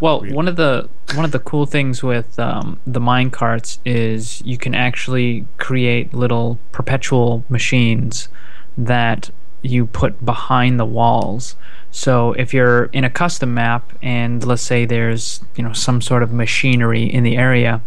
Well, 0.00 0.20
Weird. 0.20 0.34
one 0.34 0.48
of 0.48 0.56
the 0.56 0.88
one 1.14 1.24
of 1.24 1.32
the 1.32 1.38
cool 1.38 1.66
things 1.66 2.02
with 2.02 2.38
um, 2.38 2.78
the 2.86 3.00
mine 3.00 3.30
carts 3.30 3.78
is 3.84 4.42
you 4.44 4.58
can 4.58 4.74
actually 4.74 5.46
create 5.56 6.12
little 6.12 6.58
perpetual 6.72 7.44
machines 7.48 8.28
that 8.76 9.30
you 9.62 9.86
put 9.86 10.24
behind 10.24 10.78
the 10.78 10.84
walls. 10.84 11.56
So 11.90 12.32
if 12.32 12.52
you're 12.52 12.86
in 12.86 13.04
a 13.04 13.10
custom 13.10 13.54
map 13.54 13.92
and 14.02 14.44
let's 14.44 14.62
say 14.62 14.84
there's 14.84 15.40
you 15.56 15.64
know 15.64 15.72
some 15.72 16.02
sort 16.02 16.22
of 16.22 16.32
machinery 16.32 17.04
in 17.04 17.22
the 17.22 17.36
area 17.36 17.80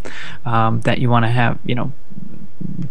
um, 0.45 0.81
that 0.81 0.99
you 0.99 1.09
want 1.09 1.25
to 1.25 1.29
have 1.29 1.59
you 1.65 1.75
know 1.75 1.91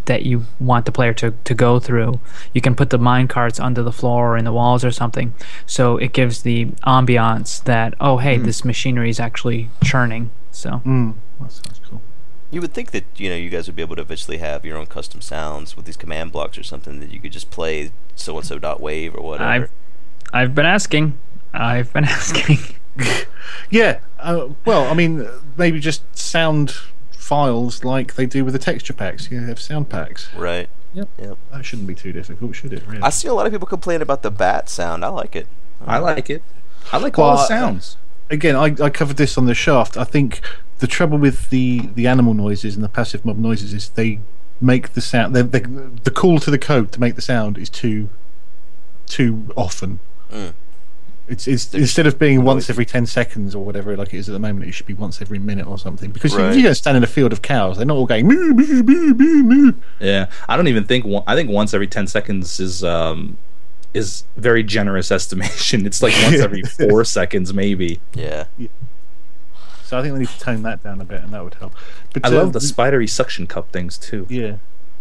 that 0.07 0.25
you 0.25 0.45
want 0.59 0.87
the 0.87 0.93
player 0.93 1.13
to, 1.15 1.33
to 1.45 1.55
go 1.55 1.79
through. 1.79 2.19
You 2.55 2.61
can 2.61 2.75
put 2.75 2.91
the 2.91 2.99
mine 2.99 3.29
carts 3.29 3.61
under 3.61 3.83
the 3.83 3.93
floor 3.93 4.33
or 4.33 4.37
in 4.37 4.45
the 4.45 4.53
walls 4.53 4.85
or 4.85 4.91
something. 4.91 5.35
So 5.67 5.97
it 5.99 6.13
gives 6.13 6.43
the 6.43 6.67
ambiance 6.87 7.63
that, 7.65 7.95
oh, 8.01 8.19
hey, 8.19 8.39
this 8.39 8.65
machinery 8.65 9.11
is 9.11 9.21
actually 9.21 9.69
churning. 9.85 10.31
So 10.51 10.81
Mm, 10.87 11.15
that 11.41 11.53
sounds 11.53 11.81
cool. 11.89 12.01
You 12.51 12.61
would 12.63 12.73
think 12.73 12.93
that 12.93 13.05
you 13.17 13.29
know 13.29 13.37
you 13.37 13.51
guys 13.51 13.67
would 13.67 13.77
be 13.77 13.83
able 13.83 13.97
to 13.97 14.03
eventually 14.03 14.39
have 14.39 14.65
your 14.65 14.79
own 14.79 14.87
custom 14.87 15.21
sounds 15.21 15.77
with 15.77 15.85
these 15.85 15.97
command 15.97 16.33
blocks 16.33 16.57
or 16.57 16.63
something 16.63 17.01
that 17.01 17.11
you 17.13 17.21
could 17.21 17.33
just 17.33 17.51
play 17.51 17.91
so 18.15 18.37
and 18.39 18.47
so 18.47 18.59
dot 18.59 18.81
wave 18.81 19.15
or 19.15 19.21
whatever. 19.21 19.51
I've, 19.51 19.71
I've 20.33 20.55
been 20.55 20.65
asking. 20.65 21.19
I've 21.53 21.93
been 21.93 22.05
asking. 22.19 22.59
Yeah. 23.71 24.01
Uh, 24.19 24.49
well, 24.65 24.85
I 24.91 24.95
mean, 24.95 25.29
maybe 25.57 25.79
just 25.81 26.03
sound 26.17 26.75
files 27.27 27.83
like 27.83 28.15
they 28.15 28.25
do 28.25 28.45
with 28.45 28.55
the 28.55 28.59
texture 28.61 28.93
packs. 28.93 29.31
You 29.33 29.41
have 29.41 29.59
sound 29.59 29.89
packs. 29.89 30.33
Right. 30.35 30.69
Yep. 30.95 31.09
Yep. 31.21 31.39
That 31.53 31.65
shouldn't 31.65 31.89
be 31.89 31.95
too 31.95 32.13
difficult, 32.13 32.55
should 32.55 32.73
it? 32.73 32.87
Really? 32.87 33.03
I 33.03 33.11
see 33.11 33.27
a 33.27 33.35
lot 33.35 33.47
of 33.47 33.53
people 33.53 33.67
complain 33.67 34.01
about 34.01 34.23
the 34.23 34.31
bat 34.31 34.69
sound. 34.69 35.05
I 35.05 35.09
like 35.09 35.35
it. 35.35 35.49
I 35.85 35.99
like 35.99 36.31
it. 36.31 36.43
I 36.93 36.99
like 36.99 37.19
Well, 37.19 37.31
all 37.31 37.37
the 37.37 37.47
sounds. 37.47 37.97
Again, 38.31 38.55
I, 38.55 38.75
I 38.81 38.91
covered 38.91 39.17
this 39.17 39.37
on 39.37 39.47
the 39.47 39.55
shaft. 39.55 39.97
I 39.97 40.05
think 40.05 40.41
the 40.79 40.87
trouble 40.87 41.19
with 41.19 41.51
the, 41.51 41.89
the 41.95 42.07
animal 42.07 42.33
noises 42.33 42.77
and 42.77 42.85
the 42.85 42.89
passive 42.89 43.25
mob 43.25 43.39
noises 43.39 43.75
is 43.75 43.89
they 43.91 44.21
make 44.61 44.95
the 44.95 45.01
sound. 45.01 45.35
They, 45.35 45.43
they, 45.43 45.61
the 45.61 46.13
call 46.13 46.39
to 46.39 46.51
the 46.51 46.59
code 46.59 46.93
to 46.93 47.01
make 47.01 47.17
the 47.17 47.23
sound 47.23 47.59
is 47.59 47.69
too 47.69 48.09
too 49.07 49.53
often. 49.57 49.99
Mm. 50.31 50.55
It's, 51.29 51.49
it's 51.49 51.75
instead 51.75 52.07
of 52.07 52.19
being 52.21 52.45
once 52.45 52.71
every 52.71 52.87
ten 52.87 53.05
seconds 53.05 53.55
or 53.55 53.65
whatever 53.65 53.97
like 53.97 54.15
it 54.15 54.19
is 54.19 54.29
at 54.29 54.33
the 54.33 54.39
moment, 54.39 54.69
it 54.69 54.73
should 54.73 54.87
be 54.87 54.95
once 54.95 55.21
every 55.21 55.41
minute 55.41 55.67
or 55.67 55.77
something. 55.79 56.13
Because 56.13 56.35
Right. 56.37 56.51
if 56.51 56.57
you 56.57 56.63
go 56.63 56.73
stand 56.73 56.97
in 56.97 57.03
a 57.03 57.09
field 57.09 57.33
of 57.33 57.43
cows, 57.43 57.77
they're 57.79 57.87
not 57.87 57.97
all 57.97 58.07
going 58.07 58.29
moo 58.29 58.55
moo 58.55 58.83
moo 58.85 59.15
moo 59.15 59.43
moo. 59.43 59.73
Yeah, 59.99 60.27
I 60.49 60.57
don't 60.57 60.69
even 60.69 60.85
think. 60.85 61.05
One, 61.05 61.25
I 61.27 61.35
think 61.35 61.51
once 61.51 61.75
every 61.75 61.89
ten 61.89 62.07
seconds 62.07 62.61
is 62.61 62.85
um 62.85 63.39
is 63.93 64.23
very 64.37 64.63
generous 64.63 65.11
estimation. 65.11 65.85
It's 65.87 66.01
like 66.03 66.15
once 66.23 66.39
every 66.41 66.63
four 66.79 67.05
seconds, 67.05 67.53
maybe. 67.53 68.01
Yeah. 68.15 68.45
So 69.85 69.99
I 69.99 70.03
think 70.03 70.15
we 70.15 70.21
need 70.21 70.29
to 70.29 70.39
tone 70.41 70.63
that 70.63 70.83
down 70.83 71.01
a 71.01 71.05
bit, 71.05 71.23
and 71.23 71.33
that 71.33 71.43
would 71.45 71.55
help. 71.55 71.73
But 72.13 72.25
I 72.25 72.29
uh, 72.29 72.33
love 72.33 72.53
the 72.53 72.61
spidery 72.61 73.07
suction 73.07 73.47
cup 73.47 73.71
things 73.73 73.97
too. 73.99 74.27
yeah, 74.29 74.57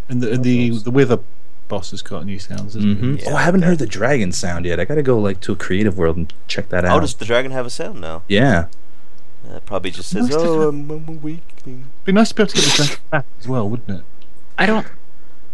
and 0.09 0.21
the 0.21 0.37
the 0.37 0.69
the 0.79 0.91
wither 0.91 1.19
boss 1.67 1.91
has 1.91 2.01
got 2.01 2.25
new 2.25 2.39
sounds. 2.39 2.75
Isn't 2.75 2.97
hmm 2.99 3.13
it? 3.15 3.23
Yeah, 3.23 3.31
oh, 3.31 3.35
I 3.35 3.41
haven't 3.43 3.61
that- 3.61 3.67
heard 3.67 3.79
the 3.79 3.87
dragon 3.87 4.31
sound 4.31 4.65
yet. 4.65 4.79
I 4.79 4.85
gotta 4.85 5.03
go 5.03 5.17
like 5.19 5.41
to 5.41 5.51
a 5.51 5.55
creative 5.55 5.97
world 5.97 6.17
and 6.17 6.33
check 6.47 6.69
that 6.69 6.85
out. 6.85 6.97
Oh, 6.97 6.99
does 7.01 7.15
the 7.15 7.25
dragon 7.25 7.51
have 7.51 7.65
a 7.65 7.69
sound 7.69 8.01
now? 8.01 8.21
yeah, 8.27 8.67
Uh, 9.49 9.59
probably 9.61 9.91
just 9.91 10.09
says, 10.09 10.27
Nice 10.29 10.35
"Oh, 10.37 10.69
I'm, 10.69 10.89
I'm 10.89 11.07
a 11.07 11.11
weakling." 11.11 11.85
Be 12.03 12.11
nice 12.11 12.29
to 12.29 12.35
be 12.35 12.43
able 12.43 12.51
to 12.51 12.55
get 12.57 12.65
the 12.65 12.75
dragon 12.83 12.97
back 13.11 13.25
as 13.39 13.47
well, 13.47 13.69
wouldn't 13.69 13.99
it? 13.99 14.03
I 14.57 14.65
don't. 14.65 14.87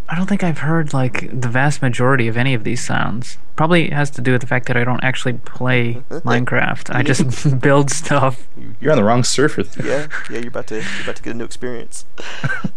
I 0.10 0.16
don't 0.16 0.28
think 0.28 0.44
I've 0.44 0.58
heard 0.58 0.94
like 0.94 1.30
the 1.40 1.48
vast 1.48 1.82
majority 1.82 2.28
of 2.28 2.36
any 2.36 2.54
of 2.54 2.66
these 2.66 2.84
sounds. 2.86 3.38
Probably 3.56 3.90
has 3.92 4.10
to 4.12 4.22
do 4.22 4.34
with 4.34 4.42
the 4.42 4.48
fact 4.48 4.68
that 4.68 4.76
I 4.76 4.84
don't 4.84 5.02
actually 5.06 5.34
play 5.34 5.94
Minecraft. 6.10 6.94
I 6.94 7.02
just 7.02 7.60
build 7.62 7.90
stuff. 7.90 8.46
you're 8.82 8.92
on 8.92 8.98
the 8.98 9.06
wrong 9.06 9.24
surfer. 9.24 9.64
There. 9.64 9.86
Yeah, 9.86 10.08
yeah. 10.30 10.40
You're 10.40 10.50
about 10.50 10.68
to 10.68 10.76
you're 10.76 11.04
about 11.04 11.16
to 11.16 11.24
get 11.24 11.32
a 11.32 11.38
new 11.38 11.46
experience. 11.46 12.04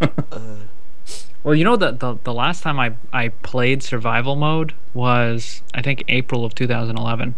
Well, 1.45 1.55
you 1.55 1.63
know 1.63 1.77
the, 1.77 1.93
the 1.93 2.17
the 2.25 2.33
last 2.33 2.63
time 2.63 2.81
I 2.81 2.95
I 3.13 3.29
played 3.29 3.83
survival 3.83 4.35
mode 4.35 4.75
was 4.95 5.63
I 5.75 5.83
think 5.83 6.03
April 6.09 6.45
of 6.45 6.55
2011. 6.55 7.35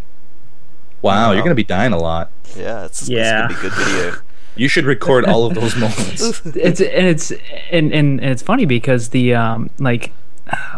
Wow, 1.02 1.32
you're 1.32 1.42
gonna 1.42 1.54
be 1.54 1.64
dying 1.64 1.92
a 1.92 1.98
lot. 1.98 2.30
Yeah, 2.56 2.84
it's, 2.84 3.02
it's 3.02 3.10
Yeah. 3.10 3.42
gonna 3.42 3.48
be 3.48 3.54
a 3.54 3.70
good 3.70 3.72
video. 3.72 4.14
You 4.58 4.68
should 4.68 4.86
record 4.86 5.26
all 5.26 5.44
of 5.44 5.54
those 5.54 5.76
moments. 5.76 6.40
it's 6.46 6.80
and 6.80 7.06
it's 7.06 7.30
and, 7.70 7.92
and, 7.92 8.18
and 8.20 8.30
it's 8.30 8.40
funny 8.40 8.64
because 8.64 9.10
the 9.10 9.34
um 9.34 9.68
like 9.78 10.12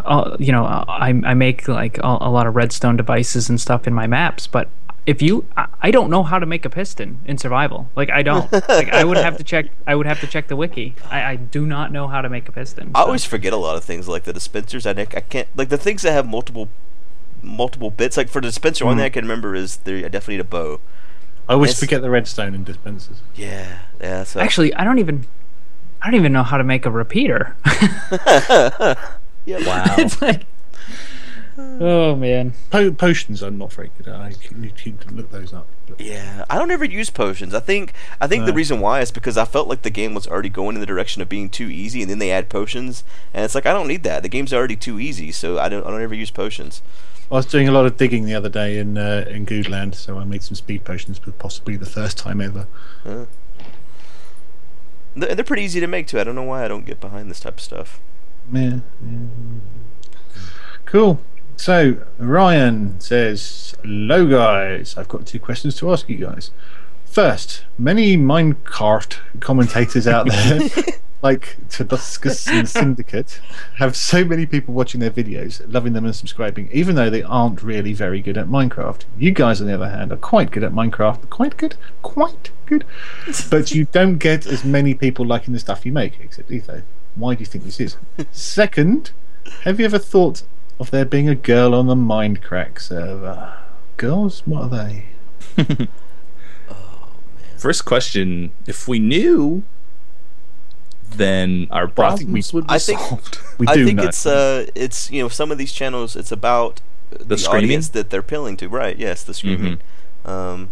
uh, 0.03 0.35
you 0.37 0.51
know 0.51 0.65
I 0.65 1.09
I 1.23 1.33
make 1.33 1.65
like 1.69 1.97
a, 1.99 2.17
a 2.19 2.29
lot 2.29 2.45
of 2.45 2.57
redstone 2.57 2.97
devices 2.97 3.47
and 3.47 3.61
stuff 3.61 3.87
in 3.87 3.93
my 3.93 4.05
maps, 4.05 4.47
but 4.47 4.67
if 5.09 5.23
you 5.23 5.43
I, 5.57 5.67
I 5.81 5.89
don't 5.89 6.11
know 6.11 6.21
how 6.21 6.37
to 6.37 6.45
make 6.45 6.65
a 6.65 6.69
piston 6.69 7.19
in 7.25 7.39
survival. 7.39 7.89
Like 7.95 8.11
I 8.11 8.21
don't. 8.21 8.51
like 8.51 8.89
I 8.93 9.03
would 9.03 9.17
have 9.17 9.37
to 9.37 9.43
check. 9.43 9.71
I 9.87 9.95
would 9.95 10.05
have 10.05 10.19
to 10.19 10.27
check 10.27 10.49
the 10.49 10.55
wiki. 10.55 10.93
I, 11.09 11.31
I 11.31 11.35
do 11.35 11.65
not 11.65 11.91
know 11.91 12.07
how 12.07 12.21
to 12.21 12.29
make 12.29 12.47
a 12.47 12.51
piston. 12.51 12.91
I 12.93 13.01
always 13.01 13.25
forget 13.25 13.51
a 13.51 13.57
lot 13.57 13.75
of 13.75 13.83
things 13.83 14.07
like 14.07 14.25
the 14.25 14.33
dispensers. 14.33 14.85
I, 14.85 14.91
I 14.91 15.05
can't 15.05 15.47
like 15.55 15.69
the 15.69 15.79
things 15.79 16.03
that 16.03 16.11
have 16.11 16.27
multiple 16.27 16.69
multiple 17.41 17.89
bits. 17.89 18.17
Like 18.17 18.29
for 18.29 18.39
the 18.39 18.49
dispenser, 18.49 18.85
one 18.85 18.97
thing 18.97 19.05
I 19.05 19.09
hmm. 19.09 19.13
can 19.13 19.23
remember 19.25 19.55
is 19.55 19.77
there. 19.77 19.97
I 19.97 20.09
definitely 20.09 20.35
need 20.35 20.41
a 20.41 20.43
bow. 20.43 20.79
I 21.47 21.53
always 21.53 21.71
Yes. 21.71 21.79
forget 21.79 22.03
the 22.03 22.11
redstone 22.11 22.53
in 22.53 22.63
dispensers. 22.63 23.23
Yeah, 23.33 23.79
yeah. 23.99 24.23
So 24.23 24.39
actually 24.39 24.75
I 24.75 24.83
don't 24.83 24.99
even. 24.99 25.25
I 26.03 26.05
don't 26.05 26.19
even 26.19 26.31
know 26.31 26.43
how 26.43 26.57
to 26.57 26.63
make 26.63 26.85
a 26.85 26.91
repeater. 26.91 27.55
yeah, 29.45 29.57
Wow. 29.67 29.95
it's 29.97 30.21
like, 30.21 30.43
oh 31.81 32.15
man. 32.15 32.53
Po- 32.69 32.91
potions, 32.91 33.41
I'm 33.41 33.57
not 33.57 33.73
very 33.73 33.91
good 33.97 34.07
at. 34.07 34.15
I 34.15 34.33
need 34.55 34.75
to 34.77 34.93
look 35.11 35.31
those 35.31 35.53
up. 35.53 35.67
But 35.87 36.01
Yeah, 36.01 36.45
I 36.49 36.57
don't 36.57 36.71
ever 36.71 36.85
use 36.85 37.09
potions. 37.09 37.53
I 37.53 37.59
think 37.59 37.93
I 38.21 38.27
think 38.27 38.45
the 38.45 38.53
reason 38.53 38.79
why 38.79 39.01
is 39.01 39.11
because 39.11 39.37
I 39.37 39.45
felt 39.45 39.67
like 39.67 39.81
the 39.81 39.89
game 39.89 40.13
was 40.13 40.27
already 40.27 40.49
going 40.49 40.75
in 40.75 40.79
the 40.79 40.85
direction 40.85 41.21
of 41.21 41.29
being 41.29 41.49
too 41.49 41.69
easy, 41.69 42.01
and 42.01 42.09
then 42.09 42.19
they 42.19 42.31
add 42.31 42.49
potions, 42.49 43.03
and 43.33 43.43
it's 43.43 43.55
like 43.55 43.65
I 43.65 43.73
don't 43.73 43.87
need 43.87 44.03
that. 44.03 44.23
The 44.23 44.29
game's 44.29 44.53
already 44.53 44.75
too 44.75 44.99
easy, 44.99 45.31
so 45.31 45.59
I 45.59 45.69
don't 45.69 45.85
I 45.85 45.89
don't 45.89 46.01
ever 46.01 46.15
use 46.15 46.31
potions. 46.31 46.81
I 47.31 47.35
was 47.35 47.45
doing 47.45 47.67
a 47.67 47.71
lot 47.71 47.85
of 47.85 47.95
digging 47.95 48.25
the 48.25 48.33
other 48.33 48.49
day 48.49 48.79
in 48.79 48.97
uh, 48.97 49.25
in 49.29 49.45
Goodland, 49.45 49.95
so 49.95 50.17
I 50.17 50.23
made 50.23 50.41
some 50.43 50.55
speed 50.55 50.83
potions 50.83 51.19
for 51.19 51.31
possibly 51.31 51.75
the 51.75 51.85
first 51.85 52.17
time 52.17 52.41
ever. 52.41 52.67
Th- 55.15 55.35
they're 55.35 55.43
pretty 55.43 55.63
easy 55.63 55.79
to 55.79 55.87
make 55.87 56.07
too. 56.07 56.19
I 56.19 56.23
don't 56.23 56.35
know 56.35 56.43
why 56.43 56.65
I 56.65 56.67
don't 56.67 56.85
get 56.85 56.99
behind 56.99 57.29
this 57.29 57.39
type 57.39 57.55
of 57.55 57.61
stuff. 57.61 57.99
Yeah. 58.51 58.79
yeah. 59.05 59.19
Cool. 60.85 61.19
So 61.59 61.97
Ryan 62.17 62.97
says, 63.01 63.75
"Hello 63.83 64.25
guys, 64.25 64.95
I've 64.97 65.09
got 65.09 65.25
two 65.25 65.41
questions 65.41 65.75
to 65.79 65.91
ask 65.91 66.07
you 66.07 66.15
guys. 66.15 66.51
First, 67.03 67.65
many 67.77 68.15
Minecraft 68.15 69.17
commentators 69.41 70.07
out 70.07 70.29
there, 70.29 70.61
like 71.21 71.57
Tobuscus 71.67 72.47
and 72.49 72.67
Syndicate, 72.67 73.41
have 73.75 73.97
so 73.97 74.23
many 74.23 74.45
people 74.45 74.73
watching 74.73 75.01
their 75.01 75.11
videos, 75.11 75.61
loving 75.67 75.91
them 75.91 76.05
and 76.05 76.15
subscribing, 76.15 76.69
even 76.71 76.95
though 76.95 77.09
they 77.09 77.23
aren't 77.23 77.61
really 77.61 77.91
very 77.91 78.21
good 78.21 78.37
at 78.37 78.47
Minecraft. 78.47 79.03
You 79.17 79.31
guys, 79.31 79.59
on 79.59 79.67
the 79.67 79.73
other 79.73 79.89
hand, 79.89 80.13
are 80.13 80.17
quite 80.17 80.51
good 80.51 80.63
at 80.63 80.71
Minecraft. 80.71 81.29
Quite 81.29 81.57
good, 81.57 81.75
quite 82.01 82.51
good, 82.67 82.85
but 83.49 83.71
you 83.71 83.83
don't 83.91 84.17
get 84.17 84.45
as 84.45 84.63
many 84.63 84.93
people 84.93 85.25
liking 85.25 85.53
the 85.53 85.59
stuff 85.59 85.85
you 85.85 85.91
make, 85.91 86.21
except 86.21 86.49
Etho. 86.49 86.83
Why 87.15 87.33
do 87.35 87.41
you 87.41 87.45
think 87.45 87.65
this 87.65 87.81
is? 87.81 87.97
Second, 88.31 89.11
have 89.63 89.77
you 89.77 89.85
ever 89.85 89.99
thought 89.99 90.43
of 90.79 90.91
there 90.91 91.05
being 91.05 91.27
a 91.29 91.35
girl 91.35 91.73
on 91.75 91.87
the 91.87 91.95
Mindcrack 91.95 92.79
server? 92.79 93.57
Girls? 93.97 94.41
What 94.45 94.63
are 94.63 94.69
they? 94.69 95.05
First 97.57 97.83
question: 97.85 98.51
If 98.67 98.87
we 98.87 98.99
knew, 98.99 99.63
then 101.09 101.67
our 101.71 101.83
Well, 101.85 102.15
we- 102.15 102.23
problems 102.23 102.53
would 102.53 102.67
be 102.67 102.73
I 102.73 102.79
think- 102.79 102.99
solved. 102.99 103.39
We 103.59 103.67
I 103.67 103.73
think 103.73 103.97
know. 103.97 104.03
it's 104.03 104.25
uh 104.25 104.67
it's 104.73 105.11
you 105.11 105.21
know 105.21 105.27
some 105.27 105.51
of 105.51 105.57
these 105.57 105.73
channels 105.73 106.15
it's 106.15 106.31
about 106.31 106.79
the, 107.09 107.37
screaming? 107.37 107.65
audience 107.65 107.89
that 107.89 108.09
they're 108.09 108.21
appealing 108.21 108.55
to. 108.57 108.69
Right? 108.69 108.97
Yes, 108.97 109.21
the 109.23 109.33
screaming. 109.33 109.79
Mm-hmm. 110.23 110.29
Um, 110.31 110.69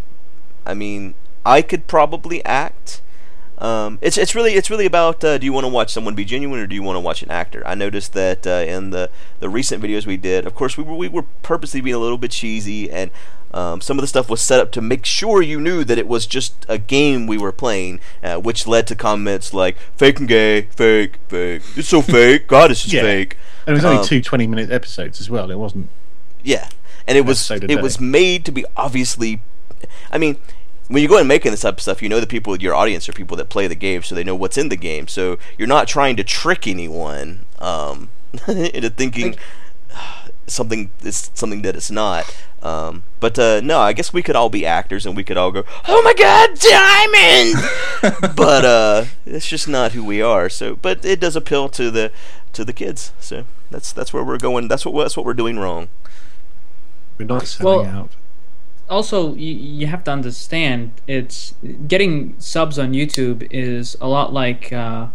I 0.66 0.74
mean, 0.74 1.16
I 1.46 1.62
could 1.62 1.88
probably 1.88 2.44
act. 2.46 3.02
Um, 3.60 3.98
it's 4.02 4.18
it's 4.18 4.36
really 4.36 4.54
it's 4.54 4.70
really 4.70 4.86
about 4.86 5.24
uh, 5.24 5.38
do 5.40 5.46
you 5.46 5.52
want 5.54 5.66
to 5.66 5.72
watch 5.72 5.92
someone 5.92 6.14
be 6.14 6.26
genuine 6.26 6.60
or 6.60 6.68
do 6.68 6.76
you 6.76 6.84
want 6.84 6.96
to 6.96 7.00
watch 7.00 7.24
an 7.24 7.32
actor? 7.32 7.64
I 7.66 7.74
noticed 7.74 8.14
that 8.14 8.46
uh, 8.46 8.52
in 8.68 8.92
the 8.92 9.10
the 9.40 9.50
recent 9.50 9.82
videos 9.84 10.06
we 10.06 10.16
did, 10.18 10.46
of 10.46 10.54
course 10.54 10.78
we 10.78 10.84
were 10.84 10.94
we 10.96 11.08
were 11.08 11.24
purposely 11.42 11.82
being 11.82 11.96
a 11.96 12.00
little 12.00 12.18
bit 12.18 12.32
cheesy 12.32 12.90
and. 12.92 13.12
Um, 13.54 13.80
some 13.80 13.98
of 13.98 14.02
the 14.04 14.08
stuff 14.08 14.30
was 14.30 14.42
set 14.42 14.60
up 14.60 14.74
to 14.74 14.82
make 14.82 15.06
sure 15.06 15.42
you 15.42 15.58
knew 15.62 15.86
that 15.86 15.98
it 15.98 16.06
was 16.06 16.26
just 16.28 16.66
a 16.68 16.78
game 16.78 17.28
we 17.28 17.38
were 17.38 17.54
playing, 17.54 18.02
uh, 18.22 18.36
which 18.36 18.68
led 18.68 18.86
to 18.88 18.96
comments 18.96 19.54
like 19.54 19.78
"fake 19.96 20.20
and 20.20 20.28
gay, 20.28 20.64
fake, 20.64 21.16
fake, 21.30 21.62
it's 21.78 21.88
so 21.88 22.02
fake, 22.02 22.46
God, 22.50 22.72
it's 22.72 22.82
just 22.82 22.94
Yeah. 22.94 23.04
fake." 23.04 23.38
And 23.66 23.74
it 23.74 23.78
was 23.78 23.86
only 23.86 23.98
um, 24.00 24.04
two 24.06 24.22
20 24.22 24.48
minute 24.48 24.70
episodes 24.70 25.22
as 25.22 25.30
well. 25.30 25.50
It 25.50 25.56
wasn't. 25.58 25.88
Yeah, 26.44 26.68
and 27.08 27.18
it 27.18 27.22
was 27.22 27.50
it 27.50 27.82
was 27.82 28.02
made 28.02 28.44
to 28.46 28.52
be 28.52 28.66
obviously. 28.76 29.40
I 30.12 30.18
mean, 30.18 30.36
when 30.88 31.02
you 31.02 31.10
go 31.10 31.18
and 31.18 31.28
making 31.28 31.52
this 31.52 31.62
type 31.62 31.76
of 31.76 31.82
stuff, 31.82 32.02
you 32.02 32.10
know 32.10 32.20
the 32.20 32.28
people 32.28 32.56
your 32.58 32.74
audience 32.76 33.08
are 33.10 33.14
people 33.14 33.38
that 33.38 33.50
play 33.50 33.68
the 33.68 33.76
game, 33.76 34.04
so 34.04 34.16
they 34.16 34.24
know 34.24 34.36
what's 34.36 34.58
in 34.58 34.70
the 34.70 34.78
game. 34.78 35.08
So 35.08 35.38
you're 35.58 35.68
not 35.68 35.88
trying 35.88 36.16
to 36.18 36.24
trick 36.24 36.68
anyone 36.68 37.46
um, 37.60 38.10
into 38.48 38.90
thinking 38.90 39.36
something 40.48 40.90
is 41.04 41.30
something 41.34 41.62
that 41.64 41.76
it's 41.76 41.92
not. 41.92 42.36
Um, 42.64 43.04
but 43.20 43.38
uh, 43.38 43.62
no, 43.62 43.80
I 43.80 43.94
guess 43.94 44.12
we 44.12 44.24
could 44.24 44.36
all 44.36 44.50
be 44.50 44.66
actors 44.66 45.06
and 45.06 45.16
we 45.16 45.24
could 45.24 45.38
all 45.38 45.52
go, 45.52 45.64
"Oh 45.88 46.02
my 46.04 46.14
God, 46.14 46.58
diamond!" 46.60 48.36
but 48.36 48.66
uh, 48.66 49.06
it's 49.26 49.48
just 49.48 49.68
not 49.68 49.92
who 49.92 50.04
we 50.04 50.22
are. 50.22 50.50
So, 50.50 50.76
but 50.76 51.06
it 51.06 51.20
does 51.20 51.36
appeal 51.36 51.70
to 51.70 51.92
the 51.92 52.12
to 52.54 52.66
the 52.66 52.74
kids. 52.74 53.12
So 53.20 53.46
that's 53.70 53.92
that's 53.94 54.12
where 54.14 54.24
we're 54.24 54.40
going. 54.40 54.68
That's 54.68 54.86
what 54.86 55.04
that's 55.04 55.16
what 55.16 55.26
we're 55.26 55.34
doing 55.34 55.60
wrong. 55.60 55.90
We're 57.18 57.26
not 57.26 57.46
selling 57.48 57.86
Well- 57.86 57.96
out. 57.96 58.10
Also 58.90 59.34
you, 59.36 59.54
you 59.54 59.88
have 59.88 60.04
to 60.06 60.12
understand 60.12 60.92
it's 61.08 61.56
getting 61.88 62.36
subs 62.40 62.80
on 62.80 62.94
YouTube 62.94 63.48
is 63.52 63.98
a 64.00 64.08
lot 64.08 64.34
like 64.34 64.72
uh, 64.72 65.08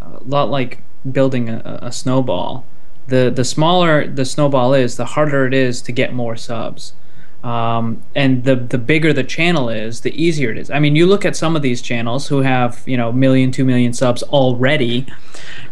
a 0.00 0.20
lot 0.24 0.50
like 0.50 0.82
building 1.10 1.48
a, 1.48 1.78
a 1.82 1.92
snowball. 1.92 2.64
The 3.08 3.30
the 3.34 3.44
smaller 3.44 4.06
the 4.06 4.24
snowball 4.24 4.74
is, 4.74 4.96
the 4.96 5.04
harder 5.04 5.46
it 5.46 5.54
is 5.54 5.82
to 5.82 5.92
get 5.92 6.12
more 6.12 6.36
subs. 6.36 6.94
Um, 7.42 8.04
and 8.14 8.44
the 8.44 8.54
the 8.54 8.78
bigger 8.78 9.12
the 9.12 9.24
channel 9.24 9.68
is, 9.68 10.02
the 10.02 10.14
easier 10.22 10.52
it 10.52 10.58
is. 10.58 10.70
I 10.70 10.78
mean, 10.78 10.94
you 10.94 11.06
look 11.06 11.24
at 11.24 11.34
some 11.34 11.56
of 11.56 11.62
these 11.62 11.82
channels 11.82 12.28
who 12.28 12.42
have 12.42 12.82
you 12.86 12.96
know 12.96 13.12
million, 13.12 13.50
two 13.50 13.64
million 13.64 13.92
subs 13.92 14.22
already, 14.22 15.06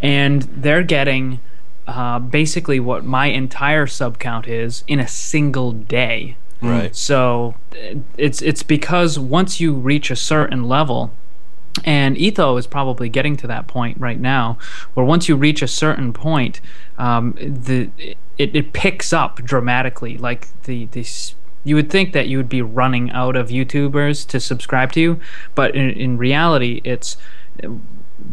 and 0.02 0.42
they're 0.42 0.82
getting 0.82 1.38
uh, 1.86 2.18
basically 2.18 2.80
what 2.80 3.04
my 3.04 3.26
entire 3.26 3.86
sub 3.86 4.18
count 4.18 4.48
is 4.48 4.84
in 4.88 4.98
a 4.98 5.08
single 5.08 5.72
day. 5.72 6.36
Right. 6.62 6.94
So 6.94 7.54
it's 8.16 8.42
it's 8.42 8.62
because 8.62 9.18
once 9.18 9.60
you 9.60 9.72
reach 9.72 10.10
a 10.10 10.16
certain 10.16 10.68
level, 10.68 11.12
and 11.84 12.18
Etho 12.18 12.56
is 12.56 12.66
probably 12.66 13.08
getting 13.08 13.36
to 13.38 13.46
that 13.46 13.66
point 13.66 13.98
right 13.98 14.20
now, 14.20 14.58
where 14.94 15.06
once 15.06 15.28
you 15.28 15.36
reach 15.36 15.62
a 15.62 15.68
certain 15.68 16.12
point, 16.12 16.60
um, 16.98 17.34
the 17.40 17.90
it, 18.38 18.54
it 18.54 18.72
picks 18.72 19.12
up 19.12 19.36
dramatically. 19.36 20.18
Like 20.18 20.48
the 20.64 20.86
the 20.86 21.06
you 21.64 21.74
would 21.76 21.90
think 21.90 22.12
that 22.12 22.26
you 22.28 22.36
would 22.38 22.48
be 22.48 22.62
running 22.62 23.10
out 23.10 23.36
of 23.36 23.48
YouTubers 23.48 24.26
to 24.28 24.40
subscribe 24.40 24.92
to 24.92 25.00
you, 25.00 25.20
but 25.54 25.74
in, 25.74 25.90
in 25.90 26.18
reality, 26.18 26.80
it's 26.84 27.16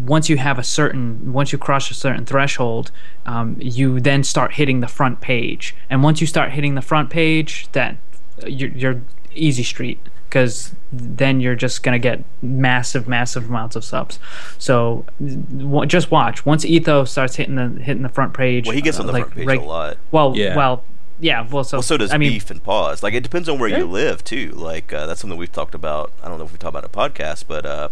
once 0.05 0.29
you 0.29 0.37
have 0.37 0.59
a 0.59 0.63
certain 0.63 1.31
once 1.33 1.51
you 1.51 1.57
cross 1.57 1.89
a 1.89 1.93
certain 1.93 2.25
threshold 2.25 2.91
um, 3.25 3.55
you 3.59 3.99
then 3.99 4.23
start 4.23 4.53
hitting 4.53 4.81
the 4.81 4.87
front 4.87 5.21
page 5.21 5.75
and 5.89 6.03
once 6.03 6.19
you 6.19 6.27
start 6.27 6.51
hitting 6.51 6.75
the 6.75 6.81
front 6.81 7.09
page 7.09 7.69
that 7.71 7.95
you're, 8.45 8.69
you're 8.69 9.01
Easy 9.33 9.63
Street 9.63 9.99
because 10.29 10.73
then 10.91 11.39
you're 11.39 11.55
just 11.55 11.83
gonna 11.83 11.99
get 11.99 12.23
massive, 12.41 13.07
massive 13.07 13.49
amounts 13.49 13.75
of 13.75 13.83
subs. 13.85 14.19
So 14.57 15.05
w- 15.19 15.85
just 15.85 16.11
watch. 16.11 16.45
Once 16.45 16.65
Etho 16.65 17.05
starts 17.05 17.35
hitting 17.37 17.55
the 17.55 17.81
hitting 17.81 18.03
the 18.03 18.09
front 18.09 18.33
page, 18.33 18.65
Well, 18.67 18.75
he 18.75 18.81
gets 18.81 18.97
uh, 18.97 19.01
on 19.01 19.07
the 19.07 19.13
like, 19.13 19.23
front 19.23 19.35
page 19.37 19.47
reg- 19.47 19.59
a 19.61 19.63
lot. 19.65 19.97
Well, 20.11 20.33
Yeah. 20.35 20.55
well, 20.55 20.83
yeah. 21.19 21.47
Well, 21.49 21.63
so, 21.63 21.77
Well, 21.77 21.81
so 21.81 21.97
does 21.97 22.11
I 22.11 22.17
mean, 22.17 22.31
Beef 22.33 22.51
and 22.51 22.61
Paws. 22.63 23.01
Like, 23.03 23.13
it 23.13 23.23
depends 23.23 23.47
on 23.49 23.57
where 23.57 23.69
Yeah. 23.69 23.79
you 23.79 23.85
live 23.85 24.23
too. 24.23 24.49
Like, 24.51 24.91
uh, 24.93 25.05
that's 25.05 25.21
something 25.21 25.37
we've 25.39 25.51
talked 25.51 25.73
about. 25.75 26.11
I 26.21 26.27
don't 26.27 26.37
know 26.37 26.45
if 26.45 26.51
we 26.51 26.57
talked 26.57 26.75
about 26.75 26.83
in 26.83 26.89
a 27.05 27.09
podcast, 27.09 27.45
but 27.47 27.65
uh, 27.65 27.89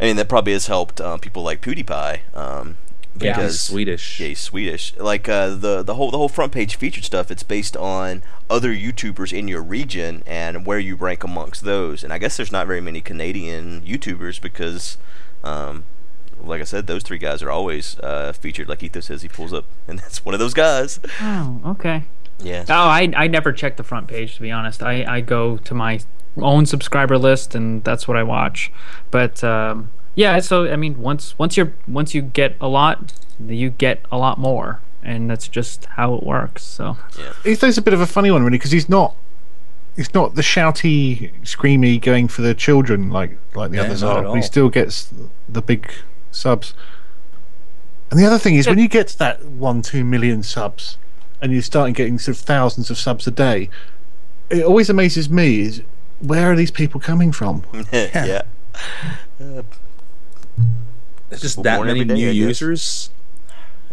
I 0.00 0.04
mean, 0.04 0.16
that 0.16 0.28
probably 0.28 0.52
has 0.52 0.66
helped 0.66 1.00
um, 1.00 1.18
people 1.20 1.42
like 1.42 1.60
PewDiePie. 1.60 2.18
Um, 2.36 2.76
Yeah, 3.20 3.42
he's 3.42 3.60
Swedish. 3.60 4.20
Yeah, 4.20 4.28
he's 4.28 4.40
Swedish. 4.40 4.96
Like 4.96 5.28
uh, 5.28 5.50
the 5.54 5.82
the 5.82 5.94
whole 5.94 6.10
the 6.10 6.18
whole 6.18 6.28
front 6.28 6.52
page 6.52 6.76
featured 6.76 7.04
stuff. 7.04 7.30
It's 7.30 7.42
based 7.42 7.76
on 7.76 8.22
other 8.48 8.74
YouTubers 8.74 9.36
in 9.36 9.48
your 9.48 9.62
region 9.62 10.22
and 10.26 10.66
where 10.66 10.78
you 10.78 10.96
rank 10.96 11.24
amongst 11.24 11.62
those. 11.62 12.04
And 12.04 12.12
I 12.12 12.18
guess 12.18 12.36
there's 12.36 12.52
not 12.52 12.66
very 12.66 12.80
many 12.80 13.00
Canadian 13.00 13.82
YouTubers 13.82 14.40
because, 14.40 14.98
um, 15.44 15.84
like 16.42 16.60
I 16.60 16.64
said, 16.64 16.86
those 16.86 17.02
three 17.02 17.18
guys 17.18 17.42
are 17.42 17.50
always 17.50 17.98
uh, 18.00 18.32
featured. 18.32 18.68
Like 18.68 18.82
Etho 18.82 19.00
says, 19.00 19.22
he 19.22 19.28
pulls 19.28 19.52
up, 19.52 19.64
and 19.88 19.98
that's 19.98 20.24
one 20.24 20.34
of 20.34 20.40
those 20.40 20.54
guys. 20.54 21.00
oh, 21.20 21.60
okay. 21.66 22.04
Yeah. 22.38 22.64
Oh, 22.68 22.74
I 22.74 23.10
I 23.16 23.28
never 23.28 23.52
check 23.52 23.76
the 23.76 23.82
front 23.82 24.08
page 24.08 24.36
to 24.36 24.42
be 24.42 24.50
honest. 24.50 24.82
I 24.82 25.04
I 25.06 25.20
go 25.22 25.56
to 25.58 25.74
my 25.74 26.00
own 26.36 26.66
subscriber 26.66 27.18
list 27.18 27.54
and 27.54 27.82
that's 27.84 28.06
what 28.06 28.16
I 28.16 28.22
watch. 28.22 28.70
But 29.10 29.42
um, 29.42 29.90
yeah, 30.16 30.40
so 30.40 30.66
I 30.66 30.76
mean, 30.76 31.00
once 31.00 31.38
once 31.38 31.56
you're 31.56 31.74
once 31.86 32.14
you 32.14 32.22
get 32.22 32.56
a 32.60 32.66
lot, 32.66 33.12
you 33.38 33.70
get 33.70 34.00
a 34.10 34.16
lot 34.16 34.38
more, 34.38 34.80
and 35.02 35.30
that's 35.30 35.46
just 35.46 35.84
how 35.84 36.14
it 36.14 36.22
works. 36.22 36.64
So 36.64 36.96
Etho's 37.44 37.78
a 37.78 37.82
bit 37.82 37.92
of 37.94 38.00
a 38.00 38.06
funny 38.06 38.30
one, 38.30 38.42
really, 38.42 38.56
because 38.58 38.72
he's 38.72 38.88
not. 38.88 39.14
He's 39.94 40.12
not 40.12 40.34
the 40.34 40.42
shouty, 40.42 41.32
screamy, 41.42 42.00
going 42.00 42.28
for 42.28 42.42
the 42.42 42.54
children 42.54 43.10
like 43.10 43.38
like 43.54 43.70
the 43.70 43.76
Yeah, 43.76 43.84
others 43.84 44.02
are. 44.02 44.22
But 44.22 44.34
he 44.34 44.42
still 44.42 44.68
gets 44.68 45.12
the 45.48 45.62
big 45.62 45.90
subs. 46.30 46.74
And 48.10 48.18
the 48.18 48.24
other 48.24 48.38
thing 48.38 48.54
is, 48.54 48.66
when 48.66 48.78
you 48.78 48.88
get 48.88 49.08
to 49.08 49.18
that 49.18 49.44
one, 49.44 49.82
two 49.82 50.04
million 50.04 50.42
subs, 50.42 50.96
and 51.42 51.52
you 51.52 51.60
start 51.60 51.92
getting 51.94 52.18
sort 52.18 52.38
of 52.38 52.42
thousands 52.42 52.90
of 52.90 52.96
subs 52.96 53.26
a 53.26 53.30
day, 53.30 53.68
it 54.48 54.64
always 54.64 54.88
amazes 54.88 55.28
me 55.28 55.60
is 55.60 55.82
where 56.20 56.50
are 56.52 56.56
these 56.56 56.70
people 56.70 57.00
coming 57.00 57.32
from? 57.32 57.64
yeah. 57.92 58.42
It's 61.30 61.42
just 61.42 61.62
that 61.62 61.80
many 61.80 62.00
every 62.00 62.04
day, 62.04 62.14
new 62.14 62.30
users. 62.30 63.10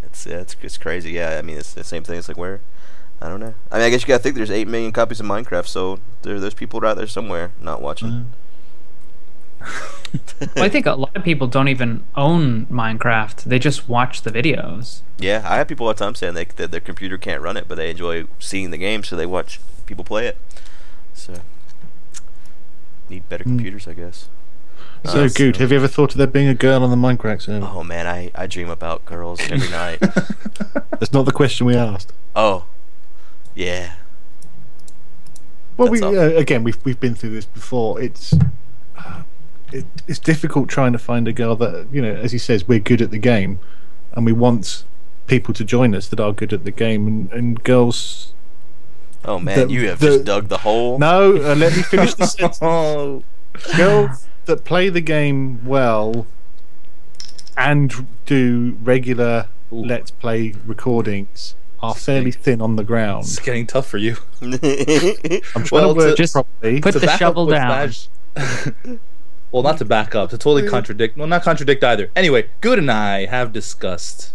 It's 0.02 0.26
yeah, 0.26 0.36
it's 0.36 0.56
it's 0.62 0.78
crazy. 0.78 1.12
Yeah, 1.12 1.36
I 1.38 1.42
mean 1.42 1.56
it's 1.56 1.74
the 1.74 1.84
same 1.84 2.04
thing. 2.04 2.18
It's 2.18 2.28
like 2.28 2.36
where, 2.36 2.60
I 3.20 3.28
don't 3.28 3.40
know. 3.40 3.54
I 3.70 3.78
mean, 3.78 3.86
I 3.86 3.90
guess 3.90 4.02
you 4.02 4.08
gotta 4.08 4.22
think 4.22 4.36
there's 4.36 4.50
eight 4.50 4.68
million 4.68 4.92
copies 4.92 5.20
of 5.20 5.26
Minecraft, 5.26 5.66
so 5.66 5.98
there 6.22 6.38
there's 6.38 6.54
people 6.54 6.84
out 6.86 6.96
there 6.96 7.06
somewhere 7.06 7.52
not 7.60 7.82
watching. 7.82 8.08
Uh-huh. 8.08 8.24
well, 10.54 10.64
I 10.64 10.68
think 10.68 10.86
a 10.86 10.94
lot 10.94 11.16
of 11.16 11.24
people 11.24 11.46
don't 11.46 11.68
even 11.68 12.04
own 12.14 12.66
Minecraft; 12.66 13.44
they 13.44 13.58
just 13.58 13.88
watch 13.88 14.22
the 14.22 14.30
videos. 14.30 15.00
Yeah, 15.18 15.42
I 15.44 15.56
have 15.56 15.68
people 15.68 15.86
all 15.86 15.94
the 15.94 15.98
time 15.98 16.14
saying 16.14 16.34
they, 16.34 16.44
that 16.44 16.70
their 16.70 16.80
computer 16.80 17.18
can't 17.18 17.42
run 17.42 17.56
it, 17.56 17.66
but 17.66 17.76
they 17.76 17.90
enjoy 17.90 18.24
seeing 18.38 18.70
the 18.70 18.78
game, 18.78 19.02
so 19.02 19.16
they 19.16 19.26
watch 19.26 19.60
people 19.86 20.04
play 20.04 20.26
it. 20.26 20.38
So 21.14 21.34
need 23.08 23.28
better 23.28 23.44
hmm. 23.44 23.56
computers, 23.56 23.88
I 23.88 23.94
guess. 23.94 24.28
So 25.06 25.24
Uh, 25.24 25.28
good. 25.34 25.56
Have 25.58 25.70
you 25.70 25.76
ever 25.76 25.88
thought 25.88 26.12
of 26.12 26.18
there 26.18 26.26
being 26.26 26.48
a 26.48 26.54
girl 26.54 26.82
on 26.82 26.90
the 26.90 26.96
Mindcrack 26.96 27.42
server? 27.42 27.66
Oh 27.70 27.82
man, 27.84 28.06
I, 28.06 28.30
I 28.34 28.46
dream 28.46 28.70
about 28.70 29.04
girls 29.04 29.40
every 29.50 29.68
night. 29.68 30.00
That's 30.98 31.12
not 31.12 31.24
the 31.26 31.32
question 31.32 31.66
we 31.66 31.76
asked. 31.76 32.12
Oh, 32.34 32.64
yeah. 33.54 33.94
Well, 35.76 35.88
we 35.90 36.00
That's 36.00 36.16
uh, 36.16 36.36
again 36.36 36.64
we've 36.64 36.78
we've 36.84 36.98
been 37.00 37.14
through 37.14 37.30
this 37.30 37.44
before. 37.46 38.00
It's 38.00 38.32
uh, 38.96 39.22
it, 39.72 39.84
it's 40.08 40.18
difficult 40.20 40.68
trying 40.68 40.92
to 40.92 40.98
find 40.98 41.26
a 41.28 41.32
girl 41.32 41.56
that 41.56 41.88
you 41.92 42.00
know, 42.00 42.14
as 42.14 42.32
he 42.32 42.38
says, 42.38 42.66
we're 42.66 42.78
good 42.78 43.02
at 43.02 43.10
the 43.10 43.18
game, 43.18 43.58
and 44.12 44.24
we 44.24 44.32
want 44.32 44.84
people 45.26 45.52
to 45.54 45.64
join 45.64 45.94
us 45.94 46.06
that 46.08 46.20
are 46.20 46.32
good 46.32 46.52
at 46.52 46.64
the 46.64 46.70
game, 46.70 47.06
and, 47.06 47.32
and 47.32 47.62
girls. 47.64 48.32
Oh 49.24 49.38
man, 49.38 49.66
The- 49.68 49.72
you 49.74 49.88
have 49.88 49.98
the- 49.98 50.06
just 50.06 50.24
dug 50.24 50.48
the 50.48 50.58
hole. 50.58 50.98
No, 50.98 51.32
uh, 51.36 51.54
let 51.56 51.76
me 51.76 51.82
finish 51.82 52.14
the 52.14 52.26
sentence. 52.26 52.58
Oh, 52.62 53.22
girls 53.76 54.26
that 54.46 54.64
play 54.64 54.88
the 54.88 55.00
game 55.00 55.64
well 55.64 56.26
and 57.56 58.06
do 58.26 58.76
regular 58.82 59.48
Ooh. 59.72 59.84
let's 59.84 60.10
play 60.10 60.54
recordings 60.66 61.54
are 61.80 61.94
fairly 61.94 62.30
thin 62.32 62.60
on 62.62 62.76
the 62.76 62.84
ground. 62.84 63.24
it's 63.24 63.38
getting 63.38 63.66
tough 63.66 63.86
for 63.86 63.98
you. 63.98 64.16
I'm 64.40 64.50
trying 64.58 65.70
Well, 65.70 65.88
to 65.92 65.98
word 65.98 66.10
to- 66.10 66.16
Just 66.16 66.32
properly. 66.32 66.80
put 66.80 66.92
To 66.92 66.98
the 66.98 67.16
shovel 67.18 67.46
down. 67.46 67.90
that- 68.34 68.98
well, 69.52 69.62
not 69.62 69.78
to 69.78 69.84
back 69.84 70.14
up, 70.14 70.30
to 70.30 70.38
totally 70.38 70.62
mm. 70.62 70.70
contradict. 70.70 71.16
Well, 71.18 71.26
not 71.26 71.42
contradict 71.42 71.84
either. 71.84 72.10
Anyway, 72.16 72.48
Guude 72.62 72.78
and 72.78 72.90
I 72.90 73.26
have 73.26 73.52
discussed 73.52 74.32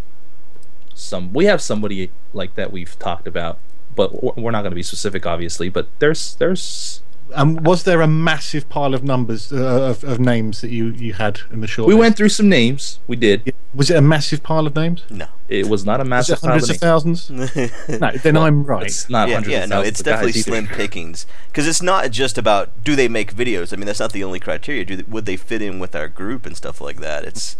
some. 0.93 1.33
We 1.33 1.45
have 1.45 1.59
somebody 1.61 2.11
like 2.33 2.53
that 2.55 2.71
we've 2.71 2.97
talked 2.99 3.25
about, 3.27 3.57
but 3.95 4.37
we're 4.37 4.51
not 4.51 4.61
going 4.61 4.71
to 4.71 4.75
be 4.75 4.83
specific, 4.83 5.25
obviously. 5.25 5.69
But 5.69 5.87
there's 5.97 6.35
there's 6.35 7.01
Um, 7.33 7.57
was 7.57 7.83
there 7.83 8.01
a 8.01 8.07
massive 8.07 8.69
pile 8.69 8.93
of 8.93 9.03
numbers 9.03 9.51
uh, 9.53 9.55
of, 9.89 10.03
of 10.03 10.19
names 10.19 10.61
that 10.61 10.71
you, 10.71 10.87
you 10.87 11.13
had 11.13 11.41
in 11.51 11.61
the 11.61 11.67
short? 11.67 11.87
we 11.87 11.93
list? 11.93 11.99
went 11.99 12.17
through 12.17 12.29
some 12.29 12.49
names. 12.49 12.99
We 13.07 13.15
did. 13.15 13.53
Was 13.73 13.91
it 13.91 13.97
a 13.97 14.01
massive 14.01 14.41
pile 14.41 14.65
of 14.65 14.75
names? 14.75 15.03
no. 15.09 15.27
It 15.47 15.67
was 15.67 15.83
not 15.83 15.99
a 15.99 16.03
Was 16.03 16.07
it 16.07 16.09
massive 16.09 16.41
pile 16.41 16.49
hundreds 16.51 16.69
of 16.69 16.75
of 16.75 16.79
thousands? 16.79 17.29
No, 17.89 18.11
then 18.11 18.37
I'm 18.37 18.63
right. 18.63 18.85
It's 18.85 19.09
not 19.09 19.27
yeah, 19.29 19.35
hundreds 19.35 19.51
yeah, 19.51 19.63
of 19.63 19.69
no, 19.69 19.81
it's 19.81 19.99
of 19.99 20.05
guys 20.05 20.13
definitely 20.13 20.39
either. 20.39 20.51
slim 20.51 20.67
pickings 20.77 21.25
because 21.47 21.67
it's 21.67 21.81
not 21.81 22.11
just 22.11 22.37
about 22.37 22.83
do 22.83 22.95
they 22.95 23.07
make 23.07 23.35
videos. 23.35 23.73
I 23.73 23.75
mean, 23.75 23.87
that's 23.87 23.99
not 23.99 24.13
the 24.13 24.23
only 24.23 24.39
criteria. 24.39 24.85
Do 24.85 24.95
they, 24.97 25.03
would 25.03 25.25
they 25.25 25.37
fit 25.37 25.61
in 25.61 25.79
with 25.79 25.95
our 25.95 26.07
group 26.07 26.45
and 26.45 26.55
stuff 26.55 26.79
like 26.81 26.97
that? 26.99 27.25
It's 27.25 27.57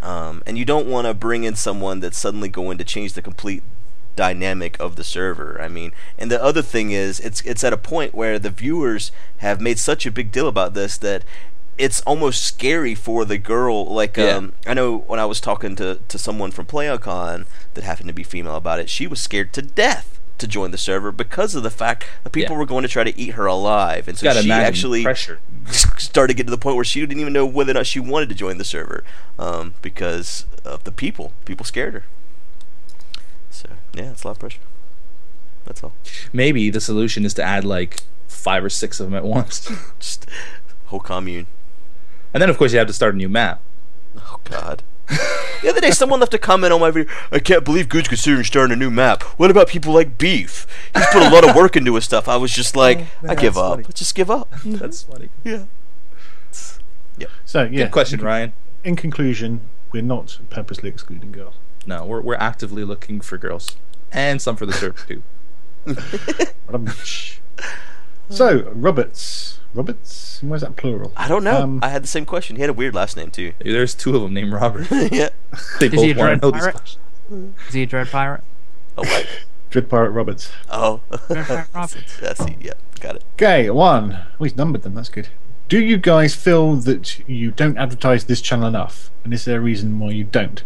um, 0.00 0.42
and 0.46 0.58
you 0.58 0.64
don't 0.64 0.86
want 0.86 1.06
to 1.06 1.14
bring 1.14 1.44
in 1.44 1.54
someone 1.56 2.00
that's 2.00 2.18
suddenly 2.18 2.48
going 2.48 2.78
to 2.78 2.84
change 2.84 3.14
the 3.14 3.22
complete 3.22 3.62
dynamic 4.16 4.78
of 4.80 4.96
the 4.96 5.04
server. 5.04 5.60
I 5.60 5.68
mean, 5.68 5.92
and 6.18 6.30
the 6.30 6.42
other 6.42 6.62
thing 6.62 6.90
is, 6.92 7.20
it's 7.20 7.40
it's 7.42 7.64
at 7.64 7.72
a 7.72 7.76
point 7.78 8.14
where 8.14 8.38
the 8.38 8.50
viewers 8.50 9.10
have 9.38 9.60
made 9.60 9.78
such 9.78 10.06
a 10.06 10.10
big 10.10 10.30
deal 10.32 10.48
about 10.48 10.74
this 10.74 10.96
that 10.98 11.24
it's 11.76 12.00
almost 12.02 12.44
scary 12.44 12.94
for 12.94 13.24
the 13.24 13.36
girl. 13.38 13.84
Like, 13.86 14.16
Yeah. 14.16 14.36
um, 14.36 14.52
I 14.66 14.74
know 14.74 14.98
when 14.98 15.18
I 15.18 15.24
was 15.26 15.40
talking 15.40 15.74
to 15.76 15.98
to 16.06 16.18
someone 16.18 16.50
from 16.52 16.66
PlayOcon 16.66 17.46
that 17.74 17.84
happened 17.84 18.08
to 18.08 18.14
be 18.14 18.22
female 18.22 18.54
about 18.56 18.78
it, 18.80 18.88
she 18.88 19.06
was 19.06 19.20
scared 19.20 19.52
to 19.54 19.62
death 19.62 20.20
to 20.38 20.46
join 20.48 20.72
the 20.72 20.78
server 20.78 21.12
because 21.12 21.54
of 21.54 21.62
the 21.62 21.70
fact 21.70 22.06
that 22.24 22.30
people 22.30 22.54
Yeah. 22.54 22.58
were 22.58 22.66
going 22.66 22.82
to 22.82 22.88
try 22.88 23.04
to 23.04 23.16
eat 23.18 23.34
her 23.34 23.46
alive, 23.46 24.08
and 24.08 24.18
so 24.18 24.32
she 24.32 24.50
actually 24.50 25.02
pressure. 25.04 25.38
started 25.70 26.34
get 26.36 26.44
to 26.46 26.50
the 26.50 26.58
point 26.58 26.76
where 26.76 26.84
she 26.84 27.00
didn't 27.00 27.20
even 27.20 27.32
know 27.32 27.46
whether 27.46 27.70
or 27.70 27.74
not 27.74 27.86
she 27.86 28.00
wanted 28.00 28.28
to 28.30 28.34
join 28.34 28.58
the 28.58 28.64
server 28.64 29.04
um, 29.38 29.74
because 29.80 30.44
of 30.64 30.82
the 30.84 30.92
people. 30.92 31.32
People 31.44 31.64
scared 31.64 31.94
her. 31.94 32.04
So 33.54 33.68
yeah, 33.94 34.10
it's 34.10 34.24
a 34.24 34.26
lot 34.26 34.32
of 34.32 34.40
pressure. 34.40 34.58
That's 35.64 35.82
all. 35.84 35.92
Maybe 36.32 36.70
the 36.70 36.80
solution 36.80 37.24
is 37.24 37.34
to 37.34 37.42
add 37.42 37.64
like 37.64 38.00
five 38.26 38.64
or 38.64 38.68
six 38.68 38.98
of 38.98 39.06
them 39.06 39.14
at 39.14 39.24
once, 39.24 39.70
Just 40.00 40.26
whole 40.86 41.00
commune. 41.00 41.46
and 42.34 42.42
then 42.42 42.50
of 42.50 42.58
course 42.58 42.72
you 42.72 42.78
have 42.78 42.88
to 42.88 42.92
start 42.92 43.14
a 43.14 43.16
new 43.16 43.28
map. 43.28 43.60
Oh 44.18 44.40
God. 44.44 44.82
the 45.62 45.68
other 45.68 45.80
day, 45.80 45.90
someone 45.90 46.18
left 46.18 46.34
a 46.34 46.38
comment 46.38 46.72
on 46.72 46.80
my 46.80 46.90
video. 46.90 47.12
I 47.30 47.38
can't 47.38 47.64
believe 47.64 47.88
Guude's 47.90 48.08
considering 48.08 48.42
starting 48.42 48.72
a 48.72 48.76
new 48.76 48.90
map. 48.90 49.22
What 49.38 49.50
about 49.50 49.68
people 49.68 49.92
like 49.92 50.16
Beef? 50.18 50.66
He's 50.96 51.06
put 51.12 51.22
a 51.22 51.28
lot 51.30 51.48
of 51.48 51.54
work 51.60 51.76
into 51.76 51.94
his 51.94 52.04
stuff. 52.04 52.26
I 52.26 52.36
was 52.36 52.50
just 52.52 52.76
oh, 52.76 52.80
like, 52.80 53.00
Oh, 53.22 53.28
I 53.28 53.34
give 53.34 53.56
up. 53.58 53.74
funny. 53.82 53.86
Just 53.94 54.14
give 54.14 54.30
up. 54.30 54.50
That's 54.64 55.02
funny. 55.02 55.28
Yeah. 55.44 55.64
Yeah. 57.18 57.26
So 57.44 57.62
yeah. 57.64 57.84
Good 57.84 57.92
question, 57.92 58.20
Ryan. 58.20 58.52
In 58.82 58.96
conclusion, 58.96 59.60
we're 59.92 60.02
not 60.02 60.38
purposely 60.50 60.88
excluding 60.88 61.32
girls. 61.32 61.54
No, 61.86 62.04
we're 62.04 62.20
we're 62.20 62.34
actively 62.36 62.84
looking 62.84 63.20
for 63.20 63.38
girls, 63.38 63.76
and 64.12 64.40
some 64.40 64.56
for 64.56 64.66
the 64.66 64.72
server 64.72 65.06
too. 65.06 65.22
so 68.30 68.70
Roberts, 68.74 69.58
Roberts, 69.74 70.40
where's 70.42 70.62
that 70.62 70.76
plural? 70.76 71.12
I 71.16 71.28
don't 71.28 71.44
know. 71.44 71.62
Um, 71.62 71.80
I 71.82 71.88
had 71.88 72.02
the 72.02 72.08
same 72.08 72.24
question. 72.24 72.56
He 72.56 72.62
had 72.62 72.70
a 72.70 72.74
weird 72.74 72.94
last 72.94 73.16
name 73.16 73.30
too. 73.30 73.52
There's 73.60 73.94
two 73.94 74.16
of 74.16 74.22
them 74.22 74.32
named 74.34 74.52
Robert. 74.52 74.86
yeah. 75.12 75.28
They 75.80 75.86
Is 75.86 75.92
he 76.00 76.10
a 76.10 76.14
both 76.14 76.16
want 76.16 76.40
dread 76.40 76.40
to 76.40 76.46
know 76.46 76.50
these 76.50 76.60
pirate? 76.60 76.74
questions. 76.76 77.54
Is 77.68 77.74
he 77.74 77.82
a 77.82 77.86
dread 77.86 78.08
pirate? 78.08 78.42
Oh 78.96 79.02
wait. 79.02 79.26
Dread 79.70 79.88
Pirate 79.90 80.10
Roberts. 80.10 80.52
Oh. 80.70 81.00
Dread 81.28 81.46
pirate 81.46 81.66
Roberts. 81.74 82.20
That's 82.20 82.40
it. 82.42 82.54
Yeah. 82.60 82.74
Got 83.00 83.16
it. 83.16 83.24
Okay, 83.34 83.68
one. 83.70 84.18
Oh, 84.38 84.44
he's 84.44 84.56
numbered 84.56 84.82
them. 84.82 84.94
That's 84.94 85.08
good. 85.08 85.30
Do 85.68 85.80
you 85.80 85.96
guys 85.96 86.36
feel 86.36 86.76
that 86.76 87.28
you 87.28 87.50
don't 87.50 87.76
advertise 87.76 88.26
this 88.26 88.40
channel 88.40 88.68
enough? 88.68 89.10
And 89.24 89.34
is 89.34 89.44
there 89.46 89.58
a 89.58 89.62
reason 89.62 89.98
why 89.98 90.10
you 90.10 90.22
don't? 90.22 90.62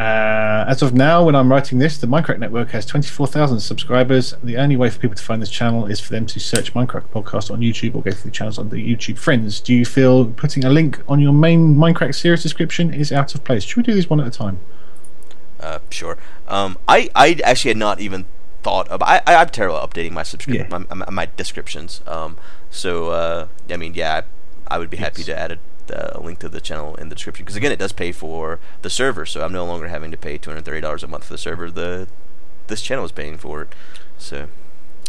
Uh, 0.00 0.64
as 0.66 0.80
of 0.80 0.94
now, 0.94 1.22
when 1.22 1.34
I'm 1.34 1.50
writing 1.52 1.78
this, 1.78 1.98
the 1.98 2.06
Mindcrack 2.06 2.38
Network 2.38 2.70
has 2.70 2.86
24,000 2.86 3.60
subscribers. 3.60 4.34
The 4.42 4.56
only 4.56 4.74
way 4.74 4.88
for 4.88 4.98
people 4.98 5.14
to 5.14 5.22
find 5.22 5.42
this 5.42 5.50
channel 5.50 5.84
is 5.84 6.00
for 6.00 6.10
them 6.12 6.24
to 6.26 6.40
search 6.40 6.72
Mindcrack 6.72 7.04
Podcast 7.08 7.50
on 7.50 7.60
YouTube 7.60 7.94
or 7.94 8.00
go 8.02 8.10
through 8.10 8.30
the 8.30 8.34
channels 8.34 8.58
on 8.58 8.70
the 8.70 8.76
YouTube 8.76 9.18
Friends. 9.18 9.60
Do 9.60 9.74
you 9.74 9.84
feel 9.84 10.24
putting 10.24 10.64
a 10.64 10.70
link 10.70 11.02
on 11.06 11.20
your 11.20 11.34
main 11.34 11.74
Minecraft 11.74 12.14
series 12.14 12.42
description 12.42 12.94
is 12.94 13.12
out 13.12 13.34
of 13.34 13.44
place? 13.44 13.62
Should 13.64 13.76
we 13.76 13.82
do 13.82 13.92
these 13.92 14.08
one 14.08 14.20
at 14.20 14.26
a 14.26 14.30
time? 14.30 14.60
Uh, 15.60 15.80
sure. 15.90 16.16
Um, 16.48 16.78
I, 16.88 17.10
I 17.14 17.38
actually 17.44 17.72
had 17.72 17.76
not 17.76 18.00
even 18.00 18.24
thought 18.62 18.88
of. 18.88 19.02
I, 19.02 19.20
I 19.26 19.34
I'm 19.34 19.50
terrible 19.50 19.76
at 19.76 19.90
updating 19.90 20.12
my 20.12 20.22
subscription, 20.22 20.66
Yeah. 20.70 20.78
my, 20.88 20.94
my, 20.94 21.10
my 21.10 21.28
descriptions. 21.36 22.00
Um, 22.06 22.38
so 22.70 23.10
uh, 23.10 23.48
I 23.68 23.76
mean, 23.76 23.92
yeah, 23.92 24.22
I, 24.70 24.76
I 24.76 24.78
would 24.78 24.88
be 24.88 24.96
happy 24.96 25.24
to 25.24 25.38
add 25.38 25.52
a, 25.52 25.58
a 25.90 26.20
link 26.20 26.38
to 26.40 26.48
the 26.48 26.60
channel 26.60 26.94
in 26.96 27.08
the 27.08 27.14
description 27.14 27.44
because 27.44 27.56
again, 27.56 27.72
it 27.72 27.78
does 27.78 27.92
pay 27.92 28.12
for 28.12 28.58
the 28.82 28.90
server, 28.90 29.26
so 29.26 29.44
I'm 29.44 29.52
no 29.52 29.64
longer 29.64 29.88
having 29.88 30.10
to 30.10 30.16
pay 30.16 30.38
two 30.38 30.50
hundred 30.50 30.64
thirty 30.64 30.80
dollars 30.80 31.02
a 31.02 31.08
month 31.08 31.24
for 31.24 31.34
the 31.34 31.38
server. 31.38 31.70
The 31.70 32.08
this 32.68 32.82
channel 32.82 33.04
is 33.04 33.12
paying 33.12 33.36
for 33.38 33.62
it. 33.62 33.68
So 34.18 34.48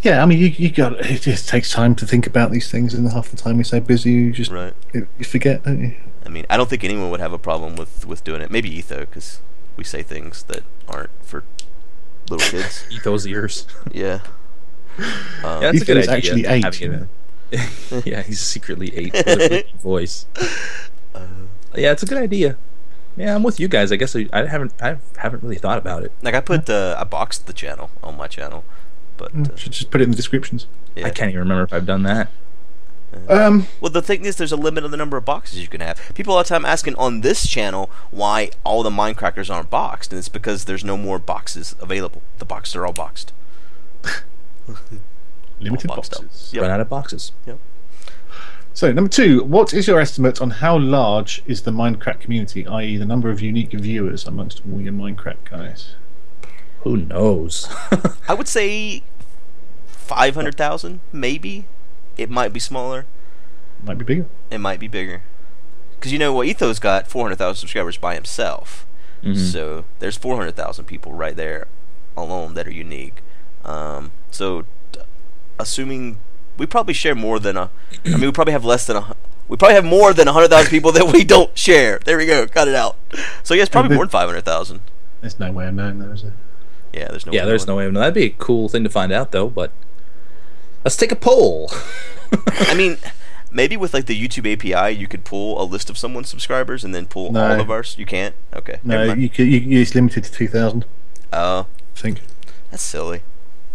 Yeah, 0.04 0.24
I 0.24 0.26
mean, 0.26 0.40
you, 0.40 0.48
you 0.48 0.70
got 0.72 0.94
it. 0.94 1.22
Just 1.22 1.48
takes 1.50 1.72
time 1.72 1.96
to 1.96 2.06
think 2.06 2.26
about 2.28 2.52
these 2.52 2.70
things, 2.72 2.94
and 2.94 3.10
half 3.12 3.30
the 3.30 3.38
time 3.38 3.56
you're 3.58 3.64
so 3.64 3.80
busy, 3.80 4.12
you 4.12 4.32
just 4.32 4.52
right. 4.52 4.74
you 4.94 5.08
you 5.20 5.26
forget, 5.26 5.64
don't 5.64 5.82
you? 5.82 5.96
I 6.26 6.30
mean, 6.30 6.46
I 6.50 6.58
don't 6.58 6.70
think 6.70 6.84
anyone 6.84 7.10
would 7.12 7.20
have 7.20 7.34
a 7.34 7.40
problem 7.40 7.76
with 7.76 8.06
with 8.06 8.24
doing 8.24 8.42
it. 8.42 8.50
Maybe 8.52 8.70
Etho 8.70 9.02
because 9.02 9.42
we 9.78 9.84
say 9.84 10.02
things 10.04 10.44
that 10.44 10.64
aren't 10.88 11.10
for 11.22 11.44
little 12.30 12.48
kids. 12.50 12.86
Ethos 12.92 13.26
ears. 13.26 13.68
yeah. 13.92 14.20
Um, 15.44 15.62
Yeah, 15.62 15.72
that's 15.72 15.82
a 15.82 15.86
good 15.86 15.98
idea. 15.98 16.12
actually 16.16 16.46
eight, 16.46 16.64
having 16.64 16.82
you 16.82 16.92
it- 16.94 17.08
yeah, 18.06 18.22
he's 18.22 18.40
secretly 18.40 18.96
eight 18.96 19.14
with 19.14 19.28
a 19.52 19.66
voice. 19.78 20.26
Uh, 21.14 21.26
Yeah, 21.76 21.92
it's 21.92 22.04
a 22.04 22.06
good 22.06 22.18
idea. 22.18 22.58
Yeah, 23.18 23.36
I'm 23.36 23.44
with 23.44 23.60
you 23.60 23.68
guys. 23.68 23.92
I 23.92 23.98
guess 23.98 24.16
I, 24.16 24.28
I 24.32 24.46
haven't 24.46 24.74
I 24.82 24.98
haven't 25.18 25.44
really 25.44 25.58
thought 25.58 25.78
about 25.78 26.04
it. 26.04 26.12
Like 26.22 26.34
I 26.34 26.40
put 26.42 26.66
the 26.66 26.96
I 26.98 27.04
boxed 27.04 27.46
the 27.48 27.54
channel 27.54 27.90
on 28.02 28.16
my 28.18 28.28
channel, 28.28 28.64
but 29.18 29.36
uh, 29.36 29.56
Should 29.58 29.74
just 29.74 29.92
put 29.92 30.00
it 30.02 30.06
in 30.06 30.12
the 30.12 30.16
descriptions. 30.16 30.66
yeah. 30.96 31.08
I 31.08 31.10
can't 31.10 31.30
even 31.30 31.40
remember 31.40 31.64
if 31.64 31.74
I've 31.74 31.86
done 31.86 32.04
that. 32.04 32.30
Um, 33.28 33.68
Well, 33.82 33.92
the 33.92 34.02
thing 34.02 34.24
is, 34.24 34.38
there's 34.38 34.54
a 34.54 34.58
limit 34.58 34.86
on 34.86 34.92
the 34.92 34.98
number 34.98 35.18
of 35.18 35.26
boxes 35.26 35.60
you 35.62 35.68
can 35.68 35.82
have. 35.82 36.00
People 36.16 36.32
all 36.34 36.40
the 36.44 36.48
time 36.48 36.64
asking 36.66 36.96
on 36.96 37.20
this 37.20 37.46
channel 37.46 37.90
why 38.10 38.52
all 38.64 38.84
the 38.84 38.90
Mindcrackers 38.90 39.54
aren't 39.54 39.70
boxed, 39.70 40.14
and 40.14 40.20
it's 40.20 40.30
because 40.30 40.64
there's 40.64 40.86
no 40.86 40.96
more 40.96 41.20
boxes 41.20 41.76
available. 41.82 42.22
The 42.38 42.46
boxes 42.46 42.78
are 42.78 42.86
all 42.86 42.94
boxed. 42.94 43.34
limited 45.62 45.90
All 45.90 45.98
boxed 45.98 46.14
up. 46.16 46.22
boxes. 46.24 46.54
Yep. 46.54 46.62
Run 46.62 46.72
out 46.72 46.80
of 46.82 46.90
boxes. 46.90 47.32
Yep. 47.46 47.60
So, 48.74 48.92
number 48.94 49.10
two, 49.10 49.44
what 49.44 49.74
is 49.74 49.88
your 49.88 50.00
estimate 50.00 50.42
on 50.42 50.50
how 50.50 50.78
large 50.78 51.44
is 51.46 51.64
the 51.64 51.72
Mindcrack 51.72 52.22
community, 52.22 52.66
i.e., 52.66 52.96
the 52.98 53.06
number 53.06 53.30
of 53.30 53.42
unique 53.42 53.72
viewers 53.74 54.26
amongst 54.26 54.62
all 54.72 54.80
your 54.80 54.94
Mindcrack 54.94 55.38
guys? 55.50 55.96
Who 56.82 56.98
knows? 56.98 57.68
I 58.30 58.34
would 58.34 58.48
say 58.48 59.04
five 59.88 60.36
hundred 60.36 60.56
thousand, 60.56 61.02
maybe. 61.12 61.66
It 62.18 62.30
might 62.30 62.54
be 62.54 62.60
smaller. 62.60 63.06
Might 63.84 63.98
be 63.98 64.06
bigger. 64.06 64.26
It 64.50 64.60
might 64.60 64.80
be 64.80 64.88
bigger. 64.88 65.22
Because 65.96 66.12
you 66.12 66.20
know 66.20 66.34
what, 66.34 66.48
Etho's 66.48 66.80
got 66.80 67.08
four 67.08 67.26
hundred 67.26 67.36
thousand 67.38 67.58
subscribers 67.60 67.98
by 67.98 68.16
himself. 68.16 68.86
Mhm. 69.24 69.36
So 69.38 69.86
there's 70.00 70.18
400,000 70.18 70.86
people 70.86 71.14
right 71.14 71.36
there 71.36 71.68
alone 72.18 72.56
that 72.56 72.66
are 72.68 72.72
unique. 72.72 73.22
Um, 73.64 74.12
so 74.32 74.64
t- 74.64 74.68
assuming 75.62 76.18
we 76.58 76.66
probably 76.66 76.94
share 76.94 77.16
more 77.16 77.40
than 77.40 77.58
a, 77.58 77.70
I 78.06 78.10
mean, 78.10 78.22
we 78.22 78.32
probably 78.32 78.54
have 78.54 78.66
less 78.66 78.86
than 78.86 78.98
a, 78.98 79.16
we 79.48 79.58
probably 79.58 79.76
have 79.76 79.86
more 79.86 80.14
than 80.14 80.26
100,000 80.28 80.70
people 80.70 80.92
that 80.94 81.12
we 81.12 81.24
don't 81.24 81.58
share. 81.58 82.00
There 82.06 82.18
we 82.18 82.26
go. 82.26 82.48
Cut 82.48 82.68
it 82.68 82.76
out. 82.76 82.98
So 83.44 83.54
yeah, 83.54 83.62
it's 83.64 83.70
probably 83.70 83.96
more 83.96 84.06
than 84.06 84.12
500,000. 84.12 84.82
There's 85.22 85.40
no 85.40 85.52
way 85.52 85.68
of 85.68 85.74
knowing, 85.74 86.00
though, 86.00 86.12
is 86.12 86.24
there? 86.24 86.34
Yeah, 86.94 87.08
there's 87.10 87.26
no. 87.26 87.32
yeah, 87.32 87.44
way 87.44 87.50
there's 87.50 87.68
no 87.68 87.74
knowing. 87.74 87.78
way 87.84 87.88
of 87.88 87.94
knowing. 87.94 88.02
That'd 88.02 88.14
be 88.16 88.24
a 88.26 88.30
cool 88.32 88.70
thing 88.70 88.84
to 88.84 88.90
find 88.90 89.12
out, 89.12 89.32
though. 89.32 89.48
But 89.50 89.72
let's 90.84 90.98
take 90.98 91.12
a 91.12 91.16
poll. 91.16 91.72
I 92.62 92.74
mean, 92.74 92.98
maybe 93.52 93.78
with 93.78 93.94
like 93.94 94.06
the 94.08 94.20
YouTube 94.28 94.52
API, 94.52 94.96
you 94.98 95.08
could 95.08 95.24
pull 95.26 95.62
a 95.62 95.64
list 95.64 95.90
of 95.90 95.98
someone's 95.98 96.30
subscribers 96.30 96.84
and 96.84 96.94
then 96.96 97.06
pull 97.06 97.32
No. 97.32 97.54
all 97.54 97.60
of 97.62 97.70
ours. 97.70 97.96
You 98.00 98.06
can't. 98.06 98.36
Okay. 98.54 98.80
never 98.84 99.08
No, 99.08 99.14
you, 99.14 99.30
could, 99.30 99.48
you, 99.48 99.80
it's 99.82 99.94
limited 99.96 100.24
to 100.26 100.32
2,000, 100.32 100.86
Oh, 101.34 101.68
I 101.96 102.00
think. 102.00 102.22
that's 102.72 102.84
silly. 102.84 103.22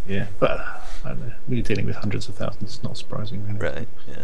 Yeah, 0.09 0.27
but 0.41 0.51
uh, 0.51 0.81
I 1.07 1.11
don't 1.11 1.29
know. 1.29 1.35
We're 1.49 1.63
dealing 1.63 1.87
with 1.87 1.97
hundreds 1.97 2.29
of 2.29 2.35
thousands. 2.35 2.75
It's 2.75 2.83
not 2.83 2.99
surprising, 2.99 3.47
really. 3.47 3.59
Right. 3.59 3.89
Yeah. 4.09 4.23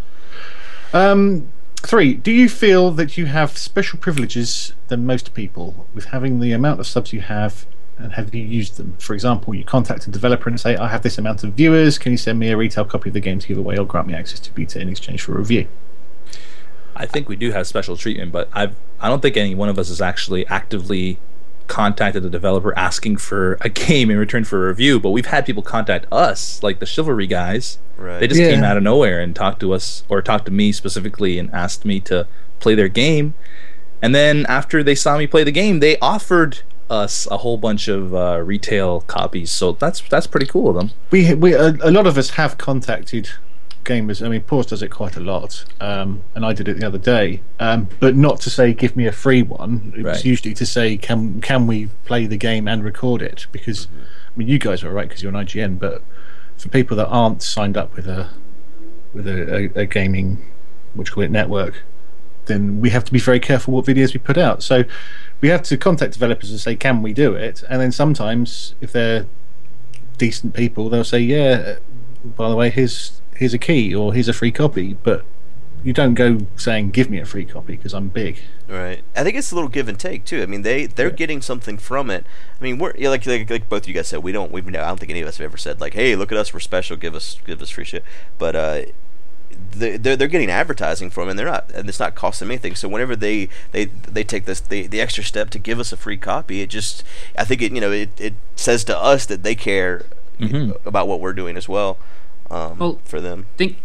Um, 0.93 1.53
three, 1.77 2.15
do 2.15 2.33
you 2.33 2.49
feel 2.49 2.91
that 2.91 3.17
you 3.17 3.27
have 3.27 3.57
special 3.57 3.99
privileges 3.99 4.75
than 4.89 5.07
most 5.07 5.33
people 5.35 5.87
with 5.95 6.07
having 6.07 6.41
the 6.41 6.53
amount 6.53 6.81
of 6.81 6.87
subs 6.87 7.13
you 7.13 7.21
have 7.21 7.67
and 7.99 8.13
have 8.15 8.35
you 8.35 8.43
used 8.43 8.77
them? 8.77 8.97
For 8.99 9.15
example, 9.15 9.55
you 9.55 9.65
contact 9.65 10.07
a 10.07 10.11
developer 10.11 10.49
and 10.49 10.59
say, 10.59 10.77
I 10.77 10.89
have 10.89 11.03
this 11.03 11.19
amount 11.19 11.45
of 11.45 11.55
viewers, 11.55 11.99
can 11.99 12.13
you 12.13 12.19
send 12.19 12.39
me 12.39 12.51
a 12.51 12.57
retail 12.57 12.85
copy 12.85 13.11
of 13.11 13.15
the 13.15 13.21
game 13.21 13.39
to 13.39 13.49
give 13.49 13.59
away 13.59 13.77
or 13.77 13.87
grant 13.87 14.09
me 14.09 14.15
access 14.15 14.41
to 14.41 14.53
beta 14.53 14.81
in 14.81 14.89
exchange 14.89 15.23
for 15.23 15.35
a 15.35 15.39
review? 15.39 15.69
I 16.95 17.07
think 17.07 17.29
we 17.29 17.37
do 17.37 17.53
have 17.53 17.67
special 17.67 17.97
treatment, 17.97 18.33
but 18.33 18.49
I've 18.53 18.77
I 19.01 19.09
don't 19.09 19.21
think 19.21 19.37
any 19.37 19.55
one 19.55 19.69
of 19.69 19.79
us 19.79 19.89
has 19.89 20.01
actually 20.01 20.47
actively 20.47 21.19
contacted 21.73 22.23
a 22.23 22.29
developer 22.29 22.77
asking 22.79 23.17
for 23.17 23.57
a 23.63 23.69
game 23.71 24.11
in 24.11 24.19
return 24.19 24.45
for 24.45 24.65
a 24.65 24.69
review. 24.69 25.01
But 25.01 25.11
we've 25.11 25.27
had 25.27 25.47
people 25.47 25.63
contact 25.63 26.05
us, 26.13 26.63
like 26.63 26.79
the 26.81 26.87
Chivalry 26.87 27.27
guys. 27.27 27.79
Right. 27.97 28.21
They 28.21 28.27
just 28.29 28.41
Yeah. 28.41 28.51
came 28.51 28.63
out 28.63 28.77
of 28.77 28.83
nowhere 28.83 29.21
and 29.21 29.35
talked 29.35 29.61
to 29.61 29.73
us, 29.73 30.05
or 30.11 30.21
talked 30.21 30.45
to 30.47 30.53
me 30.53 30.73
specifically, 30.73 31.39
and 31.39 31.51
asked 31.53 31.85
me 31.87 31.99
to 32.01 32.27
play 32.61 32.75
their 32.75 32.89
game. 32.89 33.33
And 34.03 34.15
then 34.15 34.45
after 34.49 34.83
they 34.83 34.95
saw 34.95 35.17
me 35.17 35.27
play 35.27 35.45
the 35.45 35.53
game, 35.53 35.81
they 35.81 35.97
offered 36.01 36.61
us 36.91 37.27
a 37.31 37.39
whole 37.39 37.57
bunch 37.57 37.89
of 37.89 38.15
uh, 38.15 38.41
retail 38.45 39.01
copies. 39.07 39.51
So 39.51 39.73
that's 39.73 40.03
that's 40.11 40.27
pretty 40.27 40.47
cool 40.47 40.69
of 40.71 40.77
them. 40.77 40.91
We, 41.11 41.33
we 41.35 41.55
a, 41.55 41.69
a 41.83 41.91
lot 41.91 42.07
of 42.07 42.19
us 42.19 42.31
have 42.31 42.59
contacted 42.59 43.31
gamers. 43.85 44.25
I 44.25 44.29
mean, 44.29 44.43
Paws 44.43 44.67
does 44.67 44.83
it 44.83 44.89
quite 44.89 45.17
a 45.17 45.21
lot, 45.21 45.65
um, 45.81 46.23
and 46.35 46.45
I 46.45 46.53
did 46.53 46.69
it 46.69 46.79
the 46.79 46.87
other 46.87 46.99
day. 46.99 47.41
Um, 47.61 47.89
but 48.01 48.17
not 48.17 48.41
to 48.43 48.51
say 48.51 48.73
give 48.73 48.97
me 48.97 49.07
a 49.07 49.13
free 49.13 49.43
one. 49.43 49.93
It's 49.97 50.05
Right. 50.05 50.25
usually 50.25 50.55
to 50.55 50.67
say 50.67 50.97
can 50.97 51.41
can 51.41 51.67
we 51.67 51.87
play 52.05 52.27
the 52.27 52.37
game 52.37 52.69
and 52.69 52.85
record 52.85 53.23
it? 53.23 53.47
Because 53.53 53.89
I 53.95 54.39
mean, 54.39 54.49
you 54.49 54.59
guys 54.59 54.83
are 54.85 54.93
right 54.93 55.09
because 55.09 55.23
you're 55.23 55.35
an 55.35 55.47
IGN, 55.47 55.79
but 55.79 56.03
for 56.57 56.69
people 56.69 56.97
that 56.97 57.09
aren't 57.09 57.43
signed 57.43 57.77
up 57.77 57.95
with 57.97 58.07
a 58.07 58.29
with 59.13 59.27
a, 59.29 59.71
a, 59.77 59.81
a 59.83 59.87
gaming, 59.87 60.39
you 60.97 61.05
call 61.05 61.23
it, 61.25 61.31
network, 61.31 61.83
then 62.47 62.81
we 62.81 62.91
have 62.91 63.05
to 63.05 63.13
be 63.13 63.19
very 63.19 63.41
careful 63.41 63.75
what 63.75 63.85
videos 63.85 64.15
we 64.15 64.19
put 64.19 64.39
out. 64.39 64.63
So 64.63 64.85
we 65.41 65.49
have 65.49 65.63
to 65.65 65.77
contact 65.77 66.13
developers 66.15 66.51
and 66.51 66.59
say, 66.61 66.77
can 66.77 67.03
we 67.03 67.13
do 67.13 67.35
it? 67.35 67.63
And 67.69 67.81
then 67.81 67.93
sometimes, 67.93 68.75
if 68.81 68.93
they're 68.93 69.27
decent 70.19 70.55
people, 70.55 70.89
they'll 70.89 71.05
say, 71.05 71.19
yeah, 71.21 71.77
by 72.25 72.49
the 72.49 72.57
way, 72.57 72.71
here's 72.71 73.21
here's 73.43 73.55
a 73.55 73.59
key 73.59 73.95
or 73.95 74.15
here's 74.15 74.29
a 74.29 74.33
free 74.33 74.53
copy. 74.53 74.95
But 74.95 75.25
you 75.85 75.93
don't 75.93 76.15
go 76.15 76.39
saying, 76.57 76.91
give 76.91 77.11
me 77.11 77.19
a 77.19 77.27
free 77.27 77.45
copy 77.45 77.75
because 77.77 77.93
I'm 77.93 78.09
big. 78.09 78.39
Right. 78.69 79.03
I 79.17 79.25
think 79.25 79.37
it's 79.37 79.51
a 79.51 79.55
little 79.57 79.69
give 79.69 79.89
and 79.89 79.99
take 79.99 80.25
too. 80.25 80.41
I 80.43 80.47
mean, 80.47 80.63
they 80.63 80.87
they're 80.87 81.09
Yeah. 81.09 81.15
getting 81.23 81.43
something 81.43 81.77
from 81.77 82.09
it. 82.11 82.25
I 82.61 82.63
mean, 82.65 82.79
we're 82.79 82.93
like, 82.99 83.27
like 83.27 83.51
like 83.51 83.69
both 83.69 83.83
of 83.83 83.89
you 83.89 83.95
guys 83.95 84.09
said, 84.09 84.23
we 84.23 84.33
don't 84.33 84.53
we've 84.53 84.67
I 84.69 84.71
don't 84.71 84.99
think 85.01 85.11
any 85.11 85.21
of 85.21 85.29
us 85.29 85.39
have 85.39 85.45
ever 85.45 85.57
said 85.57 85.81
like, 85.81 85.95
hey, 85.95 86.15
look 86.17 86.31
at 86.33 86.39
us, 86.39 86.55
we're 86.55 86.61
special, 86.61 86.97
give 86.97 87.15
us 87.15 87.39
give 87.45 87.61
us 87.61 87.71
free 87.71 87.85
shit. 87.85 88.05
But 88.39 88.55
uh, 88.57 88.83
they- 89.73 89.97
they're 89.99 90.17
they're 90.17 90.29
getting 90.29 90.51
advertising 90.51 91.11
from 91.11 91.29
and 91.29 91.37
they're 91.39 91.47
not, 91.47 91.71
and 91.75 91.89
it's 91.89 92.01
not 92.01 92.15
costing 92.15 92.47
them 92.47 92.53
anything. 92.53 92.75
So 92.77 92.89
whenever 92.89 93.15
they 93.17 93.49
they 93.73 93.87
they 93.87 94.25
take 94.25 94.45
this 94.47 94.61
the, 94.61 94.87
the 94.87 95.01
extra 95.01 95.25
step 95.25 95.51
to 95.51 95.59
give 95.59 95.79
us 95.81 95.93
a 95.93 95.97
free 95.97 96.17
copy, 96.17 96.63
it 96.63 96.71
just 96.71 97.03
I 97.37 97.45
think 97.45 97.61
it 97.61 97.73
you 97.73 97.81
know 97.81 97.91
it, 97.91 98.11
it 98.19 98.35
says 98.57 98.85
to 98.85 98.97
us 98.97 99.27
that 99.27 99.43
they 99.43 99.55
care 99.57 100.05
Mhm. 100.41 100.75
about 100.87 101.09
what 101.09 101.21
we're 101.21 101.35
doing 101.35 101.57
as 101.57 101.69
well. 101.69 101.99
Um, 102.53 102.79
Well, 102.79 103.01
for 103.05 103.21
them, 103.21 103.47
think 103.57 103.79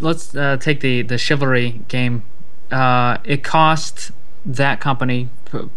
let's 0.00 0.34
uh, 0.34 0.56
take 0.56 0.80
the 0.80 1.02
the 1.02 1.18
chivalry 1.18 1.82
game 1.88 2.22
uh, 2.70 3.18
it 3.24 3.42
cost 3.44 4.10
that 4.46 4.78
company 4.80 5.28
p- 5.50 5.68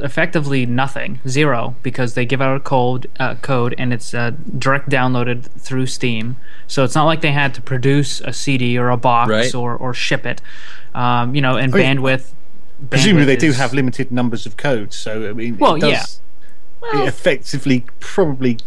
effectively 0.00 0.66
nothing 0.66 1.18
zero 1.26 1.74
because 1.82 2.14
they 2.14 2.26
give 2.26 2.40
out 2.42 2.56
a 2.56 2.60
code 2.60 3.08
uh, 3.18 3.34
code 3.36 3.74
and 3.78 3.92
it's 3.92 4.12
uh, 4.12 4.32
direct 4.58 4.88
downloaded 4.90 5.44
through 5.58 5.86
steam 5.86 6.36
so 6.66 6.84
it's 6.84 6.94
not 6.94 7.04
like 7.06 7.20
they 7.22 7.32
had 7.32 7.54
to 7.54 7.62
produce 7.62 8.20
a 8.22 8.32
cd 8.32 8.76
or 8.76 8.90
a 8.90 8.96
box 8.96 9.30
Right. 9.30 9.54
or, 9.54 9.74
or 9.76 9.94
ship 9.94 10.26
it 10.26 10.42
um, 10.94 11.34
you 11.34 11.40
know 11.40 11.56
and 11.56 11.74
I 11.74 11.78
mean, 11.78 11.86
bandwidth 11.98 12.32
Presumably, 12.90 13.24
they 13.24 13.36
bandwidth 13.36 13.40
do 13.40 13.52
have 13.52 13.72
limited 13.74 14.12
numbers 14.12 14.46
of 14.46 14.56
codes. 14.56 14.94
So 14.94 15.28
I 15.28 15.32
mean, 15.32 15.58
Well, 15.58 15.74
it 15.76 15.80
does, 15.80 16.20
Well, 16.80 17.02
it 17.02 17.08
effectively 17.08 17.84
probably. 17.98 18.58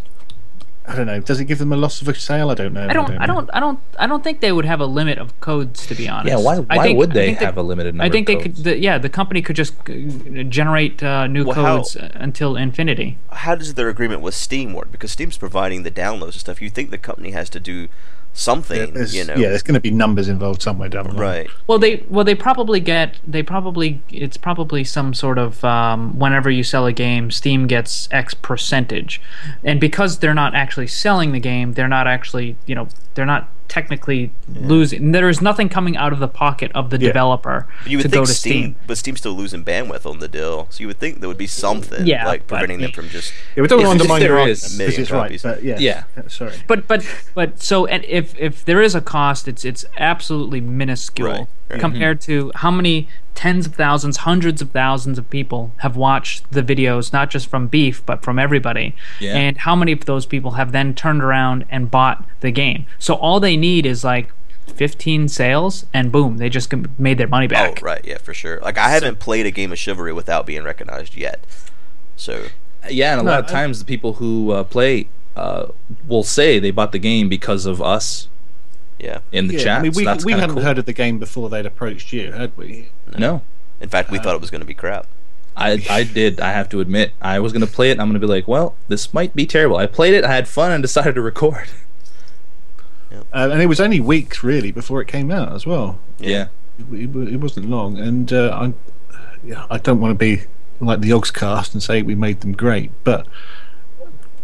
I 0.92 0.96
don't 0.96 1.08
know. 1.08 1.20
Does 1.22 1.40
it 1.40 1.46
give 1.46 1.60
them 1.60 1.72
a 1.72 1.78
loss 1.78 2.02
of 2.02 2.08
a 2.10 2.14
sale? 2.16 2.50
I 2.50 2.56
don't 2.56 2.74
know. 2.74 2.86
I 2.88 2.92
don't, 2.94 3.10
I 3.12 3.26
know. 3.26 3.36
don't, 3.36 3.50
I 3.54 3.60
don't, 3.60 3.80
I 3.98 4.08
don't 4.08 4.24
think 4.24 4.42
they 4.42 4.52
would 4.52 4.66
have 4.66 4.82
a 4.82 4.86
limit 4.86 5.18
of 5.20 5.40
codes. 5.40 5.88
To 5.88 5.96
be 5.96 6.10
honest, 6.10 6.28
Yeah, 6.30 6.38
why 6.44 6.56
I 6.70 6.78
why 6.78 6.84
think- 6.84 7.00
would 7.00 7.12
I 7.12 7.14
they 7.14 7.26
think 7.28 7.40
have 7.40 7.58
a 7.58 7.62
limited 7.64 7.96
number? 7.96 8.04
I 8.04 8.10
think 8.10 8.28
of 8.30 8.36
they 8.38 8.44
codes? 8.44 8.56
could. 8.58 8.64
The, 8.66 8.78
yeah, 8.80 8.98
the 8.98 9.10
company 9.10 9.42
could 9.42 9.56
just 9.56 9.74
generate 10.50 11.02
uh, 11.04 11.28
new 11.28 11.46
Well, 11.46 11.56
codes 11.56 11.96
uh, 11.96 12.10
until 12.16 12.56
infinity. 12.58 13.18
how 13.32 13.56
does 13.56 13.74
their 13.76 13.90
agreement 13.90 14.22
with 14.22 14.34
Steam 14.36 14.74
work? 14.74 14.92
Because 14.92 15.12
Steam's 15.12 15.38
providing 15.38 15.84
the 15.84 15.92
downloads 15.92 16.34
and 16.34 16.34
stuff. 16.36 16.62
You 16.62 16.70
think 16.70 16.92
the 16.92 16.98
company 16.98 17.32
has 17.32 17.50
to 17.52 17.60
do 17.60 17.88
something, 18.34 18.94
There's, 18.94 19.16
you 19.16 19.26
know? 19.26 19.36
Yeah, 19.36 19.50
there's 19.50 19.64
going 19.64 19.76
to 19.76 19.82
be 19.82 19.92
numbers 19.92 20.30
involved 20.30 20.62
somewhere 20.62 20.90
down 20.90 21.06
the 21.06 21.12
line. 21.12 21.20
Right. 21.20 21.50
Well, 21.68 21.80
they 21.80 22.06
well 22.10 22.26
they 22.26 22.36
probably 22.36 22.80
get 22.80 23.18
they 23.28 23.44
probably 23.44 24.02
it's 24.10 24.38
probably 24.38 24.84
some 24.84 25.14
sort 25.14 25.38
of 25.38 25.64
um, 25.64 26.18
whenever 26.18 26.50
you 26.50 26.64
sell 26.64 26.86
a 26.86 26.94
game, 26.94 27.32
Steam 27.32 27.68
gets 27.68 28.08
X 28.12 28.34
percentage, 28.34 29.22
and 29.64 29.80
because 29.80 30.20
they're 30.20 30.34
not 30.34 30.56
actually 30.56 30.88
selling 30.88 31.32
the 31.32 31.40
game, 31.40 31.74
they're 31.74 31.88
not 31.88 32.08
actually 32.08 32.56
you 32.66 32.76
know 32.76 32.88
they're 33.14 33.26
not 33.26 33.48
technically 33.68 34.32
losing. 34.54 35.14
There 35.14 35.30
is 35.30 35.42
nothing 35.42 35.70
coming 35.70 35.96
out 35.96 36.12
of 36.12 36.20
the 36.20 36.28
pocket 36.28 36.72
of 36.76 36.90
the 36.90 36.98
Yeah. 37.00 37.08
developer 37.08 37.68
You 37.86 37.98
would 37.98 38.04
to 38.04 38.10
think 38.10 38.22
go 38.22 38.26
to 38.26 38.34
Steam, 38.34 38.52
Steam. 38.52 38.76
but 38.86 38.98
Steam's 38.98 39.20
still 39.20 39.32
losing 39.34 39.64
bandwidth 39.64 40.06
on 40.06 40.20
the 40.20 40.28
deal, 40.28 40.68
so 40.70 40.82
you 40.82 40.88
would 40.88 41.00
think 41.00 41.22
there 41.22 41.30
would 41.30 41.38
be 41.38 41.48
something 41.48 42.06
Yeah, 42.06 42.26
like 42.28 42.48
preventing 42.48 42.82
them 42.82 42.92
from 42.92 43.08
just. 43.10 43.32
Yeah, 43.56 43.62
we 43.62 43.68
don't 43.70 43.80
If- 43.80 43.88
want 43.88 44.00
to 44.00 44.06
if 44.06 44.12
undermine 44.12 44.20
there 44.28 44.40
your 44.40 44.48
is 44.50 44.64
argument, 44.64 44.82
a 44.82 44.86
because 44.86 45.12
million 45.12 45.32
it's 45.32 45.44
right. 45.46 45.56
But 45.56 45.64
yeah, 45.64 46.04
Yeah. 46.18 46.28
sorry. 46.28 46.54
But 46.68 46.88
but 46.90 47.06
but 47.34 47.64
so 47.64 47.86
and 47.86 48.04
if 48.06 48.34
if 48.38 48.66
there 48.66 48.82
is 48.82 48.94
a 48.94 49.02
cost, 49.02 49.48
it's 49.48 49.64
it's 49.64 49.86
absolutely 49.98 50.60
minuscule 50.60 51.30
Right, 51.30 51.48
right. 51.70 51.80
compared 51.80 52.20
mm-hmm. 52.20 52.50
to 52.50 52.52
how 52.56 52.72
many 52.72 53.08
tens 53.42 53.66
of 53.66 53.74
thousands, 53.74 54.18
hundreds 54.18 54.62
of 54.62 54.70
thousands 54.70 55.18
of 55.18 55.28
people 55.32 55.72
have 55.78 55.96
watched 55.98 56.50
the 56.52 56.62
videos, 56.62 57.12
not 57.12 57.30
just 57.32 57.48
from 57.48 57.66
Beef 57.68 58.06
but 58.06 58.22
from 58.24 58.38
everybody, 58.38 58.94
Yeah. 59.20 59.36
and 59.36 59.58
how 59.58 59.76
many 59.76 59.92
of 59.94 60.06
those 60.06 60.28
people 60.28 60.52
have 60.52 60.72
then 60.72 60.94
turned 60.94 61.24
around 61.24 61.66
and 61.72 61.90
bought 61.90 62.24
the 62.42 62.52
game. 62.52 62.86
So 63.00 63.16
all 63.16 63.40
they 63.40 63.58
need 63.58 63.86
is 63.86 64.04
like. 64.04 64.30
15 64.76 65.28
sales 65.28 65.86
and 65.94 66.12
boom 66.14 66.38
they 66.38 66.48
just 66.48 66.72
made 66.98 67.18
their 67.18 67.28
money 67.28 67.46
back. 67.48 67.80
Oh, 67.82 67.86
right, 67.86 68.00
yeah, 68.06 68.18
for 68.20 68.34
sure. 68.34 68.60
Like 68.62 68.78
I 68.78 68.90
haven't 68.90 69.20
played 69.20 69.46
a 69.46 69.52
game 69.52 69.72
of 69.74 69.78
Chivalry 69.78 70.14
without 70.14 70.46
being 70.46 70.64
recognized 70.64 71.16
yet. 71.18 71.44
So 72.16 72.46
Yeah, 72.90 73.12
and 73.14 73.22
a 73.22 73.24
No, 73.24 73.32
lot 73.32 73.40
of 73.42 73.46
I- 73.48 73.52
times 73.52 73.80
the 73.80 73.86
people 73.86 74.14
who 74.14 74.52
uh, 74.52 74.64
play 74.64 75.08
uh, 75.36 75.66
will 76.08 76.24
say 76.24 76.58
they 76.58 76.72
bought 76.72 76.94
the 76.94 77.00
game 77.00 77.28
because 77.28 77.66
of 77.66 77.82
us 77.82 78.30
yeah. 79.02 79.20
in 79.32 79.48
the 79.48 79.56
Yeah, 79.56 79.64
chat. 79.64 79.80
I 79.80 79.82
mean, 79.84 79.92
we, 79.96 80.04
so 80.04 80.10
that's 80.12 80.26
we 80.26 80.34
hadn't 80.34 80.56
cool. 80.56 80.64
heard 80.64 80.78
of 80.78 80.86
the 80.86 80.94
game 80.94 81.20
before 81.20 81.50
they'd 81.50 81.66
approached 81.66 82.14
you, 82.14 82.32
had 82.32 82.56
we? 82.58 82.90
No, 83.18 83.42
In 83.80 83.90
fact, 83.90 84.12
we 84.12 84.20
thought 84.20 84.36
it 84.36 84.42
was 84.42 84.50
going 84.52 84.62
to 84.62 84.68
be 84.68 84.74
crap. 84.74 85.08
I 85.58 85.84
I 85.90 86.04
did. 86.04 86.40
I 86.40 86.52
have 86.54 86.70
to 86.70 86.80
admit, 86.80 87.12
I 87.22 87.40
was 87.40 87.52
gonna 87.52 87.68
play 87.68 87.90
it. 87.90 87.94
and 87.94 88.02
I'm 88.02 88.08
gonna 88.08 88.20
be 88.20 88.26
like, 88.26 88.48
well, 88.48 88.76
this 88.88 89.14
might 89.14 89.36
be 89.36 89.46
terrible. 89.46 89.76
I 89.76 89.86
played 89.86 90.14
it, 90.14 90.24
I 90.24 90.32
had 90.34 90.48
fun, 90.48 90.72
and 90.72 90.82
decided 90.90 91.16
to 91.16 91.22
record. 91.22 91.68
Uh, 93.12 93.50
and 93.52 93.62
it 93.62 93.66
was 93.66 93.82
only 93.82 94.00
weeks 94.00 94.44
really 94.44 94.72
before 94.72 95.02
it 95.02 95.08
came 95.10 95.30
out 95.30 95.52
as 95.54 95.66
well. 95.66 96.00
Yeah, 96.20 96.48
It, 96.80 96.86
it, 96.94 97.34
it 97.34 97.38
wasn't 97.42 97.70
long, 97.70 98.00
and 98.00 98.32
uh, 98.32 98.50
I, 98.54 99.18
yeah, 99.44 99.66
I 99.70 99.78
don't 99.78 100.00
want 100.00 100.12
to 100.12 100.18
be 100.18 100.44
like 100.80 101.02
the 101.02 101.10
Yogscast 101.10 101.74
and 101.74 101.84
say 101.84 102.02
we 102.02 102.16
made 102.16 102.40
them 102.42 102.54
great, 102.54 102.92
but 103.04 103.28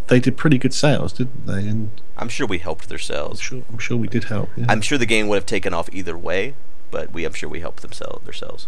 they 0.07 0.19
did 0.19 0.35
pretty 0.35 0.57
good 0.57 0.73
sales, 0.73 1.13
didn't 1.13 1.45
they? 1.45 1.65
And 1.67 1.89
I'm 2.17 2.29
sure 2.29 2.47
we 2.47 2.57
helped 2.57 2.89
their 2.89 2.97
I'm 2.97 3.03
sales. 3.03 3.39
sure, 3.39 3.63
I'm 3.69 3.77
sure 3.77 3.95
we 3.97 4.07
did 4.07 4.25
help. 4.25 4.49
Yeah. 4.57 4.65
I'm 4.69 4.81
sure 4.81 4.97
the 4.97 5.05
game 5.05 5.27
would 5.27 5.35
have 5.35 5.45
taken 5.45 5.73
off 5.73 5.89
either 5.93 6.17
way, 6.17 6.55
but 6.91 7.13
we 7.13 7.25
I'm 7.25 7.33
sure 7.33 7.49
we 7.49 7.59
helped 7.59 7.81
them 7.81 7.91
sell 7.91 8.21
themselves. 8.25 8.67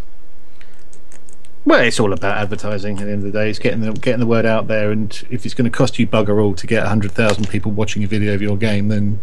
Well, 1.64 1.80
it's 1.80 2.00
all 2.00 2.12
about 2.12 2.38
advertising. 2.38 2.98
At 3.00 3.04
the 3.04 3.12
end 3.12 3.24
of 3.24 3.32
the 3.32 3.38
day, 3.38 3.50
it's 3.50 3.58
getting 3.58 3.80
the 3.80 3.92
getting 3.92 4.20
the 4.20 4.26
word 4.26 4.46
out 4.46 4.66
there. 4.66 4.90
And 4.90 5.10
if 5.28 5.44
it's 5.44 5.54
going 5.54 5.70
to 5.70 5.76
cost 5.76 5.98
you 5.98 6.06
bugger 6.06 6.42
all 6.42 6.54
to 6.54 6.66
get 6.66 6.86
hundred 6.86 7.12
thousand 7.12 7.48
people 7.48 7.70
watching 7.72 8.02
a 8.02 8.06
video 8.06 8.34
of 8.34 8.40
your 8.40 8.56
game, 8.56 8.88
then 8.88 9.20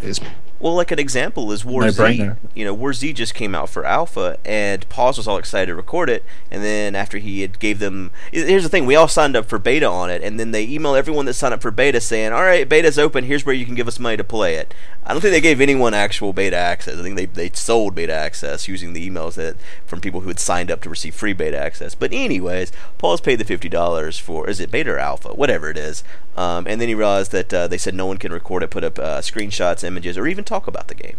it's 0.00 0.20
Well, 0.62 0.76
like 0.76 0.92
an 0.92 1.00
example 1.00 1.50
is 1.50 1.64
War 1.64 1.90
Z. 1.90 2.00
No-brainer. 2.00 2.36
You 2.54 2.64
know, 2.64 2.72
War 2.72 2.92
Z 2.92 3.12
just 3.14 3.34
came 3.34 3.52
out 3.52 3.68
for 3.68 3.84
alpha, 3.84 4.38
and 4.44 4.88
Paws 4.88 5.16
was 5.16 5.26
all 5.26 5.36
excited 5.36 5.66
to 5.66 5.74
record 5.74 6.08
it. 6.08 6.24
And 6.52 6.62
then 6.62 6.94
after 6.94 7.18
he 7.18 7.40
had 7.40 7.58
gave 7.58 7.80
them, 7.80 8.12
here's 8.30 8.62
the 8.62 8.68
thing: 8.68 8.86
we 8.86 8.94
all 8.94 9.08
signed 9.08 9.34
up 9.34 9.46
for 9.46 9.58
beta 9.58 9.88
on 9.88 10.08
it, 10.08 10.22
and 10.22 10.38
then 10.38 10.52
they 10.52 10.62
email 10.62 10.94
everyone 10.94 11.26
that 11.26 11.34
signed 11.34 11.52
up 11.52 11.62
for 11.62 11.72
beta 11.72 12.00
saying, 12.00 12.32
"All 12.32 12.42
right, 12.42 12.68
beta's 12.68 12.96
open. 12.96 13.24
Here's 13.24 13.44
where 13.44 13.54
you 13.56 13.66
can 13.66 13.74
give 13.74 13.88
us 13.88 13.98
money 13.98 14.16
to 14.16 14.24
play 14.24 14.54
it." 14.54 14.72
I 15.04 15.12
don't 15.12 15.20
think 15.20 15.32
they 15.32 15.40
gave 15.40 15.60
anyone 15.60 15.94
actual 15.94 16.32
beta 16.32 16.54
access. 16.56 16.96
I 16.96 17.02
think 17.02 17.16
they 17.16 17.26
they 17.26 17.50
sold 17.54 17.96
beta 17.96 18.14
access 18.14 18.68
using 18.68 18.92
the 18.92 19.10
emails 19.10 19.34
that 19.34 19.56
from 19.84 20.00
people 20.00 20.20
who 20.20 20.28
had 20.28 20.38
signed 20.38 20.70
up 20.70 20.80
to 20.82 20.88
receive 20.88 21.12
free 21.12 21.32
beta 21.32 21.58
access. 21.58 21.96
But 21.96 22.12
anyways, 22.12 22.70
Paws 22.98 23.20
paid 23.20 23.40
the 23.40 23.44
fifty 23.44 23.68
dollars 23.68 24.16
for 24.16 24.48
is 24.48 24.60
it 24.60 24.70
beta 24.70 24.92
or 24.92 24.98
alpha, 24.98 25.30
whatever 25.30 25.70
it 25.70 25.76
is. 25.76 26.04
Um, 26.36 26.66
and 26.66 26.80
then 26.80 26.88
he 26.88 26.94
realized 26.94 27.30
that 27.32 27.52
uh, 27.52 27.68
they 27.68 27.76
said 27.76 27.94
no 27.94 28.06
one 28.06 28.16
can 28.16 28.32
record 28.32 28.62
it, 28.62 28.70
put 28.70 28.84
up 28.84 28.98
uh, 28.98 29.20
screenshots, 29.20 29.84
images, 29.84 30.16
or 30.16 30.26
even 30.26 30.44
talk 30.52 30.66
about 30.66 30.88
the 30.88 30.94
game. 30.94 31.16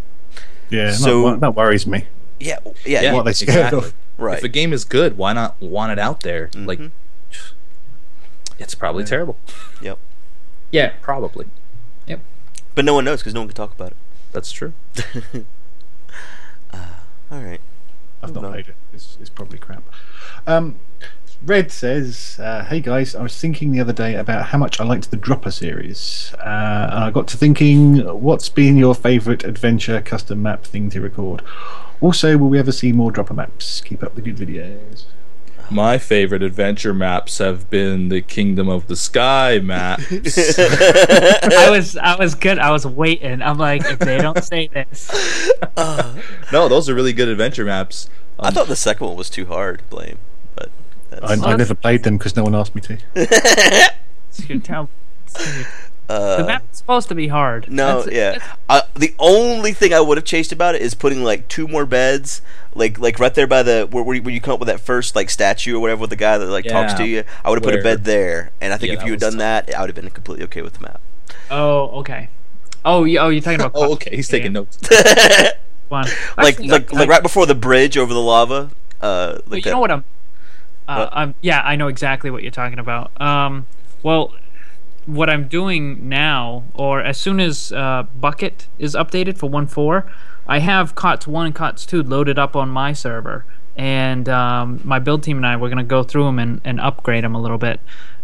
yeah. 0.69 0.91
So- 0.91 1.31
that, 1.31 1.39
that 1.39 1.55
worries 1.55 1.87
me. 1.87 2.05
Yeah, 2.39 2.59
yeah, 2.85 3.01
yeah, 3.01 3.13
What 3.13 3.21
are 3.21 3.23
they 3.25 3.33
scared 3.33 3.73
of? 3.73 3.93
right. 4.17 4.37
If 4.37 4.43
a 4.43 4.47
game 4.49 4.73
is 4.73 4.83
good, 4.85 5.17
why 5.17 5.31
not 5.33 5.59
want 5.61 5.91
it 5.93 5.99
out 5.99 6.21
there? 6.21 6.49
Like, 6.55 6.79
Mhm. 6.79 6.91
it's 8.59 8.75
probably 8.75 9.03
terrible. 9.05 9.37
Yep. 9.81 9.97
yeah 10.71 10.93
Probably. 11.01 11.45
Yep. 12.07 12.19
But 12.75 12.83
no 12.85 12.93
one 12.95 13.05
knows 13.05 13.19
because 13.21 13.33
no 13.33 13.39
one 13.41 13.47
can 13.47 13.55
talk 13.55 13.71
about 13.73 13.91
it. 13.91 13.97
That's 14.33 14.51
true. 14.51 14.73
All 16.73 16.79
right. 17.41 17.61
I've 18.21 18.33
not 18.33 18.43
No. 18.43 18.49
played 18.51 18.67
it. 18.69 18.75
It's, 18.93 19.17
it's 19.21 19.29
probably 19.29 19.57
crap. 19.57 19.83
Um, 20.45 20.79
Red 21.45 21.71
says, 21.71 22.39
uh, 22.39 22.63
"Hey 22.63 22.79
guys, 22.79 23.15
I 23.15 23.21
was 23.21 23.37
thinking 23.37 23.71
the 23.71 23.81
other 23.81 23.91
day 23.91 24.15
about 24.15 24.45
how 24.45 24.57
much 24.57 24.79
I 24.79 24.85
liked 24.85 25.11
the 25.11 25.17
Dropper 25.17 25.51
series, 25.51 26.33
uh, 26.39 26.89
and 26.91 27.03
I 27.03 27.11
got 27.11 27.27
to 27.29 27.37
thinking, 27.37 27.97
what's 27.99 28.47
been 28.47 28.77
your 28.77 28.95
favourite 28.95 29.43
adventure 29.43 29.99
custom 30.01 30.41
map 30.41 30.63
thing 30.63 30.89
to 30.91 31.01
record? 31.01 31.41
Also, 31.99 32.37
will 32.37 32.47
we 32.49 32.59
ever 32.59 32.71
see 32.71 32.93
more 32.93 33.11
Dropper 33.11 33.33
maps? 33.33 33.81
Keep 33.81 34.03
up 34.03 34.15
the 34.15 34.21
good 34.21 34.37
videos." 34.37 35.03
My 35.69 35.97
favorite 35.97 36.43
adventure 36.43 36.93
maps 36.93 37.39
have 37.39 37.69
been 37.69 38.09
the 38.09 38.21
Kingdom 38.21 38.69
of 38.69 38.87
the 38.87 38.95
Sky 38.95 39.59
maps. 39.59 40.05
I 40.59 41.69
was 41.69 41.97
I 41.97 42.15
was 42.15 42.35
good. 42.35 42.59
I 42.59 42.71
was 42.71 42.85
waiting. 42.85 43.41
I'm 43.41 43.57
like, 43.57 43.83
if 43.83 43.99
they 43.99 44.17
don't 44.17 44.43
say 44.43 44.67
this, 44.67 45.09
no, 46.53 46.69
those 46.69 46.89
are 46.89 46.93
really 46.95 47.13
good 47.13 47.27
adventure 47.27 47.65
maps. 47.65 48.09
I 48.39 48.51
thought 48.51 48.67
the 48.67 48.75
second 48.75 49.07
one 49.07 49.15
was 49.15 49.29
too 49.29 49.45
hard. 49.45 49.81
Blame, 49.89 50.17
but 50.17 50.23
that's, 50.23 50.32
I, 51.21 51.33
I 51.33 51.55
never 51.55 51.75
played 51.75 52.03
them 52.03 52.17
because 52.17 52.35
no 52.35 52.43
one 52.43 52.55
asked 52.55 52.73
me 52.75 52.81
to. 52.81 52.97
it's 53.15 54.49
your 54.49 54.59
tell- 54.59 54.89
the 56.07 56.41
uh, 56.41 56.43
map's 56.45 56.77
supposed 56.77 57.07
to 57.09 57.15
be 57.15 57.27
hard. 57.27 57.71
no, 57.71 58.01
That's- 58.03 58.13
yeah. 58.15 58.31
that's- 58.33 58.57
Uh, 58.69 58.81
the 58.93 59.13
only 59.19 59.73
thing 59.73 59.93
I 59.93 59.99
would 60.01 60.17
have 60.17 60.25
chased 60.25 60.51
about 60.51 60.75
it 60.75 60.81
is 60.81 60.93
putting 60.93 61.23
like 61.23 61.47
two 61.47 61.67
more 61.67 61.85
beds, 61.85 62.41
like 62.75 62.99
like 62.99 63.19
right 63.19 63.33
there 63.33 63.47
by 63.47 63.63
the 63.63 63.87
where, 63.89 64.03
where, 64.03 64.15
you, 64.15 64.41
come 64.41 64.53
up 64.55 64.59
with 64.59 64.67
that 64.67 64.79
first 64.81 65.15
like 65.15 65.29
statue 65.29 65.75
or 65.77 65.79
whatever 65.79 66.01
with 66.01 66.09
the 66.09 66.15
guy 66.17 66.37
that 66.37 66.45
like 66.47 66.65
talks 66.65 66.93
to 66.95 67.05
you. 67.05 67.23
I 67.43 67.49
would 67.49 67.57
have 67.57 67.63
put 67.63 67.79
a 67.79 67.83
bed 67.83 68.03
there, 68.03 68.51
and 68.61 68.73
I 68.73 68.77
think 68.77 68.91
Yeah, 68.93 68.99
if 68.99 69.05
you 69.05 69.11
had 69.13 69.21
was 69.21 69.29
done 69.31 69.37
that, 69.39 69.73
I 69.73 69.79
would 69.81 69.89
have 69.89 69.95
been 69.95 70.09
completely 70.11 70.43
okay 70.45 70.61
with 70.61 70.73
the 70.73 70.81
map. 70.81 70.99
Oh, 71.49 71.99
okay. 72.01 72.29
Oh, 72.85 73.05
you, 73.05 73.17
oh, 73.19 73.29
you're 73.29 73.41
talking 73.41 73.59
about 73.61 73.71
Oh, 73.75 73.93
okay. 73.93 74.15
He's 74.15 74.27
taking 74.27 74.51
Yeah. 74.53 74.59
notes. 74.59 74.77
one. 75.87 76.05
like 76.37 76.55
Actually, 76.55 76.67
like 76.67 76.91
like 76.93 77.09
right 77.09 77.23
before 77.23 77.45
the 77.45 77.55
bridge 77.55 77.97
over 77.97 78.13
the 78.13 78.21
lava. 78.21 78.71
Uh, 79.01 79.35
But 79.35 79.47
like 79.49 79.57
you 79.57 79.61
that. 79.63 79.71
know 79.71 79.79
what 79.79 79.91
I'm. 79.91 80.03
Uh, 80.87 80.97
What? 81.05 81.09
I'm 81.13 81.35
yeah, 81.41 81.61
I 81.63 81.75
know 81.75 81.87
exactly 81.87 82.29
what 82.29 82.41
you're 82.43 82.51
talking 82.51 82.79
about. 82.79 83.19
Um, 83.21 83.67
well, 84.01 84.33
what 85.05 85.29
I'm 85.29 85.47
doing 85.47 86.07
now, 86.09 86.63
or 86.73 87.01
as 87.01 87.17
soon 87.17 87.39
as 87.39 87.71
uh, 87.71 88.05
Bukkit 88.19 88.65
is 88.79 88.95
updated 88.95 89.37
for 89.37 89.49
1.4, 89.49 90.09
I 90.47 90.59
have 90.59 90.95
COTS 90.95 91.27
1 91.27 91.45
and 91.47 91.55
COTS 91.55 91.85
2 91.85 92.03
loaded 92.03 92.39
up 92.39 92.55
on 92.55 92.69
my 92.69 92.93
server. 92.93 93.45
And 93.75 94.29
um, 94.29 94.81
my 94.83 94.99
build 94.99 95.23
team 95.23 95.37
and 95.37 95.45
I, 95.47 95.55
we're 95.55 95.67
going 95.69 95.77
to 95.79 95.83
go 95.83 96.03
through 96.03 96.25
them 96.25 96.37
and, 96.39 96.61
and 96.63 96.79
upgrade 96.79 97.23
them 97.23 97.33
a 97.33 97.41
little 97.41 97.57
bit, 97.57 97.79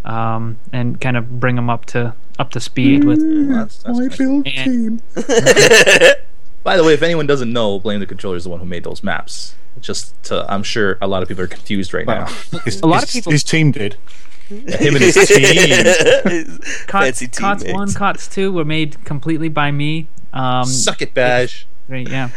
um, 0.06 0.58
and 0.72 1.02
kind 1.02 1.18
of 1.18 1.40
bring 1.40 1.56
them 1.56 1.70
up 1.70 1.86
to 1.88 2.14
up 2.38 2.52
to 2.52 2.60
speed 2.60 3.04
with. 3.04 3.20
That's- 3.50 3.84
that's 3.84 3.98
nice. 4.00 4.18
build 4.18 4.48
And- 4.48 5.02
By 6.64 6.78
the 6.78 6.84
way, 6.84 6.94
if 6.94 7.02
anyone 7.02 7.26
doesn't 7.26 7.52
know, 7.52 7.80
Blame 7.80 8.00
the 8.00 8.06
Controller 8.06 8.36
is 8.38 8.44
the 8.44 8.50
one 8.50 8.60
who 8.60 8.66
made 8.66 8.84
those 8.84 9.02
maps. 9.02 9.56
Just 9.82 10.22
to, 10.24 10.46
I'm 10.52 10.64
sure 10.64 10.98
a 11.02 11.08
lot 11.08 11.22
of 11.22 11.28
people 11.28 11.44
are 11.44 11.48
confused 11.48 11.94
right 11.94 12.06
Well, 12.06 12.22
now. 12.52 12.60
his, 12.60 12.82
A 12.82 12.86
lot 12.88 13.02
his- 13.02 13.10
of 13.10 13.14
people- 13.14 13.32
his 13.32 13.44
team 13.44 13.72
did. 13.72 13.96
Him 14.50 14.96
and 14.96 14.98
his 15.04 15.14
team. 15.28 16.60
COTS, 16.88 17.28
COTS 17.38 17.64
1. 17.66 17.94
COTS 17.94 18.28
2 18.30 18.52
were 18.52 18.66
made 18.66 19.04
completely 19.06 19.48
by 19.50 19.70
me. 19.72 20.08
Um, 20.34 20.66
Suck 20.66 21.02
it, 21.04 21.14
Baj. 21.14 21.66
Right, 21.88 22.08
yeah. 22.10 22.30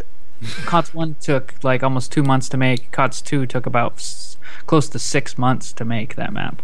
COTS 0.67 0.93
1 0.93 1.17
took 1.21 1.55
like 1.63 1.83
almost 1.83 2.13
two 2.13 2.23
months 2.23 2.49
to 2.51 2.57
make. 2.57 2.91
COTS 2.93 3.23
2 3.23 3.47
took 3.47 3.65
about 3.65 3.95
s- 3.95 4.37
close 4.67 4.89
to 4.91 4.99
six 4.99 5.39
months 5.39 5.73
to 5.73 5.85
make 5.87 6.15
that 6.17 6.33
map. 6.35 6.61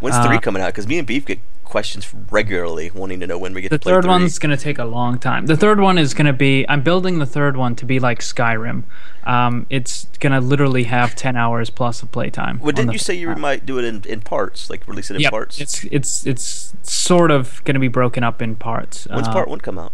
When's 0.00 0.16
Uh, 0.16 0.26
three 0.26 0.38
coming 0.38 0.60
out? 0.62 0.68
Because 0.68 0.86
me 0.86 0.98
and 0.98 1.06
Beef 1.06 1.24
get 1.24 1.38
questions 1.66 2.12
regularly, 2.30 2.90
wanting 2.94 3.20
to 3.20 3.26
know 3.26 3.36
when 3.38 3.52
we 3.52 3.60
get 3.60 3.70
The 3.70 3.78
to 3.78 3.82
play 3.82 3.92
third 3.92 4.04
three. 4.04 4.10
one's 4.10 4.38
going 4.38 4.56
to 4.56 4.62
take 4.62 4.78
a 4.78 4.84
long 4.84 5.18
time. 5.18 5.44
The 5.46 5.56
third 5.56 5.78
one 5.80 5.98
is 5.98 6.14
going 6.14 6.26
to 6.26 6.32
be. 6.32 6.64
I'm 6.68 6.82
building 6.82 7.18
the 7.18 7.26
third 7.26 7.56
one 7.56 7.76
to 7.76 7.84
be 7.84 8.00
like 8.00 8.20
Skyrim. 8.20 8.84
Um, 9.24 9.66
it's 9.68 10.06
going 10.20 10.32
to 10.32 10.40
literally 10.40 10.84
have 10.84 11.14
10 11.16 11.36
hours 11.36 11.68
plus 11.68 12.02
of 12.02 12.10
playtime. 12.12 12.60
Well, 12.60 12.72
didn't 12.72 12.92
you 12.92 12.98
say 12.98 13.14
you 13.14 13.28
map. 13.28 13.38
might 13.38 13.66
do 13.66 13.78
it 13.78 13.84
in, 13.84 14.02
in 14.06 14.20
parts, 14.20 14.70
like 14.70 14.86
release 14.88 15.10
it 15.10 15.16
in 15.16 15.22
Yep, 15.22 15.30
parts? 15.32 15.60
It's 15.60 15.84
it's 15.84 16.24
it's 16.26 16.72
sort 16.82 17.30
of 17.30 17.62
going 17.64 17.74
to 17.74 17.80
be 17.80 17.88
broken 17.88 18.22
up 18.24 18.40
in 18.40 18.56
parts. 18.56 19.06
When's 19.06 19.28
Uh, 19.28 19.32
part 19.32 19.48
one 19.48 19.60
come 19.60 19.78
out? 19.78 19.92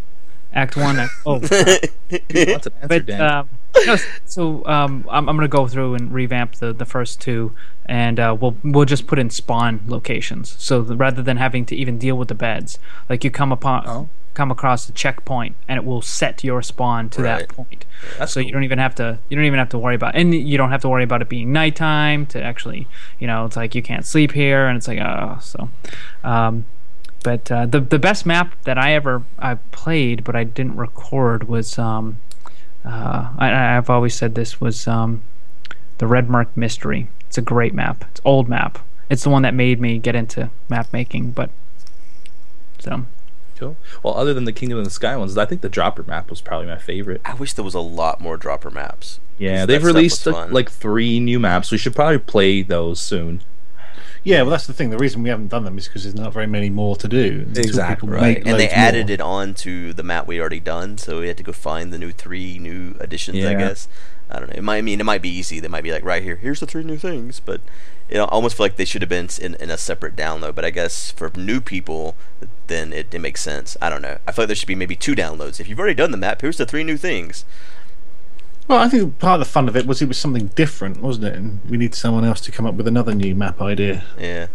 Act 0.55 0.77
one. 0.77 0.99
Act, 1.01 1.13
oh, 1.25 1.39
Wants 1.41 1.51
an 1.51 2.21
answer, 2.31 2.71
but 2.87 3.07
Dan. 3.07 3.21
um, 3.23 3.49
no, 3.87 3.97
so 4.25 4.65
um, 4.67 5.07
I'm, 5.11 5.29
I'm 5.29 5.37
gonna 5.37 5.49
go 5.49 5.67
through 5.67 5.95
and 5.95 6.13
revamp 6.13 6.57
the, 6.57 6.73
the 6.73 6.85
first 6.85 7.21
two, 7.21 7.53
and 7.87 8.19
uh, 8.21 8.37
we'll 8.39 8.57
we'll 8.63 8.85
just 8.85 9.07
put 9.07 9.19
in 9.19 9.31
spawn 9.31 9.81
locations. 9.87 10.55
So 10.59 10.83
the, 10.83 10.97
rather 10.97 11.23
than 11.23 11.37
having 11.39 11.65
to 11.67 11.77
even 11.77 11.99
deal 11.99 12.17
with 12.17 12.29
the 12.29 12.35
beds, 12.35 12.79
like 13.09 13.25
you 13.25 13.31
come 13.31 13.53
upon 13.53 13.85
Oh. 13.87 14.09
come 14.35 14.51
across 14.51 14.89
a 14.89 14.93
checkpoint, 14.93 15.57
and 15.69 15.77
it 15.79 15.85
will 15.85 16.03
set 16.03 16.43
your 16.45 16.63
spawn 16.63 17.09
to 17.11 17.23
Right. 17.23 17.41
that 17.41 17.49
point. 17.49 17.85
That's 18.19 18.33
so 18.33 18.41
you 18.41 18.53
don't 18.53 18.65
even 18.65 18.79
have 18.79 18.95
to 18.97 19.19
you 19.29 19.37
don't 19.37 19.47
even 19.47 19.59
have 19.59 19.69
to 19.71 19.79
worry 19.79 19.95
about 19.95 20.15
and 20.17 20.35
you 20.35 20.59
don't 20.59 20.71
have 20.71 20.83
to 20.83 20.89
worry 20.89 21.05
about 21.05 21.23
it 21.23 21.29
being 21.29 21.53
nighttime 21.53 22.27
to 22.27 22.43
actually 22.43 22.89
you 23.21 23.27
know 23.29 23.45
it's 23.47 23.55
like 23.57 23.75
you 23.77 23.83
can't 23.83 24.05
sleep 24.05 24.33
here 24.33 24.67
and 24.67 24.77
it's 24.77 24.89
like 24.89 24.99
oh 24.99 25.39
so 25.41 25.69
um, 26.25 26.65
but 27.23 27.51
uh, 27.53 27.67
the 27.67 27.79
the 27.81 27.99
best 28.01 28.27
map 28.27 28.55
that 28.65 28.77
I 28.79 28.93
ever 28.95 29.23
I 29.39 29.55
played, 29.71 30.25
but 30.25 30.35
I 30.35 30.43
didn't 30.45 30.77
record 30.77 31.47
was 31.49 31.79
um, 31.79 32.17
uh, 32.85 33.33
I, 33.39 33.77
I've 33.77 33.91
always 33.91 34.15
said 34.15 34.35
this 34.35 34.61
was 34.61 34.87
um, 34.89 35.23
the 35.99 36.07
Red 36.07 36.29
Mark 36.29 36.57
Mystery. 36.57 37.09
It's 37.27 37.39
a 37.39 37.43
great 37.43 37.75
map. 37.75 38.05
It's 38.11 38.21
old 38.25 38.49
map. 38.49 38.79
It's 39.09 39.23
the 39.25 39.31
one 39.31 39.43
that 39.43 39.55
made 39.55 39.81
me 39.81 39.99
get 39.99 40.15
into 40.15 40.51
map 40.69 40.93
making. 40.93 41.33
But 41.33 41.51
so 42.79 43.05
Cool. 43.63 43.77
Well, 44.03 44.15
other 44.15 44.35
than 44.35 44.45
the 44.45 44.53
Kingdom 44.53 44.79
of 44.79 44.85
the 44.85 44.91
Sky 44.91 45.17
ones, 45.17 45.39
I 45.39 45.45
think 45.45 45.61
the 45.61 45.69
Dropper 45.69 46.03
map 46.03 46.31
was 46.31 46.41
probably 46.41 46.67
my 46.67 46.79
favorite. 46.79 47.21
I 47.25 47.35
wish 47.35 47.53
there 47.53 47.65
was 47.65 47.75
a 47.75 47.81
lot 47.81 48.21
more 48.21 48.37
dropper 48.37 48.73
maps. 48.73 49.21
Yeah, 49.39 49.67
they've 49.67 49.85
released 49.85 50.27
was 50.27 50.35
uh, 50.35 50.49
like 50.51 50.69
three 50.69 51.21
new 51.21 51.39
maps. 51.39 51.71
We 51.71 51.79
should 51.79 51.95
probably 51.95 52.19
play 52.19 52.63
those 52.63 53.01
soon. 53.01 53.43
Yeah, 54.25 54.43
well, 54.43 54.51
that's 54.53 54.67
the 54.67 54.73
thing. 54.73 54.91
The 54.91 54.99
reason 54.99 55.23
we 55.23 55.31
haven't 55.31 55.49
done 55.49 55.65
them 55.65 55.77
is 55.79 55.89
because 55.89 56.05
there's 56.05 56.15
not 56.15 56.33
very 56.33 56.47
many 56.47 56.71
more 56.71 56.95
to 56.97 57.09
do. 57.09 57.47
Exactly, 57.57 58.09
right. 58.09 58.37
and 58.47 58.59
they 58.59 58.69
added 58.69 59.09
more. 59.09 59.15
it 59.15 59.21
on 59.21 59.55
to 59.55 59.93
the 59.93 60.05
map 60.05 60.29
we 60.29 60.41
already 60.41 60.61
done, 60.61 60.97
so 60.97 61.21
we 61.21 61.29
had 61.29 61.37
to 61.39 61.43
go 61.43 61.53
find 61.53 61.93
the 61.93 61.99
new 61.99 62.13
three 62.13 62.59
new 62.59 62.95
additions. 63.01 63.45
I 63.45 63.55
guess 63.55 63.89
I 64.31 64.39
don't 64.39 64.49
know. 64.49 64.57
It 64.57 64.63
might 64.63 64.79
I 64.79 64.83
mean 64.83 65.01
it 65.01 65.05
might 65.05 65.23
be 65.23 65.29
easy. 65.29 65.59
They 65.61 65.69
might 65.69 65.85
be 65.85 65.93
like 65.93 66.05
right 66.05 66.23
here. 66.23 66.37
Here's 66.37 66.61
the 66.61 66.67
three 66.67 66.85
new 66.85 66.97
things, 66.97 67.41
but 67.41 67.61
it 68.09 68.19
almost 68.19 68.57
feel 68.57 68.65
like 68.65 68.77
they 68.77 68.85
should 68.85 69.03
have 69.03 69.09
been 69.09 69.29
in, 69.41 69.57
in 69.57 69.71
a 69.71 69.77
separate 69.77 70.15
download. 70.15 70.55
But 70.55 70.65
I 70.65 70.71
guess 70.71 71.11
for 71.11 71.31
new 71.37 71.61
people, 71.61 72.15
then 72.69 72.93
it, 72.93 73.13
it 73.13 73.19
makes 73.19 73.43
sense. 73.43 73.77
I 73.83 73.91
don't 73.91 74.03
know. 74.03 74.19
I 74.27 74.33
feel 74.33 74.45
like 74.45 74.49
there 74.49 74.57
should 74.57 74.69
be 74.69 74.75
maybe 74.75 74.97
two 74.97 75.15
downloads. 75.15 75.61
If 75.61 75.69
you've 75.69 75.79
already 75.79 75.95
done 75.95 76.13
the 76.13 76.17
map, 76.17 76.41
here's 76.41 76.59
the 76.59 76.67
three 76.67 76.85
new 76.85 76.97
things. 76.97 77.45
Well, 78.69 78.79
I 78.79 78.89
think 78.89 79.19
part 79.19 79.41
of 79.41 79.47
the 79.47 79.51
fun 79.53 79.69
of 79.69 79.77
it 79.77 79.87
was 79.87 80.01
it 80.01 80.09
was 80.09 80.17
something 80.19 80.47
different, 80.55 81.03
wasn't 81.03 81.27
it? 81.27 81.35
And 81.35 81.61
we 81.69 81.77
need 81.77 81.95
someone 81.95 82.25
else 82.25 82.41
to 82.43 82.53
come 82.53 82.65
up 82.67 82.75
with 82.75 82.87
another 82.89 83.15
new 83.15 83.35
map 83.35 83.61
idea. 83.61 84.05
Yeah, 84.19 84.47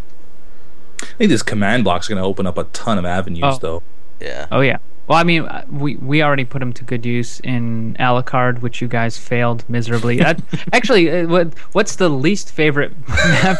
I 1.02 1.06
think 1.18 1.30
this 1.30 1.44
command 1.44 1.84
block's 1.84 2.08
going 2.08 2.18
to 2.18 2.24
open 2.24 2.48
up 2.48 2.58
a 2.58 2.64
ton 2.66 2.98
of 2.98 3.06
avenues, 3.06 3.44
Oh. 3.46 3.58
though. 3.60 3.84
yeah. 4.20 4.48
oh 4.52 4.62
yeah. 4.62 4.78
Well, 5.08 5.18
I 5.18 5.24
mean, 5.24 5.44
uh, 5.44 5.66
we 5.72 5.96
we 5.96 6.22
already 6.22 6.44
put 6.44 6.60
them 6.60 6.74
to 6.74 6.84
good 6.84 7.06
use 7.06 7.40
in 7.40 7.96
Alucard, 7.98 8.62
which 8.62 8.82
you 8.82 8.90
guys 8.90 9.18
failed 9.18 9.64
miserably. 9.70 10.18
That, 10.18 10.42
actually, 10.74 11.10
uh, 11.10 11.28
what 11.28 11.58
what's 11.72 11.96
the 11.96 12.10
least 12.10 12.52
favorite 12.52 12.92
map? 13.08 13.58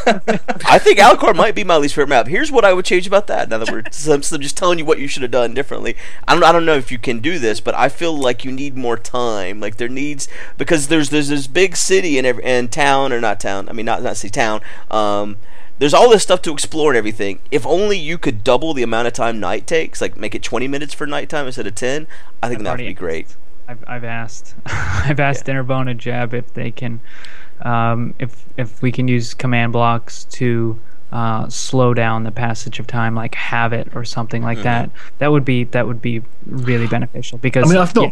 I 0.66 0.78
think 0.78 1.00
Alcor 1.00 1.34
might 1.36 1.56
be 1.56 1.64
my 1.64 1.78
least 1.78 1.96
favorite 1.96 2.10
map. 2.10 2.28
Here's 2.28 2.52
what 2.52 2.66
I 2.66 2.74
would 2.74 2.84
change 2.84 3.08
about 3.08 3.28
that. 3.28 3.48
Now 3.48 3.60
that 3.60 3.72
we're 3.72 3.84
so 3.92 4.12
I'm, 4.12 4.22
I'm 4.32 4.42
just 4.42 4.58
telling 4.58 4.78
you 4.78 4.84
what 4.84 5.00
you 5.00 5.08
should 5.08 5.22
have 5.22 5.32
done 5.32 5.54
differently. 5.54 5.96
I 6.28 6.34
don't 6.34 6.44
I 6.44 6.52
don't 6.52 6.66
know 6.66 6.76
if 6.76 6.92
you 6.92 7.00
can 7.00 7.20
do 7.20 7.40
this, 7.40 7.62
but 7.62 7.74
I 7.76 7.88
feel 7.88 8.14
like 8.14 8.44
you 8.44 8.52
need 8.52 8.76
more 8.76 8.98
time. 8.98 9.62
Like 9.62 9.78
there 9.78 9.88
needs 9.88 10.28
because 10.58 10.90
there's 10.90 11.12
there's 11.12 11.30
this 11.30 11.48
big 11.48 11.78
city 11.78 12.18
and 12.18 12.28
every 12.28 12.44
and 12.44 12.70
town 12.70 13.14
or 13.14 13.22
not 13.22 13.40
town. 13.40 13.70
I 13.70 13.72
mean 13.72 13.86
not 13.86 14.04
not 14.04 14.18
city 14.18 14.32
town. 14.32 14.60
Um, 14.92 15.38
there's 15.80 15.94
all 15.94 16.10
this 16.10 16.24
stuff 16.24 16.42
to 16.44 16.54
explore 16.54 16.92
and 16.92 16.98
everything. 16.98 17.40
If 17.52 17.66
only 17.66 17.98
you 17.98 18.18
could 18.18 18.44
double 18.44 18.74
the 18.74 18.84
amount 18.84 19.08
of 19.08 19.14
time 19.14 19.40
night 19.40 19.68
takes, 19.68 20.02
like 20.02 20.18
make 20.18 20.34
it 20.34 20.44
20 20.44 20.68
minutes 20.68 20.94
for 20.94 21.06
nighttime 21.06 21.46
instead 21.46 21.68
of 21.68 21.76
10. 21.76 22.08
I 22.42 22.48
think 22.48 22.60
I've 22.60 22.64
that 22.66 22.72
would 22.78 22.88
be 22.88 22.94
great. 22.94 23.36
I've 23.68 23.84
I've 23.88 24.04
asked 24.04 24.56
I've 24.66 25.20
asked 25.20 25.46
Dinnerbone 25.46 25.90
and 25.90 26.00
Jeb 26.00 26.34
if 26.34 26.54
they 26.54 26.72
can 26.72 27.02
um, 27.62 28.14
if 28.20 28.46
if 28.56 28.82
we 28.82 28.92
can 28.92 29.08
use 29.08 29.34
command 29.34 29.74
blocks 29.74 30.24
to 30.26 30.80
uh, 31.12 31.48
slow 31.50 31.94
down 31.94 32.24
the 32.24 32.32
passage 32.32 32.80
of 32.80 32.88
time, 32.88 33.16
like 33.16 33.36
have 33.36 33.74
it 33.74 33.90
or 33.96 34.04
something 34.04 34.44
like 34.44 34.62
that. 34.64 34.90
That 35.20 35.32
would 35.32 35.46
be 35.46 35.66
that 35.66 35.88
would 35.88 36.02
be 36.02 36.22
really 36.46 36.88
beneficial 36.98 37.38
because 37.38 37.70
I 37.70 37.74
mean, 37.74 37.82
I've 37.82 37.94
yeah. 37.96 38.12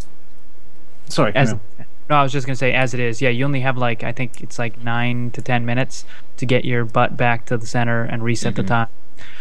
Sorry, 1.07 1.31
as 1.35 1.49
carry 1.49 1.59
on. 1.59 1.74
No, 2.10 2.18
I 2.18 2.23
was 2.23 2.32
just 2.32 2.45
gonna 2.45 2.56
say 2.56 2.73
as 2.73 2.94
it 2.94 2.99
is. 2.99 3.22
Yeah, 3.22 3.30
you 3.30 3.45
only 3.45 3.61
have 3.61 3.77
like 3.77 4.03
I 4.03 4.11
think 4.11 4.41
it's 4.41 4.60
like 4.60 4.82
nine 4.84 5.32
to 5.32 5.41
ten 5.41 5.65
minutes 5.65 6.06
to 6.38 6.45
get 6.45 6.65
your 6.65 6.86
butt 6.86 7.18
back 7.18 7.45
to 7.45 7.57
the 7.57 7.65
center 7.68 8.03
and 8.03 8.23
reset 8.23 8.56
the 8.56 8.61
mm-hmm. 8.61 8.69
time. 8.69 8.88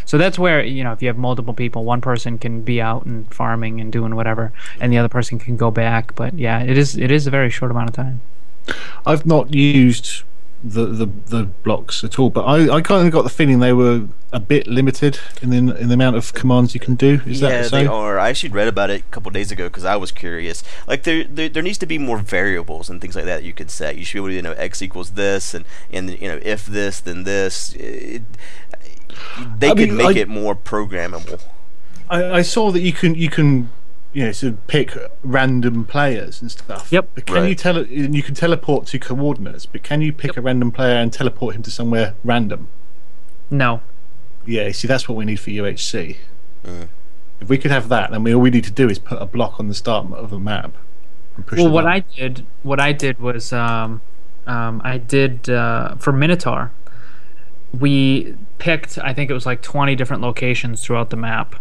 So 0.05 0.19
that's 0.19 0.39
where 0.39 0.63
you 0.65 0.85
know 0.85 0.93
if 0.93 1.03
you 1.03 1.09
have 1.09 1.19
multiple 1.19 1.55
people, 1.55 1.85
one 1.85 2.01
person 2.01 2.39
can 2.39 2.63
be 2.63 2.81
out 2.81 3.05
and 3.05 3.33
farming 3.33 3.81
and 3.81 3.93
doing 3.93 4.15
whatever, 4.15 4.53
and 4.81 4.93
the 4.93 4.99
other 4.99 5.09
person 5.09 5.39
can 5.39 5.57
go 5.57 5.71
back. 5.71 6.15
But 6.15 6.39
yeah, 6.39 6.63
it 6.63 6.79
is 6.79 6.97
it 6.97 7.11
is 7.11 7.27
a 7.27 7.31
very 7.31 7.51
short 7.51 7.71
amount 7.71 7.91
of 7.91 7.97
time. 7.97 8.21
I've 9.05 9.27
not 9.27 9.53
used 9.53 10.23
the, 10.65 10.87
the 10.87 11.07
the 11.07 11.43
blocks 11.63 12.03
at 12.05 12.19
all, 12.19 12.31
but 12.31 12.43
I, 12.45 12.77
I 12.77 12.81
kind 12.81 13.07
of 13.07 13.13
got 13.13 13.23
the 13.23 13.29
feeling 13.29 13.61
they 13.61 13.75
were 13.75 14.07
a 14.33 14.41
bit 14.41 14.67
limited 14.67 15.19
in 15.43 15.51
the 15.51 15.77
in 15.77 15.89
the 15.89 15.95
amount 15.95 16.17
of 16.17 16.33
commands 16.33 16.73
you 16.73 16.81
can 16.81 16.95
do. 16.95 17.21
Is 17.27 17.43
yeah, 17.43 17.51
that 17.51 17.71
so? 17.71 17.77
they 17.77 17.87
are. 17.87 18.19
I 18.19 18.31
actually 18.31 18.49
read 18.49 18.67
about 18.67 18.89
it 18.89 19.03
a 19.03 19.05
couple 19.11 19.31
days 19.31 19.53
ago 19.53 19.69
because 19.69 19.85
I 19.85 19.97
was 19.97 20.11
curious. 20.11 20.65
Like 20.87 21.03
there, 21.03 21.25
there, 21.25 21.51
there 21.51 21.63
needs 21.63 21.77
to 21.79 21.87
be 21.87 21.99
more 21.99 22.17
variables 22.19 22.89
and 22.89 22.99
things 23.01 23.15
like 23.15 23.27
that 23.27 23.45
you 23.45 23.53
could 23.53 23.71
set. 23.71 23.99
You 23.99 24.07
should 24.07 24.15
be 24.15 24.19
able 24.21 24.29
to, 24.29 24.35
you 24.35 24.43
know, 24.43 24.53
x 24.53 24.81
equals 24.81 25.11
this, 25.11 25.53
and 25.53 25.67
and 25.93 26.19
you 26.19 26.29
know, 26.29 26.41
if 26.43 26.65
this, 26.65 26.99
then 27.01 27.25
this. 27.25 27.75
It, 27.75 28.23
they 29.59 29.69
I 29.69 29.75
could 29.75 29.89
mean, 29.91 29.97
make 29.99 30.17
I- 30.17 30.21
it 30.21 30.29
more 30.29 30.57
programmable. 30.57 31.43
I, 32.09 32.39
I 32.39 32.43
saw 32.43 32.71
that 32.71 32.81
you 32.81 32.93
can 32.93 33.15
you 33.15 33.29
can 33.29 33.71
you 34.15 34.25
know 34.25 34.33
sort 34.33 34.55
of 34.55 34.67
pick 34.69 34.97
random 35.23 35.85
players 35.85 36.41
and 36.41 36.51
stuff. 36.51 36.91
Yep. 36.91 37.09
But 37.15 37.27
can 37.27 37.35
Right. 37.37 37.49
you 37.51 37.55
tell? 37.55 37.77
and 37.77 38.15
you 38.15 38.23
can 38.23 38.35
teleport 38.35 38.87
to 38.87 38.99
coordinates, 38.99 39.67
but 39.67 39.83
can 39.83 40.01
you 40.01 40.13
pick 40.13 40.37
a 40.37 40.41
random 40.41 40.71
player 40.73 40.97
and 40.97 41.13
teleport 41.13 41.55
him 41.57 41.63
to 41.63 41.71
somewhere 41.71 42.15
random? 42.25 42.69
No, 43.51 43.81
Yeah. 44.47 44.71
See, 44.73 44.89
that's 44.89 45.09
what 45.09 45.17
we 45.17 45.25
need 45.25 45.41
for 45.41 45.51
UHC. 45.51 46.17
Mm. 46.67 46.89
If 47.41 47.49
we 47.49 47.59
could 47.59 47.71
have 47.71 47.89
that, 47.91 48.11
then 48.11 48.23
we 48.23 48.35
all 48.35 48.41
we 48.41 48.51
need 48.51 48.65
to 48.65 48.71
do 48.71 48.89
is 48.89 48.99
put 48.99 49.21
a 49.21 49.27
block 49.27 49.59
on 49.61 49.69
the 49.69 49.75
start 49.75 50.11
of 50.13 50.33
a 50.33 50.39
map. 50.41 50.73
And 51.37 51.45
push 51.47 51.59
well, 51.59 51.69
what 51.71 51.85
up. 51.85 51.91
I 51.91 52.01
did, 52.01 52.47
what 52.63 52.79
I 52.81 52.93
did 52.93 53.19
was, 53.19 53.53
um, 53.53 54.01
um, 54.47 54.81
I 54.85 54.99
did 54.99 55.51
uh, 55.51 55.97
for 55.97 56.13
Minotaur. 56.13 56.71
We 57.79 58.37
picked, 58.59 58.99
I 58.99 59.13
think 59.13 59.31
it 59.31 59.35
was 59.35 59.47
like 59.47 59.61
twenty 59.63 59.97
different 59.97 60.23
locations 60.23 60.83
throughout 60.85 61.11
the 61.11 61.17
map, 61.17 61.57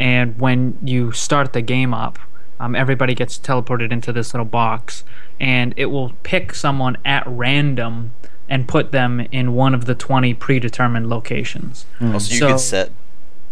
and 0.00 0.38
when 0.38 0.78
you 0.82 1.12
start 1.12 1.52
the 1.52 1.62
game 1.62 1.92
up, 1.94 2.18
um, 2.60 2.74
everybody 2.74 3.14
gets 3.14 3.38
teleported 3.38 3.90
into 3.92 4.12
this 4.12 4.32
little 4.34 4.44
box, 4.44 5.04
and 5.40 5.74
it 5.76 5.86
will 5.86 6.12
pick 6.22 6.54
someone 6.54 6.96
at 7.04 7.24
random 7.26 8.12
and 8.48 8.68
put 8.68 8.92
them 8.92 9.20
in 9.32 9.54
one 9.54 9.74
of 9.74 9.86
the 9.86 9.94
twenty 9.94 10.34
predetermined 10.34 11.08
locations. 11.08 11.86
So 12.00 12.06
you 12.06 12.20
So- 12.20 12.48
could 12.50 12.60
set 12.60 12.90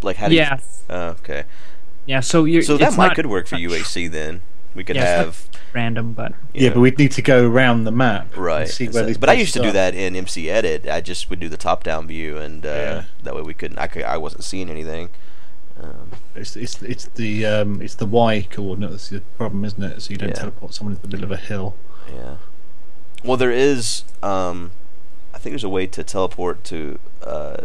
like 0.02 0.16
how 0.16 0.28
do 0.28 0.34
you? 0.34 0.40
Yes. 0.40 0.82
Oh, 0.88 1.08
okay. 1.22 1.44
Yeah, 2.06 2.20
so 2.20 2.44
you're 2.44 2.62
So 2.62 2.76
that 2.78 2.96
might 2.96 3.08
not 3.08 3.16
could 3.16 3.26
work 3.26 3.46
for 3.46 3.56
UHC 3.56 4.10
then. 4.10 4.42
We 4.74 4.84
could 4.84 4.96
Yeah, 4.96 5.18
have 5.18 5.46
random, 5.72 6.12
but 6.12 6.32
Yeah, 6.54 6.68
know, 6.68 6.74
but 6.76 6.80
we'd 6.80 6.98
need 6.98 7.12
to 7.12 7.22
go 7.22 7.46
around 7.48 7.84
the 7.84 7.90
map. 7.90 8.28
and 8.34 8.42
Right. 8.42 8.68
See 8.68 8.84
where 8.86 8.92
so- 9.02 9.06
these 9.06 9.18
but 9.18 9.28
I 9.28 9.32
used 9.34 9.52
to 9.54 9.62
do 9.62 9.72
that 9.72 9.94
in 9.94 10.14
MC 10.16 10.48
Edit. 10.48 10.88
I 10.88 11.00
just 11.00 11.28
would 11.28 11.40
do 11.40 11.48
the 11.48 11.56
top-down 11.56 12.06
view, 12.06 12.36
and 12.38 12.64
uh, 12.64 12.68
Yeah. 12.68 13.02
that 13.24 13.34
way 13.34 13.42
we 13.42 13.52
couldn't. 13.54 13.78
I 13.78 13.86
could. 13.88 14.04
I 14.04 14.16
wasn't 14.16 14.44
seeing 14.44 14.70
anything. 14.70 15.08
Um, 15.82 16.10
It's 16.34 16.56
it's 16.56 16.82
it's 16.82 17.06
the 17.14 17.46
um 17.46 17.80
it's 17.82 17.94
the 17.94 18.06
Y 18.06 18.46
coordinate 18.50 18.90
that's 18.90 19.08
the 19.08 19.20
problem, 19.38 19.64
isn't 19.64 19.82
it? 19.82 20.02
So 20.02 20.10
you 20.10 20.16
don't 20.18 20.30
Yeah. 20.30 20.34
teleport 20.34 20.74
someone 20.74 20.96
in 20.96 21.02
the 21.02 21.08
middle 21.08 21.24
of 21.24 21.30
a 21.32 21.36
hill. 21.36 21.74
yeah. 22.12 22.36
Well, 23.24 23.36
there 23.36 23.50
is. 23.52 24.04
Um, 24.22 24.70
I 25.34 25.38
think 25.38 25.52
there's 25.52 25.64
a 25.64 25.68
way 25.68 25.86
to 25.86 26.02
teleport 26.02 26.64
to 26.64 26.98
uh, 27.22 27.64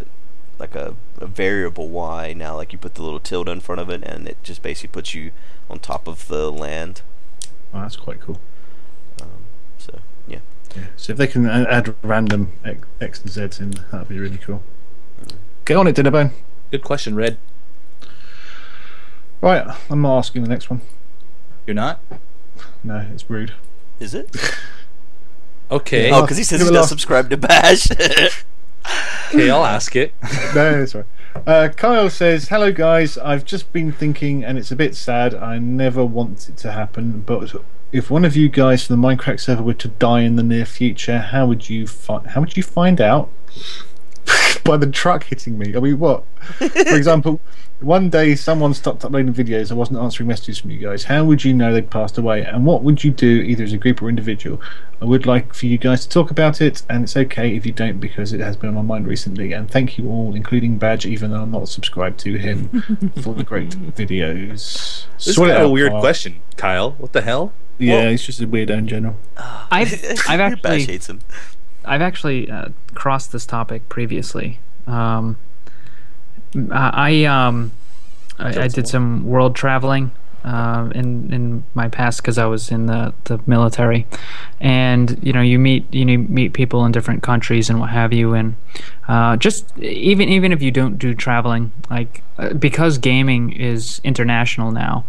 like 0.59 0.75
a, 0.75 0.95
a 1.19 1.25
variable 1.27 1.87
Y 1.89 2.33
now. 2.33 2.55
Like 2.57 2.73
you 2.73 2.77
put 2.79 2.95
the 2.95 3.01
little 3.03 3.19
tilde 3.21 3.47
in 3.49 3.61
front 3.61 3.79
of 3.81 3.89
it, 3.89 4.03
and 4.03 4.27
it 4.27 4.37
just 4.43 4.61
basically 4.61 4.89
puts 4.93 5.13
you 5.13 5.31
on 5.69 5.79
top 5.79 6.07
of 6.07 6.27
the 6.27 6.51
land. 6.51 7.01
Oh, 7.73 7.81
that's 7.81 7.95
quite 7.95 8.19
cool. 8.21 8.39
Um, 9.21 9.45
so 9.77 9.99
yeah. 10.27 10.39
Yeah. 10.75 10.83
So 10.97 11.11
if 11.13 11.17
they 11.17 11.27
can 11.27 11.45
add 11.47 11.95
random 12.03 12.51
X, 12.65 12.85
X 12.99 13.21
and 13.21 13.29
Zs 13.31 13.59
in, 13.61 13.71
that'd 13.91 14.09
be 14.09 14.19
really 14.19 14.37
cool. 14.37 14.61
Get 15.63 15.77
on 15.77 15.87
it, 15.87 15.95
Dinnerbone. 15.95 16.31
Good 16.71 16.83
question, 16.83 17.15
Red. 17.15 17.37
Right, 19.41 19.65
I'm 19.89 20.01
not 20.01 20.17
asking 20.17 20.43
the 20.43 20.49
next 20.49 20.69
one. 20.69 20.81
You're 21.67 21.75
not? 21.75 22.01
No, 22.83 23.05
it's 23.13 23.29
rude. 23.29 23.53
Is 23.99 24.13
it? 24.13 24.35
Okay. 25.71 26.11
Oh, 26.11 26.21
because 26.21 26.37
he 26.37 26.43
says 26.43 26.59
Give 26.59 26.67
he 26.67 26.73
it 26.75 26.77
does 26.77 26.89
subscribe 26.89 27.29
to 27.31 27.37
Baj. 27.37 28.43
Okay, 29.29 29.49
I'll 29.49 29.65
ask 29.65 29.95
it. 29.95 30.13
no, 30.53 30.81
it's 30.83 30.93
right. 30.93 31.05
Uh, 31.47 31.69
Kyle 31.75 32.07
says, 32.07 32.49
"Hello 32.49 32.71
guys. 32.71 33.17
I've 33.17 33.43
just 33.43 33.73
been 33.73 33.91
thinking, 33.91 34.43
and 34.45 34.59
it's 34.59 34.69
a 34.71 34.75
bit 34.75 34.95
sad. 34.95 35.33
I 35.33 35.57
never 35.57 36.05
want 36.05 36.47
it 36.47 36.57
to 36.57 36.71
happen, 36.71 37.21
but 37.21 37.55
if 37.91 38.11
one 38.11 38.23
of 38.23 38.35
you 38.37 38.47
guys 38.47 38.85
from 38.85 39.01
the 39.01 39.07
Mindcrack 39.07 39.39
server 39.39 39.63
were 39.63 39.73
to 39.73 39.87
die 39.87 40.21
in 40.21 40.35
the 40.35 40.43
near 40.43 40.65
future, 40.65 41.17
how 41.17 41.47
would 41.47 41.67
you 41.67 41.87
fi- 41.87 42.21
How 42.27 42.41
would 42.41 42.55
you 42.55 42.61
find 42.61 43.01
out? 43.01 43.31
By 44.63 44.77
the 44.77 44.87
truck 44.87 45.23
hitting 45.25 45.57
me. 45.57 45.75
I 45.75 45.79
mean, 45.79 45.99
what? 45.99 46.23
For 46.57 46.95
example, 46.95 47.39
one 47.81 48.09
day 48.09 48.33
someone 48.35 48.73
stopped 48.73 49.05
uploading 49.05 49.33
videos. 49.33 49.71
I 49.71 49.75
wasn't 49.75 49.99
answering 49.99 50.27
messages 50.27 50.57
from 50.57 50.71
you 50.71 50.79
guys. 50.79 51.03
How 51.03 51.23
would 51.23 51.43
you 51.43 51.53
know 51.53 51.71
they'd 51.71 51.89
passed 51.91 52.17
away? 52.17 52.41
And 52.43 52.65
what 52.65 52.81
would 52.81 53.03
you 53.03 53.11
do, 53.11 53.27
either 53.27 53.63
as 53.63 53.73
a 53.73 53.77
group 53.77 54.01
or 54.01 54.09
individual? 54.09 54.59
I 55.01 55.05
would 55.05 55.27
like 55.27 55.53
for 55.53 55.67
you 55.67 55.77
guys 55.77 56.01
to 56.03 56.09
talk 56.09 56.31
about 56.31 56.61
it, 56.61 56.81
and 56.89 57.03
it's 57.03 57.15
okay 57.15 57.55
if 57.55 57.65
you 57.65 57.71
don't 57.73 57.99
because 57.99 58.33
it 58.33 58.39
has 58.39 58.57
been 58.57 58.69
on 58.69 58.75
my 58.75 58.81
mind 58.81 59.05
recently. 59.07 59.53
And 59.53 59.69
thank 59.69 59.97
you 59.99 60.09
all, 60.09 60.33
including 60.33 60.79
Baj, 60.79 61.05
even 61.05 61.29
though 61.31 61.41
I'm 61.41 61.51
not 61.51 61.67
subscribed 61.69 62.19
to 62.21 62.35
him, 62.37 63.11
for 63.21 63.35
the 63.35 63.43
great 63.43 63.69
videos. 63.69 65.05
This 65.17 65.27
is 65.27 65.35
Sort 65.35 65.49
it 65.49 65.53
kind 65.53 65.63
of 65.65 65.69
a 65.69 65.73
weird 65.73 65.91
Kyle. 65.91 65.99
question, 66.01 66.41
Kyle. 66.57 66.91
What 66.93 67.13
the 67.13 67.21
hell? 67.21 67.53
Yeah, 67.77 67.95
Well- 68.03 68.11
he's 68.11 68.23
just 68.23 68.41
a 68.41 68.47
weirdo 68.47 68.69
in 68.71 68.87
general. 68.87 69.17
I've 69.37 69.93
I've 70.27 70.39
Baj 70.39 70.53
actually 70.55 70.85
hates 70.85 71.07
him. 71.09 71.19
I've 71.85 72.01
actually 72.01 72.49
uh, 72.49 72.69
crossed 72.93 73.31
this 73.31 73.45
topic 73.45 73.87
previously. 73.89 74.59
Um, 74.87 75.37
I 76.71 77.25
um, 77.25 77.71
I, 78.39 78.63
I 78.63 78.67
did 78.67 78.87
some 78.87 79.25
world 79.25 79.55
traveling 79.55 80.11
uh, 80.45 80.89
in 80.93 81.33
in 81.33 81.63
my 81.73 81.89
past 81.89 82.21
because 82.21 82.37
I 82.37 82.45
was 82.45 82.69
in 82.69 82.85
the, 82.85 83.13
the 83.25 83.39
military, 83.47 84.05
and 84.59 85.19
you 85.23 85.33
know 85.33 85.41
you 85.41 85.57
meet 85.57 85.91
you 85.93 86.05
meet 86.05 86.53
people 86.53 86.85
in 86.85 86.91
different 86.91 87.23
countries 87.23 87.69
and 87.69 87.79
what 87.79 87.89
have 87.89 88.13
you, 88.13 88.33
and 88.33 88.55
uh, 89.07 89.37
just 89.37 89.77
even 89.79 90.29
even 90.29 90.51
if 90.51 90.61
you 90.61 90.71
don't 90.71 90.97
do 90.99 91.13
traveling, 91.13 91.71
like 91.89 92.21
uh, 92.37 92.53
because 92.53 92.97
gaming 92.97 93.51
is 93.51 93.99
international 94.03 94.71
now. 94.71 95.05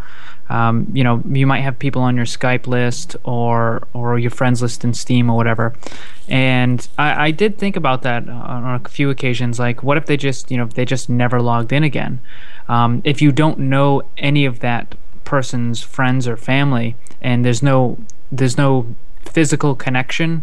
Um, 0.49 0.87
you 0.93 1.03
know, 1.03 1.23
you 1.29 1.47
might 1.47 1.61
have 1.63 1.79
people 1.79 2.03
on 2.03 2.17
your 2.17 2.25
Skype 2.25 2.67
list 2.67 3.17
or 3.25 3.87
or 3.93 4.19
your 4.19 4.31
friends 4.31 4.63
list 4.63 4.85
in 4.85 4.95
Steam 4.95 5.29
or 5.31 5.37
whatever. 5.37 5.73
And 6.29 6.87
I, 6.99 7.27
I 7.27 7.31
did 7.31 7.59
think 7.59 7.77
about 7.77 8.03
that 8.03 8.29
on 8.29 8.81
a 8.85 8.89
few 8.89 9.11
occasions. 9.11 9.59
Like, 9.59 9.83
what 9.83 9.97
if 9.97 10.07
they 10.07 10.17
just, 10.17 10.51
you 10.51 10.57
know, 10.57 10.67
they 10.67 10.85
just 10.85 11.09
never 11.09 11.41
logged 11.41 11.73
in 11.73 11.83
again? 11.85 12.21
Um, 12.69 13.01
if 13.05 13.21
you 13.23 13.33
don't 13.33 13.59
know 13.59 14.03
any 14.19 14.45
of 14.45 14.61
that 14.61 14.95
person's 15.25 15.83
friends 15.83 16.27
or 16.29 16.37
family, 16.37 16.97
and 17.21 17.45
there's 17.45 17.63
no 17.63 17.99
there's 18.31 18.57
no 18.59 18.95
physical 19.25 19.75
connection 19.75 20.43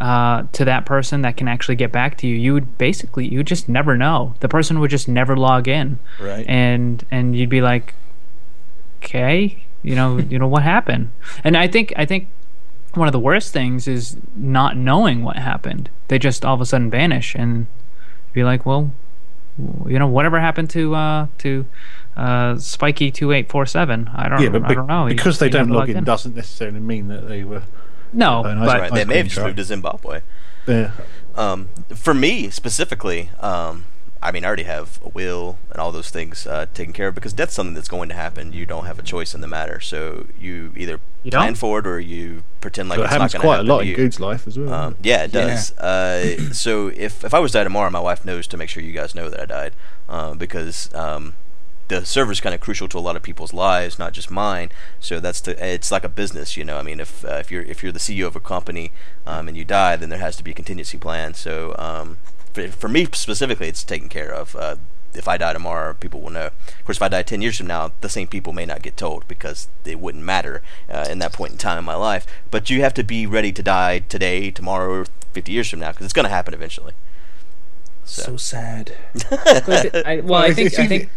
uh, 0.00 0.42
to 0.52 0.64
that 0.64 0.84
person 0.84 1.22
that 1.22 1.36
can 1.36 1.48
actually 1.48 1.74
get 1.76 1.90
back 1.90 2.16
to 2.18 2.26
you, 2.26 2.36
you 2.36 2.52
would 2.52 2.76
basically 2.78 3.26
you 3.28 3.38
would 3.38 3.46
just 3.46 3.68
never 3.68 3.96
know. 3.96 4.34
The 4.40 4.48
person 4.48 4.78
would 4.80 4.90
just 4.90 5.08
never 5.08 5.36
log 5.36 5.68
in, 5.68 5.98
Right. 6.20 6.44
and 6.48 7.04
and 7.10 7.34
you'd 7.36 7.48
be 7.50 7.60
like, 7.62 7.94
okay, 8.96 9.64
you 9.82 9.94
know, 9.94 10.18
you 10.30 10.38
know 10.38 10.48
what 10.48 10.62
happened. 10.62 11.10
And 11.44 11.56
I 11.56 11.68
think 11.68 11.92
I 11.96 12.04
think 12.04 12.28
one 12.94 13.08
of 13.08 13.12
the 13.12 13.20
worst 13.20 13.52
things 13.52 13.86
is 13.86 14.16
not 14.34 14.76
knowing 14.76 15.22
what 15.22 15.36
happened. 15.36 15.90
They 16.08 16.18
just 16.18 16.44
all 16.44 16.54
of 16.54 16.60
a 16.60 16.66
sudden 16.66 16.90
vanish, 16.90 17.34
and 17.34 17.66
be 18.32 18.44
like, 18.44 18.66
well, 18.66 18.92
you 19.86 19.98
know, 19.98 20.06
whatever 20.06 20.40
happened 20.40 20.70
to 20.70 20.94
uh, 20.94 21.26
to 21.38 21.66
uh, 22.16 22.56
Spiky 22.58 23.10
two 23.10 23.32
eight 23.32 23.50
four 23.50 23.66
seven? 23.66 24.10
I 24.14 24.28
don't. 24.28 24.42
Yeah, 24.42 24.50
but 24.50 24.64
I 24.64 24.74
don't 24.74 24.86
know. 24.86 25.06
He- 25.06 25.14
because 25.14 25.38
they 25.38 25.46
he 25.46 25.50
don't 25.50 25.68
log 25.68 25.88
logged 25.88 25.90
in 25.90 26.04
doesn't 26.04 26.34
necessarily 26.34 26.80
mean 26.80 27.08
that 27.08 27.28
they 27.28 27.44
were. 27.44 27.62
No, 28.12 28.42
nice. 28.42 28.66
but 28.66 28.80
right. 28.80 28.92
I 28.92 28.94
They 28.94 29.04
may 29.04 29.18
have 29.18 29.26
just 29.28 29.44
moved 29.44 29.56
to 29.56 29.64
Zimbabwe. 29.64 30.20
Yeah. 30.66 30.92
Um, 31.34 31.68
for 31.94 32.14
me 32.14 32.50
specifically, 32.50 33.30
um, 33.40 33.84
I 34.26 34.32
mean, 34.32 34.44
I 34.44 34.48
already 34.48 34.64
have 34.64 35.00
a 35.04 35.08
will 35.08 35.56
and 35.70 35.80
all 35.80 35.92
those 35.92 36.10
things 36.10 36.46
uh, 36.48 36.66
taken 36.74 36.92
care 36.92 37.08
of 37.08 37.14
because 37.14 37.32
death's 37.32 37.54
something 37.54 37.74
that's 37.74 37.88
going 37.88 38.08
to 38.08 38.14
happen. 38.16 38.52
You 38.52 38.66
don't 38.66 38.86
have 38.86 38.98
a 38.98 39.02
choice 39.02 39.34
in 39.34 39.40
the 39.40 39.46
matter, 39.46 39.78
so 39.78 40.26
you 40.38 40.72
either 40.76 40.98
You 41.22 41.30
plan 41.30 41.54
for 41.54 41.78
it 41.78 41.86
or 41.86 42.00
you 42.00 42.42
pretend 42.60 42.88
like 42.88 42.96
So 42.98 43.02
it 43.02 43.06
it's 43.06 43.12
not 43.12 43.18
going 43.18 43.30
to 43.30 43.36
happen. 43.36 43.48
quite 43.48 43.60
a 43.60 43.62
lot 43.62 43.78
to 43.78 43.82
in 43.82 43.88
you. 43.90 43.96
Guude's 43.96 44.18
life 44.18 44.46
as 44.48 44.58
well. 44.58 44.72
Um, 44.72 44.92
it? 44.98 45.06
yeah, 45.06 45.24
it 45.24 45.32
does. 45.32 45.76
Uh, 45.78 46.52
so 46.52 46.88
if 46.88 47.24
if 47.24 47.32
I 47.32 47.38
was 47.38 47.52
to 47.52 47.58
die 47.58 47.64
tomorrow, 47.64 47.88
my 47.90 48.00
wife 48.00 48.24
knows 48.24 48.46
to 48.48 48.56
make 48.56 48.68
sure 48.68 48.82
you 48.82 48.92
guys 48.92 49.14
know 49.14 49.30
that 49.30 49.40
I 49.40 49.46
died, 49.46 49.72
uh, 50.08 50.34
because 50.34 50.92
um, 50.92 51.34
the 51.88 52.04
server's 52.04 52.40
kind 52.40 52.52
of 52.54 52.60
crucial 52.60 52.88
to 52.88 52.98
a 52.98 53.00
lot 53.00 53.14
of 53.14 53.22
people's 53.22 53.52
lives, 53.52 53.96
not 53.96 54.12
just 54.12 54.28
mine. 54.28 54.70
So 54.98 55.20
that's 55.20 55.40
the 55.40 55.52
it's 55.64 55.92
like 55.92 56.02
a 56.02 56.08
business, 56.08 56.56
you 56.56 56.64
know. 56.64 56.78
I 56.78 56.82
mean, 56.82 56.98
if 56.98 57.24
uh, 57.24 57.34
if 57.34 57.52
you're 57.52 57.62
if 57.62 57.82
you're 57.84 57.92
the 57.92 58.00
CEO 58.00 58.26
of 58.26 58.34
a 58.34 58.40
company 58.40 58.90
um, 59.24 59.46
and 59.46 59.56
you 59.56 59.64
die, 59.64 59.94
then 59.94 60.08
there 60.08 60.18
has 60.18 60.36
to 60.36 60.42
be 60.42 60.50
a 60.50 60.54
contingency 60.54 60.98
plan. 60.98 61.34
So 61.34 61.76
um, 61.78 62.18
for, 62.56 62.68
for 62.68 62.88
me 62.88 63.06
specifically, 63.12 63.68
it's 63.68 63.84
taken 63.84 64.08
care 64.08 64.32
of. 64.32 64.56
Uh, 64.56 64.76
if 65.12 65.28
I 65.28 65.36
die 65.36 65.52
tomorrow, 65.52 65.94
people 65.94 66.20
will 66.20 66.30
know. 66.30 66.46
Of 66.46 66.84
course, 66.84 66.98
if 66.98 67.02
I 67.02 67.08
die 67.08 67.22
ten 67.22 67.42
years 67.42 67.58
from 67.58 67.66
now, 67.66 67.92
the 68.00 68.08
same 68.08 68.26
people 68.26 68.52
may 68.52 68.66
not 68.66 68.82
get 68.82 68.96
told 68.96 69.28
because 69.28 69.68
it 69.84 70.00
wouldn't 70.00 70.24
matter 70.24 70.62
uh, 70.90 71.06
in 71.10 71.18
that 71.20 71.32
point 71.32 71.52
in 71.52 71.58
time 71.58 71.78
in 71.78 71.84
my 71.84 71.94
life. 71.94 72.26
But 72.50 72.70
you 72.70 72.80
have 72.80 72.94
to 72.94 73.04
be 73.04 73.26
ready 73.26 73.52
to 73.52 73.62
die 73.62 74.00
today, 74.00 74.50
tomorrow, 74.50 74.90
or 74.90 75.06
fifty 75.32 75.52
years 75.52 75.68
from 75.68 75.80
now 75.80 75.92
because 75.92 76.06
it's 76.06 76.12
going 76.14 76.24
to 76.24 76.30
happen 76.30 76.54
eventually. 76.54 76.94
So 78.04 78.36
sad. 78.36 78.96
I, 79.30 80.22
well, 80.24 80.40
I 80.40 80.52
think 80.52 80.78
I 80.78 80.86
think 80.86 81.10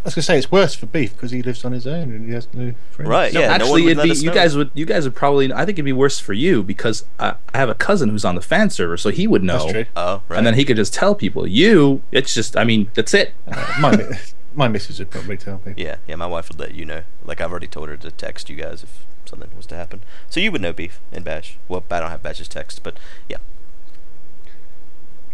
I 0.00 0.04
was 0.04 0.14
gonna 0.14 0.22
say 0.22 0.38
it's 0.38 0.50
worse 0.50 0.74
for 0.74 0.86
Beef 0.86 1.12
because 1.12 1.30
he 1.30 1.42
lives 1.42 1.62
on 1.62 1.72
his 1.72 1.86
own 1.86 2.10
and 2.10 2.26
he 2.26 2.32
has 2.32 2.48
no 2.54 2.72
friends. 2.90 3.08
Right? 3.08 3.32
No, 3.34 3.40
yeah. 3.40 3.46
no 3.48 3.52
one 3.52 3.60
actually, 3.60 3.82
would 3.82 3.90
it'd 3.90 3.98
let 3.98 4.04
be 4.04 4.10
us 4.12 4.22
you 4.22 4.28
know. 4.30 4.34
guys 4.34 4.56
would 4.56 4.70
you 4.72 4.86
guys 4.86 5.04
would 5.04 5.14
probably. 5.14 5.52
I 5.52 5.66
think 5.66 5.76
it'd 5.76 5.84
be 5.84 5.92
worse 5.92 6.18
for 6.18 6.32
you 6.32 6.62
because 6.62 7.04
I, 7.18 7.34
I 7.52 7.58
have 7.58 7.68
a 7.68 7.74
cousin 7.74 8.08
who's 8.08 8.24
on 8.24 8.34
the 8.34 8.40
fan 8.40 8.70
server, 8.70 8.96
so 8.96 9.10
he 9.10 9.26
would 9.26 9.42
know, 9.42 9.58
That's 9.58 9.72
true. 9.72 9.84
Oh, 9.96 10.22
right. 10.28 10.38
and 10.38 10.46
then 10.46 10.54
he 10.54 10.64
could 10.64 10.76
just 10.76 10.94
tell 10.94 11.14
people. 11.14 11.46
You, 11.46 12.02
it's 12.12 12.32
just. 12.32 12.56
I 12.56 12.64
mean, 12.64 12.90
that's 12.94 13.12
it. 13.12 13.34
my 13.80 13.94
mi- 13.94 14.04
my 14.54 14.68
missus 14.68 14.98
would 14.98 15.10
probably 15.10 15.36
tell 15.36 15.60
me. 15.66 15.74
Yeah, 15.76 15.96
yeah. 16.06 16.16
My 16.16 16.26
wife 16.26 16.48
would 16.48 16.58
let 16.58 16.74
you 16.74 16.86
know. 16.86 17.02
Like 17.24 17.42
I've 17.42 17.50
already 17.50 17.66
told 17.68 17.90
her 17.90 17.96
to 17.98 18.10
text 18.10 18.48
you 18.48 18.56
guys 18.56 18.82
if 18.82 19.04
something 19.26 19.50
was 19.54 19.66
to 19.66 19.76
happen. 19.76 20.00
So 20.30 20.40
you 20.40 20.50
would 20.50 20.62
know 20.62 20.72
beef 20.72 20.98
and 21.12 21.24
bash. 21.24 21.58
Well, 21.68 21.84
I 21.90 22.00
don't 22.00 22.10
have 22.10 22.22
bash's 22.22 22.48
text, 22.48 22.82
but 22.82 22.98
yeah. 23.28 23.38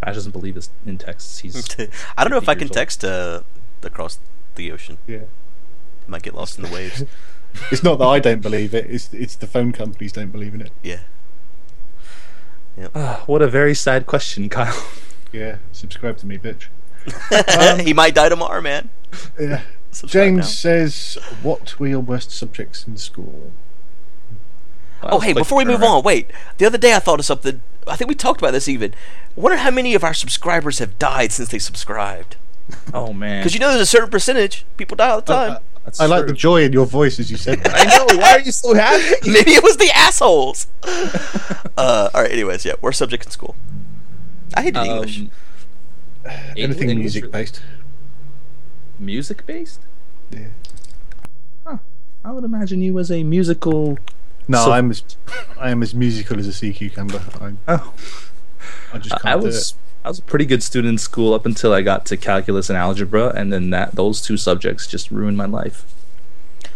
Ash 0.02 0.14
doesn't 0.14 0.32
believe 0.32 0.54
this 0.54 0.70
in 0.84 0.98
texts. 0.98 1.38
He's. 1.38 1.66
I 2.18 2.24
don't 2.24 2.30
know 2.30 2.36
if 2.36 2.48
I 2.48 2.54
can 2.54 2.64
old. 2.68 2.72
text 2.72 3.04
uh, 3.04 3.42
across 3.82 4.18
the 4.56 4.72
ocean. 4.72 4.98
Yeah. 5.06 5.24
Might 6.06 6.22
get 6.22 6.34
lost 6.34 6.58
in 6.58 6.64
the 6.64 6.70
waves. 6.72 7.04
It's 7.70 7.82
not 7.82 7.98
that 8.00 8.04
I 8.04 8.18
don't 8.18 8.42
believe 8.42 8.74
it. 8.74 8.84
It's 8.90 9.08
it's 9.14 9.34
the 9.34 9.46
phone 9.46 9.72
companies 9.72 10.12
don't 10.12 10.30
believe 10.30 10.52
in 10.52 10.60
it. 10.60 10.72
Yeah. 10.82 10.98
Ah, 12.94 13.22
what 13.24 13.40
a 13.40 13.48
very 13.48 13.74
sad 13.74 14.06
question, 14.06 14.48
Kyle. 14.50 14.86
Yeah. 15.32 15.56
Subscribe 15.72 16.18
to 16.18 16.26
me, 16.26 16.38
bitch. 16.38 16.66
he 17.80 17.94
might 17.94 18.14
die 18.14 18.28
tomorrow, 18.28 18.60
man. 18.60 18.90
Yeah. 19.40 19.62
Subscribe 19.90 20.24
James 20.24 20.38
now. 20.38 20.44
says, 20.44 21.18
"What 21.42 21.78
were 21.80 21.86
your 21.86 22.00
worst 22.00 22.30
subjects 22.30 22.86
in 22.86 22.98
school?" 22.98 23.52
Oh, 25.02 25.20
hey, 25.20 25.32
before 25.32 25.58
we 25.58 25.64
move 25.64 25.82
on, 25.82 26.02
wait. 26.02 26.30
The 26.58 26.66
other 26.66 26.78
day 26.78 26.94
I 26.94 26.98
thought 26.98 27.20
of 27.20 27.26
something. 27.26 27.60
I 27.86 27.96
think 27.96 28.08
we 28.08 28.14
talked 28.14 28.40
about 28.40 28.52
this 28.52 28.68
even. 28.68 28.92
I 29.36 29.40
wonder 29.40 29.58
how 29.58 29.70
many 29.70 29.94
of 29.94 30.02
our 30.02 30.14
subscribers 30.14 30.78
have 30.80 30.98
died 30.98 31.32
since 31.32 31.50
they 31.50 31.58
subscribed. 31.58 32.36
Oh 32.94 33.12
man. 33.12 33.40
Because 33.40 33.54
you 33.54 33.60
know 33.60 33.68
there's 33.70 33.82
a 33.82 33.86
certain 33.86 34.10
percentage. 34.10 34.64
People 34.76 34.96
die 34.96 35.10
all 35.10 35.20
the 35.20 35.32
time. 35.32 35.58
That's 35.84 36.00
I 36.00 36.06
like 36.06 36.26
the 36.26 36.32
joy 36.32 36.62
in 36.64 36.72
your 36.72 36.86
voice 36.86 37.20
as 37.20 37.30
you 37.30 37.36
said 37.36 37.62
that. 37.62 37.72
I 37.76 37.84
know. 38.14 38.18
Why 38.20 38.32
are 38.32 38.40
you 38.40 38.50
so 38.52 38.74
happy? 38.74 39.14
Maybe 39.30 39.52
it 39.52 39.62
was 39.62 39.76
the 39.76 39.90
assholes. 39.94 40.66
uh, 41.76 42.10
all 42.12 42.22
right. 42.22 42.30
Anyways, 42.30 42.64
yeah, 42.64 42.72
worst 42.80 42.98
subject 42.98 43.24
in 43.24 43.30
school. 43.30 43.54
I 44.54 44.62
hated 44.62 44.82
English. 44.82 45.20
Um, 45.20 45.30
Anything 46.56 46.90
English- 46.90 47.14
music 47.14 47.30
based. 47.30 47.60
Music 48.98 49.46
based? 49.46 49.80
Yeah. 50.30 50.48
Huh. 51.64 51.78
I 52.24 52.32
would 52.32 52.44
imagine 52.44 52.80
you 52.80 52.98
as 52.98 53.10
a 53.12 53.22
musical. 53.22 53.98
No, 54.48 54.64
So- 54.64 54.72
I'm 54.72 54.90
as 54.90 55.04
I 55.60 55.70
am 55.70 55.82
as 55.82 55.94
musical 55.94 56.38
as 56.38 56.46
a 56.48 56.52
sea 56.52 56.72
cucumber. 56.72 57.22
I, 57.40 57.52
Oh, 57.68 57.92
I 58.92 58.98
just 58.98 59.10
can't 59.22 59.26
I 59.26 59.38
do 59.38 59.44
was. 59.46 59.74
I 60.06 60.08
was 60.08 60.20
a 60.20 60.22
pretty 60.22 60.46
good 60.46 60.62
student 60.62 60.92
in 60.92 60.98
school 60.98 61.34
up 61.34 61.44
until 61.46 61.72
I 61.72 61.82
got 61.82 62.06
to 62.06 62.16
calculus 62.16 62.70
and 62.70 62.76
algebra, 62.78 63.32
and 63.34 63.52
then 63.52 63.70
that 63.70 63.96
those 63.96 64.22
two 64.22 64.36
subjects 64.36 64.86
just 64.86 65.10
ruined 65.10 65.36
my 65.36 65.46
life. 65.46 65.84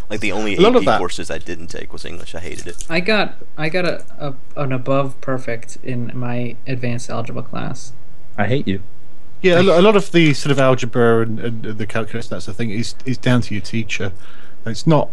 Like 0.09 0.19
the 0.19 0.33
only 0.33 0.57
A 0.57 0.67
AP 0.67 0.83
that- 0.83 0.97
courses 0.97 1.31
I 1.31 1.37
didn't 1.37 1.67
take 1.67 1.93
was 1.93 2.03
English. 2.03 2.35
I 2.35 2.41
hated 2.41 2.67
it. 2.67 2.85
I 2.89 2.99
got 2.99 3.35
I 3.57 3.69
got 3.69 3.85
a, 3.85 4.03
a 4.19 4.35
an 4.57 4.73
above 4.73 5.19
perfect 5.21 5.77
in 5.81 6.11
my 6.13 6.57
advanced 6.67 7.09
algebra 7.09 7.43
class. 7.43 7.93
I 8.37 8.47
hate 8.47 8.67
you. 8.67 8.81
Yeah, 9.41 9.61
a 9.61 9.81
lot 9.81 9.95
of 9.95 10.11
the 10.11 10.33
sort 10.33 10.51
of 10.51 10.59
algebra 10.59 11.21
and, 11.21 11.39
and 11.39 11.63
the 11.63 11.87
calculus 11.87 12.27
that 12.27 12.41
sort 12.41 12.49
of 12.49 12.57
thing 12.57 12.71
is 12.71 12.95
is 13.05 13.17
down 13.17 13.43
to 13.43 13.53
your 13.55 13.61
teacher. 13.63 14.11
It's 14.65 14.85
not 14.85 15.09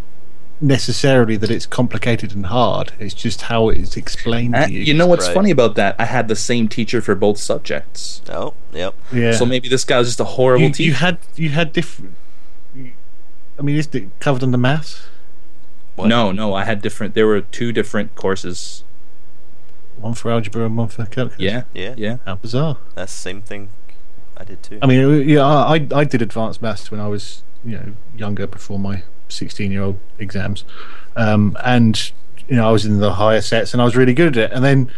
necessarily 0.60 1.36
that 1.36 1.50
it's 1.50 1.66
complicated 1.66 2.34
and 2.34 2.46
hard. 2.46 2.92
It's 2.98 3.14
just 3.14 3.42
how 3.42 3.68
it's 3.68 3.96
explained 3.96 4.54
Uh, 4.56 4.66
to 4.66 4.72
you. 4.72 4.80
you 4.80 4.94
know 4.94 5.06
what's 5.06 5.26
Right. 5.26 5.34
funny 5.34 5.50
about 5.50 5.74
that? 5.76 5.94
I 5.98 6.04
had 6.04 6.28
the 6.28 6.36
same 6.36 6.68
teacher 6.68 7.00
for 7.00 7.14
both 7.14 7.38
subjects. 7.38 8.22
Oh, 8.28 8.54
yep. 8.72 8.94
yeah. 9.12 9.32
So 9.32 9.44
maybe 9.46 9.68
this 9.68 9.84
guy 9.84 9.98
was 9.98 10.08
just 10.08 10.20
a 10.20 10.24
horrible 10.24 10.64
you, 10.66 10.72
teacher. 10.72 10.82
you 10.88 10.94
had 10.94 11.18
you 11.36 11.48
had 11.50 11.72
different. 11.72 12.14
I 13.58 13.62
mean, 13.62 13.76
is 13.76 13.88
it 13.92 14.08
covered 14.20 14.42
under 14.42 14.58
maths? 14.58 15.00
What? 15.96 16.06
No, 16.08 16.30
no, 16.32 16.54
I 16.54 16.64
had 16.64 16.80
different. 16.80 17.14
There 17.14 17.26
were 17.26 17.40
two 17.40 17.72
different 17.72 18.14
courses. 18.14 18.84
One 19.96 20.14
for 20.14 20.30
algebra 20.30 20.64
and 20.66 20.76
one 20.76 20.86
for 20.88 21.04
calculus. 21.06 21.40
Yeah, 21.40 21.62
Yeah, 21.74 21.94
yeah. 21.96 22.16
How 22.24 22.36
bizarre. 22.36 22.76
that's 22.94 23.12
the 23.12 23.18
same 23.20 23.42
thing 23.42 23.70
I 24.36 24.44
did 24.44 24.62
too. 24.62 24.78
I 24.80 24.86
mean, 24.86 25.28
yeah, 25.28 25.44
I 25.44 25.74
I 25.74 25.86
I 25.92 26.04
did 26.04 26.22
advanced 26.22 26.62
maths 26.62 26.90
when 26.92 27.00
I 27.00 27.08
was 27.08 27.42
you 27.64 27.72
know 27.76 27.92
younger 28.16 28.46
before 28.46 28.78
my 28.78 29.02
sixteen 29.28 29.70
year 29.72 29.82
old 29.82 29.98
exams, 30.18 30.64
um, 31.16 31.56
and 31.64 32.10
you 32.48 32.56
know 32.56 32.68
I 32.68 32.72
was 32.72 32.84
in 32.86 32.98
the 33.00 33.14
higher 33.14 33.40
sets 33.40 33.72
and 33.72 33.80
I 33.82 33.84
was 33.84 33.96
really 33.96 34.14
good 34.14 34.36
at 34.36 34.50
it. 34.50 34.54
And 34.54 34.64
then 34.64 34.90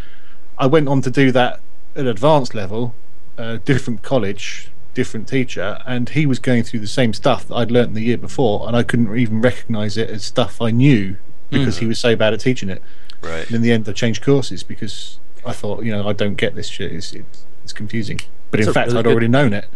I 0.59 0.67
went 0.67 0.89
on 0.89 1.03
to 1.03 1.11
do 1.11 1.33
that 1.33 1.61
at 1.97 2.07
advanced 2.07 2.55
level, 2.55 2.95
uh, 3.39 3.59
different 3.65 4.03
college, 4.03 4.71
different 4.95 5.27
teacher, 5.29 5.79
and 5.87 6.09
he 6.11 6.27
was 6.27 6.39
going 6.39 6.63
through 6.63 6.81
the 6.81 6.87
same 6.87 7.13
stuff 7.13 7.49
that 7.49 7.55
I'd 7.55 7.71
learnt 7.71 7.95
the 7.95 8.03
year 8.03 8.19
before, 8.19 8.67
and 8.67 8.77
I 8.77 8.83
couldn't 8.83 9.17
even 9.17 9.41
recognise 9.41 9.97
it 9.97 10.11
as 10.11 10.25
stuff 10.25 10.61
I 10.63 10.71
knew 10.71 11.17
because 11.51 11.79
he 11.79 11.87
was 11.87 11.99
so 11.99 12.15
bad 12.15 12.33
at 12.33 12.39
teaching 12.41 12.69
it. 12.69 12.81
right. 13.23 13.45
And 13.47 13.57
in 13.57 13.63
the 13.63 13.73
end, 13.73 13.89
I 13.89 13.93
changed 13.93 14.23
courses 14.23 14.63
because 14.63 15.19
I 15.45 15.53
thought, 15.53 15.83
you 15.85 15.91
know, 15.91 16.07
I 16.09 16.13
don't 16.13 16.37
get 16.37 16.55
this 16.55 16.69
shit. 16.69 16.93
It's 16.93 17.13
it's, 17.13 17.45
it's 17.65 17.73
confusing. 17.73 18.21
But 18.53 18.61
in 18.61 18.73
fact, 18.73 18.89
really 18.89 18.99
I'd 19.01 19.05
good- 19.05 19.11
already 19.13 19.29
known 19.29 19.53
it. 19.53 19.67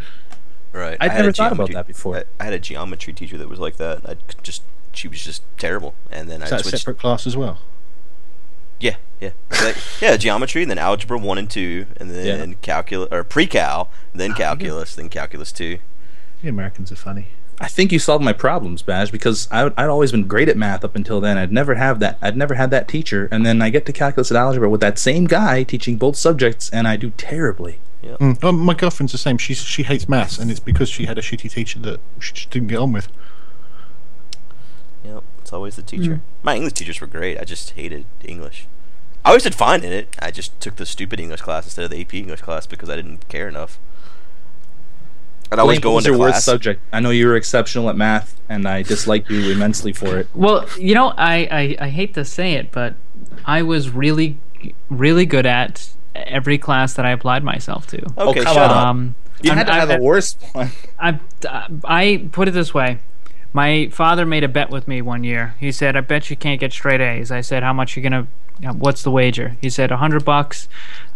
Right. 0.74 0.96
I'd 1.00 1.12
I 1.12 1.16
never 1.18 1.32
thought 1.32 1.52
about 1.52 1.70
that 1.72 1.86
before. 1.86 2.16
I, 2.18 2.24
I 2.40 2.44
had 2.44 2.52
a 2.52 2.58
geometry 2.58 3.12
teacher 3.12 3.38
that 3.38 3.48
was 3.48 3.60
like 3.60 3.76
that. 3.76 4.02
I 4.04 4.16
just 4.42 4.62
she 4.92 5.06
was 5.08 5.22
just 5.24 5.42
terrible, 5.56 5.94
and 6.10 6.28
then 6.28 6.42
Is 6.42 6.52
I 6.52 6.56
that 6.56 6.64
switched. 6.64 6.78
separate 6.78 6.98
class 6.98 7.26
as 7.26 7.36
well? 7.36 7.60
Yeah, 8.80 8.96
yeah, 9.20 9.30
like, 9.62 9.76
yeah. 10.00 10.16
Geometry, 10.16 10.62
and 10.62 10.70
then 10.70 10.78
algebra 10.78 11.16
one 11.16 11.38
and 11.38 11.48
two, 11.48 11.86
and 11.96 12.10
then 12.10 12.48
Yeah. 12.50 12.54
calculus 12.60 13.08
or 13.12 13.22
pre-cal, 13.24 13.88
then 14.12 14.32
ah, 14.32 14.36
calculus, 14.36 14.94
then 14.96 15.08
calculus 15.08 15.52
two. 15.52 15.78
The 16.42 16.48
Americans 16.48 16.90
are 16.92 16.96
funny. 16.96 17.28
I 17.60 17.68
think 17.68 17.92
you 17.92 18.00
solved 18.00 18.24
my 18.24 18.32
problems, 18.32 18.82
Bash, 18.82 19.12
because 19.12 19.46
I, 19.52 19.66
I'd 19.76 19.88
always 19.88 20.10
been 20.10 20.26
great 20.26 20.48
at 20.48 20.56
math 20.56 20.84
up 20.84 20.96
until 20.96 21.20
then. 21.20 21.38
I'd 21.38 21.52
never 21.52 21.76
have 21.76 22.00
that. 22.00 22.18
I'd 22.20 22.36
never 22.36 22.54
had 22.54 22.70
that 22.72 22.88
teacher, 22.88 23.28
and 23.30 23.46
then 23.46 23.62
I 23.62 23.70
get 23.70 23.86
to 23.86 23.92
calculus 23.92 24.30
and 24.32 24.36
algebra 24.38 24.68
with 24.68 24.80
that 24.80 24.98
same 24.98 25.26
guy 25.26 25.62
teaching 25.62 25.96
both 25.96 26.16
subjects, 26.16 26.68
and 26.70 26.88
I 26.88 26.96
do 26.96 27.10
terribly. 27.10 27.78
Mm. 28.04 28.38
Oh, 28.42 28.52
my 28.52 28.74
girlfriend's 28.74 29.12
the 29.12 29.18
same. 29.18 29.38
She 29.38 29.54
she 29.54 29.82
hates 29.82 30.08
maths, 30.08 30.38
and 30.38 30.50
it's 30.50 30.60
because 30.60 30.88
she 30.88 31.06
had 31.06 31.18
a 31.18 31.22
shitty 31.22 31.50
teacher 31.50 31.78
that 31.80 32.00
she 32.18 32.32
just 32.32 32.50
didn't 32.50 32.68
get 32.68 32.78
on 32.78 32.92
with. 32.92 33.08
Yep, 35.04 35.22
it's 35.40 35.52
always 35.52 35.76
the 35.76 35.82
teacher. 35.82 36.20
My 36.42 36.56
English 36.56 36.74
teachers 36.74 37.00
were 37.00 37.06
great. 37.06 37.38
I 37.38 37.44
just 37.44 37.70
hated 37.70 38.06
English. 38.24 38.66
I 39.24 39.30
always 39.30 39.42
did 39.42 39.54
fine 39.54 39.84
in 39.84 39.92
it. 39.92 40.14
I 40.20 40.30
just 40.30 40.58
took 40.60 40.76
the 40.76 40.86
stupid 40.86 41.18
English 41.18 41.40
class 41.40 41.64
instead 41.64 41.84
of 41.84 41.90
the 41.90 42.00
AP 42.00 42.14
English 42.14 42.42
class 42.42 42.66
because 42.66 42.90
I 42.90 42.96
didn't 42.96 43.28
care 43.28 43.48
enough. 43.48 43.78
I'd 45.50 45.58
always 45.58 45.78
Blaine, 45.78 45.82
go 45.82 45.90
what 45.90 45.94
was 45.96 46.06
into 46.06 46.18
your 46.18 46.26
class. 46.26 46.36
worst 46.36 46.44
subject? 46.46 46.80
I 46.92 47.00
know 47.00 47.10
you 47.10 47.26
were 47.26 47.36
exceptional 47.36 47.88
at 47.88 47.96
math, 47.96 48.38
and 48.48 48.66
I 48.66 48.82
dislike 48.82 49.28
you 49.30 49.50
immensely 49.52 49.92
for 49.92 50.18
it. 50.18 50.28
Well, 50.34 50.68
you 50.78 50.94
know, 50.94 51.08
I, 51.16 51.48
I, 51.50 51.76
I 51.86 51.88
hate 51.88 52.14
to 52.14 52.24
say 52.24 52.54
it, 52.54 52.70
but 52.72 52.94
I 53.44 53.62
was 53.62 53.90
really, 53.90 54.38
really 54.90 55.26
good 55.26 55.46
at 55.46 55.90
every 56.14 56.58
class 56.58 56.94
that 56.94 57.04
I 57.06 57.10
applied 57.10 57.44
myself 57.44 57.86
to. 57.88 57.98
Okay, 58.02 58.12
Oh, 58.18 58.32
come 58.34 58.54
shut 58.54 58.70
on. 58.70 58.70
up. 58.70 58.86
Um, 58.86 59.14
You 59.42 59.50
I'm- 59.50 59.58
had 59.58 59.66
to 59.66 59.72
I- 59.72 59.76
have 59.80 59.90
I- 59.90 59.96
the 59.96 60.02
worst 60.02 60.42
one. 60.52 60.70
I, 60.98 61.18
I 61.84 62.28
put 62.32 62.48
it 62.48 62.52
this 62.52 62.72
way. 62.72 62.98
My 63.52 63.88
father 63.92 64.26
made 64.26 64.42
a 64.42 64.48
bet 64.48 64.70
with 64.70 64.88
me 64.88 65.00
one 65.02 65.22
year. 65.22 65.54
He 65.60 65.70
said, 65.70 65.96
"I 65.96 66.00
bet 66.00 66.28
you 66.28 66.36
can't 66.36 66.58
get 66.58 66.72
straight 66.72 67.00
A's." 67.00 67.30
I 67.30 67.40
said, 67.40 67.62
"How 67.62 67.72
much 67.72 67.96
you 67.96 68.02
gonna? 68.02 68.26
uh, 68.66 68.72
What's 68.72 69.04
the 69.04 69.12
wager?" 69.12 69.56
He 69.60 69.70
said, 69.70 69.92
"A 69.92 69.96
hundred 69.98 70.24
bucks 70.24 70.66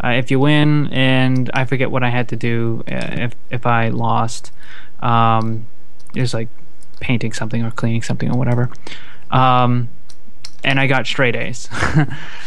uh, 0.04 0.08
if 0.10 0.30
you 0.30 0.38
win." 0.38 0.86
And 0.92 1.50
I 1.52 1.64
forget 1.64 1.90
what 1.90 2.04
I 2.04 2.10
had 2.10 2.28
to 2.28 2.36
do 2.36 2.84
uh, 2.86 2.94
if 3.26 3.34
if 3.50 3.66
I 3.66 3.88
lost. 3.88 4.52
Um, 5.00 5.66
it 6.14 6.20
was 6.20 6.32
like 6.32 6.48
painting 7.00 7.32
something 7.32 7.64
or 7.64 7.72
cleaning 7.72 8.02
something 8.02 8.30
or 8.30 8.38
whatever. 8.38 8.70
Um, 9.32 9.88
and 10.64 10.80
I 10.80 10.86
got 10.86 11.06
straight 11.06 11.36
A's. 11.36 11.68
uh, 11.72 12.06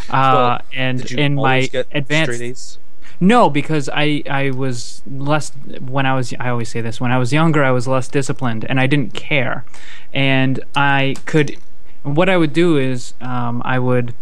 Well, 0.10 0.62
and 0.74 1.02
Did 1.02 1.12
you 1.12 1.18
in 1.18 1.36
my 1.36 1.70
advanced 1.92 2.34
straight 2.34 2.50
A's? 2.50 2.78
no, 3.20 3.50
because 3.50 3.90
I 3.94 4.24
I 4.30 4.52
was 4.52 5.02
less 5.08 5.52
when 5.80 6.06
I 6.06 6.16
was 6.16 6.34
I 6.40 6.50
always 6.50 6.70
say 6.70 6.82
this 6.82 7.00
when 7.00 7.12
I 7.12 7.18
was 7.18 7.32
younger 7.32 7.64
I 7.64 7.72
was 7.72 7.88
less 7.88 8.08
disciplined 8.08 8.66
and 8.68 8.80
I 8.80 8.88
didn't 8.88 9.14
care, 9.14 9.64
and 10.14 10.60
I 10.76 11.16
could 11.26 11.58
what 12.04 12.30
I 12.30 12.38
would 12.38 12.54
do 12.54 12.78
is 12.78 13.14
um, 13.22 13.62
I 13.64 13.80
would 13.80 14.14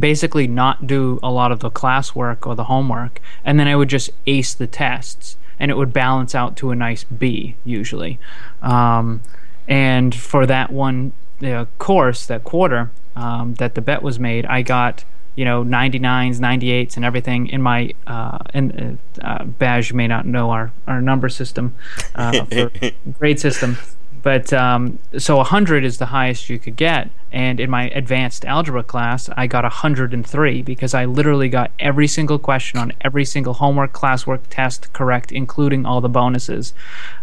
basically 0.00 0.46
not 0.46 0.86
do 0.86 1.20
a 1.22 1.30
lot 1.30 1.52
of 1.52 1.60
the 1.60 1.70
classwork 1.70 2.46
or 2.46 2.54
the 2.54 2.64
homework, 2.64 3.20
and 3.44 3.60
then 3.60 3.68
I 3.68 3.76
would 3.76 3.88
just 3.88 4.10
ace 4.26 4.54
the 4.54 4.66
tests, 4.66 5.36
and 5.58 5.70
it 5.70 5.76
would 5.76 5.92
balance 5.92 6.34
out 6.34 6.56
to 6.56 6.70
a 6.70 6.74
nice 6.74 7.04
B 7.04 7.56
usually. 7.64 8.18
Um, 8.62 9.20
and 9.68 10.14
for 10.14 10.46
that 10.46 10.70
one 10.70 11.12
uh, 11.42 11.66
course, 11.78 12.26
that 12.26 12.44
quarter 12.44 12.90
um, 13.16 13.54
that 13.54 13.74
the 13.74 13.80
bet 13.80 14.02
was 14.02 14.18
made, 14.18 14.46
I 14.46 14.62
got 14.62 15.04
you 15.36 15.44
know 15.44 15.64
99s, 15.64 16.36
98s, 16.38 16.96
and 16.96 17.04
everything 17.04 17.48
in 17.48 17.60
my 17.62 17.90
uh, 18.06 18.38
in 18.54 18.98
uh, 19.20 19.24
uh, 19.26 19.44
Baj 19.44 19.92
may 19.92 20.06
not 20.06 20.26
know 20.26 20.50
our 20.50 20.72
our 20.86 21.00
number 21.00 21.28
system 21.28 21.74
uh, 22.14 22.44
for 22.52 22.70
grade 23.18 23.40
system. 23.40 23.76
But 24.22 24.54
um, 24.54 25.00
so 25.18 25.36
100 25.36 25.84
is 25.84 25.98
the 25.98 26.06
highest 26.06 26.48
you 26.48 26.58
could 26.58 26.76
get. 26.76 27.10
And 27.30 27.60
in 27.60 27.68
my 27.68 27.90
advanced 27.90 28.46
algebra 28.46 28.82
class, 28.82 29.28
I 29.36 29.46
got 29.46 29.64
103 29.64 30.62
because 30.62 30.94
I 30.94 31.04
literally 31.04 31.50
got 31.50 31.70
every 31.78 32.06
single 32.06 32.38
question 32.38 32.78
on 32.80 32.94
every 33.02 33.26
single 33.26 33.52
homework, 33.52 33.92
classwork, 33.92 34.40
test 34.48 34.90
correct, 34.94 35.30
including 35.30 35.84
all 35.84 36.00
the 36.00 36.08
bonuses. 36.08 36.72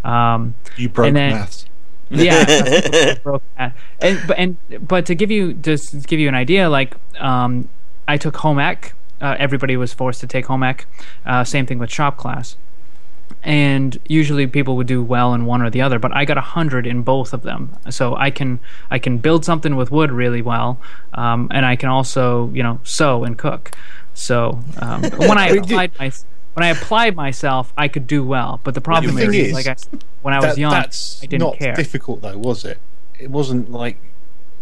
Um, 0.03 0.53
You 0.77 0.89
broke 0.89 1.07
And 1.07 1.15
then- 1.15 1.31
maths. 1.33 1.65
Yeah. 2.11 3.15
And 3.99 4.19
but 4.27 4.37
and 4.37 4.57
but 4.81 5.05
to 5.05 5.15
give 5.15 5.29
you 5.29 5.53
just 5.53 6.07
give 6.07 6.19
you 6.19 6.27
an 6.27 6.35
idea, 6.35 6.69
like 6.69 6.95
um, 7.19 7.69
I 8.07 8.17
took 8.17 8.37
home 8.37 8.59
ec. 8.59 8.93
Uh, 9.21 9.35
everybody 9.37 9.77
was 9.77 9.93
forced 9.93 10.19
to 10.21 10.27
take 10.27 10.47
home 10.47 10.63
ec. 10.63 10.87
Uh, 11.25 11.43
same 11.43 11.65
thing 11.65 11.77
with 11.77 11.91
shop 11.91 12.17
class. 12.17 12.57
And 13.43 13.97
usually 14.07 14.45
people 14.45 14.75
would 14.75 14.87
do 14.87 15.01
well 15.01 15.33
in 15.33 15.45
one 15.45 15.61
or 15.61 15.69
the 15.69 15.81
other, 15.81 15.97
but 15.99 16.11
I 16.15 16.25
got 16.25 16.37
a 16.37 16.41
hundred 16.41 16.85
in 16.85 17.01
both 17.01 17.33
of 17.33 17.43
them. 17.43 17.75
So 17.89 18.15
I 18.15 18.29
can 18.29 18.59
I 18.89 18.99
can 18.99 19.19
build 19.19 19.45
something 19.45 19.75
with 19.75 19.91
wood 19.91 20.11
really 20.11 20.41
well, 20.41 20.79
um, 21.13 21.47
and 21.51 21.65
I 21.65 21.75
can 21.75 21.89
also 21.89 22.49
you 22.49 22.63
know 22.63 22.79
sew 22.83 23.23
and 23.23 23.37
cook. 23.37 23.71
So 24.13 24.59
um, 24.79 25.03
when 25.03 25.37
I 25.37 25.47
applied 25.57 25.91
my 25.97 26.11
when 26.53 26.63
I 26.63 26.69
applied 26.69 27.15
myself, 27.15 27.73
I 27.77 27.87
could 27.87 28.07
do 28.07 28.23
well. 28.23 28.59
But 28.63 28.73
the 28.73 28.81
problem 28.81 29.15
thing 29.15 29.33
is, 29.33 29.47
is, 29.47 29.53
like 29.53 29.67
I, 29.67 29.75
when 30.21 30.33
I 30.33 30.37
was 30.37 30.55
That- 30.55 30.57
young, 30.57 30.71
that's 30.71 31.21
I 31.23 31.27
didn't 31.27 31.41
not 31.47 31.57
care. 31.59 31.75
difficult 31.75 32.21
though, 32.21 32.37
was 32.37 32.65
it? 32.65 32.79
It 33.19 33.29
wasn't 33.29 33.71
like 33.71 33.97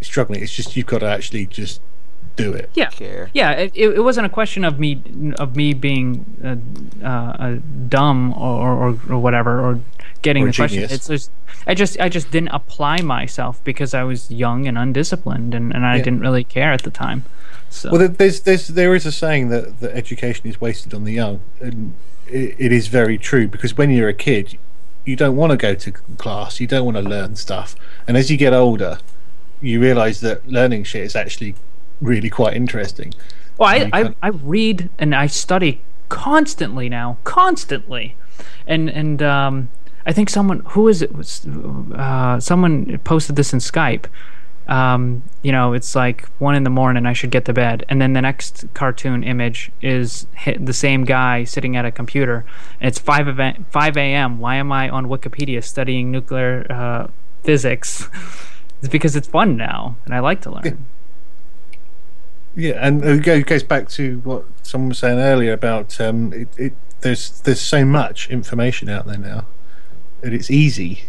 struggling. 0.02 0.42
It's 0.44 0.54
just 0.54 0.76
you've 0.76 0.86
got 0.88 1.00
to 1.00 1.08
actually 1.08 1.46
just 1.46 1.82
do 2.36 2.54
it. 2.54 2.70
Yeah, 2.74 2.90
Care. 2.90 3.30
yeah. 3.34 3.52
It, 3.52 3.72
it, 3.76 3.90
it 3.96 4.02
wasn't 4.02 4.26
a 4.26 4.30
question 4.30 4.64
of 4.64 4.80
me 4.80 5.02
of 5.38 5.56
me 5.56 5.74
being 5.74 6.26
uh, 6.44 7.06
uh, 7.06 7.08
uh, 7.10 7.58
dumb 7.88 8.34
or, 8.34 8.72
or 8.72 9.00
or 9.10 9.20
whatever 9.20 9.60
or 9.60 9.80
getting 10.22 10.44
Or 10.44 10.48
the 10.48 10.54
question. 10.54 10.84
It's 10.84 11.08
just 11.08 11.32
I 11.68 11.74
just 11.74 12.00
I 12.00 12.10
just 12.10 12.32
didn't 12.32 12.50
apply 12.50 13.02
myself 13.02 13.64
because 13.64 13.94
I 13.94 14.04
was 14.04 14.30
young 14.32 14.68
and 14.68 14.78
undisciplined 14.78 15.54
and, 15.54 15.74
and 15.74 15.86
I 15.86 15.98
Yeah. 15.98 16.04
didn't 16.04 16.22
really 16.22 16.44
care 16.44 16.72
at 16.72 16.84
the 16.84 16.92
time. 16.92 17.24
So 17.70 17.92
Well, 17.92 18.08
there's 18.08 18.42
there's 18.42 18.68
there 18.70 18.96
is 18.96 19.06
a 19.06 19.12
saying 19.12 19.50
that 19.50 19.80
that 19.80 19.96
education 19.96 20.48
is 20.48 20.60
wasted 20.60 20.94
on 20.94 21.04
the 21.04 21.14
young, 21.14 21.42
and 21.60 21.94
it, 22.28 22.56
it 22.58 22.72
is 22.72 22.88
very 22.88 23.18
true 23.18 23.48
because 23.48 23.78
when 23.78 23.92
you're 23.92 24.10
a 24.10 24.14
kid, 24.14 24.58
you 25.06 25.16
don't 25.16 25.36
want 25.36 25.52
to 25.52 25.58
go 25.58 25.76
to 25.76 25.92
class, 25.92 26.60
you 26.60 26.68
don't 26.68 26.86
want 26.86 26.98
to 26.98 27.04
learn 27.04 27.36
stuff, 27.36 27.76
and 28.08 28.18
as 28.18 28.32
you 28.32 28.38
get 28.38 28.54
older, 28.54 28.98
you 29.62 29.80
realise 29.80 30.20
that 30.22 30.48
learning 30.48 30.84
shit 30.84 31.04
is 31.04 31.16
actually 31.16 31.56
really 32.02 32.30
quite 32.30 32.56
interesting. 32.56 33.14
Well, 33.58 33.70
I, 33.70 33.90
I, 33.94 34.16
I 34.24 34.28
read 34.30 34.90
and 34.98 35.14
I 35.14 35.28
study 35.28 35.82
constantly 36.08 36.90
now, 36.90 37.18
constantly, 37.24 38.16
and 38.66 38.90
and 38.90 39.22
um, 39.22 39.70
I 40.10 40.12
think 40.12 40.32
someone 40.32 40.62
who 40.70 40.88
is 40.88 41.04
it 41.04 41.16
was 41.16 41.46
uh, 41.46 42.40
someone 42.40 42.98
posted 43.04 43.36
this 43.36 43.54
in 43.54 43.60
Skype. 43.60 44.08
Um, 44.68 45.22
you 45.44 45.52
know, 45.52 45.74
it's 45.74 45.96
like 45.96 46.26
one 46.40 46.56
in 46.56 46.64
the 46.64 46.72
morning. 46.72 47.06
I 47.06 47.14
should 47.14 47.30
get 47.30 47.46
to 47.46 47.54
bed, 47.54 47.86
and 47.90 48.02
then 48.02 48.14
the 48.14 48.22
next 48.22 48.66
cartoon 48.74 49.24
image 49.24 49.72
is 49.84 50.26
the 50.60 50.74
same 50.74 51.04
guy 51.06 51.44
sitting 51.44 51.78
at 51.78 51.86
a 51.86 51.92
computer, 51.92 52.44
and 52.82 52.88
it's 52.88 52.98
five 52.98 53.28
event 53.28 53.72
five 53.72 53.98
a.m. 53.98 54.40
Why 54.40 54.56
am 54.56 54.72
I 54.72 54.90
on 54.90 55.06
Wikipedia 55.06 55.64
studying 55.64 56.10
nuclear 56.10 56.66
uh, 56.72 57.08
physics? 57.44 58.10
it's 58.80 58.90
because 58.90 59.16
it's 59.16 59.28
fun 59.28 59.58
now, 59.58 59.96
and 60.06 60.16
I 60.16 60.22
like 60.22 60.42
to 60.42 60.50
learn. 60.50 60.88
Yeah, 62.56 62.80
and 62.80 63.06
it 63.06 63.46
goes 63.46 63.62
back 63.62 63.90
to 63.90 64.22
what 64.22 64.46
someone 64.64 64.90
was 64.90 64.98
saying 64.98 65.20
earlier 65.20 65.54
about 65.54 66.02
um, 66.02 66.34
it, 66.34 66.48
it. 66.58 66.74
There's 67.02 67.42
there's 67.42 67.62
so 67.62 67.86
much 67.86 68.28
information 68.32 68.90
out 68.90 69.06
there 69.06 69.20
now, 69.20 69.46
and 70.24 70.34
it's 70.34 70.52
easy. 70.52 71.02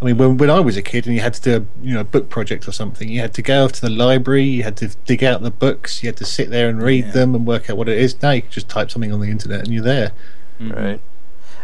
I 0.00 0.04
mean, 0.04 0.18
when 0.18 0.36
when 0.36 0.50
I 0.50 0.60
was 0.60 0.76
a 0.76 0.82
kid 0.82 1.06
and 1.06 1.14
you 1.14 1.22
had 1.22 1.34
to 1.34 1.40
do 1.42 1.56
a 1.56 1.86
you 1.86 1.94
know 1.94 2.00
a 2.00 2.04
book 2.04 2.28
project 2.28 2.68
or 2.68 2.72
something, 2.72 3.08
you 3.08 3.20
had 3.20 3.32
to 3.34 3.42
go 3.42 3.64
off 3.64 3.72
to 3.72 3.80
the 3.80 3.90
library, 3.90 4.44
you 4.44 4.62
had 4.62 4.76
to 4.78 4.88
dig 5.06 5.24
out 5.24 5.42
the 5.42 5.50
books, 5.50 6.02
you 6.02 6.08
had 6.08 6.16
to 6.18 6.24
sit 6.26 6.50
there 6.50 6.68
and 6.68 6.82
read 6.82 7.06
Yeah. 7.06 7.12
them 7.12 7.34
and 7.34 7.46
work 7.46 7.70
out 7.70 7.76
what 7.78 7.88
it 7.88 7.98
is. 7.98 8.20
Now 8.22 8.32
you 8.32 8.42
can 8.42 8.50
just 8.50 8.68
type 8.68 8.90
something 8.90 9.12
on 9.12 9.20
the 9.20 9.30
internet 9.30 9.60
and 9.60 9.68
you're 9.72 9.82
there. 9.82 10.12
Right. 10.60 11.00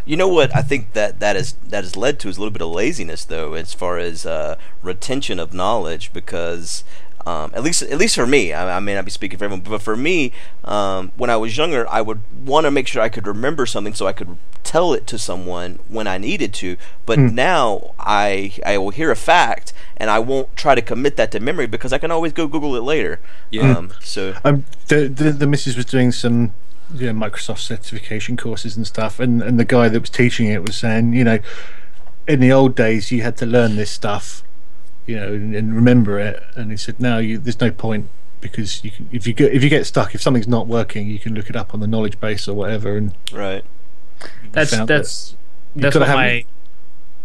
You 0.04 0.16
know 0.16 0.28
what 0.28 0.56
I 0.56 0.62
think 0.62 0.94
that 0.94 1.20
that 1.20 1.36
is 1.36 1.52
that 1.68 1.84
has 1.84 1.94
led 1.94 2.18
to 2.20 2.28
is 2.28 2.36
a 2.36 2.40
little 2.40 2.50
bit 2.52 2.62
of 2.62 2.70
laziness 2.70 3.24
though, 3.24 3.52
as 3.52 3.72
far 3.74 3.98
as 3.98 4.24
uh, 4.26 4.56
retention 4.82 5.38
of 5.38 5.52
knowledge. 5.52 6.12
Because 6.12 6.82
um, 7.26 7.52
at 7.54 7.62
least 7.62 7.82
at 7.82 7.98
least 7.98 8.14
for 8.14 8.26
me, 8.26 8.52
I, 8.52 8.76
I 8.76 8.80
may 8.80 8.94
not 8.94 9.04
be 9.04 9.10
speaking 9.10 9.38
for 9.38 9.44
everyone, 9.44 9.64
but 9.68 9.82
for 9.82 9.96
me, 9.96 10.32
um, 10.64 11.12
when 11.16 11.30
I 11.30 11.36
was 11.36 11.56
younger, 11.56 11.88
I 11.88 12.00
would 12.00 12.20
want 12.44 12.64
to 12.64 12.70
make 12.70 12.88
sure 12.88 13.02
I 13.02 13.08
could 13.08 13.26
remember 13.26 13.66
something 13.66 13.94
so 13.94 14.06
I 14.06 14.12
could 14.12 14.36
tell 14.64 14.92
it 14.92 15.06
to 15.08 15.18
someone 15.18 15.78
when 15.88 16.06
I 16.06 16.18
needed 16.18 16.52
to. 16.54 16.76
But 17.06 17.18
now 17.18 17.94
I 17.98 18.54
I 18.64 18.78
will 18.78 18.90
hear 18.90 19.10
a 19.10 19.16
fact 19.16 19.72
and 19.96 20.10
I 20.10 20.18
won't 20.18 20.54
try 20.56 20.74
to 20.74 20.82
commit 20.82 21.16
that 21.16 21.30
to 21.32 21.40
memory 21.40 21.66
because 21.66 21.92
I 21.92 21.98
can 21.98 22.10
always 22.10 22.32
go 22.32 22.46
Google 22.46 22.74
it 22.76 22.82
later. 22.82 23.20
Yeah. 23.50 23.76
Um, 23.76 23.92
so 24.00 24.34
Um, 24.44 24.64
the, 24.88 25.08
the 25.08 25.30
the 25.32 25.46
missus 25.46 25.76
was 25.76 25.86
doing 25.86 26.12
some 26.12 26.52
you 26.94 27.12
know, 27.12 27.26
Microsoft 27.26 27.60
certification 27.60 28.36
courses 28.36 28.76
and 28.76 28.86
stuff, 28.86 29.20
and 29.20 29.42
and 29.42 29.58
the 29.58 29.64
guy 29.64 29.88
that 29.88 30.00
was 30.00 30.10
teaching 30.10 30.48
it 30.48 30.62
was 30.62 30.76
saying, 30.76 31.12
you 31.12 31.24
know, 31.24 31.38
in 32.26 32.40
the 32.40 32.52
old 32.52 32.74
days 32.74 33.10
you 33.10 33.22
had 33.22 33.36
to 33.38 33.46
learn 33.46 33.76
this 33.76 33.90
stuff, 33.90 34.42
you 35.06 35.16
know, 35.16 35.28
and, 35.32 35.54
and 35.54 35.74
remember 35.74 36.18
it, 36.18 36.42
and 36.54 36.70
he 36.70 36.76
said 36.76 37.00
now 37.00 37.18
you 37.18 37.38
there's 37.38 37.60
no 37.60 37.70
point 37.70 38.08
because 38.40 38.82
you 38.84 38.90
can, 38.90 39.08
if 39.12 39.26
you 39.26 39.32
get 39.32 39.52
if 39.52 39.62
you 39.62 39.68
get 39.70 39.86
stuck 39.86 40.14
if 40.14 40.20
something's 40.20 40.48
not 40.48 40.66
working 40.66 41.08
you 41.08 41.18
can 41.18 41.32
look 41.32 41.48
it 41.48 41.54
up 41.54 41.72
on 41.72 41.78
the 41.80 41.86
knowledge 41.86 42.18
base 42.18 42.48
or 42.48 42.54
whatever 42.54 42.96
and 42.96 43.14
right. 43.32 43.64
That's 44.50 44.74
found 44.74 44.88
that's 44.88 45.36
You've 45.74 45.82
that's 45.82 45.94
gotta 45.94 46.02
what 46.02 46.08
have- 46.08 46.16
my 46.16 46.44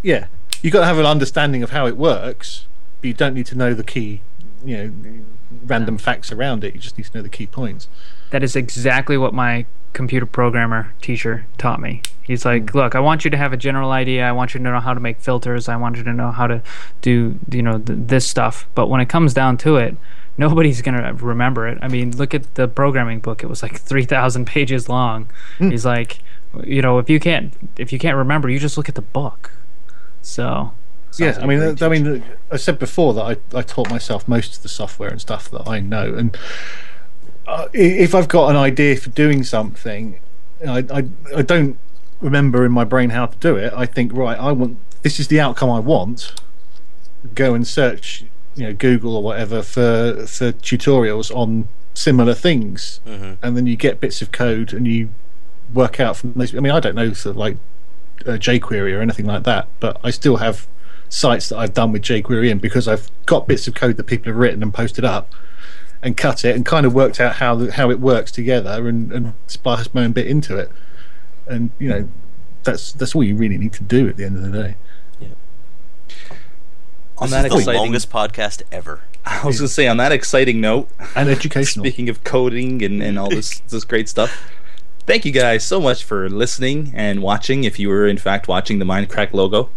yeah 0.04 0.28
you 0.62 0.70
got 0.72 0.82
to 0.82 0.86
have 0.86 1.00
an 1.00 1.06
understanding 1.08 1.64
of 1.64 1.72
how 1.72 1.88
it 1.88 1.98
works 1.98 2.66
but 3.02 3.08
you 3.08 3.14
don't 3.14 3.34
need 3.34 3.48
to 3.48 3.56
know 3.56 3.74
the 3.74 3.84
key 3.84 4.22
you 4.64 4.78
know 4.78 5.24
random 5.64 5.98
facts 5.98 6.32
around 6.32 6.64
it. 6.64 6.74
You 6.76 6.80
just 6.82 6.98
need 6.98 7.06
to 7.06 7.18
know 7.18 7.22
the 7.24 7.30
key 7.30 7.48
points. 7.48 7.88
That 8.32 8.44
is 8.44 8.56
exactly 8.56 9.18
what 9.18 9.34
my 9.34 9.66
computer 9.98 10.28
programmer 10.28 10.94
teacher 11.02 11.48
taught 11.58 11.82
me. 11.82 12.04
He's 12.22 12.46
like, 12.46 12.70
hmm. 12.70 12.78
look, 12.78 12.94
I 12.94 13.00
want 13.00 13.26
you 13.26 13.32
to 13.32 13.38
have 13.38 13.52
a 13.52 13.58
general 13.58 13.90
idea. 13.92 14.30
I 14.30 14.32
want 14.32 14.54
you 14.54 14.60
to 14.60 14.64
know 14.64 14.80
how 14.80 14.94
to 14.94 15.00
make 15.00 15.20
filters. 15.20 15.68
I 15.68 15.76
want 15.76 15.98
you 15.98 16.04
to 16.04 16.14
know 16.14 16.30
how 16.30 16.46
to 16.46 16.62
do, 17.02 17.40
you 17.52 17.64
know, 17.64 17.80
th- 17.80 18.00
this 18.04 18.28
stuff. 18.28 18.68
But 18.76 18.90
when 18.90 19.02
it 19.02 19.10
comes 19.10 19.34
down 19.34 19.58
to 19.58 19.78
it, 19.78 19.98
nobody's 20.38 20.84
gonna 20.84 21.14
remember 21.16 21.68
it. 21.68 21.80
I 21.82 21.88
mean, 21.88 22.16
look 22.16 22.36
at 22.36 22.54
the 22.54 22.68
programming 22.68 23.22
book. 23.22 23.44
It 23.44 23.48
was 23.48 23.64
like 23.64 23.80
three 23.90 24.06
thousand 24.06 24.46
pages 24.46 24.88
long. 24.88 25.30
Hmm. 25.58 25.72
He's 25.72 25.86
like, 25.86 26.20
you 26.64 26.84
know, 26.84 27.00
if 27.00 27.10
you 27.10 27.20
can't 27.20 27.52
if 27.78 27.92
you 27.92 27.98
can't 27.98 28.18
remember, 28.18 28.50
you 28.50 28.60
just 28.60 28.78
look 28.78 28.88
at 28.88 28.96
the 28.96 29.02
book. 29.02 29.52
So 30.22 30.74
Yeah, 31.18 31.40
I 31.42 31.48
mean, 31.48 31.76
I 31.82 31.90
mean, 31.90 32.24
I 32.52 32.58
said 32.58 32.78
before 32.78 33.16
that 33.16 33.24
I, 33.24 33.58
I 33.58 33.64
taught 33.64 33.90
myself 33.90 34.28
most 34.28 34.58
of 34.58 34.62
the 34.62 34.70
software 34.70 35.10
and 35.10 35.20
stuff 35.20 35.50
that 35.50 35.68
I 35.68 35.80
know, 35.80 36.14
and 36.14 36.38
uh, 37.48 37.68
if 37.74 38.14
I've 38.14 38.28
got 38.28 38.50
an 38.50 38.56
idea 38.56 38.96
for 38.98 39.10
doing 39.10 39.44
something, 39.44 40.20
I, 40.68 40.80
I 40.92 41.04
I 41.36 41.42
don't 41.42 41.78
remember 42.22 42.66
in 42.66 42.72
my 42.72 42.84
brain 42.84 43.12
how 43.12 43.28
to 43.28 43.38
do 43.38 43.56
it. 43.56 43.74
I 43.74 43.86
think 43.86 44.12
right, 44.14 44.38
I 44.38 44.52
want 44.52 44.78
this 45.02 45.20
is 45.20 45.28
the 45.30 45.40
outcome 45.40 45.70
I 45.70 45.80
want. 45.80 46.34
Go 47.34 47.54
and 47.54 47.66
search, 47.66 48.26
you 48.56 48.64
know, 48.64 48.74
Google 48.74 49.16
or 49.16 49.24
whatever 49.24 49.64
for 49.64 50.26
for 50.28 50.52
tutorials 50.52 51.34
on 51.36 51.68
similar 51.94 52.34
things, 52.34 53.00
and 53.42 53.58
then 53.58 53.66
you 53.66 53.76
get 53.76 54.00
bits 54.00 54.22
of 54.22 54.32
code 54.32 54.74
and 54.74 54.86
you 54.88 55.10
work 55.74 56.00
out 56.00 56.18
from 56.18 56.34
those. 56.34 56.54
I 56.56 56.60
mean, 56.60 56.72
I 56.72 56.80
don't 56.80 56.96
know 56.96 57.08
of 57.08 57.38
like 57.38 57.58
uh, 58.26 58.32
jQuery 58.32 58.98
or 58.98 59.02
anything 59.02 59.26
like 59.26 59.44
that, 59.44 59.68
but 59.80 60.00
I 60.04 60.12
still 60.12 60.38
have 60.38 60.68
sites 61.10 61.50
that 61.50 61.58
I've 61.58 61.74
done 61.74 61.94
with 61.94 62.02
jQuery 62.02 62.50
in 62.50 62.60
because 62.60 62.88
I've 62.88 63.10
got 63.26 63.48
bits 63.48 63.68
of 63.68 63.74
code 63.74 63.96
that 63.98 64.04
people 64.04 64.26
have 64.32 64.36
written 64.36 64.62
and 64.62 64.74
posted 64.74 65.06
up 65.06 65.32
and 66.02 66.16
cut 66.16 66.46
it 66.46 66.56
and 66.56 66.66
kind 66.66 66.86
of 66.86 66.94
worked 66.94 67.20
out 67.20 67.38
how 67.38 67.56
the, 67.56 67.72
how 67.72 67.90
it 67.90 68.00
works 68.00 68.32
together 68.32 68.88
and, 68.88 69.12
and 69.12 69.34
spliced 69.48 69.94
my 69.94 70.04
own 70.04 70.12
bit 70.12 70.28
into 70.28 70.58
it. 70.58 70.72
And 71.48 71.72
you 71.80 71.90
know, 71.90 72.10
that's 72.64 72.92
that's 72.94 73.16
all 73.16 73.24
you 73.24 73.36
really 73.36 73.58
need 73.58 73.74
to 73.74 73.84
do 73.84 74.08
at 74.08 74.18
the 74.18 74.26
end 74.26 74.38
of 74.38 74.44
the 74.44 74.64
day. 74.64 74.76
Yeah. 75.20 75.28
On 77.18 77.30
This 77.30 77.32
that 77.32 77.46
is 77.46 77.52
the 77.52 77.58
exciting, 77.58 77.82
longest 77.82 78.12
podcast 78.12 78.62
ever. 78.72 79.02
I 79.26 79.46
was 79.46 79.60
gonna 79.60 79.68
say 79.68 79.88
on 79.88 79.98
that 79.98 80.12
exciting 80.12 80.62
note. 80.62 80.90
And 81.16 81.30
educational. 81.30 81.84
Speaking 81.86 82.10
of 82.10 82.24
coding 82.24 82.84
and, 82.84 83.02
and 83.02 83.18
all 83.18 83.30
this 83.30 83.60
this 83.60 83.84
great 83.84 84.10
stuff, 84.10 84.52
thank 85.06 85.26
you 85.26 85.32
guys 85.32 85.66
so 85.66 85.80
much 85.80 86.04
for 86.04 86.30
listening 86.30 86.92
and 86.96 87.22
watching. 87.22 87.64
If 87.64 87.80
you 87.80 87.90
were 87.90 88.08
in 88.08 88.18
fact 88.18 88.48
watching 88.48 88.80
the 88.80 88.86
Mindcrack 88.86 89.34
logo, 89.34 89.70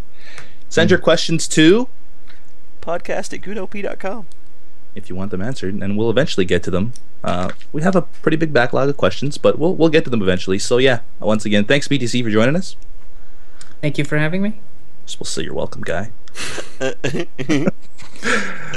send 0.69 0.91
hmm. 0.91 0.93
your 0.93 1.01
questions 1.01 1.49
to 1.49 1.89
Podcast 2.81 3.33
at 3.33 3.41
goodop.com. 3.41 4.27
if 5.01 5.09
you 5.09 5.17
want 5.17 5.31
them 5.31 5.43
answered, 5.43 5.75
and 5.75 5.97
we'll 5.97 6.11
eventually 6.11 6.45
get 6.45 6.63
to 6.65 6.71
them. 6.71 6.93
Uh, 7.23 7.51
we 7.73 7.83
have 7.83 7.97
a 7.97 8.03
pretty 8.03 8.37
big 8.37 8.53
backlog 8.53 8.89
of 8.89 8.97
questions, 8.97 9.39
but 9.39 9.59
we'll 9.59 9.75
we'll 9.75 9.89
get 9.89 10.05
to 10.05 10.11
them 10.11 10.23
eventually. 10.23 10.59
So 10.59 10.79
yeah, 10.79 11.01
once 11.19 11.45
again, 11.45 11.65
thanks 11.65 11.89
BTC 11.89 12.23
for 12.23 12.31
joining 12.31 12.57
us. 12.57 12.77
thank 13.81 13.99
you 13.99 14.05
for 14.05 14.19
having 14.19 14.43
me. 14.43 14.61
We'll 15.19 15.25
say 15.27 15.43
you're 15.43 15.55
welcome, 15.55 15.83
guy. 15.83 16.11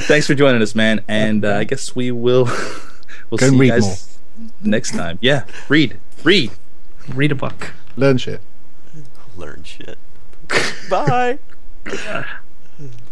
thanks 0.08 0.26
for 0.26 0.34
joining 0.34 0.62
us, 0.62 0.74
man. 0.74 1.04
And 1.08 1.45
uh, 1.45 1.58
I 1.58 1.64
guess 1.64 1.95
we 1.95 2.12
will 2.12 2.45
we'll 3.30 3.38
Go 3.38 3.38
see 3.38 3.48
and 3.48 3.56
you 3.56 3.62
read 3.62 3.70
guys 3.70 4.18
next 4.64 4.91
time. 4.91 5.20
Yeah, 5.22 5.45
read, 5.70 6.00
read. 6.24 6.52
Read 7.10 7.32
a 7.32 7.36
book. 7.36 7.74
Learn 7.95 8.18
shit. 8.18 8.41
Learn 9.36 9.64
shit. 9.64 9.98
Bye. 10.90 11.40